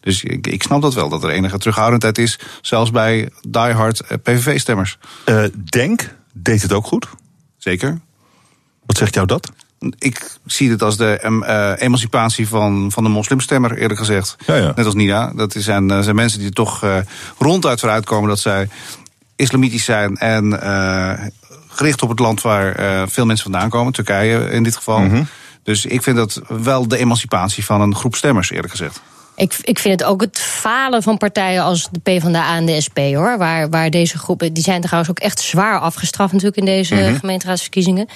Dus 0.00 0.22
ik, 0.24 0.46
ik 0.46 0.62
snap 0.62 0.82
dat 0.82 0.94
wel, 0.94 1.08
dat 1.08 1.24
er 1.24 1.30
enige 1.30 1.58
terughoudendheid 1.58 2.18
is, 2.18 2.38
zelfs 2.62 2.90
bij 2.90 3.28
diehard 3.48 4.02
uh, 4.02 4.18
PVV-stemmers. 4.22 4.98
Eh, 5.24 5.44
Denk 5.64 6.14
deed 6.32 6.62
het 6.62 6.72
ook 6.72 6.86
goed. 6.86 7.06
Zeker. 7.58 8.00
Wat 8.86 8.96
zegt 8.96 9.14
jou 9.14 9.26
dat? 9.26 9.50
Ik 9.98 10.36
zie 10.46 10.70
het 10.70 10.82
als 10.82 10.96
de 10.96 11.18
eh, 11.18 11.72
emancipatie 11.76 12.48
van, 12.48 12.90
van 12.92 13.02
de 13.02 13.08
moslimstemmer, 13.10 13.76
eerlijk 13.78 13.98
gezegd. 13.98 14.36
Ja, 14.46 14.54
ja. 14.54 14.72
Net 14.76 14.84
als 14.86 14.94
Nina. 14.94 15.32
Dat 15.36 15.54
zijn, 15.58 15.90
eh, 15.90 16.00
zijn 16.00 16.14
mensen 16.16 16.38
die 16.38 16.48
er 16.48 16.54
toch 16.54 16.82
eh, 16.82 16.96
ronduit 17.38 17.80
vooruit 17.80 18.04
komen 18.04 18.28
dat 18.28 18.38
zij 18.38 18.68
islamitisch 19.36 19.84
zijn 19.84 20.16
en 20.16 20.62
eh, 20.62 21.26
gericht 21.68 22.02
op 22.02 22.08
het 22.08 22.18
land 22.18 22.42
waar 22.42 22.74
eh, 22.74 23.02
veel 23.06 23.26
mensen 23.26 23.50
vandaan 23.50 23.70
komen, 23.70 23.92
Turkije 23.92 24.50
in 24.50 24.62
dit 24.62 24.76
geval. 24.76 25.00
Mhm. 25.00 25.22
Dus 25.62 25.84
ik 25.86 26.02
vind 26.02 26.16
dat 26.16 26.40
wel 26.48 26.88
de 26.88 26.96
emancipatie 26.98 27.64
van 27.64 27.80
een 27.80 27.94
groep 27.94 28.14
stemmers, 28.14 28.50
eerlijk 28.50 28.70
gezegd. 28.70 29.00
Ik, 29.36 29.56
ik 29.62 29.78
vind 29.78 30.00
het 30.00 30.08
ook 30.08 30.20
het 30.20 30.38
falen 30.38 31.02
van 31.02 31.16
partijen 31.16 31.62
als 31.62 31.88
de 31.90 31.98
PvdA 32.00 32.56
en 32.56 32.66
de 32.66 32.80
SP, 32.86 32.98
hoor. 32.98 33.38
Waar, 33.38 33.68
waar 33.70 33.90
deze 33.90 34.18
groepen, 34.18 34.52
die 34.52 34.62
zijn 34.62 34.80
trouwens 34.80 35.10
ook 35.10 35.18
echt 35.18 35.40
zwaar 35.40 35.78
afgestraft 35.80 36.32
natuurlijk 36.32 36.58
in 36.58 36.64
deze 36.64 36.94
Mhm. 36.94 37.14
gemeenteraadsverkiezingen. 37.14 38.08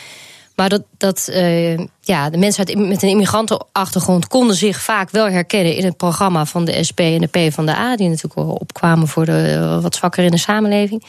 Maar 0.58 0.68
dat, 0.68 0.82
dat 0.96 1.28
eh, 1.32 1.78
ja, 2.00 2.30
de 2.30 2.38
mensen 2.38 2.88
met 2.88 3.02
een 3.02 3.08
immigrantenachtergrond 3.08 4.28
konden 4.28 4.56
zich 4.56 4.80
vaak 4.80 5.10
wel 5.10 5.28
herkennen 5.28 5.76
in 5.76 5.84
het 5.84 5.96
programma 5.96 6.44
van 6.44 6.64
de 6.64 6.84
SP 6.88 7.00
en 7.00 7.20
de 7.20 7.26
PvdA, 7.26 7.96
die 7.96 8.08
natuurlijk 8.08 8.60
opkwamen 8.60 9.08
voor 9.08 9.24
de 9.24 9.58
eh, 9.60 9.82
wat 9.82 9.94
zwakker 9.94 10.24
in 10.24 10.30
de 10.30 10.38
samenleving. 10.38 11.04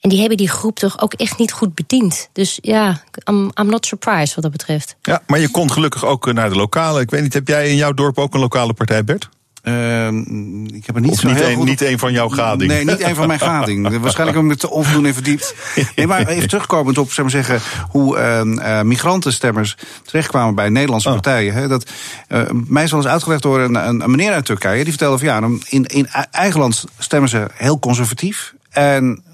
En 0.00 0.08
die 0.08 0.18
hebben 0.18 0.36
die 0.36 0.48
groep 0.48 0.78
toch 0.78 1.00
ook 1.00 1.14
echt 1.14 1.38
niet 1.38 1.52
goed 1.52 1.74
bediend. 1.74 2.28
Dus 2.32 2.58
ja, 2.62 3.02
I'm, 3.30 3.50
I'm 3.60 3.66
not 3.66 3.86
surprised 3.86 4.34
wat 4.34 4.44
dat 4.44 4.52
betreft. 4.52 4.96
Ja, 5.02 5.22
maar 5.26 5.38
je 5.38 5.50
kon 5.50 5.70
gelukkig 5.70 6.04
ook 6.04 6.26
eh, 6.26 6.34
naar 6.34 6.48
de 6.48 6.56
lokale. 6.56 7.00
Ik 7.00 7.10
weet 7.10 7.22
niet, 7.22 7.34
heb 7.34 7.48
jij 7.48 7.68
in 7.70 7.76
jouw 7.76 7.92
dorp 7.92 8.18
ook 8.18 8.34
een 8.34 8.40
lokale 8.40 8.72
partij, 8.72 9.04
Bert? 9.04 9.28
Ehm, 9.66 10.64
ik 10.64 10.86
heb 10.86 10.94
er 10.94 11.00
niet 11.00 11.10
of 11.10 11.18
zo 11.18 11.28
niet 11.28 11.36
heel 11.36 11.48
een, 11.48 11.54
goed 11.54 11.64
niet 11.64 11.80
een 11.80 11.98
van 11.98 12.12
jouw 12.12 12.28
gading? 12.28 12.70
Nee, 12.70 12.84
niet 12.84 13.02
een 13.02 13.14
van 13.14 13.26
mijn 13.26 13.40
gading. 13.50 13.82
Waarschijnlijk 13.82 14.36
heb 14.36 14.36
ik 14.36 14.42
me 14.42 14.56
te 14.56 14.70
onvoldoende 14.70 15.14
verdiept. 15.14 15.54
Nee, 15.96 16.06
maar 16.06 16.26
even 16.26 16.48
terugkomend 16.48 16.98
op 16.98 17.12
zeg 17.12 17.24
maar 17.24 17.30
zeggen, 17.30 17.60
hoe 17.88 18.18
uh, 18.18 18.82
migrantenstemmers 18.82 19.76
terechtkwamen 20.04 20.54
bij 20.54 20.68
Nederlandse 20.68 21.08
oh. 21.08 21.14
partijen. 21.14 21.54
Hè, 21.54 21.68
dat, 21.68 21.90
uh, 22.28 22.42
mij 22.50 22.84
is 22.84 22.90
wel 22.90 23.00
eens 23.00 23.10
uitgelegd 23.10 23.42
door 23.42 23.60
een, 23.60 23.74
een, 23.74 24.00
een, 24.00 24.10
meneer 24.10 24.32
uit 24.32 24.44
Turkije. 24.44 24.82
Die 24.82 24.92
vertelde 24.92 25.18
van 25.18 25.26
ja, 25.26 25.58
in, 25.68 25.84
in 25.84 26.08
eigen 26.30 26.60
land 26.60 26.84
stemmen 26.98 27.28
ze 27.28 27.46
heel 27.52 27.78
conservatief. 27.78 28.54
En 28.70 29.24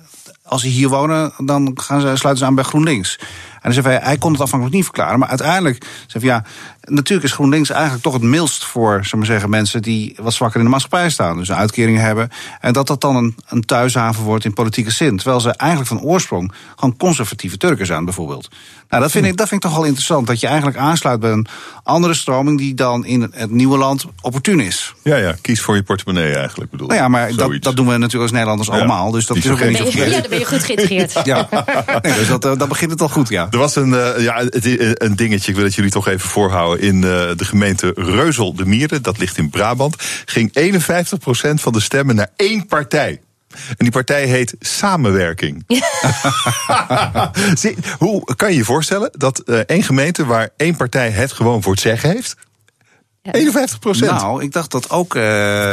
als 0.43 0.61
ze 0.61 0.69
hier 0.69 0.89
wonen, 0.89 1.33
dan 1.39 1.71
gaan 1.75 2.01
ze, 2.01 2.07
sluiten 2.07 2.39
ze 2.39 2.45
aan 2.45 2.55
bij 2.55 2.65
GroenLinks. 2.65 3.19
En 3.63 3.73
dan 3.73 3.83
zei 3.83 3.87
hij, 3.87 4.01
hij 4.03 4.19
kon 4.19 4.33
het 4.33 4.41
afhankelijk 4.41 4.77
niet 4.77 4.85
verklaren. 4.85 5.19
Maar 5.19 5.29
uiteindelijk 5.29 5.85
zei 6.07 6.27
hij, 6.27 6.35
ja, 6.35 6.45
natuurlijk 6.85 7.29
is 7.29 7.33
GroenLinks 7.33 7.71
eigenlijk 7.71 8.03
toch 8.03 8.13
het 8.13 8.23
milst 8.23 8.65
voor 8.65 8.99
zeg 9.03 9.15
maar 9.15 9.27
zeggen, 9.27 9.51
mensen 9.51 9.83
die 9.83 10.17
wat 10.21 10.33
zwakker 10.33 10.59
in 10.59 10.65
de 10.65 10.71
maatschappij 10.71 11.11
staan. 11.11 11.37
Dus 11.37 11.49
een 11.49 11.55
uitkering 11.55 11.99
hebben. 11.99 12.29
En 12.61 12.73
dat 12.73 12.87
dat 12.87 13.01
dan 13.01 13.17
een, 13.17 13.37
een 13.49 13.65
thuishaven 13.65 14.25
wordt 14.25 14.45
in 14.45 14.53
politieke 14.53 14.91
zin. 14.91 15.17
Terwijl 15.17 15.41
ze 15.41 15.51
eigenlijk 15.51 15.91
van 15.91 16.01
oorsprong 16.01 16.53
gewoon 16.77 16.97
conservatieve 16.97 17.57
Turken 17.57 17.87
zijn, 17.87 18.05
bijvoorbeeld. 18.05 18.49
Nou, 18.89 19.05
dat 19.05 19.13
vind, 19.13 19.27
ik, 19.27 19.37
dat 19.37 19.49
vind 19.49 19.65
ik 19.65 19.71
toch 19.71 19.79
wel 19.79 19.87
interessant. 19.87 20.27
Dat 20.27 20.41
je 20.41 20.47
eigenlijk 20.47 20.77
aansluit 20.77 21.21
bij 21.21 21.31
een 21.31 21.47
andere 21.83 22.15
stroming 22.15 22.59
die 22.59 22.75
dan 22.75 23.05
in 23.05 23.33
het 23.33 23.51
nieuwe 23.51 23.79
land 23.79 24.07
opportun 24.21 24.61
is. 24.61 24.95
Ja, 25.03 25.17
ja, 25.17 25.35
kies 25.41 25.61
voor 25.61 25.75
je 25.75 25.83
portemonnee 25.83 26.35
eigenlijk, 26.35 26.71
bedoel 26.71 26.87
Nou 26.87 27.01
ja, 27.01 27.09
maar 27.09 27.35
dat, 27.35 27.63
dat, 27.63 27.77
doen 27.77 27.87
we 27.87 27.93
natuurlijk 27.93 28.23
als 28.23 28.31
Nederlanders 28.31 28.71
allemaal. 28.71 29.11
Dus 29.11 29.27
dat 29.27 29.37
is 29.37 29.51
ook 29.51 29.65
niet 29.65 29.77
zo 29.77 29.85
Ja, 29.85 30.21
dan 30.21 30.31
ben 30.31 30.39
je 30.39 30.45
goed 30.45 30.65
geïntegreerd. 30.65 31.21
ja, 31.25 31.49
nee, 32.03 32.15
dus 32.15 32.29
dat, 32.29 32.45
uh, 32.45 32.57
dat 32.57 32.69
begint 32.69 32.91
het 32.91 33.01
al 33.01 33.09
goed, 33.09 33.29
ja. 33.29 33.49
Er 33.51 33.59
was 33.59 33.77
een, 33.77 33.89
uh, 33.89 34.21
ja, 34.21 34.43
een 34.95 35.17
dingetje, 35.17 35.51
ik 35.51 35.57
wil 35.57 35.65
het 35.65 35.75
jullie 35.75 35.91
toch 35.91 36.09
even 36.09 36.29
voorhouden. 36.29 36.72
In 36.79 36.97
uh, 36.97 37.03
de 37.37 37.45
gemeente 37.45 37.93
Reuzel 37.95 38.55
de 38.55 38.67
Mieren, 38.67 39.03
dat 39.03 39.19
ligt 39.19 39.39
in 39.39 39.51
Brabant, 39.51 39.97
ging 40.25 40.59
51% 40.59 41.55
van 41.55 41.73
de 41.73 41.81
stemmen 41.81 42.15
naar 42.15 42.31
één 42.37 42.67
partij. 42.67 43.21
En 43.53 43.77
die 43.77 43.91
partij 43.91 44.27
heet 44.27 44.55
Samenwerking. 44.61 45.65
Zie, 47.61 47.77
hoe 47.99 48.35
kan 48.37 48.51
je 48.51 48.57
je 48.57 48.65
voorstellen 48.65 49.11
dat 49.13 49.43
uh, 49.47 49.59
één 49.59 49.83
gemeente 49.83 50.25
waar 50.25 50.49
één 50.57 50.77
partij 50.77 51.11
het 51.11 51.33
gewoon 51.33 51.63
voor 51.63 51.73
het 51.73 51.81
zeggen 51.81 52.11
heeft? 52.11 52.37
Ja. 53.23 53.33
51 53.33 53.79
procent. 53.79 54.11
Nou, 54.11 54.43
ik 54.43 54.53
dacht 54.53 54.71
dat 54.71 54.91
ook 54.91 55.15
uh, 55.15 55.23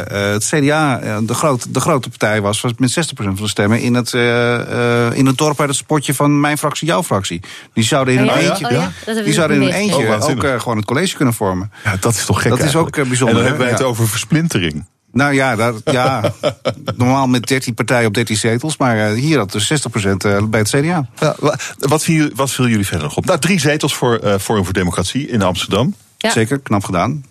het 0.06 0.46
CDA 0.46 1.00
de, 1.22 1.34
groot, 1.34 1.74
de 1.74 1.80
grote 1.80 2.10
partij 2.10 2.42
was, 2.42 2.62
was 2.62 2.72
met 2.78 2.92
60 2.92 3.16
procent 3.16 3.36
van 3.36 3.46
de 3.46 3.52
stemmen 3.52 3.82
in 3.82 3.94
het, 3.94 4.14
uh, 4.14 5.12
in 5.14 5.26
het 5.26 5.38
dorp 5.38 5.60
uit 5.60 5.70
het 5.70 5.78
spotje 5.78 6.14
van 6.14 6.40
mijn 6.40 6.58
fractie, 6.58 6.88
jouw 6.88 7.04
fractie. 7.04 7.42
Die 7.74 7.84
zouden 7.84 8.14
in 8.14 8.20
een 8.20 8.30
oh, 8.30 8.42
ja? 8.42 8.50
eentje, 8.50 8.66
oh, 8.66 8.72
ja? 8.72 9.22
die 9.24 9.34
zouden 9.34 9.58
in 9.58 9.64
een 9.64 9.74
eentje 9.74 10.08
oh, 10.08 10.30
ook 10.30 10.62
gewoon 10.62 10.78
het 10.78 10.86
college 10.86 11.16
kunnen 11.16 11.34
vormen. 11.34 11.72
Ja, 11.84 11.98
dat 12.00 12.14
is 12.14 12.26
toch 12.26 12.42
gek. 12.42 12.50
Dat 12.50 12.62
is 12.62 12.76
ook 12.76 12.96
bijzonder. 12.96 13.28
En 13.28 13.34
dan 13.34 13.44
hebben 13.44 13.62
wij 13.62 13.72
het 13.72 13.84
over 13.84 14.08
versplintering. 14.08 14.86
Nou 15.12 15.34
ja, 15.34 15.56
dat, 15.56 15.82
ja 15.86 16.34
normaal 16.96 17.28
met 17.28 17.48
13 17.48 17.74
partijen 17.74 18.08
op 18.08 18.14
13 18.14 18.36
zetels. 18.36 18.78
Maar 18.78 19.10
hier 19.10 19.38
had 19.38 19.52
dus 19.52 19.74
60% 19.74 20.16
bij 20.50 20.60
het 20.60 20.70
CDA. 20.70 21.10
Ja, 21.20 21.36
wat, 21.78 22.04
viel, 22.04 22.30
wat 22.36 22.52
viel 22.52 22.68
jullie 22.68 22.86
verder 22.86 23.04
nog 23.04 23.18
op? 23.18 23.26
Nou, 23.26 23.40
drie 23.40 23.60
zetels 23.60 23.96
voor 23.96 24.20
uh, 24.24 24.36
Forum 24.38 24.64
voor 24.64 24.74
Democratie 24.74 25.28
in 25.28 25.42
Amsterdam. 25.42 25.96
Ja. 26.18 26.32
Zeker, 26.32 26.60
knap 26.60 26.84
gedaan. 26.84 27.24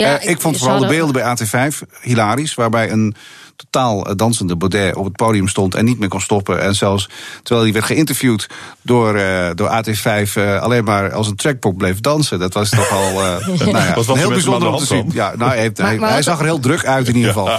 Ja, 0.00 0.22
uh, 0.22 0.28
ik 0.30 0.40
vond 0.40 0.58
vooral 0.58 0.78
de 0.78 0.86
beelden 0.86 1.12
bij 1.12 1.36
AT5 1.36 1.76
hilarisch. 2.00 2.54
Waarbij 2.54 2.90
een 2.90 3.14
totaal 3.56 4.16
dansende 4.16 4.56
Baudet 4.56 4.96
op 4.96 5.04
het 5.04 5.16
podium 5.16 5.48
stond 5.48 5.74
en 5.74 5.84
niet 5.84 5.98
meer 5.98 6.08
kon 6.08 6.20
stoppen. 6.20 6.60
En 6.60 6.74
zelfs 6.74 7.08
terwijl 7.42 7.64
hij 7.64 7.72
werd 7.72 7.84
geïnterviewd 7.84 8.46
door, 8.82 9.16
uh, 9.16 9.50
door 9.54 9.68
AT5 9.68 10.32
uh, 10.34 10.60
alleen 10.60 10.84
maar 10.84 11.12
als 11.12 11.26
een 11.26 11.36
trackpop 11.36 11.78
bleef 11.78 12.00
dansen. 12.00 12.38
Dat 12.38 12.54
was 12.54 12.70
toch 12.70 12.90
al 12.90 13.12
uh, 13.24 13.46
nou 13.46 13.70
ja, 13.70 13.94
was 13.94 14.06
heel 14.06 14.28
bijzonder 14.28 14.68
om 14.68 14.78
te 14.78 14.86
zien. 14.86 15.10
Ja, 15.12 15.32
nou, 15.36 15.50
hij, 15.50 15.70
maar, 15.76 15.86
hij, 15.86 15.98
maar 15.98 16.10
hij 16.10 16.22
zag 16.22 16.38
er 16.38 16.44
heel 16.44 16.60
druk 16.60 16.84
uit 16.84 17.08
in 17.08 17.16
ieder 17.16 17.32
geval. 17.32 17.58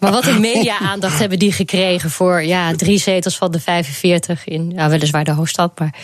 Maar 0.00 0.12
wat 0.12 0.26
een 0.26 0.40
media-aandacht 0.40 1.18
hebben 1.18 1.38
die 1.38 1.52
gekregen 1.52 2.10
voor 2.10 2.42
ja, 2.42 2.74
drie 2.74 2.98
zetels 2.98 3.36
van 3.36 3.50
de 3.50 3.60
45 3.60 4.46
in 4.46 4.70
ja, 4.70 4.88
weliswaar 4.88 5.24
de 5.24 5.30
hoofdstad. 5.32 5.78
Maar, 5.78 5.94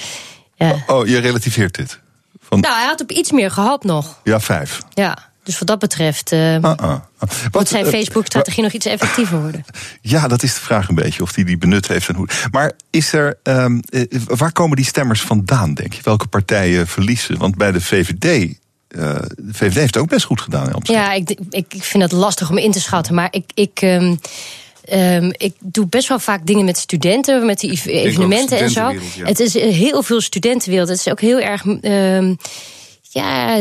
ja. 0.55 0.71
oh, 0.71 0.97
oh, 0.97 1.07
je 1.07 1.19
relativeert 1.19 1.75
dit? 1.75 2.01
Van... 2.41 2.61
Nou, 2.61 2.75
hij 2.75 2.87
had 2.87 3.01
op 3.01 3.11
iets 3.11 3.33
meer 3.33 3.51
gehad 3.51 3.85
nog. 3.85 4.21
Ja, 4.25 4.41
vijf. 4.41 4.81
Ja. 4.95 5.30
Dus 5.43 5.59
wat 5.59 5.69
dat 5.69 5.79
betreft 5.79 6.33
uh, 6.33 6.55
uh, 6.55 6.73
uh. 6.83 6.97
moet 7.53 7.69
zijn 7.69 7.87
Facebook-strategie 7.87 8.63
nog 8.63 8.73
iets 8.73 8.87
effectiever 8.87 9.41
worden. 9.41 9.65
Ja, 10.03 10.29
dat 10.29 10.43
is 10.43 10.55
de 10.55 10.61
vraag 10.61 10.89
een 10.89 10.95
beetje, 10.95 11.23
of 11.23 11.35
hij 11.35 11.45
die, 11.45 11.45
die 11.45 11.69
benut 11.69 11.89
heeft 11.89 12.09
en 12.09 12.15
hoe. 12.15 12.29
Maar 12.51 12.73
is 12.91 13.13
er, 13.13 13.39
um, 13.43 13.83
waar 14.27 14.53
komen 14.53 14.77
die 14.77 14.85
stemmers 14.85 15.21
vandaan, 15.21 15.75
denk 15.75 15.93
je? 15.93 16.01
Welke 16.03 16.27
partijen 16.27 16.87
verliezen? 16.87 17.39
Want 17.39 17.57
bij 17.57 17.73
de 17.73 17.81
VVD 17.81 18.55
uh, 18.91 19.15
de 19.37 19.53
VVD 19.53 19.75
heeft 19.75 19.95
het 19.95 20.03
ook 20.03 20.09
best 20.09 20.25
goed 20.25 20.41
gedaan. 20.41 20.73
Ja, 20.83 21.13
ik, 21.13 21.31
ik, 21.31 21.75
ik 21.75 21.83
vind 21.85 22.03
het 22.03 22.13
lastig 22.13 22.51
om 22.51 22.59
in 22.59 22.71
te 22.71 22.81
schatten. 22.81 23.15
Maar 23.15 23.29
ik, 23.31 23.45
ik, 23.55 23.83
um, 23.83 24.19
um, 24.93 25.33
ik 25.37 25.55
doe 25.59 25.87
best 25.87 26.09
wel 26.09 26.19
vaak 26.19 26.47
dingen 26.47 26.65
met 26.65 26.79
studenten, 26.79 27.47
met 27.47 27.61
die 27.61 27.81
evenementen 27.85 28.59
en 28.59 28.71
zo. 28.71 28.91
Ja. 28.91 29.25
Het 29.25 29.41
is 29.41 29.55
heel 29.55 30.03
veel 30.03 30.21
studentenwereld. 30.21 30.89
Het 30.89 30.99
is 30.99 31.09
ook 31.09 31.21
heel 31.21 31.41
erg 31.41 31.65
ja, 33.13 33.57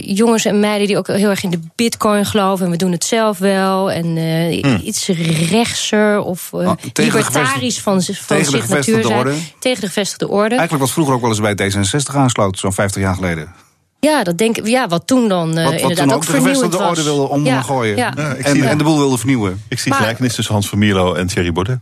jongens 0.00 0.44
en 0.44 0.60
meiden 0.60 0.86
die 0.86 0.98
ook 0.98 1.06
heel 1.06 1.30
erg 1.30 1.42
in 1.42 1.50
de 1.50 1.60
bitcoin 1.74 2.26
geloven. 2.26 2.64
En 2.64 2.70
we 2.70 2.76
doen 2.76 2.92
het 2.92 3.04
zelf 3.04 3.38
wel. 3.38 3.90
En 3.90 4.16
uh, 4.16 4.62
hmm. 4.62 4.80
iets 4.84 5.06
rechtser 5.50 6.20
of 6.20 6.50
uh, 6.54 6.72
libertarisch 6.92 7.80
van, 7.80 8.02
van 8.02 8.36
tegen 8.36 8.52
zich 8.52 8.68
natuur 8.68 9.04
zijn. 9.04 9.18
Orde. 9.18 9.34
Tegen 9.58 9.80
de 9.80 9.86
gevestigde 9.86 10.28
orde. 10.28 10.54
Eigenlijk 10.54 10.80
was 10.80 10.92
vroeger 10.92 11.14
ook 11.14 11.20
wel 11.20 11.30
eens 11.30 11.40
bij 11.40 11.72
D66 11.72 12.16
aansloten, 12.16 12.60
zo'n 12.60 12.72
50 12.72 13.02
jaar 13.02 13.14
geleden. 13.14 13.54
Ja, 14.00 14.24
dat 14.24 14.38
denk 14.38 14.56
ik. 14.56 14.66
Ja, 14.66 14.88
wat 14.88 15.06
toen 15.06 15.28
dan 15.28 15.58
uh, 15.58 15.64
wat, 15.64 15.72
wat 15.72 15.80
inderdaad 15.80 16.04
toen 16.04 16.14
ook, 16.14 16.22
ook 16.22 16.26
de 16.26 16.32
gevestigde 16.32 16.78
orde 16.78 17.02
wilde 17.02 17.28
omgooien. 17.28 17.96
Ja. 17.96 18.12
Ja. 18.16 18.34
en, 18.34 18.62
en, 18.62 18.78
de 18.78 18.84
boel 18.84 18.98
wilde 18.98 19.18
vernieuwen. 19.18 19.62
Ik 19.68 19.78
zie 19.78 19.92
gelijkenis 19.92 20.34
tussen 20.34 20.54
Hans 20.54 20.68
van 20.68 20.78
Mierlo 20.78 21.14
en 21.14 21.26
Thierry 21.26 21.52
Baudet. 21.52 21.78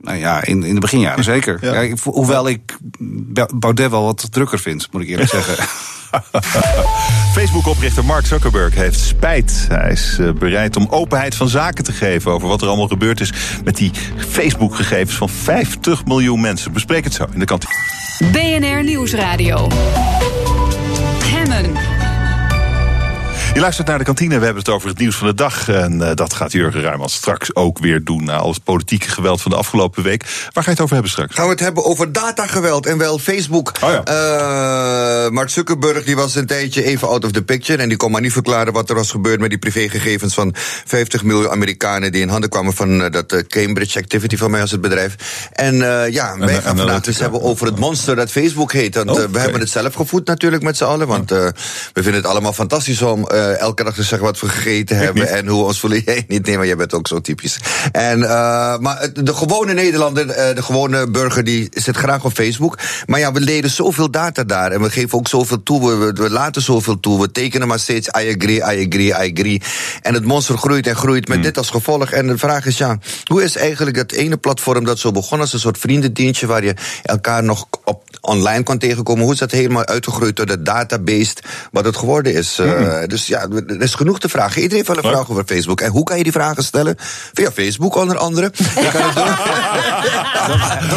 Nou 0.00 0.18
ja, 0.18 0.44
in, 0.44 0.62
in 0.62 0.74
de 0.74 0.80
beginjaren 0.80 1.24
zeker. 1.34 1.58
Ja. 1.60 1.80
Ja, 1.80 1.94
hoewel 2.04 2.48
ik 2.48 2.76
Baudet 3.54 3.90
wel 3.90 4.04
wat 4.04 4.32
drukker 4.32 4.58
vind, 4.58 4.88
moet 4.92 5.02
ik 5.02 5.08
eerlijk 5.08 5.30
zeggen. 5.38 5.56
Facebook-oprichter 7.34 8.04
Mark 8.04 8.26
Zuckerberg 8.26 8.74
heeft 8.74 9.00
spijt. 9.00 9.66
Hij 9.68 9.90
is 9.90 10.16
uh, 10.20 10.32
bereid 10.32 10.76
om 10.76 10.86
openheid 10.90 11.34
van 11.34 11.48
zaken 11.48 11.84
te 11.84 11.92
geven 11.92 12.32
over 12.32 12.48
wat 12.48 12.62
er 12.62 12.68
allemaal 12.68 12.88
gebeurd 12.88 13.20
is 13.20 13.32
met 13.64 13.76
die 13.76 13.90
Facebook-gegevens 14.28 15.16
van 15.16 15.28
50 15.28 16.04
miljoen 16.04 16.40
mensen. 16.40 16.72
Bespreek 16.72 17.04
het 17.04 17.14
zo 17.14 17.26
in 17.32 17.38
de 17.38 17.44
kantine. 17.44 17.72
BNR 18.32 18.84
Nieuwsradio. 18.84 19.68
Je 23.58 23.64
luistert 23.64 23.88
naar 23.88 23.98
de 23.98 24.04
kantine. 24.04 24.38
We 24.38 24.44
hebben 24.44 24.62
het 24.62 24.72
over 24.72 24.88
het 24.88 24.98
nieuws 24.98 25.16
van 25.16 25.26
de 25.26 25.34
dag. 25.34 25.68
En 25.68 26.00
uh, 26.00 26.10
dat 26.14 26.32
gaat 26.32 26.52
Jurgen 26.52 26.80
Ruijmans 26.80 27.14
straks 27.14 27.54
ook 27.54 27.78
weer 27.78 28.04
doen. 28.04 28.24
Na 28.24 28.36
al 28.36 28.52
het 28.52 28.64
politieke 28.64 29.08
geweld 29.08 29.42
van 29.42 29.50
de 29.50 29.56
afgelopen 29.56 30.02
week. 30.02 30.22
Waar 30.22 30.64
ga 30.64 30.70
je 30.70 30.70
het 30.70 30.80
over 30.80 30.92
hebben 30.92 31.10
straks? 31.10 31.34
Gaan 31.34 31.44
we 31.44 31.50
het 31.50 31.60
hebben 31.60 31.84
over 31.84 32.12
datageweld 32.12 32.86
en 32.86 32.98
wel 32.98 33.18
Facebook. 33.18 33.72
Oh 33.84 33.90
ja. 33.90 34.02
uh, 35.24 35.30
Mark 35.30 35.48
Zuckerberg 35.48 36.04
die 36.04 36.16
was 36.16 36.34
een 36.34 36.46
tijdje 36.46 36.84
even 36.84 37.08
out 37.08 37.24
of 37.24 37.30
the 37.30 37.42
picture. 37.42 37.82
En 37.82 37.88
die 37.88 37.96
kon 37.96 38.10
maar 38.10 38.20
niet 38.20 38.32
verklaren 38.32 38.72
wat 38.72 38.88
er 38.88 38.94
was 38.94 39.10
gebeurd 39.10 39.40
met 39.40 39.50
die 39.50 39.58
privégegevens 39.58 40.34
van 40.34 40.54
50 40.84 41.22
miljoen 41.22 41.50
Amerikanen. 41.50 42.12
die 42.12 42.22
in 42.22 42.28
handen 42.28 42.50
kwamen 42.50 42.72
van 42.72 43.00
uh, 43.00 43.10
dat 43.10 43.46
Cambridge 43.46 43.98
Activity 43.98 44.36
van 44.36 44.50
mij 44.50 44.60
als 44.60 44.70
het 44.70 44.80
bedrijf. 44.80 45.14
En 45.52 45.76
ja, 46.10 46.32
en, 46.32 46.38
wij 46.38 46.60
gaan 46.62 46.76
vandaag 46.76 47.00
dus 47.00 47.18
hebben 47.18 47.42
over 47.42 47.66
het 47.66 47.78
monster 47.78 48.16
dat 48.16 48.30
Facebook 48.30 48.72
heet. 48.72 48.94
Want 48.94 49.10
oh, 49.10 49.16
we 49.16 49.22
okay. 49.22 49.42
hebben 49.42 49.60
het 49.60 49.70
zelf 49.70 49.94
gevoed 49.94 50.26
natuurlijk 50.26 50.62
met 50.62 50.76
z'n 50.76 50.84
allen. 50.84 51.06
Want 51.06 51.30
we 51.30 51.52
vinden 51.92 52.14
het 52.14 52.26
allemaal 52.26 52.52
fantastisch 52.52 53.02
om 53.02 53.26
uh, 53.48 53.60
elke 53.60 53.84
dag 53.84 53.94
te 53.94 54.02
zeggen 54.02 54.26
wat 54.26 54.40
we 54.40 54.48
gegeten 54.48 54.96
hebben 55.04 55.28
en 55.28 55.46
hoe 55.46 55.64
ons 55.64 55.80
voelen. 55.80 56.02
Jij 56.06 56.24
niet, 56.28 56.46
nee, 56.46 56.56
maar 56.56 56.66
jij 56.66 56.76
bent 56.76 56.94
ook 56.94 57.08
zo 57.08 57.20
typisch. 57.20 57.58
En, 57.92 58.18
uh, 58.18 58.78
maar 58.78 59.08
de 59.14 59.34
gewone 59.34 59.72
Nederlander, 59.72 60.26
uh, 60.26 60.34
de 60.54 60.62
gewone 60.62 61.10
burger, 61.10 61.44
die 61.44 61.68
zit 61.70 61.96
graag 61.96 62.24
op 62.24 62.32
Facebook. 62.32 62.78
Maar 63.06 63.20
ja, 63.20 63.32
we 63.32 63.40
leden 63.40 63.70
zoveel 63.70 64.10
data 64.10 64.44
daar 64.44 64.72
en 64.72 64.80
we 64.80 64.90
geven 64.90 65.18
ook 65.18 65.28
zoveel 65.28 65.62
toe. 65.62 65.96
We, 65.96 66.12
we, 66.12 66.30
laten 66.30 66.62
zoveel 66.62 67.00
toe. 67.00 67.20
We 67.20 67.32
tekenen 67.32 67.68
maar 67.68 67.78
steeds 67.78 68.06
I 68.06 68.36
agree, 68.36 68.56
I 68.56 68.86
agree, 68.86 69.06
I 69.06 69.32
agree. 69.32 69.62
En 70.02 70.14
het 70.14 70.24
monster 70.24 70.58
groeit 70.58 70.86
en 70.86 70.96
groeit 70.96 71.28
met 71.28 71.36
hmm. 71.36 71.46
dit 71.46 71.58
als 71.58 71.70
gevolg. 71.70 72.10
En 72.10 72.26
de 72.26 72.38
vraag 72.38 72.66
is, 72.66 72.78
ja, 72.78 72.98
hoe 73.24 73.42
is 73.42 73.56
eigenlijk 73.56 73.96
dat 73.96 74.12
ene 74.12 74.36
platform 74.36 74.84
dat 74.84 74.98
zo 74.98 75.12
begon 75.12 75.40
als 75.40 75.52
een 75.52 75.58
soort 75.58 75.78
vriendendienstje 75.78 76.46
waar 76.46 76.64
je 76.64 76.74
elkaar 77.02 77.42
nog 77.42 77.66
op 77.84 78.02
online 78.20 78.62
kon 78.62 78.78
tegenkomen, 78.78 79.22
hoe 79.24 79.32
is 79.32 79.38
dat 79.38 79.50
helemaal 79.50 79.86
uitgegroeid 79.86 80.36
door 80.36 80.46
de 80.46 80.62
database 80.62 81.34
wat 81.72 81.84
het 81.84 81.96
geworden 81.96 82.34
is? 82.34 82.56
Hmm. 82.56 82.66
Uh, 82.66 83.06
dus 83.06 83.26
ja, 83.28 83.46
er 83.66 83.82
is 83.82 83.94
genoeg 83.94 84.20
te 84.20 84.28
vragen. 84.28 84.62
Iedereen 84.62 84.84
heeft 84.84 84.88
wel 84.88 84.96
een 84.96 85.16
vraag 85.16 85.30
over 85.30 85.44
Facebook. 85.46 85.80
En 85.80 85.90
hoe 85.90 86.04
kan 86.04 86.16
je 86.16 86.22
die 86.22 86.32
vragen 86.32 86.64
stellen? 86.64 86.96
Via 87.32 87.50
Facebook 87.52 87.94
onder 87.94 88.16
andere. 88.16 88.50
Je 88.54 88.88
kan 88.92 89.02
het 89.02 89.14
doen. 89.14 89.26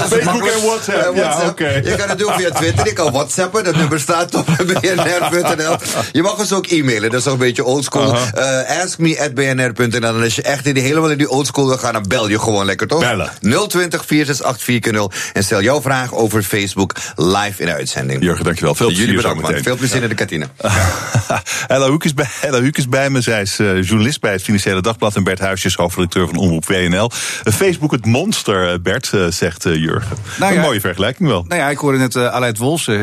Facebook 0.19 0.47
en 0.47 0.65
WhatsApp. 0.65 1.15
Uh, 1.15 1.21
WhatsApp. 1.21 1.59
Ja, 1.59 1.67
okay. 1.67 1.83
Je 1.83 1.95
kan 1.95 2.09
het 2.09 2.17
doen 2.19 2.33
via 2.33 2.49
Twitter. 2.49 2.85
Je 2.85 2.93
kan 2.93 3.11
WhatsAppen. 3.11 3.63
Dat 3.63 3.75
nummer 3.75 3.99
staat 3.99 4.35
op 4.35 4.45
bnr.nl. 4.81 5.77
Je 6.11 6.21
mag 6.21 6.39
ons 6.39 6.53
ook 6.53 6.65
e-mailen. 6.65 7.09
Dat 7.09 7.19
is 7.19 7.25
nog 7.25 7.33
een 7.33 7.39
beetje 7.39 7.63
oldschool. 7.63 8.13
Uh 8.13 8.21
-huh. 8.33 8.63
uh, 8.69 8.81
askme.bnr.nl. 8.83 10.15
En 10.15 10.23
als 10.23 10.35
je 10.35 10.41
echt 10.41 10.65
in 10.65 10.73
die, 10.73 10.83
helemaal 10.83 11.09
in 11.11 11.17
die 11.17 11.29
oldschool 11.29 11.67
wil 11.67 11.77
gaan, 11.77 11.93
dan 11.93 12.05
bel 12.07 12.27
je 12.29 12.39
gewoon 12.39 12.65
lekker, 12.65 12.87
toch? 12.87 12.99
Bellen. 12.99 13.31
020 13.67 14.05
468 14.05 14.61
4 14.61 15.09
En 15.33 15.43
stel 15.43 15.61
jouw 15.61 15.81
vraag 15.81 16.13
over 16.13 16.43
Facebook 16.43 16.93
live 17.15 17.61
in 17.61 17.65
de 17.65 17.73
uitzending. 17.73 18.23
Jurgen, 18.23 18.45
dankjewel. 18.45 18.75
Veel 18.75 18.89
Jullie 18.89 19.05
plezier 19.05 19.21
bedankt, 19.21 19.51
man. 19.51 19.63
Veel 19.63 19.75
plezier 19.75 20.03
in 20.03 20.09
de 20.09 20.15
kantine. 20.15 20.47
Ella 21.67 21.89
Hoek 21.89 22.03
is 22.03 22.13
bij, 22.21 22.49
Ella 22.49 22.63
Hoek 22.63 22.77
is 22.77 22.89
bij 22.89 23.09
me. 23.09 23.21
Zij 23.21 23.41
is 23.41 23.59
uh, 23.59 23.83
journalist 23.83 24.19
bij 24.19 24.31
het 24.31 24.41
Financiële 24.41 24.81
Dagblad. 24.81 25.15
En 25.15 25.23
Bert 25.23 25.39
Huisjes, 25.39 25.75
hoofdredacteur 25.75 26.27
van 26.27 26.37
Omroep 26.37 26.65
WNL. 26.65 27.11
Uh, 27.43 27.53
Facebook 27.53 27.91
het 27.91 28.05
monster, 28.05 28.81
Bert, 28.81 29.11
uh, 29.15 29.27
zegt 29.27 29.63
Jurgen. 29.63 30.17
Nou 30.39 30.51
ja, 30.51 30.57
Een 30.57 30.65
mooie 30.65 30.79
vergelijking 30.79 31.29
wel. 31.29 31.45
Nou 31.47 31.61
ja, 31.61 31.69
ik 31.69 31.77
hoorde 31.77 31.97
net 31.97 32.15
Aleid 32.15 32.57
Wolse 32.57 32.93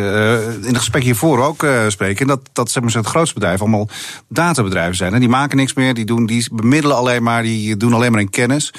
in 0.62 0.68
het 0.68 0.76
gesprek 0.76 1.02
hiervoor 1.02 1.44
ook 1.44 1.66
spreken. 1.88 2.26
Dat, 2.26 2.40
dat 2.52 2.70
zeg 2.70 2.82
maar, 2.82 2.92
het 2.92 3.06
grootste 3.06 3.34
bedrijf 3.34 3.60
allemaal 3.60 3.88
databedrijven 4.28 4.96
zijn. 4.96 5.14
En 5.14 5.20
die 5.20 5.28
maken 5.28 5.56
niks 5.56 5.74
meer, 5.74 5.94
die, 5.94 6.04
doen, 6.04 6.26
die 6.26 6.48
bemiddelen 6.52 6.96
alleen 6.96 7.22
maar, 7.22 7.42
die 7.42 7.76
doen 7.76 7.92
alleen 7.92 8.12
maar 8.12 8.20
in 8.20 8.30
kennis. 8.30 8.72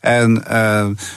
En 0.00 0.44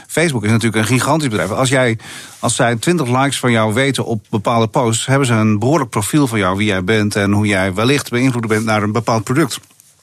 Facebook 0.07 0.43
is 0.43 0.51
natuurlijk 0.51 0.81
een 0.81 0.97
gigantisch 0.97 1.27
bedrijf. 1.27 1.51
Als 1.51 1.69
jij 1.69 1.97
als 2.39 2.55
zij 2.55 2.75
20 2.75 3.07
likes 3.07 3.39
van 3.39 3.51
jou 3.51 3.73
weten 3.73 4.05
op 4.05 4.25
bepaalde 4.29 4.67
posts, 4.67 5.05
hebben 5.05 5.27
ze 5.27 5.33
een 5.33 5.59
behoorlijk 5.59 5.89
profiel 5.89 6.27
van 6.27 6.39
jou, 6.39 6.57
wie 6.57 6.67
jij 6.67 6.83
bent 6.83 7.15
en 7.15 7.31
hoe 7.31 7.45
jij 7.45 7.73
wellicht 7.73 8.09
beïnvloed 8.09 8.47
bent 8.47 8.65
naar 8.69 8.83
een 8.83 8.91
bepaald 8.91 9.23
product. 9.23 9.59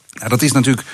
Ja, 0.09 0.29
dat 0.29 0.43
is 0.43 0.53
natuurlijk 0.53 0.87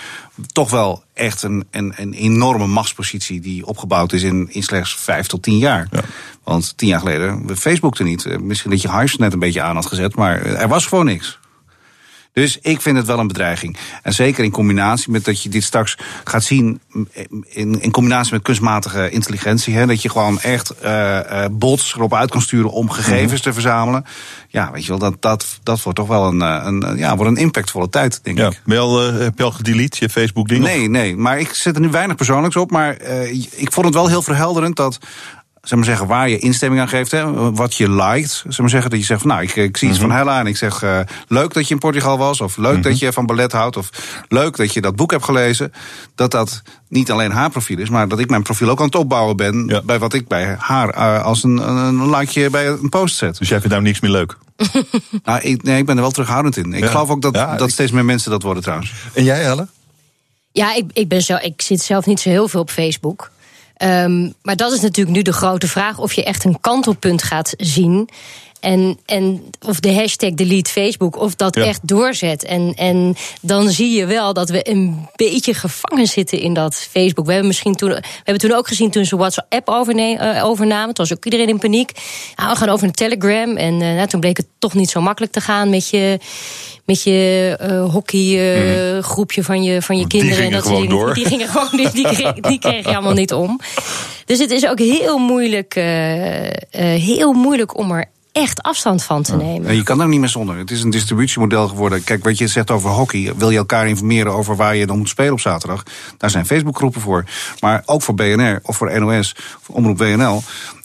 toch 0.53 0.71
wel 0.71 1.03
echt 1.15 1.43
een, 1.43 1.67
een, 1.71 1.93
een 1.97 2.13
enorme 2.13 2.67
machtspositie 2.67 3.41
die 3.41 3.67
opgebouwd 3.67 4.13
is 4.13 4.23
in, 4.23 4.49
in 4.51 4.63
slechts 4.63 4.95
vijf 4.95 5.27
tot 5.27 5.43
tien 5.43 5.59
jaar. 5.59 5.87
Ja. 5.91 6.01
Want 6.45 6.77
tien 6.77 6.89
jaar 6.89 6.99
geleden, 6.99 7.57
Facebook 7.57 7.99
er 7.99 8.05
niet. 8.05 8.41
Misschien 8.41 8.71
dat 8.71 8.83
je 8.83 8.93
Hives 8.93 9.17
net 9.17 9.33
een 9.33 9.39
beetje 9.39 9.63
aan 9.63 9.75
had 9.75 9.87
gezet, 9.87 10.15
maar 10.15 10.43
er 10.43 10.69
was 10.69 10.87
gewoon 10.87 11.05
niks. 11.05 11.39
Dus 12.33 12.59
ik 12.61 12.81
vind 12.81 12.97
het 12.97 13.07
wel 13.07 13.19
een 13.19 13.27
bedreiging. 13.27 13.77
En 14.03 14.13
zeker 14.13 14.45
in 14.45 14.51
combinatie 14.51 15.11
met 15.11 15.25
dat 15.25 15.43
je 15.43 15.49
dit 15.49 15.63
straks 15.63 15.99
gaat 16.25 16.45
zien. 16.45 16.81
in, 17.49 17.81
in 17.81 17.91
combinatie 17.91 18.33
met 18.33 18.43
kunstmatige 18.43 19.11
intelligentie. 19.11 19.75
Hè, 19.75 19.87
dat 19.87 20.03
je 20.03 20.11
gewoon 20.11 20.41
echt 20.41 20.75
uh, 20.85 20.91
uh, 20.91 21.45
bots 21.51 21.95
erop 21.95 22.15
uit 22.15 22.31
kan 22.31 22.43
sturen 22.43 22.71
om 22.71 22.91
gegevens 22.91 23.33
mhm. 23.33 23.43
te 23.43 23.53
verzamelen. 23.53 24.05
Ja, 24.49 24.71
weet 24.73 24.83
je 24.83 24.89
wel, 24.89 24.99
dat, 24.99 25.23
dat, 25.23 25.47
dat 25.63 25.83
wordt 25.83 25.99
toch 25.99 26.09
wel 26.09 26.27
een, 26.27 26.43
eh, 26.43 26.61
een, 26.65 26.97
ja, 26.97 27.17
wordt 27.17 27.31
een 27.31 27.43
impactvolle 27.43 27.89
tijd, 27.89 28.21
denk 28.23 28.39
ja. 28.39 28.47
ik. 28.47 28.61
Je 28.65 28.79
al, 28.79 29.13
heb 29.13 29.39
je 29.39 29.45
al 29.45 29.51
gedelete, 29.51 29.97
je 30.01 30.09
Facebook-ding? 30.09 30.65
Nee, 30.65 30.89
nee, 30.89 31.17
maar 31.17 31.39
ik 31.39 31.55
zet 31.55 31.75
er 31.75 31.81
nu 31.81 31.91
weinig 31.91 32.17
persoonlijks 32.17 32.57
op. 32.57 32.71
Maar 32.71 33.01
ik 33.57 33.73
vond 33.73 33.87
het 33.87 33.95
wel 33.95 34.09
heel 34.09 34.23
verhelderend 34.23 34.77
dat 34.77 34.99
zeg 35.63 35.79
maar 35.79 35.87
zeggen, 35.87 36.07
waar 36.07 36.29
je 36.29 36.39
instemming 36.39 36.81
aan 36.81 36.89
geeft, 36.89 37.11
hè, 37.11 37.53
wat 37.53 37.75
je 37.75 37.91
liked. 37.91 38.45
Zeg 38.49 38.59
maar 38.59 38.71
zeggen, 38.71 38.91
dat 38.91 38.99
je 38.99 39.05
zegt 39.05 39.21
van 39.21 39.31
nou, 39.31 39.43
ik, 39.43 39.57
ik 39.57 39.77
zie 39.77 39.89
iets 39.89 39.99
van 39.99 40.09
mhm. 40.09 40.17
Hella 40.17 40.41
en 40.41 40.47
ik 40.47 40.57
zeg 40.57 40.83
uh, 40.83 41.01
leuk 41.29 41.55
dat 41.55 41.69
je 41.69 41.75
in 41.75 41.81
Portugal 41.81 42.19
was, 42.19 42.41
of 42.41 42.57
leuk 42.57 42.73
mhm. 42.73 42.83
dat 42.83 42.99
je 42.99 43.13
van 43.13 43.27
ballet 43.27 43.53
houdt, 43.53 43.77
of 43.77 43.91
leuk 44.29 44.57
dat 44.57 44.73
je 44.73 44.81
dat 44.81 44.97
boek 44.97 45.11
hebt 45.11 45.25
gelezen. 45.25 45.73
Dat 46.15 46.31
dat 46.31 46.63
niet 46.89 47.11
alleen 47.11 47.31
haar 47.31 47.51
profiel 47.51 47.79
is, 47.79 47.89
maar 47.89 48.09
dat 48.09 48.19
ik 48.19 48.31
mijn 48.31 48.43
profiel 48.43 48.69
ook 48.69 48.79
aan 48.79 48.87
het 48.87 48.95
opbouwen 48.95 49.37
ben 49.37 49.83
bij 49.85 49.99
wat 49.99 50.15
ik 50.15 50.29
bij 50.29 50.57
haar 50.59 50.97
uh, 50.97 51.25
als 51.25 51.43
een, 51.43 51.69
een 51.69 52.11
likeje 52.11 52.51
bij 52.51 52.67
een 52.67 52.89
post 52.89 53.17
zet. 53.17 53.39
Dus 53.39 53.49
jij 53.49 53.59
vindt 53.59 53.73
nou 53.73 53.87
niks 53.87 54.01
meer 54.01 54.11
leuk? 54.11 54.37
nou, 55.25 55.41
ik, 55.41 55.63
nee, 55.63 55.79
ik 55.79 55.87
ben 55.87 55.97
er 55.97 56.03
wel 56.03 56.11
terughoudend 56.11 56.57
in. 56.57 56.73
Ik 56.73 56.85
geloof 56.85 57.11
ook 57.11 57.23
dat, 57.23 57.35
dat 57.59 57.71
steeds 57.71 57.93
meer 57.93 58.05
mensen 58.05 58.31
dat 58.31 58.43
worden 58.43 58.63
trouwens. 58.63 58.93
En 59.13 59.25
jij, 59.25 59.43
Helle? 59.43 59.67
Ja, 60.53 60.75
ik, 60.75 60.85
ik, 60.93 61.09
ben 61.09 61.23
zo, 61.23 61.37
ik 61.41 61.63
zit 61.63 61.83
zelf 61.83 62.07
niet 62.07 62.21
zo 62.21 62.29
heel 62.29 62.49
veel 62.49 62.61
op 62.61 62.71
Facebook. 62.71 63.31
Um, 63.85 64.35
maar 64.43 64.57
dat 64.57 64.73
is 64.73 64.81
natuurlijk 64.81 65.17
nu 65.17 65.23
de 65.23 65.33
grote 65.33 65.69
vraag 65.69 65.99
of 65.99 66.13
je 66.13 66.25
echt 66.25 66.45
een 66.45 66.61
kantelpunt 66.61 67.23
gaat 67.23 67.55
zien. 67.57 68.09
En, 68.63 68.99
en 69.07 69.43
of 69.67 69.81
de 69.81 69.95
hashtag 69.95 70.31
delete 70.31 70.71
Facebook, 70.71 71.17
of 71.17 71.35
dat 71.35 71.57
echt 71.57 71.89
doorzet. 71.89 72.45
En, 72.45 72.75
en 72.77 73.15
dan 73.41 73.71
zie 73.71 73.97
je 73.97 74.07
wel 74.07 74.33
dat 74.33 74.49
we 74.51 74.69
een 74.71 75.09
beetje 75.17 75.55
gevangen 75.55 76.07
zitten 76.07 76.39
in 76.39 76.55
dat 76.55 76.75
Facebook. 76.75 77.27
We 77.27 77.31
hebben 77.31 77.49
misschien 77.49 77.75
toen, 77.75 77.89
we 77.89 78.03
hebben 78.25 78.49
toen 78.49 78.59
ook 78.59 78.69
gezien 78.69 78.91
toen 78.91 79.05
ze 79.05 79.17
WhatsApp 79.17 79.69
uh, 79.69 80.45
overnamen. 80.45 80.95
Toen 80.95 81.07
was 81.07 81.17
ook 81.17 81.25
iedereen 81.25 81.49
in 81.49 81.59
paniek. 81.59 81.91
Ja, 82.37 82.51
we 82.51 82.57
gaan 82.57 82.69
over 82.69 82.87
een 82.87 82.93
Telegram. 82.93 83.57
En 83.57 83.75
uh, 83.75 83.95
nou, 83.95 84.07
toen 84.07 84.21
bleek 84.21 84.37
het 84.37 84.47
toch 84.59 84.75
niet 84.75 84.91
zo 84.91 85.01
makkelijk 85.01 85.33
te 85.33 85.41
gaan 85.41 85.71
met 85.71 85.89
je 85.89 86.19
met 86.85 87.03
je 87.03 87.59
uh, 87.63 87.93
hockeygroepje 87.93 89.41
uh, 89.41 89.47
van 89.47 89.63
je, 89.63 89.83
van 89.83 89.99
je 89.99 90.07
kinderen. 90.07 90.37
Die 90.37 90.45
en 90.45 90.53
dat 90.53 90.67
gewoon 90.67 90.89
door. 90.89 91.15
Die, 91.15 91.27
gingen 91.27 91.49
gewoon, 91.49 91.69
die, 91.71 91.91
die, 91.91 92.05
kreeg, 92.05 92.33
die 92.33 92.59
kreeg 92.69 92.85
je 92.85 92.95
allemaal 92.95 93.13
niet 93.13 93.33
om. 93.33 93.61
Dus 94.25 94.39
het 94.39 94.51
is 94.51 94.67
ook 94.67 94.79
heel 94.79 95.19
moeilijk, 95.19 95.77
uh, 95.77 95.85
heel 96.71 97.33
moeilijk 97.33 97.77
om 97.79 97.91
er 97.91 98.11
echt 98.33 98.63
afstand 98.63 99.03
van 99.03 99.23
te 99.23 99.37
nemen. 99.37 99.63
Ja, 99.63 99.77
je 99.77 99.83
kan 99.83 100.01
er 100.01 100.09
niet 100.09 100.21
meer 100.21 100.29
zonder. 100.29 100.57
Het 100.57 100.71
is 100.71 100.83
een 100.83 100.91
distributiemodel 100.91 101.69
geworden. 101.69 102.05
Kijk, 102.05 102.25
wat 102.25 102.39
je 102.39 102.47
zegt 102.47 102.71
over 102.71 102.91
hockey. 102.91 103.33
Wil 103.37 103.51
je 103.51 103.59
elkaar 103.59 103.89
informeren 103.89 104.33
over 104.33 104.57
waar 104.57 104.77
je 104.77 104.87
dan 104.87 104.99
moet 104.99 105.09
spelen 105.09 105.33
op 105.33 105.41
zaterdag? 105.41 105.83
Daar 106.17 106.31
zijn 106.31 106.47
Facebookgroepen 106.47 107.01
voor. 107.01 107.25
Maar 107.61 107.83
ook 107.87 108.03
voor 108.03 108.15
BNR 108.15 108.61
of 108.63 108.77
voor 108.77 109.01
NOS, 109.01 109.35
voor 109.61 109.75
Omroep 109.75 109.99
WNL 109.99 110.43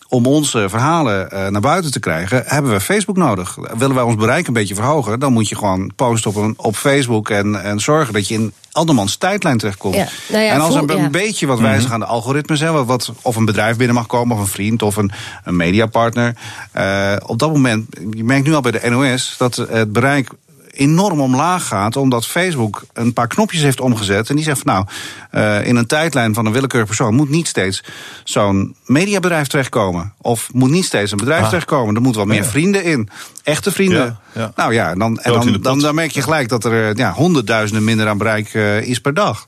om 0.09 0.25
onze 0.25 0.69
verhalen 0.69 1.29
uh, 1.33 1.47
naar 1.47 1.61
buiten 1.61 1.91
te 1.91 1.99
krijgen, 1.99 2.43
hebben 2.45 2.71
we 2.71 2.79
Facebook 2.79 3.17
nodig. 3.17 3.57
Willen 3.77 3.95
wij 3.95 4.03
ons 4.03 4.15
bereik 4.15 4.47
een 4.47 4.53
beetje 4.53 4.75
verhogen, 4.75 5.19
dan 5.19 5.33
moet 5.33 5.49
je 5.49 5.55
gewoon 5.55 5.91
posten 5.95 6.29
op, 6.29 6.35
een, 6.35 6.53
op 6.57 6.75
Facebook 6.75 7.29
en, 7.29 7.63
en 7.63 7.79
zorgen 7.79 8.13
dat 8.13 8.27
je 8.27 8.33
in 8.33 8.53
andermans 8.71 9.15
tijdlijn 9.15 9.57
terechtkomt. 9.57 9.95
Ja, 9.95 10.07
nou 10.29 10.43
ja, 10.43 10.53
en 10.53 10.59
als 10.59 10.75
er 10.75 10.89
een, 10.89 11.11
beetje 11.11 11.47
wat 11.47 11.59
wijzigen 11.59 11.85
mhm. 11.85 11.93
aan 11.93 11.99
de 11.99 12.05
algoritmes, 12.05 12.59
hè, 12.59 12.85
wat, 12.85 13.11
of 13.21 13.35
een 13.35 13.45
bedrijf 13.45 13.77
binnen 13.77 13.95
mag 13.95 14.07
komen, 14.07 14.35
of 14.35 14.41
een 14.41 14.47
vriend 14.47 14.81
of 14.81 14.95
een, 14.95 15.11
een 15.43 15.55
mediapartner. 15.55 16.35
Uh, 16.75 17.15
op 17.25 17.39
dat 17.39 17.51
moment, 17.51 17.85
je 18.11 18.23
merkt 18.23 18.45
nu 18.45 18.53
al 18.53 18.61
bij 18.61 18.71
de 18.71 18.89
NOS 18.89 19.35
dat 19.37 19.55
het 19.55 19.93
bereik 19.93 20.29
enorm 20.77 21.21
omlaag 21.21 21.67
gaat. 21.67 21.95
Omdat 21.95 22.27
Facebook 22.27 22.83
een 22.93 23.13
paar 23.13 23.27
knopjes 23.27 23.61
heeft 23.61 23.81
omgezet. 23.81 24.29
En 24.29 24.35
die 24.35 24.43
zegt 24.43 24.61
van 24.63 24.73
nou, 24.73 24.85
uh, 25.31 25.67
in 25.67 25.75
een 25.75 25.85
tijdlijn 25.85 26.33
van 26.33 26.45
een 26.45 26.51
willekeurige 26.51 26.89
persoon 26.95 27.15
moet 27.15 27.29
niet 27.29 27.47
steeds 27.47 27.83
zo'n 28.23 28.75
mediabedrijf 28.85 29.47
terechtkomen. 29.47 30.13
Of 30.21 30.49
moet 30.53 30.69
niet 30.69 30.85
steeds 30.85 31.11
een 31.11 31.17
bedrijf 31.17 31.41
ah. 31.41 31.47
terechtkomen. 31.47 31.95
Er 31.95 32.01
moet 32.01 32.15
wel 32.15 32.25
meer 32.25 32.45
vrienden 32.45 32.83
in. 32.83 33.09
Echte 33.43 33.71
vrienden. 33.71 34.19
Ja, 34.33 34.51
Nou 34.55 34.73
ja, 34.73 34.95
dan, 34.95 35.19
en 35.19 35.33
dan, 35.33 35.57
dan, 35.61 35.79
dan, 35.79 35.95
merk 35.95 36.11
je 36.11 36.21
gelijk 36.21 36.49
dat 36.49 36.65
er 36.65 36.89
eh, 36.89 36.95
ja, 36.95 37.13
honderdduizenden 37.13 37.83
minder 37.83 38.07
aan 38.07 38.17
bereik 38.17 38.53
uh, 38.53 38.81
is 38.81 38.99
per 38.99 39.13
dag. 39.13 39.47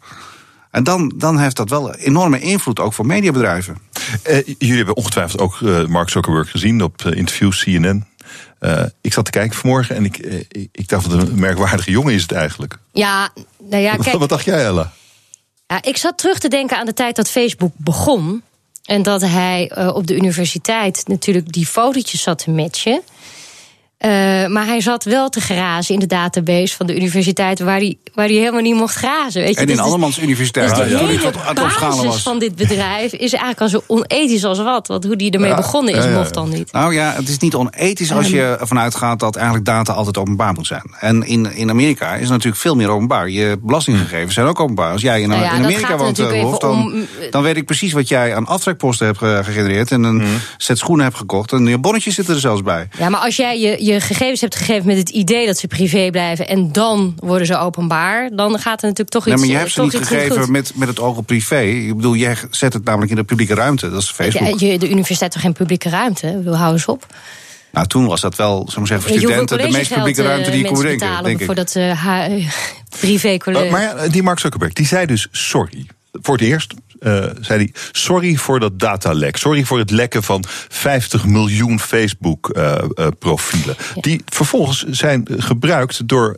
En 0.72 0.84
dan, 0.84 1.14
dan 1.16 1.40
heeft 1.40 1.56
dat 1.56 1.70
wel 1.70 1.96
enorme 1.96 2.40
invloed 2.40 2.80
ook 2.80 2.94
voor 2.94 3.06
mediabedrijven. 3.06 3.78
Uh, 4.30 4.38
jullie 4.58 4.78
hebben 4.78 4.96
ongetwijfeld 4.96 5.42
ook 5.42 5.60
uh, 5.60 5.86
Mark 5.86 6.10
Zuckerberg 6.10 6.52
gezien 6.52 6.84
op 6.84 7.04
uh, 7.06 7.18
interviews 7.18 7.64
CNN. 7.64 8.06
Uh, 8.60 8.84
ik 9.02 9.14
zat 9.14 9.26
te 9.26 9.32
kijken 9.32 9.58
vanmorgen 9.58 9.96
en 9.96 10.06
ik, 10.06 10.18
ik, 10.18 10.70
ik, 10.72 10.88
dacht, 10.88 11.08
wat 11.08 11.28
een 11.28 11.40
merkwaardige 11.40 11.92
jongen 11.92 12.14
is 12.14 12.22
het 12.22 12.32
eigenlijk. 12.32 12.78
Ja, 12.94 13.30
nou 13.58 13.84
ja, 13.84 13.96
kijk. 13.96 14.18
Wat 14.18 14.30
dacht 14.30 14.46
jij, 14.46 14.66
Ella? 14.66 14.92
Ja, 15.68 15.82
ik 15.82 15.98
zat 15.98 16.18
terug 16.18 16.40
te 16.40 16.48
denken 16.48 16.78
aan 16.78 16.86
de 16.86 16.94
tijd 16.94 17.16
dat 17.16 17.30
Facebook 17.30 17.72
begon. 17.76 18.44
En 18.84 19.04
dat 19.04 19.22
hij 19.22 19.72
uh, 19.78 19.96
op 19.96 20.08
de 20.08 20.16
universiteit 20.16 21.08
natuurlijk 21.08 21.52
die 21.52 21.66
fotootjes 21.66 22.22
zat 22.22 22.38
te 22.38 22.52
matchen. 22.52 23.02
Uh, 24.06 24.10
maar 24.48 24.66
hij 24.66 24.82
zat 24.82 25.04
wel 25.04 25.30
te 25.30 25.42
grazen 25.42 25.94
in 25.94 26.00
de 26.00 26.06
database 26.06 26.76
van 26.76 26.86
de 26.86 26.96
universiteit 26.96 27.60
waar 27.60 27.78
hij, 27.78 27.98
waar 28.14 28.26
hij 28.26 28.36
helemaal 28.36 28.62
niet 28.62 28.76
mocht 28.76 28.96
grazen. 28.96 29.42
Weet 29.42 29.54
je? 29.54 29.60
En 29.60 29.68
dus 29.68 29.76
in 29.76 29.82
Allemans 29.82 30.20
Universiteit. 30.20 30.70
Dus 30.70 30.78
de 30.78 30.90
ja, 30.90 31.06
hele 31.06 31.32
basis 31.54 32.04
was. 32.04 32.22
van 32.22 32.40
dit 32.40 32.56
bedrijf 32.56 33.14
is 33.14 33.34
eigenlijk 33.34 33.62
al 33.62 33.70
zo 33.70 33.84
onethisch 33.88 34.44
als 34.44 34.60
wat. 34.60 34.88
Want 34.88 35.04
hoe 35.04 35.16
die 35.16 35.32
ermee 35.32 35.50
ja, 35.50 35.56
begonnen 35.56 35.94
is, 35.94 36.08
mocht 36.08 36.34
dan 36.34 36.50
niet. 36.50 36.72
Nou 36.72 36.94
ja, 36.94 37.14
het 37.14 37.30
is 37.30 37.38
niet 37.38 37.56
onethisch 37.56 38.12
als 38.12 38.28
je 38.28 38.58
ervan 38.60 38.80
uitgaat 38.80 39.20
dat 39.20 39.36
eigenlijk 39.36 39.66
data 39.66 39.94
altijd 39.94 40.18
openbaar 40.18 40.54
moet 40.54 40.68
zijn. 40.68 40.96
En 41.00 41.24
in, 41.24 41.54
in 41.54 41.70
Amerika 41.70 42.14
is 42.14 42.22
het 42.22 42.30
natuurlijk 42.30 42.62
veel 42.62 42.76
meer 42.76 42.90
openbaar. 42.90 43.30
Je 43.30 43.60
belastinggegevens 43.62 44.34
zijn 44.34 44.48
ook 44.48 44.60
openbaar. 44.60 44.92
Als 44.92 45.02
jij 45.02 45.22
in, 45.22 45.30
nou 45.30 45.44
in 45.44 45.64
Amerika 45.64 45.98
woont, 45.98 46.16
dan, 46.60 46.70
om, 46.70 47.08
dan 47.30 47.44
weet 47.44 47.58
ik 47.58 47.66
precies 47.66 47.92
wat 47.92 48.08
jij 48.08 48.36
aan 48.36 48.46
aftrekposten 48.46 49.06
hebt 49.06 49.18
gegenereerd. 49.18 49.92
En 49.92 50.04
een 50.04 50.16
mm. 50.16 50.40
set 50.58 50.78
schoenen 50.78 51.06
hebt 51.06 51.18
gekocht. 51.18 51.52
En 51.52 51.66
je 51.66 51.78
bonnetjes 51.78 52.16
zitten 52.16 52.34
er 52.34 52.40
zelfs 52.40 52.62
bij. 52.62 52.88
Ja, 52.98 53.10
maar 53.10 53.22
als 53.22 53.36
jij 53.36 53.60
je 53.60 53.89
je 53.94 54.02
gegevens 54.02 54.42
hebt 54.42 54.56
gegeven 54.56 54.86
met 54.86 54.98
het 54.98 55.10
idee 55.10 55.46
dat 55.46 55.58
ze 55.58 55.68
privé 55.68 56.10
blijven 56.12 56.48
en 56.48 56.72
dan 56.72 57.16
worden 57.20 57.48
ze 57.48 57.58
openbaar, 57.58 58.30
dan 58.36 58.60
gaat 58.60 58.82
er 58.82 58.88
natuurlijk 58.88 59.10
toch 59.10 59.28
iets. 59.28 59.36
Nee, 59.36 59.46
maar 59.46 59.54
je 59.54 59.62
hebt 59.62 59.72
ze 59.72 59.82
niet 59.82 59.96
gegeven 59.96 60.52
met, 60.52 60.72
met 60.76 60.88
het 60.88 61.00
oog 61.00 61.18
op 61.18 61.26
privé. 61.26 61.62
Ik 61.62 61.96
bedoel, 61.96 62.16
jij 62.16 62.38
zet 62.50 62.74
het 62.74 62.84
namelijk 62.84 63.12
in 63.12 63.18
de 63.18 63.24
publieke 63.24 63.54
ruimte. 63.54 63.90
Dat 63.90 64.02
is 64.02 64.12
Facebook. 64.12 64.60
Ja, 64.60 64.78
de 64.78 64.90
universiteit 64.90 65.32
toch 65.32 65.42
geen 65.42 65.54
publieke 65.54 65.90
ruimte? 65.90 66.42
Wil 66.44 66.56
houden 66.56 66.74
eens 66.74 66.86
op. 66.86 67.06
Nou, 67.72 67.88
toen 67.88 68.06
was 68.06 68.22
dat 68.22 68.36
wel, 68.36 68.68
zou 68.72 68.86
zeggen, 68.86 69.10
voor 69.10 69.18
studenten 69.18 69.58
de 69.58 69.70
meest 69.70 69.94
publieke 69.94 70.22
ruimte 70.22 70.52
die 70.52 70.64
je 70.64 70.68
kon 70.68 70.82
denken. 70.82 71.24
Denk 71.24 71.40
ik. 71.40 71.46
Voor 71.46 71.56
dat 71.56 71.76
uh, 71.76 72.08
privé 73.00 73.38
college. 73.38 73.70
maar 73.70 73.82
ja, 73.82 74.08
die 74.08 74.24
Mark 74.24 74.40
Zuckerberg, 74.40 74.74
die 74.74 74.86
zei 74.86 75.06
dus 75.06 75.28
sorry. 75.32 75.86
Voor 76.12 76.38
het 76.38 76.44
eerst 76.44 76.74
uh, 77.00 77.26
zei 77.40 77.60
hij: 77.60 77.70
Sorry 77.92 78.36
voor 78.36 78.60
dat 78.60 78.80
datalek. 78.80 79.38
Sorry 79.38 79.64
voor 79.64 79.78
het 79.78 79.92
lekken 79.92 80.24
van 80.24 80.44
50 80.68 81.26
miljoen 81.26 81.80
Facebook-profielen. 81.80 83.76
Uh, 83.80 83.96
uh, 83.96 84.02
Die 84.02 84.22
vervolgens 84.26 84.84
zijn 84.84 85.28
gebruikt 85.38 86.08
door 86.08 86.38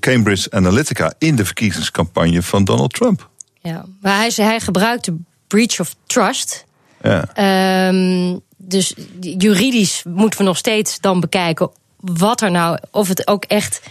Cambridge 0.00 0.50
Analytica 0.50 1.12
in 1.18 1.36
de 1.36 1.44
verkiezingscampagne 1.44 2.42
van 2.42 2.64
Donald 2.64 2.92
Trump. 2.92 3.30
Ja, 3.60 3.84
maar 4.00 4.16
hij, 4.16 4.30
hij 4.34 4.60
gebruikte 4.60 5.14
breach 5.46 5.80
of 5.80 5.94
trust. 6.06 6.64
Ja. 7.02 7.88
Um, 7.88 8.40
dus 8.56 8.94
juridisch 9.20 10.02
moeten 10.08 10.38
we 10.38 10.44
nog 10.44 10.56
steeds 10.56 11.00
dan 11.00 11.20
bekijken 11.20 11.70
wat 11.96 12.40
er 12.40 12.50
nou, 12.50 12.78
of 12.90 13.08
het 13.08 13.26
ook 13.26 13.44
echt 13.44 13.82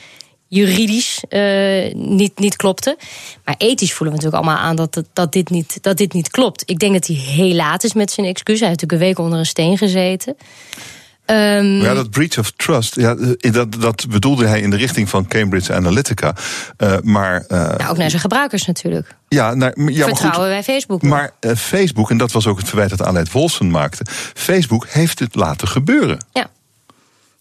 juridisch 0.51 1.23
uh, 1.29 1.93
niet, 1.93 2.39
niet 2.39 2.55
klopte. 2.55 2.97
Maar 3.45 3.55
ethisch 3.57 3.93
voelen 3.93 4.17
we 4.17 4.23
natuurlijk 4.23 4.43
allemaal 4.43 4.69
aan 4.69 4.75
dat, 4.75 5.03
dat, 5.13 5.33
dit, 5.33 5.49
niet, 5.49 5.77
dat 5.81 5.97
dit 5.97 6.13
niet 6.13 6.29
klopt. 6.29 6.63
Ik 6.65 6.79
denk 6.79 6.93
dat 6.93 7.07
hij 7.07 7.15
heel 7.15 7.53
laat 7.53 7.83
is 7.83 7.93
met 7.93 8.11
zijn 8.11 8.27
excuus. 8.27 8.59
Hij 8.59 8.67
heeft 8.67 8.81
natuurlijk 8.81 9.01
een 9.01 9.15
week 9.15 9.25
onder 9.25 9.39
een 9.39 9.45
steen 9.45 9.77
gezeten. 9.77 10.35
Um, 11.25 11.81
ja, 11.81 11.93
dat 11.93 12.09
breach 12.09 12.37
of 12.37 12.51
trust, 12.51 12.95
ja, 12.95 13.15
eh, 13.39 13.53
dat, 13.53 13.73
dat 13.73 14.05
bedoelde 14.09 14.45
hij 14.45 14.61
in 14.61 14.69
de 14.69 14.75
richting 14.75 15.09
van 15.09 15.27
Cambridge 15.27 15.73
Analytica. 15.73 16.35
Uh, 16.77 16.97
maar, 17.03 17.45
uh, 17.47 17.57
nou, 17.57 17.89
ook 17.89 17.97
naar 17.97 18.09
zijn 18.09 18.21
gebruikers 18.21 18.65
natuurlijk. 18.65 19.15
Ja, 19.27 19.53
naar, 19.53 19.73
ja, 19.75 19.83
Vertrouwen 19.83 20.19
maar 20.19 20.33
goed, 20.33 20.47
wij 20.47 20.63
Facebook. 20.63 21.01
Maar 21.01 21.31
uh, 21.41 21.55
Facebook, 21.55 22.09
en 22.09 22.17
dat 22.17 22.31
was 22.31 22.47
ook 22.47 22.57
het 22.57 22.67
verwijt 22.67 22.89
dat 22.89 23.03
Aleid 23.03 23.31
Wolfsen 23.31 23.71
maakte. 23.71 24.05
Facebook 24.33 24.87
heeft 24.89 25.19
het 25.19 25.35
laten 25.35 25.67
gebeuren. 25.67 26.17
Ja. 26.33 26.49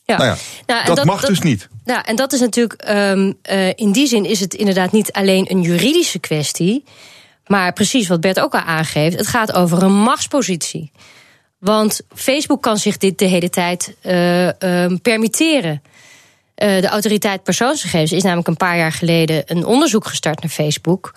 Ja. 0.05 0.17
Nou 0.17 0.29
ja, 0.29 0.37
nou, 0.67 0.87
dat, 0.87 0.97
dat, 0.97 1.05
mag 1.05 1.25
dus 1.25 1.41
niet. 1.41 1.69
Nou, 1.85 2.03
en 2.05 2.17
dat 2.17 2.33
is 2.33 2.41
natuurlijk, 2.41 2.89
um, 2.89 3.39
in 3.75 3.93
die 3.93 4.07
zin 4.07 4.25
is 4.25 4.41
het 4.41 4.55
inderdaad 4.55 4.93
niet 4.93 5.13
alleen 5.13 5.51
een 5.51 5.63
juridische 5.63 6.19
kwestie. 6.19 6.85
Maar 7.51 7.73
precies 7.73 8.09
wat 8.09 8.21
Bert 8.21 8.41
ook 8.41 8.55
al 8.55 8.61
aangeeft, 8.61 9.17
het 9.17 9.27
gaat 9.27 9.53
over 9.53 9.83
een 9.83 9.95
machtspositie. 9.95 10.93
Want 11.59 12.01
Facebook 12.15 12.63
kan 12.63 12.77
zich 12.77 12.97
dit 12.97 13.19
de 13.19 13.25
hele 13.25 13.51
tijd 13.51 13.97
uh, 14.03 14.47
uh, 14.47 14.51
permitteren. 15.03 15.83
Uh, 15.83 16.81
de 16.81 16.89
autoriteit 16.89 17.43
persoonsgegevens 17.43 18.13
is 18.13 18.23
namelijk 18.23 18.49
een 18.49 18.57
paar 18.57 18.77
jaar 18.77 18.93
geleden 18.93 19.43
een 19.47 19.65
onderzoek 19.65 20.07
gestart 20.07 20.41
naar 20.41 20.51
Facebook. 20.51 21.13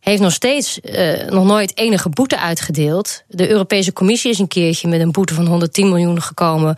Heeft 0.00 0.20
nog 0.20 0.32
steeds 0.32 0.80
nog 1.28 1.44
nooit 1.44 1.76
enige 1.76 2.08
boete 2.08 2.38
uitgedeeld. 2.38 3.22
De 3.28 3.48
Europese 3.50 3.92
Commissie 3.92 4.30
is 4.30 4.38
een 4.38 4.48
keertje 4.48 4.88
met 4.88 5.00
een 5.00 5.12
boete 5.12 5.34
van 5.34 5.46
110 5.46 5.88
miljoen 5.88 6.22
gekomen 6.22 6.76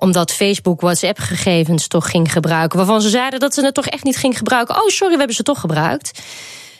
omdat 0.00 0.32
Facebook 0.32 0.80
WhatsApp-gegevens 0.80 1.86
toch 1.86 2.10
ging 2.10 2.32
gebruiken. 2.32 2.78
Waarvan 2.78 3.00
ze 3.00 3.08
zeiden 3.08 3.40
dat 3.40 3.54
ze 3.54 3.64
het 3.64 3.74
toch 3.74 3.86
echt 3.86 4.04
niet 4.04 4.16
ging 4.16 4.38
gebruiken. 4.38 4.74
Oh, 4.74 4.88
sorry, 4.88 5.12
we 5.12 5.18
hebben 5.18 5.36
ze 5.36 5.42
toch 5.42 5.60
gebruikt. 5.60 6.20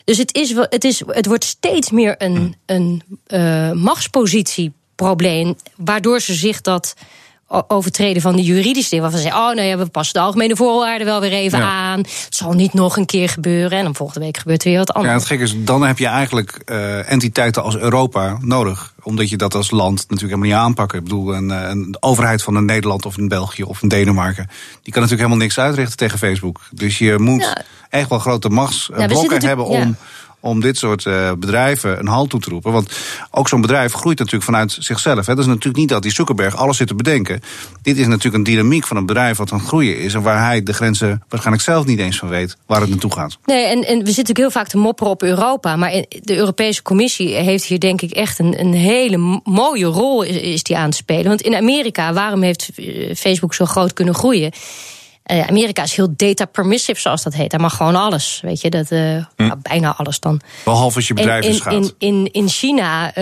Dus 0.03 0.17
het, 0.17 0.35
is, 0.35 0.53
het, 0.55 0.83
is, 0.83 1.01
het 1.07 1.25
wordt 1.25 1.43
steeds 1.43 1.91
meer 1.91 2.15
een, 2.17 2.55
een 2.65 3.03
uh, 3.27 3.71
machtspositie 3.71 4.73
probleem. 4.95 5.55
Waardoor 5.75 6.19
ze 6.19 6.33
zich 6.33 6.61
dat 6.61 6.93
overtreden 7.67 8.21
van 8.21 8.35
de 8.35 8.43
juridische 8.43 8.89
dingen. 8.89 9.03
Waarvan 9.03 9.21
ze 9.21 9.27
zeggen, 9.27 9.49
oh 9.49 9.55
nou 9.55 9.67
ja, 9.67 9.77
we 9.77 9.85
passen 9.85 10.13
de 10.13 10.19
algemene 10.19 10.55
voorwaarden 10.55 11.07
wel 11.07 11.21
weer 11.21 11.31
even 11.31 11.61
aan. 11.61 11.99
Het 11.99 12.27
zal 12.29 12.53
niet 12.53 12.73
nog 12.73 12.97
een 12.97 13.05
keer 13.05 13.29
gebeuren. 13.29 13.77
En 13.77 13.83
dan 13.83 13.95
volgende 13.95 14.25
week 14.25 14.37
gebeurt 14.37 14.63
er 14.63 14.69
weer 14.69 14.77
wat 14.77 14.93
anders. 14.93 15.13
Ja, 15.13 15.19
het 15.19 15.27
gekke 15.27 15.43
is, 15.43 15.55
dan 15.57 15.83
heb 15.83 15.97
je 15.97 16.07
eigenlijk 16.07 16.61
uh, 16.65 17.11
entiteiten 17.11 17.63
als 17.63 17.77
Europa 17.77 18.37
nodig. 18.41 18.93
Omdat 19.01 19.29
je 19.29 19.37
dat 19.37 19.55
als 19.55 19.71
land 19.71 19.97
natuurlijk 19.97 20.19
helemaal 20.19 20.57
niet 20.57 20.67
aanpakken. 20.67 20.97
Ik 20.97 21.03
bedoel, 21.03 21.35
een, 21.35 21.51
eh, 21.51 21.69
een 21.69 21.97
overheid 21.99 22.43
van 22.43 22.55
een 22.55 22.65
Nederland 22.65 23.05
of 23.05 23.17
een 23.17 23.27
België 23.27 23.63
of 23.63 23.81
een 23.81 23.89
Denemarken... 23.89 24.47
die 24.83 24.93
kan 24.93 25.01
natuurlijk 25.01 25.29
helemaal 25.29 25.37
niks 25.37 25.59
uitrichten 25.59 25.97
tegen 25.97 26.17
Facebook. 26.17 26.59
Dus 26.71 26.97
je 26.97 27.19
moet 27.19 27.53
echt 27.89 28.09
wel 28.09 28.19
grote 28.19 28.49
machtsblokken 28.49 29.45
hebben 29.45 29.65
om 29.65 29.95
om 30.39 30.61
dit 30.61 30.77
soort 30.77 31.05
uh, 31.05 31.31
bedrijven 31.31 31.99
een 31.99 32.07
halt 32.07 32.29
toe 32.29 32.39
te 32.39 32.49
roepen. 32.49 32.71
Want 32.71 32.91
ook 33.31 33.47
zo'n 33.47 33.61
bedrijf 33.61 33.93
groeit 33.93 34.17
natuurlijk 34.17 34.45
vanuit 34.45 34.77
zichzelf. 34.79 35.25
Hè. 35.25 35.35
Dat 35.35 35.43
is 35.43 35.45
natuurlijk 35.45 35.77
niet 35.77 35.89
dat 35.89 36.01
die 36.01 36.11
Zuckerberg 36.11 36.55
alles 36.55 36.77
zit 36.77 36.87
te 36.87 36.95
bedenken. 36.95 37.41
Dit 37.81 37.97
is 37.97 38.07
natuurlijk 38.07 38.35
een 38.35 38.53
dynamiek 38.53 38.87
van 38.87 38.97
een 38.97 39.05
bedrijf 39.05 39.37
wat 39.37 39.51
aan 39.51 39.57
het 39.57 39.67
groeien 39.67 39.99
is... 39.99 40.13
en 40.13 40.21
waar 40.21 40.45
hij 40.45 40.63
de 40.63 40.73
grenzen 40.73 41.23
waarschijnlijk 41.29 41.65
zelf 41.65 41.85
niet 41.85 41.99
eens 41.99 42.17
van 42.17 42.29
weet 42.29 42.57
waar 42.65 42.81
het 42.81 42.89
naartoe 42.89 43.13
gaat. 43.13 43.37
Nee, 43.45 43.65
en, 43.65 43.71
en 43.71 43.77
we 43.77 43.85
zitten 43.85 44.05
natuurlijk 44.05 44.37
heel 44.37 44.51
vaak 44.51 44.67
te 44.67 44.77
mopperen 44.77 45.11
op 45.11 45.23
Europa... 45.23 45.75
maar 45.75 45.91
de 46.21 46.35
Europese 46.35 46.81
Commissie 46.81 47.35
heeft 47.35 47.63
hier 47.63 47.79
denk 47.79 48.01
ik 48.01 48.11
echt 48.11 48.39
een, 48.39 48.59
een 48.59 48.73
hele 48.73 49.41
mooie 49.43 49.85
rol 49.85 50.23
is, 50.23 50.35
is 50.35 50.63
die 50.63 50.77
aan 50.77 50.89
te 50.89 50.97
spelen. 50.97 51.27
Want 51.27 51.41
in 51.41 51.55
Amerika, 51.55 52.13
waarom 52.13 52.41
heeft 52.41 52.69
eh, 52.75 53.15
Facebook 53.15 53.53
zo 53.53 53.65
groot 53.65 53.93
kunnen 53.93 54.13
groeien... 54.13 54.51
Uh, 55.31 55.47
Amerika 55.47 55.83
is 55.83 55.95
heel 55.95 56.13
data 56.15 56.45
permissive, 56.45 56.99
zoals 56.99 57.23
dat 57.23 57.33
heet. 57.33 57.51
Daar 57.51 57.59
mag 57.59 57.75
gewoon 57.75 57.95
alles, 57.95 58.39
weet 58.43 58.61
je. 58.61 58.69
Dat, 58.69 58.91
uh, 58.91 58.99
hm. 58.99 59.25
nou, 59.35 59.55
bijna 59.61 59.95
alles 59.97 60.19
dan. 60.19 60.41
Behalve 60.65 60.95
als 60.95 61.07
je 61.07 61.13
bedrijf 61.13 61.45
in, 61.45 61.51
in, 61.51 61.59
gaat. 61.59 61.73
In, 61.73 61.93
in, 61.97 62.29
in 62.31 62.49
China 62.49 63.07
uh, 63.07 63.13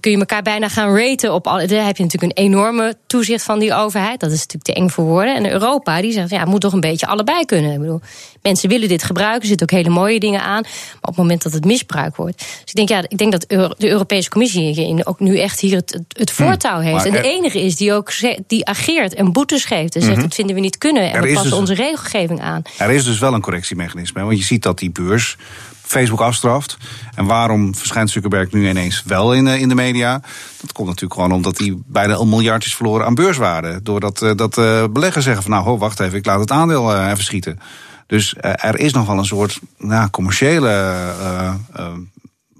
kun 0.00 0.10
je 0.10 0.18
elkaar 0.18 0.42
bijna 0.42 0.68
gaan 0.68 0.96
raten 0.96 1.34
op 1.34 1.46
alle. 1.46 1.66
Daar 1.66 1.86
heb 1.86 1.96
je 1.96 2.02
natuurlijk 2.02 2.38
een 2.38 2.44
enorme 2.44 2.96
toezicht 3.06 3.44
van 3.44 3.58
die 3.58 3.74
overheid. 3.74 4.20
Dat 4.20 4.30
is 4.30 4.38
natuurlijk 4.38 4.64
te 4.64 4.74
eng 4.74 4.88
voor 4.88 5.04
woorden. 5.04 5.34
En 5.34 5.50
Europa, 5.50 6.00
die 6.00 6.12
zegt, 6.12 6.30
ja, 6.30 6.44
moet 6.44 6.60
toch 6.60 6.72
een 6.72 6.80
beetje 6.80 7.06
allebei 7.06 7.44
kunnen. 7.44 7.72
Ik 7.72 7.80
bedoel, 7.80 8.00
mensen 8.42 8.68
willen 8.68 8.88
dit 8.88 9.02
gebruiken. 9.02 9.40
Er 9.40 9.46
zitten 9.46 9.70
ook 9.70 9.76
hele 9.76 9.94
mooie 9.94 10.20
dingen 10.20 10.42
aan. 10.42 10.62
Maar 10.62 11.00
op 11.00 11.06
het 11.08 11.16
moment 11.16 11.42
dat 11.42 11.52
het 11.52 11.64
misbruikt 11.64 12.16
wordt. 12.16 12.38
Dus 12.38 12.58
ik 12.64 12.74
denk, 12.74 12.88
ja, 12.88 13.04
ik 13.08 13.18
denk 13.18 13.32
dat 13.32 13.44
de 13.48 13.88
Europese 13.90 14.28
Commissie 14.28 15.06
ook 15.06 15.20
nu 15.20 15.38
echt 15.38 15.60
hier 15.60 15.76
het, 15.76 16.00
het 16.08 16.30
hm. 16.30 16.42
voortouw 16.42 16.78
heeft. 16.78 17.04
En 17.04 17.12
de 17.12 17.22
enige 17.22 17.62
is 17.62 17.76
die 17.76 17.92
ook 17.92 18.12
die 18.46 18.66
ageert 18.66 19.14
en 19.14 19.32
boetes 19.32 19.64
geeft. 19.64 19.94
En 19.94 20.00
zegt, 20.02 20.14
mhm. 20.14 20.22
dat 20.22 20.34
vinden 20.34 20.54
we 20.54 20.60
niet 20.60 20.78
kunnen 20.78 21.12
we 21.12 21.32
passen 21.32 21.50
dus, 21.50 21.58
onze 21.58 21.74
regelgeving 21.74 22.40
aan. 22.40 22.62
Er 22.78 22.90
is 22.90 23.04
dus 23.04 23.18
wel 23.18 23.34
een 23.34 23.40
correctiemechanisme. 23.40 24.22
Want 24.22 24.38
je 24.38 24.44
ziet 24.44 24.62
dat 24.62 24.78
die 24.78 24.90
beurs 24.90 25.36
Facebook 25.82 26.20
afstraft. 26.20 26.76
En 27.14 27.26
waarom 27.26 27.74
verschijnt 27.74 28.10
Zuckerberg 28.10 28.52
nu 28.52 28.68
ineens 28.68 29.02
wel 29.06 29.34
in, 29.34 29.46
eh, 29.46 29.60
in 29.60 29.68
de 29.68 29.74
media? 29.74 30.20
Dat 30.60 30.72
komt 30.72 30.88
natuurlijk 30.88 31.14
gewoon 31.14 31.32
omdat 31.32 31.58
hij 31.58 31.74
bijna 31.86 32.16
een 32.16 32.28
miljard 32.28 32.64
is 32.64 32.74
verloren 32.74 33.06
aan 33.06 33.14
beurswaarde. 33.14 33.80
Doordat 33.82 34.22
uh, 34.22 34.30
dat, 34.36 34.58
uh, 34.58 34.84
beleggers 34.90 35.24
zeggen 35.24 35.42
van 35.42 35.52
nou, 35.52 35.64
ho, 35.64 35.78
wacht 35.78 36.00
even, 36.00 36.18
ik 36.18 36.26
laat 36.26 36.40
het 36.40 36.50
aandeel 36.50 37.06
even 37.06 37.24
schieten. 37.24 37.58
Dus 38.06 38.34
er 38.38 38.78
is 38.78 38.92
nog 38.92 39.06
wel 39.06 39.18
een 39.18 39.24
soort 39.24 39.58
nou, 39.78 40.10
commerciële 40.10 41.04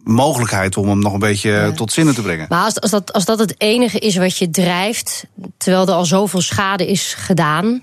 mogelijkheid 0.04 0.76
om 0.76 0.88
hem 0.88 0.98
nog 0.98 1.12
een 1.12 1.18
beetje 1.18 1.72
tot 1.74 1.92
zinnen 1.92 2.14
te 2.14 2.22
brengen. 2.22 2.46
Maar 2.48 2.64
als, 2.64 2.80
als, 2.80 2.90
dat, 2.90 3.12
als 3.12 3.24
dat 3.24 3.38
het 3.38 3.54
enige 3.58 3.98
is 3.98 4.16
wat 4.16 4.38
je 4.38 4.50
drijft, 4.50 5.26
terwijl 5.56 5.86
er 5.86 5.94
al 5.94 6.04
zoveel 6.04 6.40
schade 6.40 6.86
is 6.86 7.14
gedaan. 7.18 7.82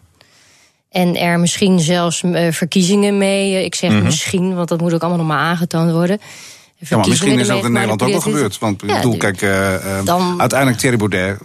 En 0.89 1.15
er 1.15 1.39
misschien 1.39 1.79
zelfs 1.79 2.23
verkiezingen 2.49 3.17
mee. 3.17 3.55
Eh, 3.55 3.63
ik 3.63 3.75
zeg 3.75 3.89
mm-hmm. 3.89 4.05
misschien, 4.05 4.55
want 4.55 4.69
dat 4.69 4.81
moet 4.81 4.93
ook 4.93 5.01
allemaal 5.01 5.19
nog 5.19 5.27
maar 5.27 5.39
aangetoond 5.39 5.91
worden. 5.91 6.19
Ja, 6.77 6.97
maar 6.97 7.07
misschien 7.07 7.39
is 7.39 7.47
dat 7.47 7.63
in 7.63 7.71
Nederland 7.71 8.01
ook 8.01 8.09
wel 8.09 8.21
gebeurd. 8.21 8.59
Want 8.59 8.81
ik 8.83 8.87
bedoel, 8.87 9.17
kijk, 9.17 9.41
uh, 9.41 9.75
dan, 10.03 10.39
uiteindelijk 10.39 10.79
Thierry 10.79 10.97
Baudet 10.97 11.37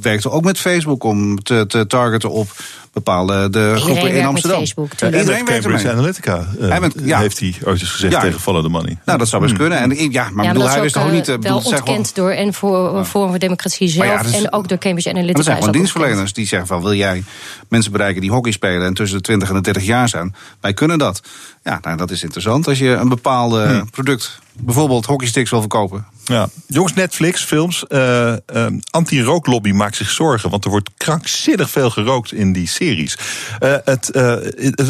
werkte 0.00 0.30
ook 0.30 0.44
met 0.44 0.58
Facebook 0.58 1.04
om 1.04 1.42
te, 1.42 1.64
te 1.66 1.86
targeten 1.86 2.30
op 2.30 2.48
bepaalde 2.92 3.50
de 3.50 3.74
groepen 3.76 4.12
in 4.12 4.24
Amsterdam. 4.24 4.58
Facebook, 4.58 4.92
ja, 4.96 5.06
iedereen 5.06 5.44
Cambridge 5.44 5.90
Analytica 5.90 6.46
uh, 6.58 6.68
hij 6.68 6.80
bent, 6.80 6.94
ja. 7.04 7.18
heeft 7.18 7.38
hij 7.38 7.54
ooit 7.64 7.80
eens 7.80 7.90
gezegd 7.90 8.20
tegen 8.20 8.40
Follow 8.40 8.62
the 8.62 8.68
Money. 8.68 8.98
Nou, 9.04 9.18
dat 9.18 9.28
zou 9.28 9.42
best 9.42 9.56
hmm. 9.56 9.68
kunnen. 9.68 9.98
En, 9.98 10.10
ja, 10.10 10.30
maar, 10.30 10.44
ja, 10.44 10.52
bedoel, 10.52 10.68
hij 10.68 10.80
wist 10.80 10.94
toch 10.94 11.10
niet... 11.10 11.28
Uh, 11.28 11.36
wel 11.40 11.56
ontkend 11.64 12.14
door 12.14 12.30
en 12.30 12.54
voor 12.54 13.04
Forum 13.04 13.30
voor 13.30 13.38
Democratie 13.38 13.88
zelf 13.88 14.22
dus, 14.22 14.32
en 14.32 14.52
ook 14.52 14.68
door 14.68 14.78
Cambridge 14.78 15.08
Analytica. 15.08 15.36
Dat 15.36 15.44
zijn 15.44 15.56
gewoon 15.56 15.72
dienstverleners 15.72 16.32
die 16.32 16.46
zeggen 16.46 16.68
van... 16.68 16.82
wil 16.82 16.94
jij 16.94 17.24
mensen 17.68 17.92
bereiken 17.92 18.20
die 18.20 18.30
hockey 18.30 18.52
spelen 18.52 18.86
en 18.86 18.94
tussen 18.94 19.16
de 19.16 19.24
20 19.24 19.48
en 19.48 19.54
de 19.54 19.60
30 19.60 19.84
jaar 19.84 20.08
zijn? 20.08 20.34
Wij 20.60 20.72
kunnen 20.72 20.98
dat. 20.98 21.22
Ja, 21.62 21.78
nou, 21.82 21.96
dat 21.96 22.10
is 22.10 22.22
interessant 22.22 22.68
als 22.68 22.78
je 22.78 22.88
een 22.88 23.08
bepaald 23.08 23.52
hmm. 23.52 23.90
product... 23.90 24.38
bijvoorbeeld 24.52 25.06
hockeysticks 25.06 25.50
wil 25.50 25.60
verkopen. 25.60 26.06
Ja. 26.24 26.48
Jongens, 26.66 26.94
Netflix, 26.94 27.44
films. 27.44 27.84
Uh, 27.88 28.32
uh, 28.54 28.66
Anti-rooklobby 28.90 29.70
maakt 29.70 29.96
zich 29.96 30.10
zorgen. 30.10 30.50
Want 30.50 30.64
er 30.64 30.70
wordt 30.70 30.90
krankzinnig 30.96 31.70
veel 31.70 31.90
gerookt 31.90 32.32
in 32.32 32.52
die 32.52 32.68
series. 32.68 33.18
Uh, 33.60 33.74
het, 33.84 34.10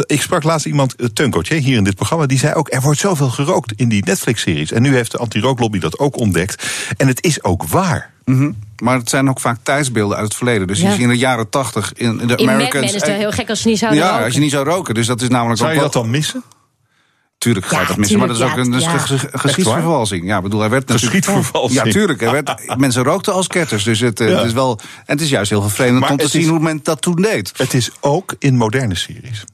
ik 0.07 0.23
sprak 0.23 0.43
laatst 0.43 0.67
iemand, 0.67 0.95
Tunkoch, 1.13 1.49
hier 1.49 1.77
in 1.77 1.85
dit 1.85 1.95
programma. 1.95 2.27
Die 2.27 2.39
zei 2.39 2.55
ook, 2.55 2.73
er 2.73 2.81
wordt 2.81 3.01
zoveel 3.01 3.31
gerookt 3.31 3.73
in 3.77 3.89
die 3.89 4.05
Netflix-series. 4.05 4.73
En 4.73 4.83
nu 4.83 4.95
heeft 4.95 5.11
de 5.11 5.19
anti-rooklobby 5.19 5.79
dat 5.79 5.99
ook 5.99 6.17
ontdekt. 6.17 6.67
En 6.97 7.07
het 7.07 7.25
is 7.25 7.45
ook 7.45 7.65
waar. 7.65 8.11
Mm 8.25 8.39
-hmm. 8.39 8.57
Maar 8.83 8.99
het 8.99 9.11
zijn 9.11 9.29
ook 9.29 9.41
vaak 9.41 9.59
tijdsbeelden 9.63 10.17
uit 10.17 10.25
het 10.25 10.35
verleden. 10.35 10.67
Dus 10.67 10.81
ja. 10.81 10.87
je 10.87 10.93
ziet 10.93 11.03
in 11.03 11.09
de 11.09 11.19
jaren 11.19 11.49
tachtig 11.49 11.93
in, 11.93 12.21
in 12.21 12.27
de 12.27 12.37
in 12.37 12.51
Americans... 12.51 12.73
Mad 12.73 12.93
Men 12.93 12.95
is 12.95 13.09
het 13.09 13.17
heel 13.17 13.33
gek 13.33 13.49
als 13.49 13.63
je 13.63 13.69
niet 13.69 13.79
zou 13.79 13.95
ja, 13.95 14.01
roken. 14.01 14.19
Ja, 14.19 14.25
als 14.25 14.35
je 14.35 14.41
niet 14.41 14.51
zou 14.51 14.65
roken. 14.65 14.95
Dus 14.95 15.07
dat 15.07 15.21
is 15.21 15.29
namelijk 15.29 15.59
zou 15.59 15.71
ook 15.71 15.77
je 15.77 15.83
dat 15.83 15.93
dan 15.93 16.11
missen? 16.11 16.43
Tuurlijk 17.43 17.67
ga 17.67 17.81
je 17.81 17.87
dat 17.87 17.97
missen, 17.97 18.19
maar 18.19 18.29
dat 18.29 18.37
is 18.37 18.43
ook 18.43 18.57
een 18.57 18.81
ja. 18.81 18.99
geschiedsvervalsing. 19.33 20.27
Ja, 20.27 20.41
bedoel, 20.41 20.61
hij 20.61 20.71
werd 20.71 20.91
Geschiedvervalsing. 20.91 21.85
Ja, 21.85 21.93
tuurlijk. 21.93 22.21
werd, 22.21 22.77
mensen 22.77 23.03
rookten 23.03 23.33
als 23.33 23.47
ketters. 23.47 23.85
Dus 23.85 24.01
het, 24.01 24.19
het, 24.19 24.45
is 24.45 24.53
wel. 24.53 24.79
En 24.81 25.03
het 25.07 25.21
is 25.21 25.29
juist 25.29 25.51
heel 25.51 25.63
vervelend 25.63 26.11
om 26.11 26.17
te 26.17 26.29
zien 26.29 26.49
hoe 26.49 26.59
men 26.59 26.81
dat 26.83 27.03
toen 27.03 27.17
deed. 27.17 27.53
Het 27.57 27.75
is 27.75 27.91
ook 28.01 28.35
in 28.39 28.57
moderne 28.57 28.95
series. 28.95 29.45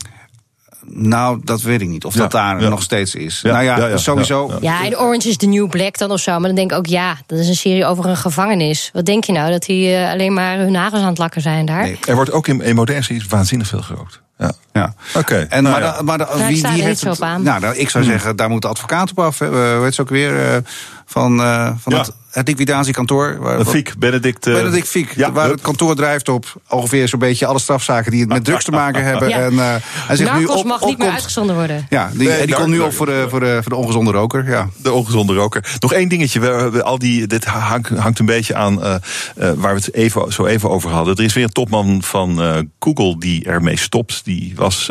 Nou, 0.84 1.40
dat 1.44 1.62
weet 1.62 1.80
ik 1.80 1.88
niet. 1.88 2.04
Of 2.04 2.14
dat 2.14 2.30
daar 2.30 2.70
nog 2.70 2.82
steeds 2.82 3.14
is. 3.14 3.42
nou 3.42 3.64
ja, 3.64 3.96
sowieso. 3.96 4.52
Ja, 4.60 4.84
en 4.84 4.98
Orange 4.98 5.28
is 5.28 5.36
the 5.36 5.46
New 5.46 5.68
Black 5.68 5.98
dan 5.98 6.10
of 6.10 6.20
zo. 6.20 6.30
Maar 6.30 6.40
dan 6.40 6.54
denk 6.54 6.70
ik 6.70 6.76
ook, 6.76 6.86
ja, 6.86 7.16
dat 7.26 7.38
is 7.38 7.48
een 7.48 7.56
serie 7.56 7.86
over 7.86 8.06
een 8.06 8.16
gevangenis. 8.16 8.90
Wat 8.92 9.06
denk 9.06 9.24
je 9.24 9.32
nou? 9.32 9.50
Dat 9.50 9.62
die 9.62 9.90
uh, 9.90 10.10
alleen 10.10 10.32
maar 10.32 10.56
hun 10.56 10.72
nagels 10.72 11.00
aan 11.00 11.08
het 11.08 11.18
lakken 11.18 11.40
zijn 11.40 11.66
daar? 11.66 11.82
Nee. 11.82 11.98
Er 12.06 12.14
wordt 12.14 12.32
ook 12.32 12.48
in, 12.48 12.60
in 12.60 12.74
moderne 12.74 13.02
series 13.02 13.26
waanzinnig 13.26 13.68
veel 13.68 13.82
gerookt. 13.82 14.20
Ja. 14.38 14.52
ja. 14.72 14.94
Oké. 15.14 15.46
En 15.48 15.62
nou, 15.62 15.80
maar, 15.80 15.94
ja. 15.94 16.02
maar 16.02 16.46
wie, 16.46 16.62
wie 16.62 16.82
heeft 16.82 17.04
het. 17.04 17.18
Nou, 17.18 17.66
ik 17.74 17.90
zou 17.90 18.04
hmm. 18.04 18.12
zeggen, 18.12 18.36
daar 18.36 18.50
moet 18.50 18.62
de 18.62 18.68
advocaat 18.68 19.10
op 19.10 19.18
af. 19.18 19.38
Hè. 19.38 19.78
Weet 19.78 19.94
ze 19.94 20.00
ook 20.00 20.08
weer? 20.08 20.62
Van, 21.08 21.40
uh, 21.40 21.70
van 21.78 21.92
het 21.94 22.12
het 22.30 22.48
liquidatiekantoor. 22.48 23.38
Waar, 23.38 23.64
Fiek, 23.64 23.94
Benedict. 23.98 24.46
Uh, 24.46 24.54
Benedict 24.54 24.88
Fiek, 24.88 25.12
ja, 25.16 25.32
waar 25.32 25.50
het 25.50 25.60
kantoor 25.60 25.96
drijft 25.96 26.28
op 26.28 26.60
ongeveer 26.68 27.08
zo'n 27.08 27.18
beetje 27.18 27.46
alle 27.46 27.58
strafzaken 27.58 28.10
die 28.10 28.26
met 28.26 28.44
drugs 28.44 28.64
te 28.64 28.70
maken 28.70 29.04
hebben. 29.10 29.28
Ja. 29.28 29.38
En, 29.38 29.52
uh, 29.52 29.74
hij 29.82 30.16
zegt 30.16 30.38
nu 30.38 30.44
op, 30.44 30.64
mag 30.64 30.84
niet 30.84 30.98
meer 30.98 31.10
uitgezonden 31.10 31.56
worden. 31.56 31.86
Ja, 31.90 32.10
die, 32.14 32.28
nee, 32.28 32.46
die 32.46 32.54
komt 32.54 32.68
nu 32.68 32.80
op 32.80 32.92
voor 32.92 33.06
de, 33.06 33.26
voor, 33.28 33.40
de, 33.40 33.58
voor 33.62 33.72
de 33.72 33.78
ongezonde 33.78 34.10
roker. 34.10 34.48
Ja. 34.48 34.68
De 34.76 34.92
ongezonde 34.92 35.34
roker. 35.34 35.76
Nog 35.78 35.92
één 35.92 36.08
dingetje. 36.08 36.40
We, 36.40 36.70
we, 36.70 36.82
al 36.82 36.98
die, 36.98 37.26
dit 37.26 37.44
hangt, 37.44 37.88
hangt 37.88 38.18
een 38.18 38.26
beetje 38.26 38.54
aan 38.54 38.72
uh, 38.78 38.94
waar 39.34 39.74
we 39.74 39.80
het 39.80 39.94
even, 39.94 40.32
zo 40.32 40.46
even 40.46 40.70
over 40.70 40.90
hadden. 40.90 41.16
Er 41.16 41.24
is 41.24 41.34
weer 41.34 41.44
een 41.44 41.52
topman 41.52 42.02
van 42.02 42.40
Google 42.78 43.18
die 43.18 43.44
ermee 43.44 43.78
stopt. 43.78 44.24
Die 44.24 44.52
was 44.56 44.90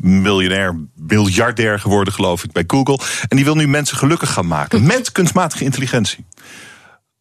miljonair, 0.00 0.76
miljardair 0.94 1.80
geworden, 1.80 2.12
geloof 2.12 2.44
ik, 2.44 2.52
bij 2.52 2.64
Google. 2.66 2.98
En 3.28 3.36
die 3.36 3.44
wil 3.44 3.54
nu 3.54 3.68
mensen 3.68 3.96
gelukkig 3.96 4.32
gaan 4.32 4.46
maken 4.46 4.86
met 4.86 5.12
kunstmatige 5.12 5.53
intelligentie. 5.60 6.24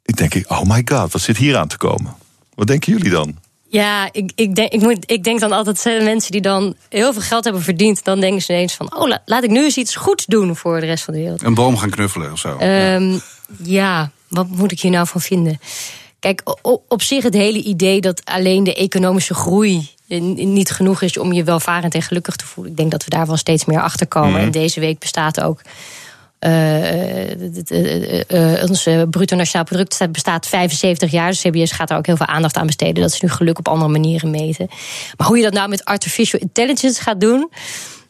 Ik 0.03 0.18
denk, 0.18 0.34
oh 0.47 0.61
my 0.64 0.81
god, 0.85 1.11
wat 1.11 1.22
zit 1.22 1.38
hier 1.38 1.57
aan 1.57 1.68
te 1.68 1.77
komen? 1.77 2.15
Wat 2.55 2.68
denken 2.68 2.93
jullie 2.93 3.11
dan? 3.11 3.38
Ja, 3.68 4.10
ik, 4.11 4.31
ik, 4.35 4.55
denk, 4.55 4.72
ik, 4.72 4.81
moet, 4.81 5.11
ik 5.11 5.23
denk 5.23 5.39
dan 5.39 5.51
altijd 5.51 6.03
mensen 6.03 6.31
die 6.31 6.41
dan 6.41 6.76
heel 6.89 7.14
veel 7.14 7.22
geld 7.22 7.43
hebben 7.43 7.61
verdiend. 7.61 8.03
Dan 8.03 8.19
denken 8.19 8.41
ze 8.41 8.53
ineens 8.53 8.73
van, 8.73 8.95
oh, 8.95 9.15
laat 9.26 9.43
ik 9.43 9.49
nu 9.49 9.64
eens 9.64 9.77
iets 9.77 9.95
goeds 9.95 10.26
doen 10.26 10.55
voor 10.55 10.80
de 10.80 10.85
rest 10.85 11.03
van 11.03 11.14
de 11.14 11.19
wereld. 11.19 11.43
Een 11.43 11.53
boom 11.53 11.77
gaan 11.77 11.89
knuffelen 11.89 12.31
of 12.31 12.39
zo. 12.39 12.57
Um, 12.60 13.22
ja, 13.64 14.11
wat 14.27 14.47
moet 14.47 14.72
ik 14.72 14.80
hier 14.80 14.91
nou 14.91 15.07
van 15.07 15.22
vinden? 15.22 15.60
Kijk, 16.19 16.41
op, 16.61 16.84
op 16.88 17.01
zich 17.01 17.23
het 17.23 17.34
hele 17.34 17.64
idee 17.64 18.01
dat 18.01 18.22
alleen 18.26 18.64
de 18.64 18.76
economische 18.76 19.34
groei 19.34 19.89
niet 20.35 20.72
genoeg 20.72 21.01
is 21.01 21.18
om 21.18 21.34
je 21.34 21.43
welvarend 21.43 21.93
en 21.93 22.01
gelukkig 22.01 22.35
te 22.35 22.45
voelen. 22.45 22.72
Ik 22.72 22.77
denk 22.77 22.91
dat 22.91 23.03
we 23.03 23.10
daar 23.10 23.27
wel 23.27 23.38
steeds 23.38 23.65
meer 23.65 23.81
achter 23.81 24.07
komen. 24.07 24.39
Mm. 24.39 24.45
En 24.45 24.51
deze 24.51 24.80
week 24.80 24.99
bestaat 24.99 25.41
ook 25.41 25.61
ons 28.70 28.88
bruto 29.10 29.36
nationaal 29.36 29.65
product 29.65 30.11
bestaat 30.11 30.48
75 30.48 31.11
jaar. 31.11 31.30
Dus 31.30 31.41
CBS 31.41 31.72
gaat 31.72 31.88
daar 31.88 31.98
ook 31.98 32.06
heel 32.06 32.18
veel 32.18 32.26
aandacht 32.26 32.57
aan 32.57 32.65
besteden. 32.65 33.02
Dat 33.02 33.11
ze 33.11 33.26
nu 33.26 33.32
geluk 33.32 33.60
op 33.60 33.68
andere 33.68 33.91
manieren 33.91 34.32
meten. 34.32 34.68
Maar 35.18 35.28
hoe 35.28 35.38
je 35.38 35.44
dat 35.44 35.53
nou 35.53 35.70
met 35.70 35.86
artificial 35.86 36.41
intelligence 36.41 37.02
gaat 37.02 37.22
doen. 37.22 37.49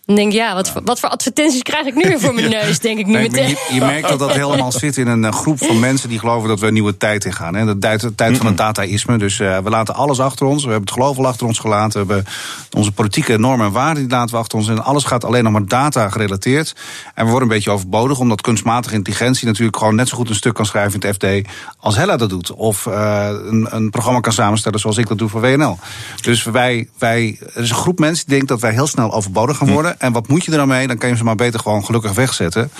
Dan 0.05 0.15
denk 0.15 0.31
ik, 0.31 0.37
ja, 0.37 0.53
wat, 0.53 0.73
wat 0.83 0.99
voor 0.99 1.09
advertenties 1.09 1.61
krijg 1.61 1.85
ik 1.85 1.95
nu 1.95 2.01
weer 2.01 2.19
voor 2.19 2.33
mijn 2.33 2.49
neus? 2.61 2.79
Denk 2.79 2.99
ik 2.99 3.05
nu 3.05 3.11
nee, 3.11 3.29
meteen. 3.29 3.49
Je, 3.49 3.73
je, 3.73 3.79
merkt 3.79 4.09
dat 4.09 4.19
dat 4.19 4.31
helemaal 4.31 4.71
zit 4.85 4.97
in 4.97 5.07
een 5.07 5.33
groep 5.33 5.57
van 5.57 5.79
mensen 5.79 6.09
die 6.09 6.19
geloven 6.19 6.49
dat 6.49 6.59
we 6.59 6.67
een 6.67 6.73
nieuwe 6.73 6.97
tijd 6.97 7.25
ingaan. 7.25 7.55
Hè? 7.55 7.77
De 7.77 8.15
tijd 8.15 8.37
van 8.37 8.45
het 8.45 8.57
dataïsme. 8.57 9.17
Dus 9.17 9.39
uh, 9.39 9.57
we 9.57 9.69
laten 9.69 9.95
alles 9.95 10.19
achter 10.19 10.45
ons. 10.45 10.63
We 10.63 10.69
hebben 10.69 10.89
het 10.89 10.97
geloof 10.99 11.17
al 11.17 11.27
achter 11.27 11.47
ons 11.47 11.59
gelaten. 11.59 12.07
We 12.07 12.13
hebben 12.13 12.33
onze 12.71 12.91
politieke 12.91 13.39
normen 13.39 13.65
en 13.65 13.71
waarden 13.71 14.03
die 14.03 14.11
laten 14.11 14.35
we 14.35 14.41
achter 14.41 14.57
ons. 14.57 14.67
En 14.67 14.83
alles 14.83 15.03
gaat 15.03 15.23
alleen 15.23 15.43
nog 15.43 15.51
maar 15.51 15.65
data 15.65 16.09
gerelateerd. 16.09 16.75
En 17.13 17.25
we 17.25 17.31
worden 17.31 17.49
een 17.49 17.55
beetje 17.55 17.71
overbodig, 17.71 18.19
omdat 18.19 18.41
kunstmatige 18.41 18.95
intelligentie 18.95 19.47
natuurlijk 19.47 19.77
gewoon 19.77 19.95
net 19.95 20.07
zo 20.07 20.17
goed 20.17 20.29
een 20.29 20.35
stuk 20.35 20.53
kan 20.53 20.65
schrijven 20.65 20.99
in 20.99 21.07
het 21.07 21.15
FD 21.15 21.49
als 21.77 21.95
Hella 21.95 22.17
dat 22.17 22.29
doet. 22.29 22.51
Of 22.51 22.85
uh, 22.85 23.27
een, 23.27 23.67
een, 23.69 23.89
programma 23.89 24.19
kan 24.19 24.33
samenstellen 24.33 24.79
zoals 24.79 24.97
ik 24.97 25.07
dat 25.07 25.17
doe 25.17 25.29
voor 25.29 25.41
WNL. 25.41 25.79
Dus 26.21 26.43
wij, 26.43 26.89
wij, 26.97 27.37
er 27.53 27.61
is 27.61 27.69
een 27.69 27.75
groep 27.75 27.99
mensen 27.99 28.25
die 28.25 28.33
denkt 28.33 28.49
dat 28.49 28.61
wij 28.61 28.71
heel 28.71 28.87
snel 28.87 29.13
overbodig 29.13 29.57
gaan 29.57 29.71
worden. 29.71 29.92
En 29.97 30.11
wat 30.11 30.27
moet 30.27 30.45
je 30.45 30.51
er 30.51 30.57
dan 30.57 30.67
mee? 30.67 30.87
Dan 30.87 30.97
kan 30.97 31.09
je 31.09 31.15
ze 31.15 31.23
maar 31.23 31.35
beter 31.35 31.59
gewoon 31.59 31.85
gelukkig 31.85 32.13
wegzetten. 32.13 32.71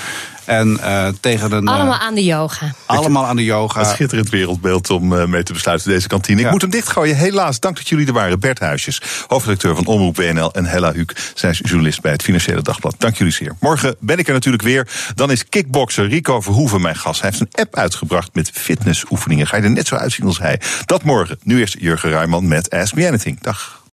En 0.46 0.78
uh, 0.82 1.08
tegen 1.20 1.52
een. 1.52 1.68
Allemaal 1.68 1.98
aan 1.98 2.14
de 2.14 2.24
yoga. 2.24 2.74
Allemaal 2.86 3.26
aan 3.26 3.36
de 3.36 3.44
yoga. 3.44 3.80
Een 3.80 3.86
schitterend 3.86 4.30
wereldbeeld 4.30 4.90
om 4.90 5.14
uh, 5.14 5.26
mee 5.26 5.44
te 5.44 5.54
besluiten 5.54 5.90
deze 5.90 6.08
kantine. 6.08 6.42
Ik 6.42 6.52
moet 6.52 6.62
hem 6.62 6.70
dichtgooien. 6.70 7.16
Helaas, 7.16 7.60
dank 7.60 7.76
dat 7.76 7.90
jullie 7.90 8.08
er 8.08 8.14
waren. 8.14 8.40
Bert 8.40 8.60
Huisjes, 8.60 9.02
hoofdredacteur 9.28 9.76
van 9.76 9.86
Omroep 9.86 10.16
WNL. 10.16 10.54
En 10.54 10.66
Hella 10.66 10.92
Huuk, 10.92 11.32
zij 11.34 11.52
journalist 11.52 12.02
bij 12.02 12.12
het 12.12 12.22
Financiële 12.22 12.62
Dagblad. 12.62 12.96
Dank 12.98 13.16
jullie 13.16 13.34
zeer. 13.34 13.56
Morgen 13.60 13.96
ben 14.00 14.18
ik 14.18 14.28
er 14.28 14.34
natuurlijk 14.34 14.64
weer. 14.64 14.88
Dan 15.16 15.32
is 15.32 15.50
kickbokser 15.50 16.08
Rico 16.08 16.42
Verhoeven 16.42 16.82
mijn 16.82 16.96
gast. 16.96 17.22
Hij 17.22 17.30
heeft 17.30 17.42
een 17.42 17.62
app 17.64 17.76
uitgebracht 17.76 18.30
met 18.34 18.50
fitnessoefeningen. 18.54 19.48
Ga 19.48 19.58
je 19.58 19.64
er 19.64 19.72
net 19.72 19.88
zo 19.88 19.96
uitzien 19.96 20.26
als 20.26 20.40
hij. 20.40 20.60
Dat 20.86 21.04
morgen. 21.04 21.40
Nu 21.44 21.60
eerst 21.60 21.76
Jurgen 21.80 22.10
Ruijman 22.10 22.48
met 22.48 22.70
Ask 22.70 22.96
Me 22.96 23.08
Anything. 23.08 23.42
Dag. 23.42 23.83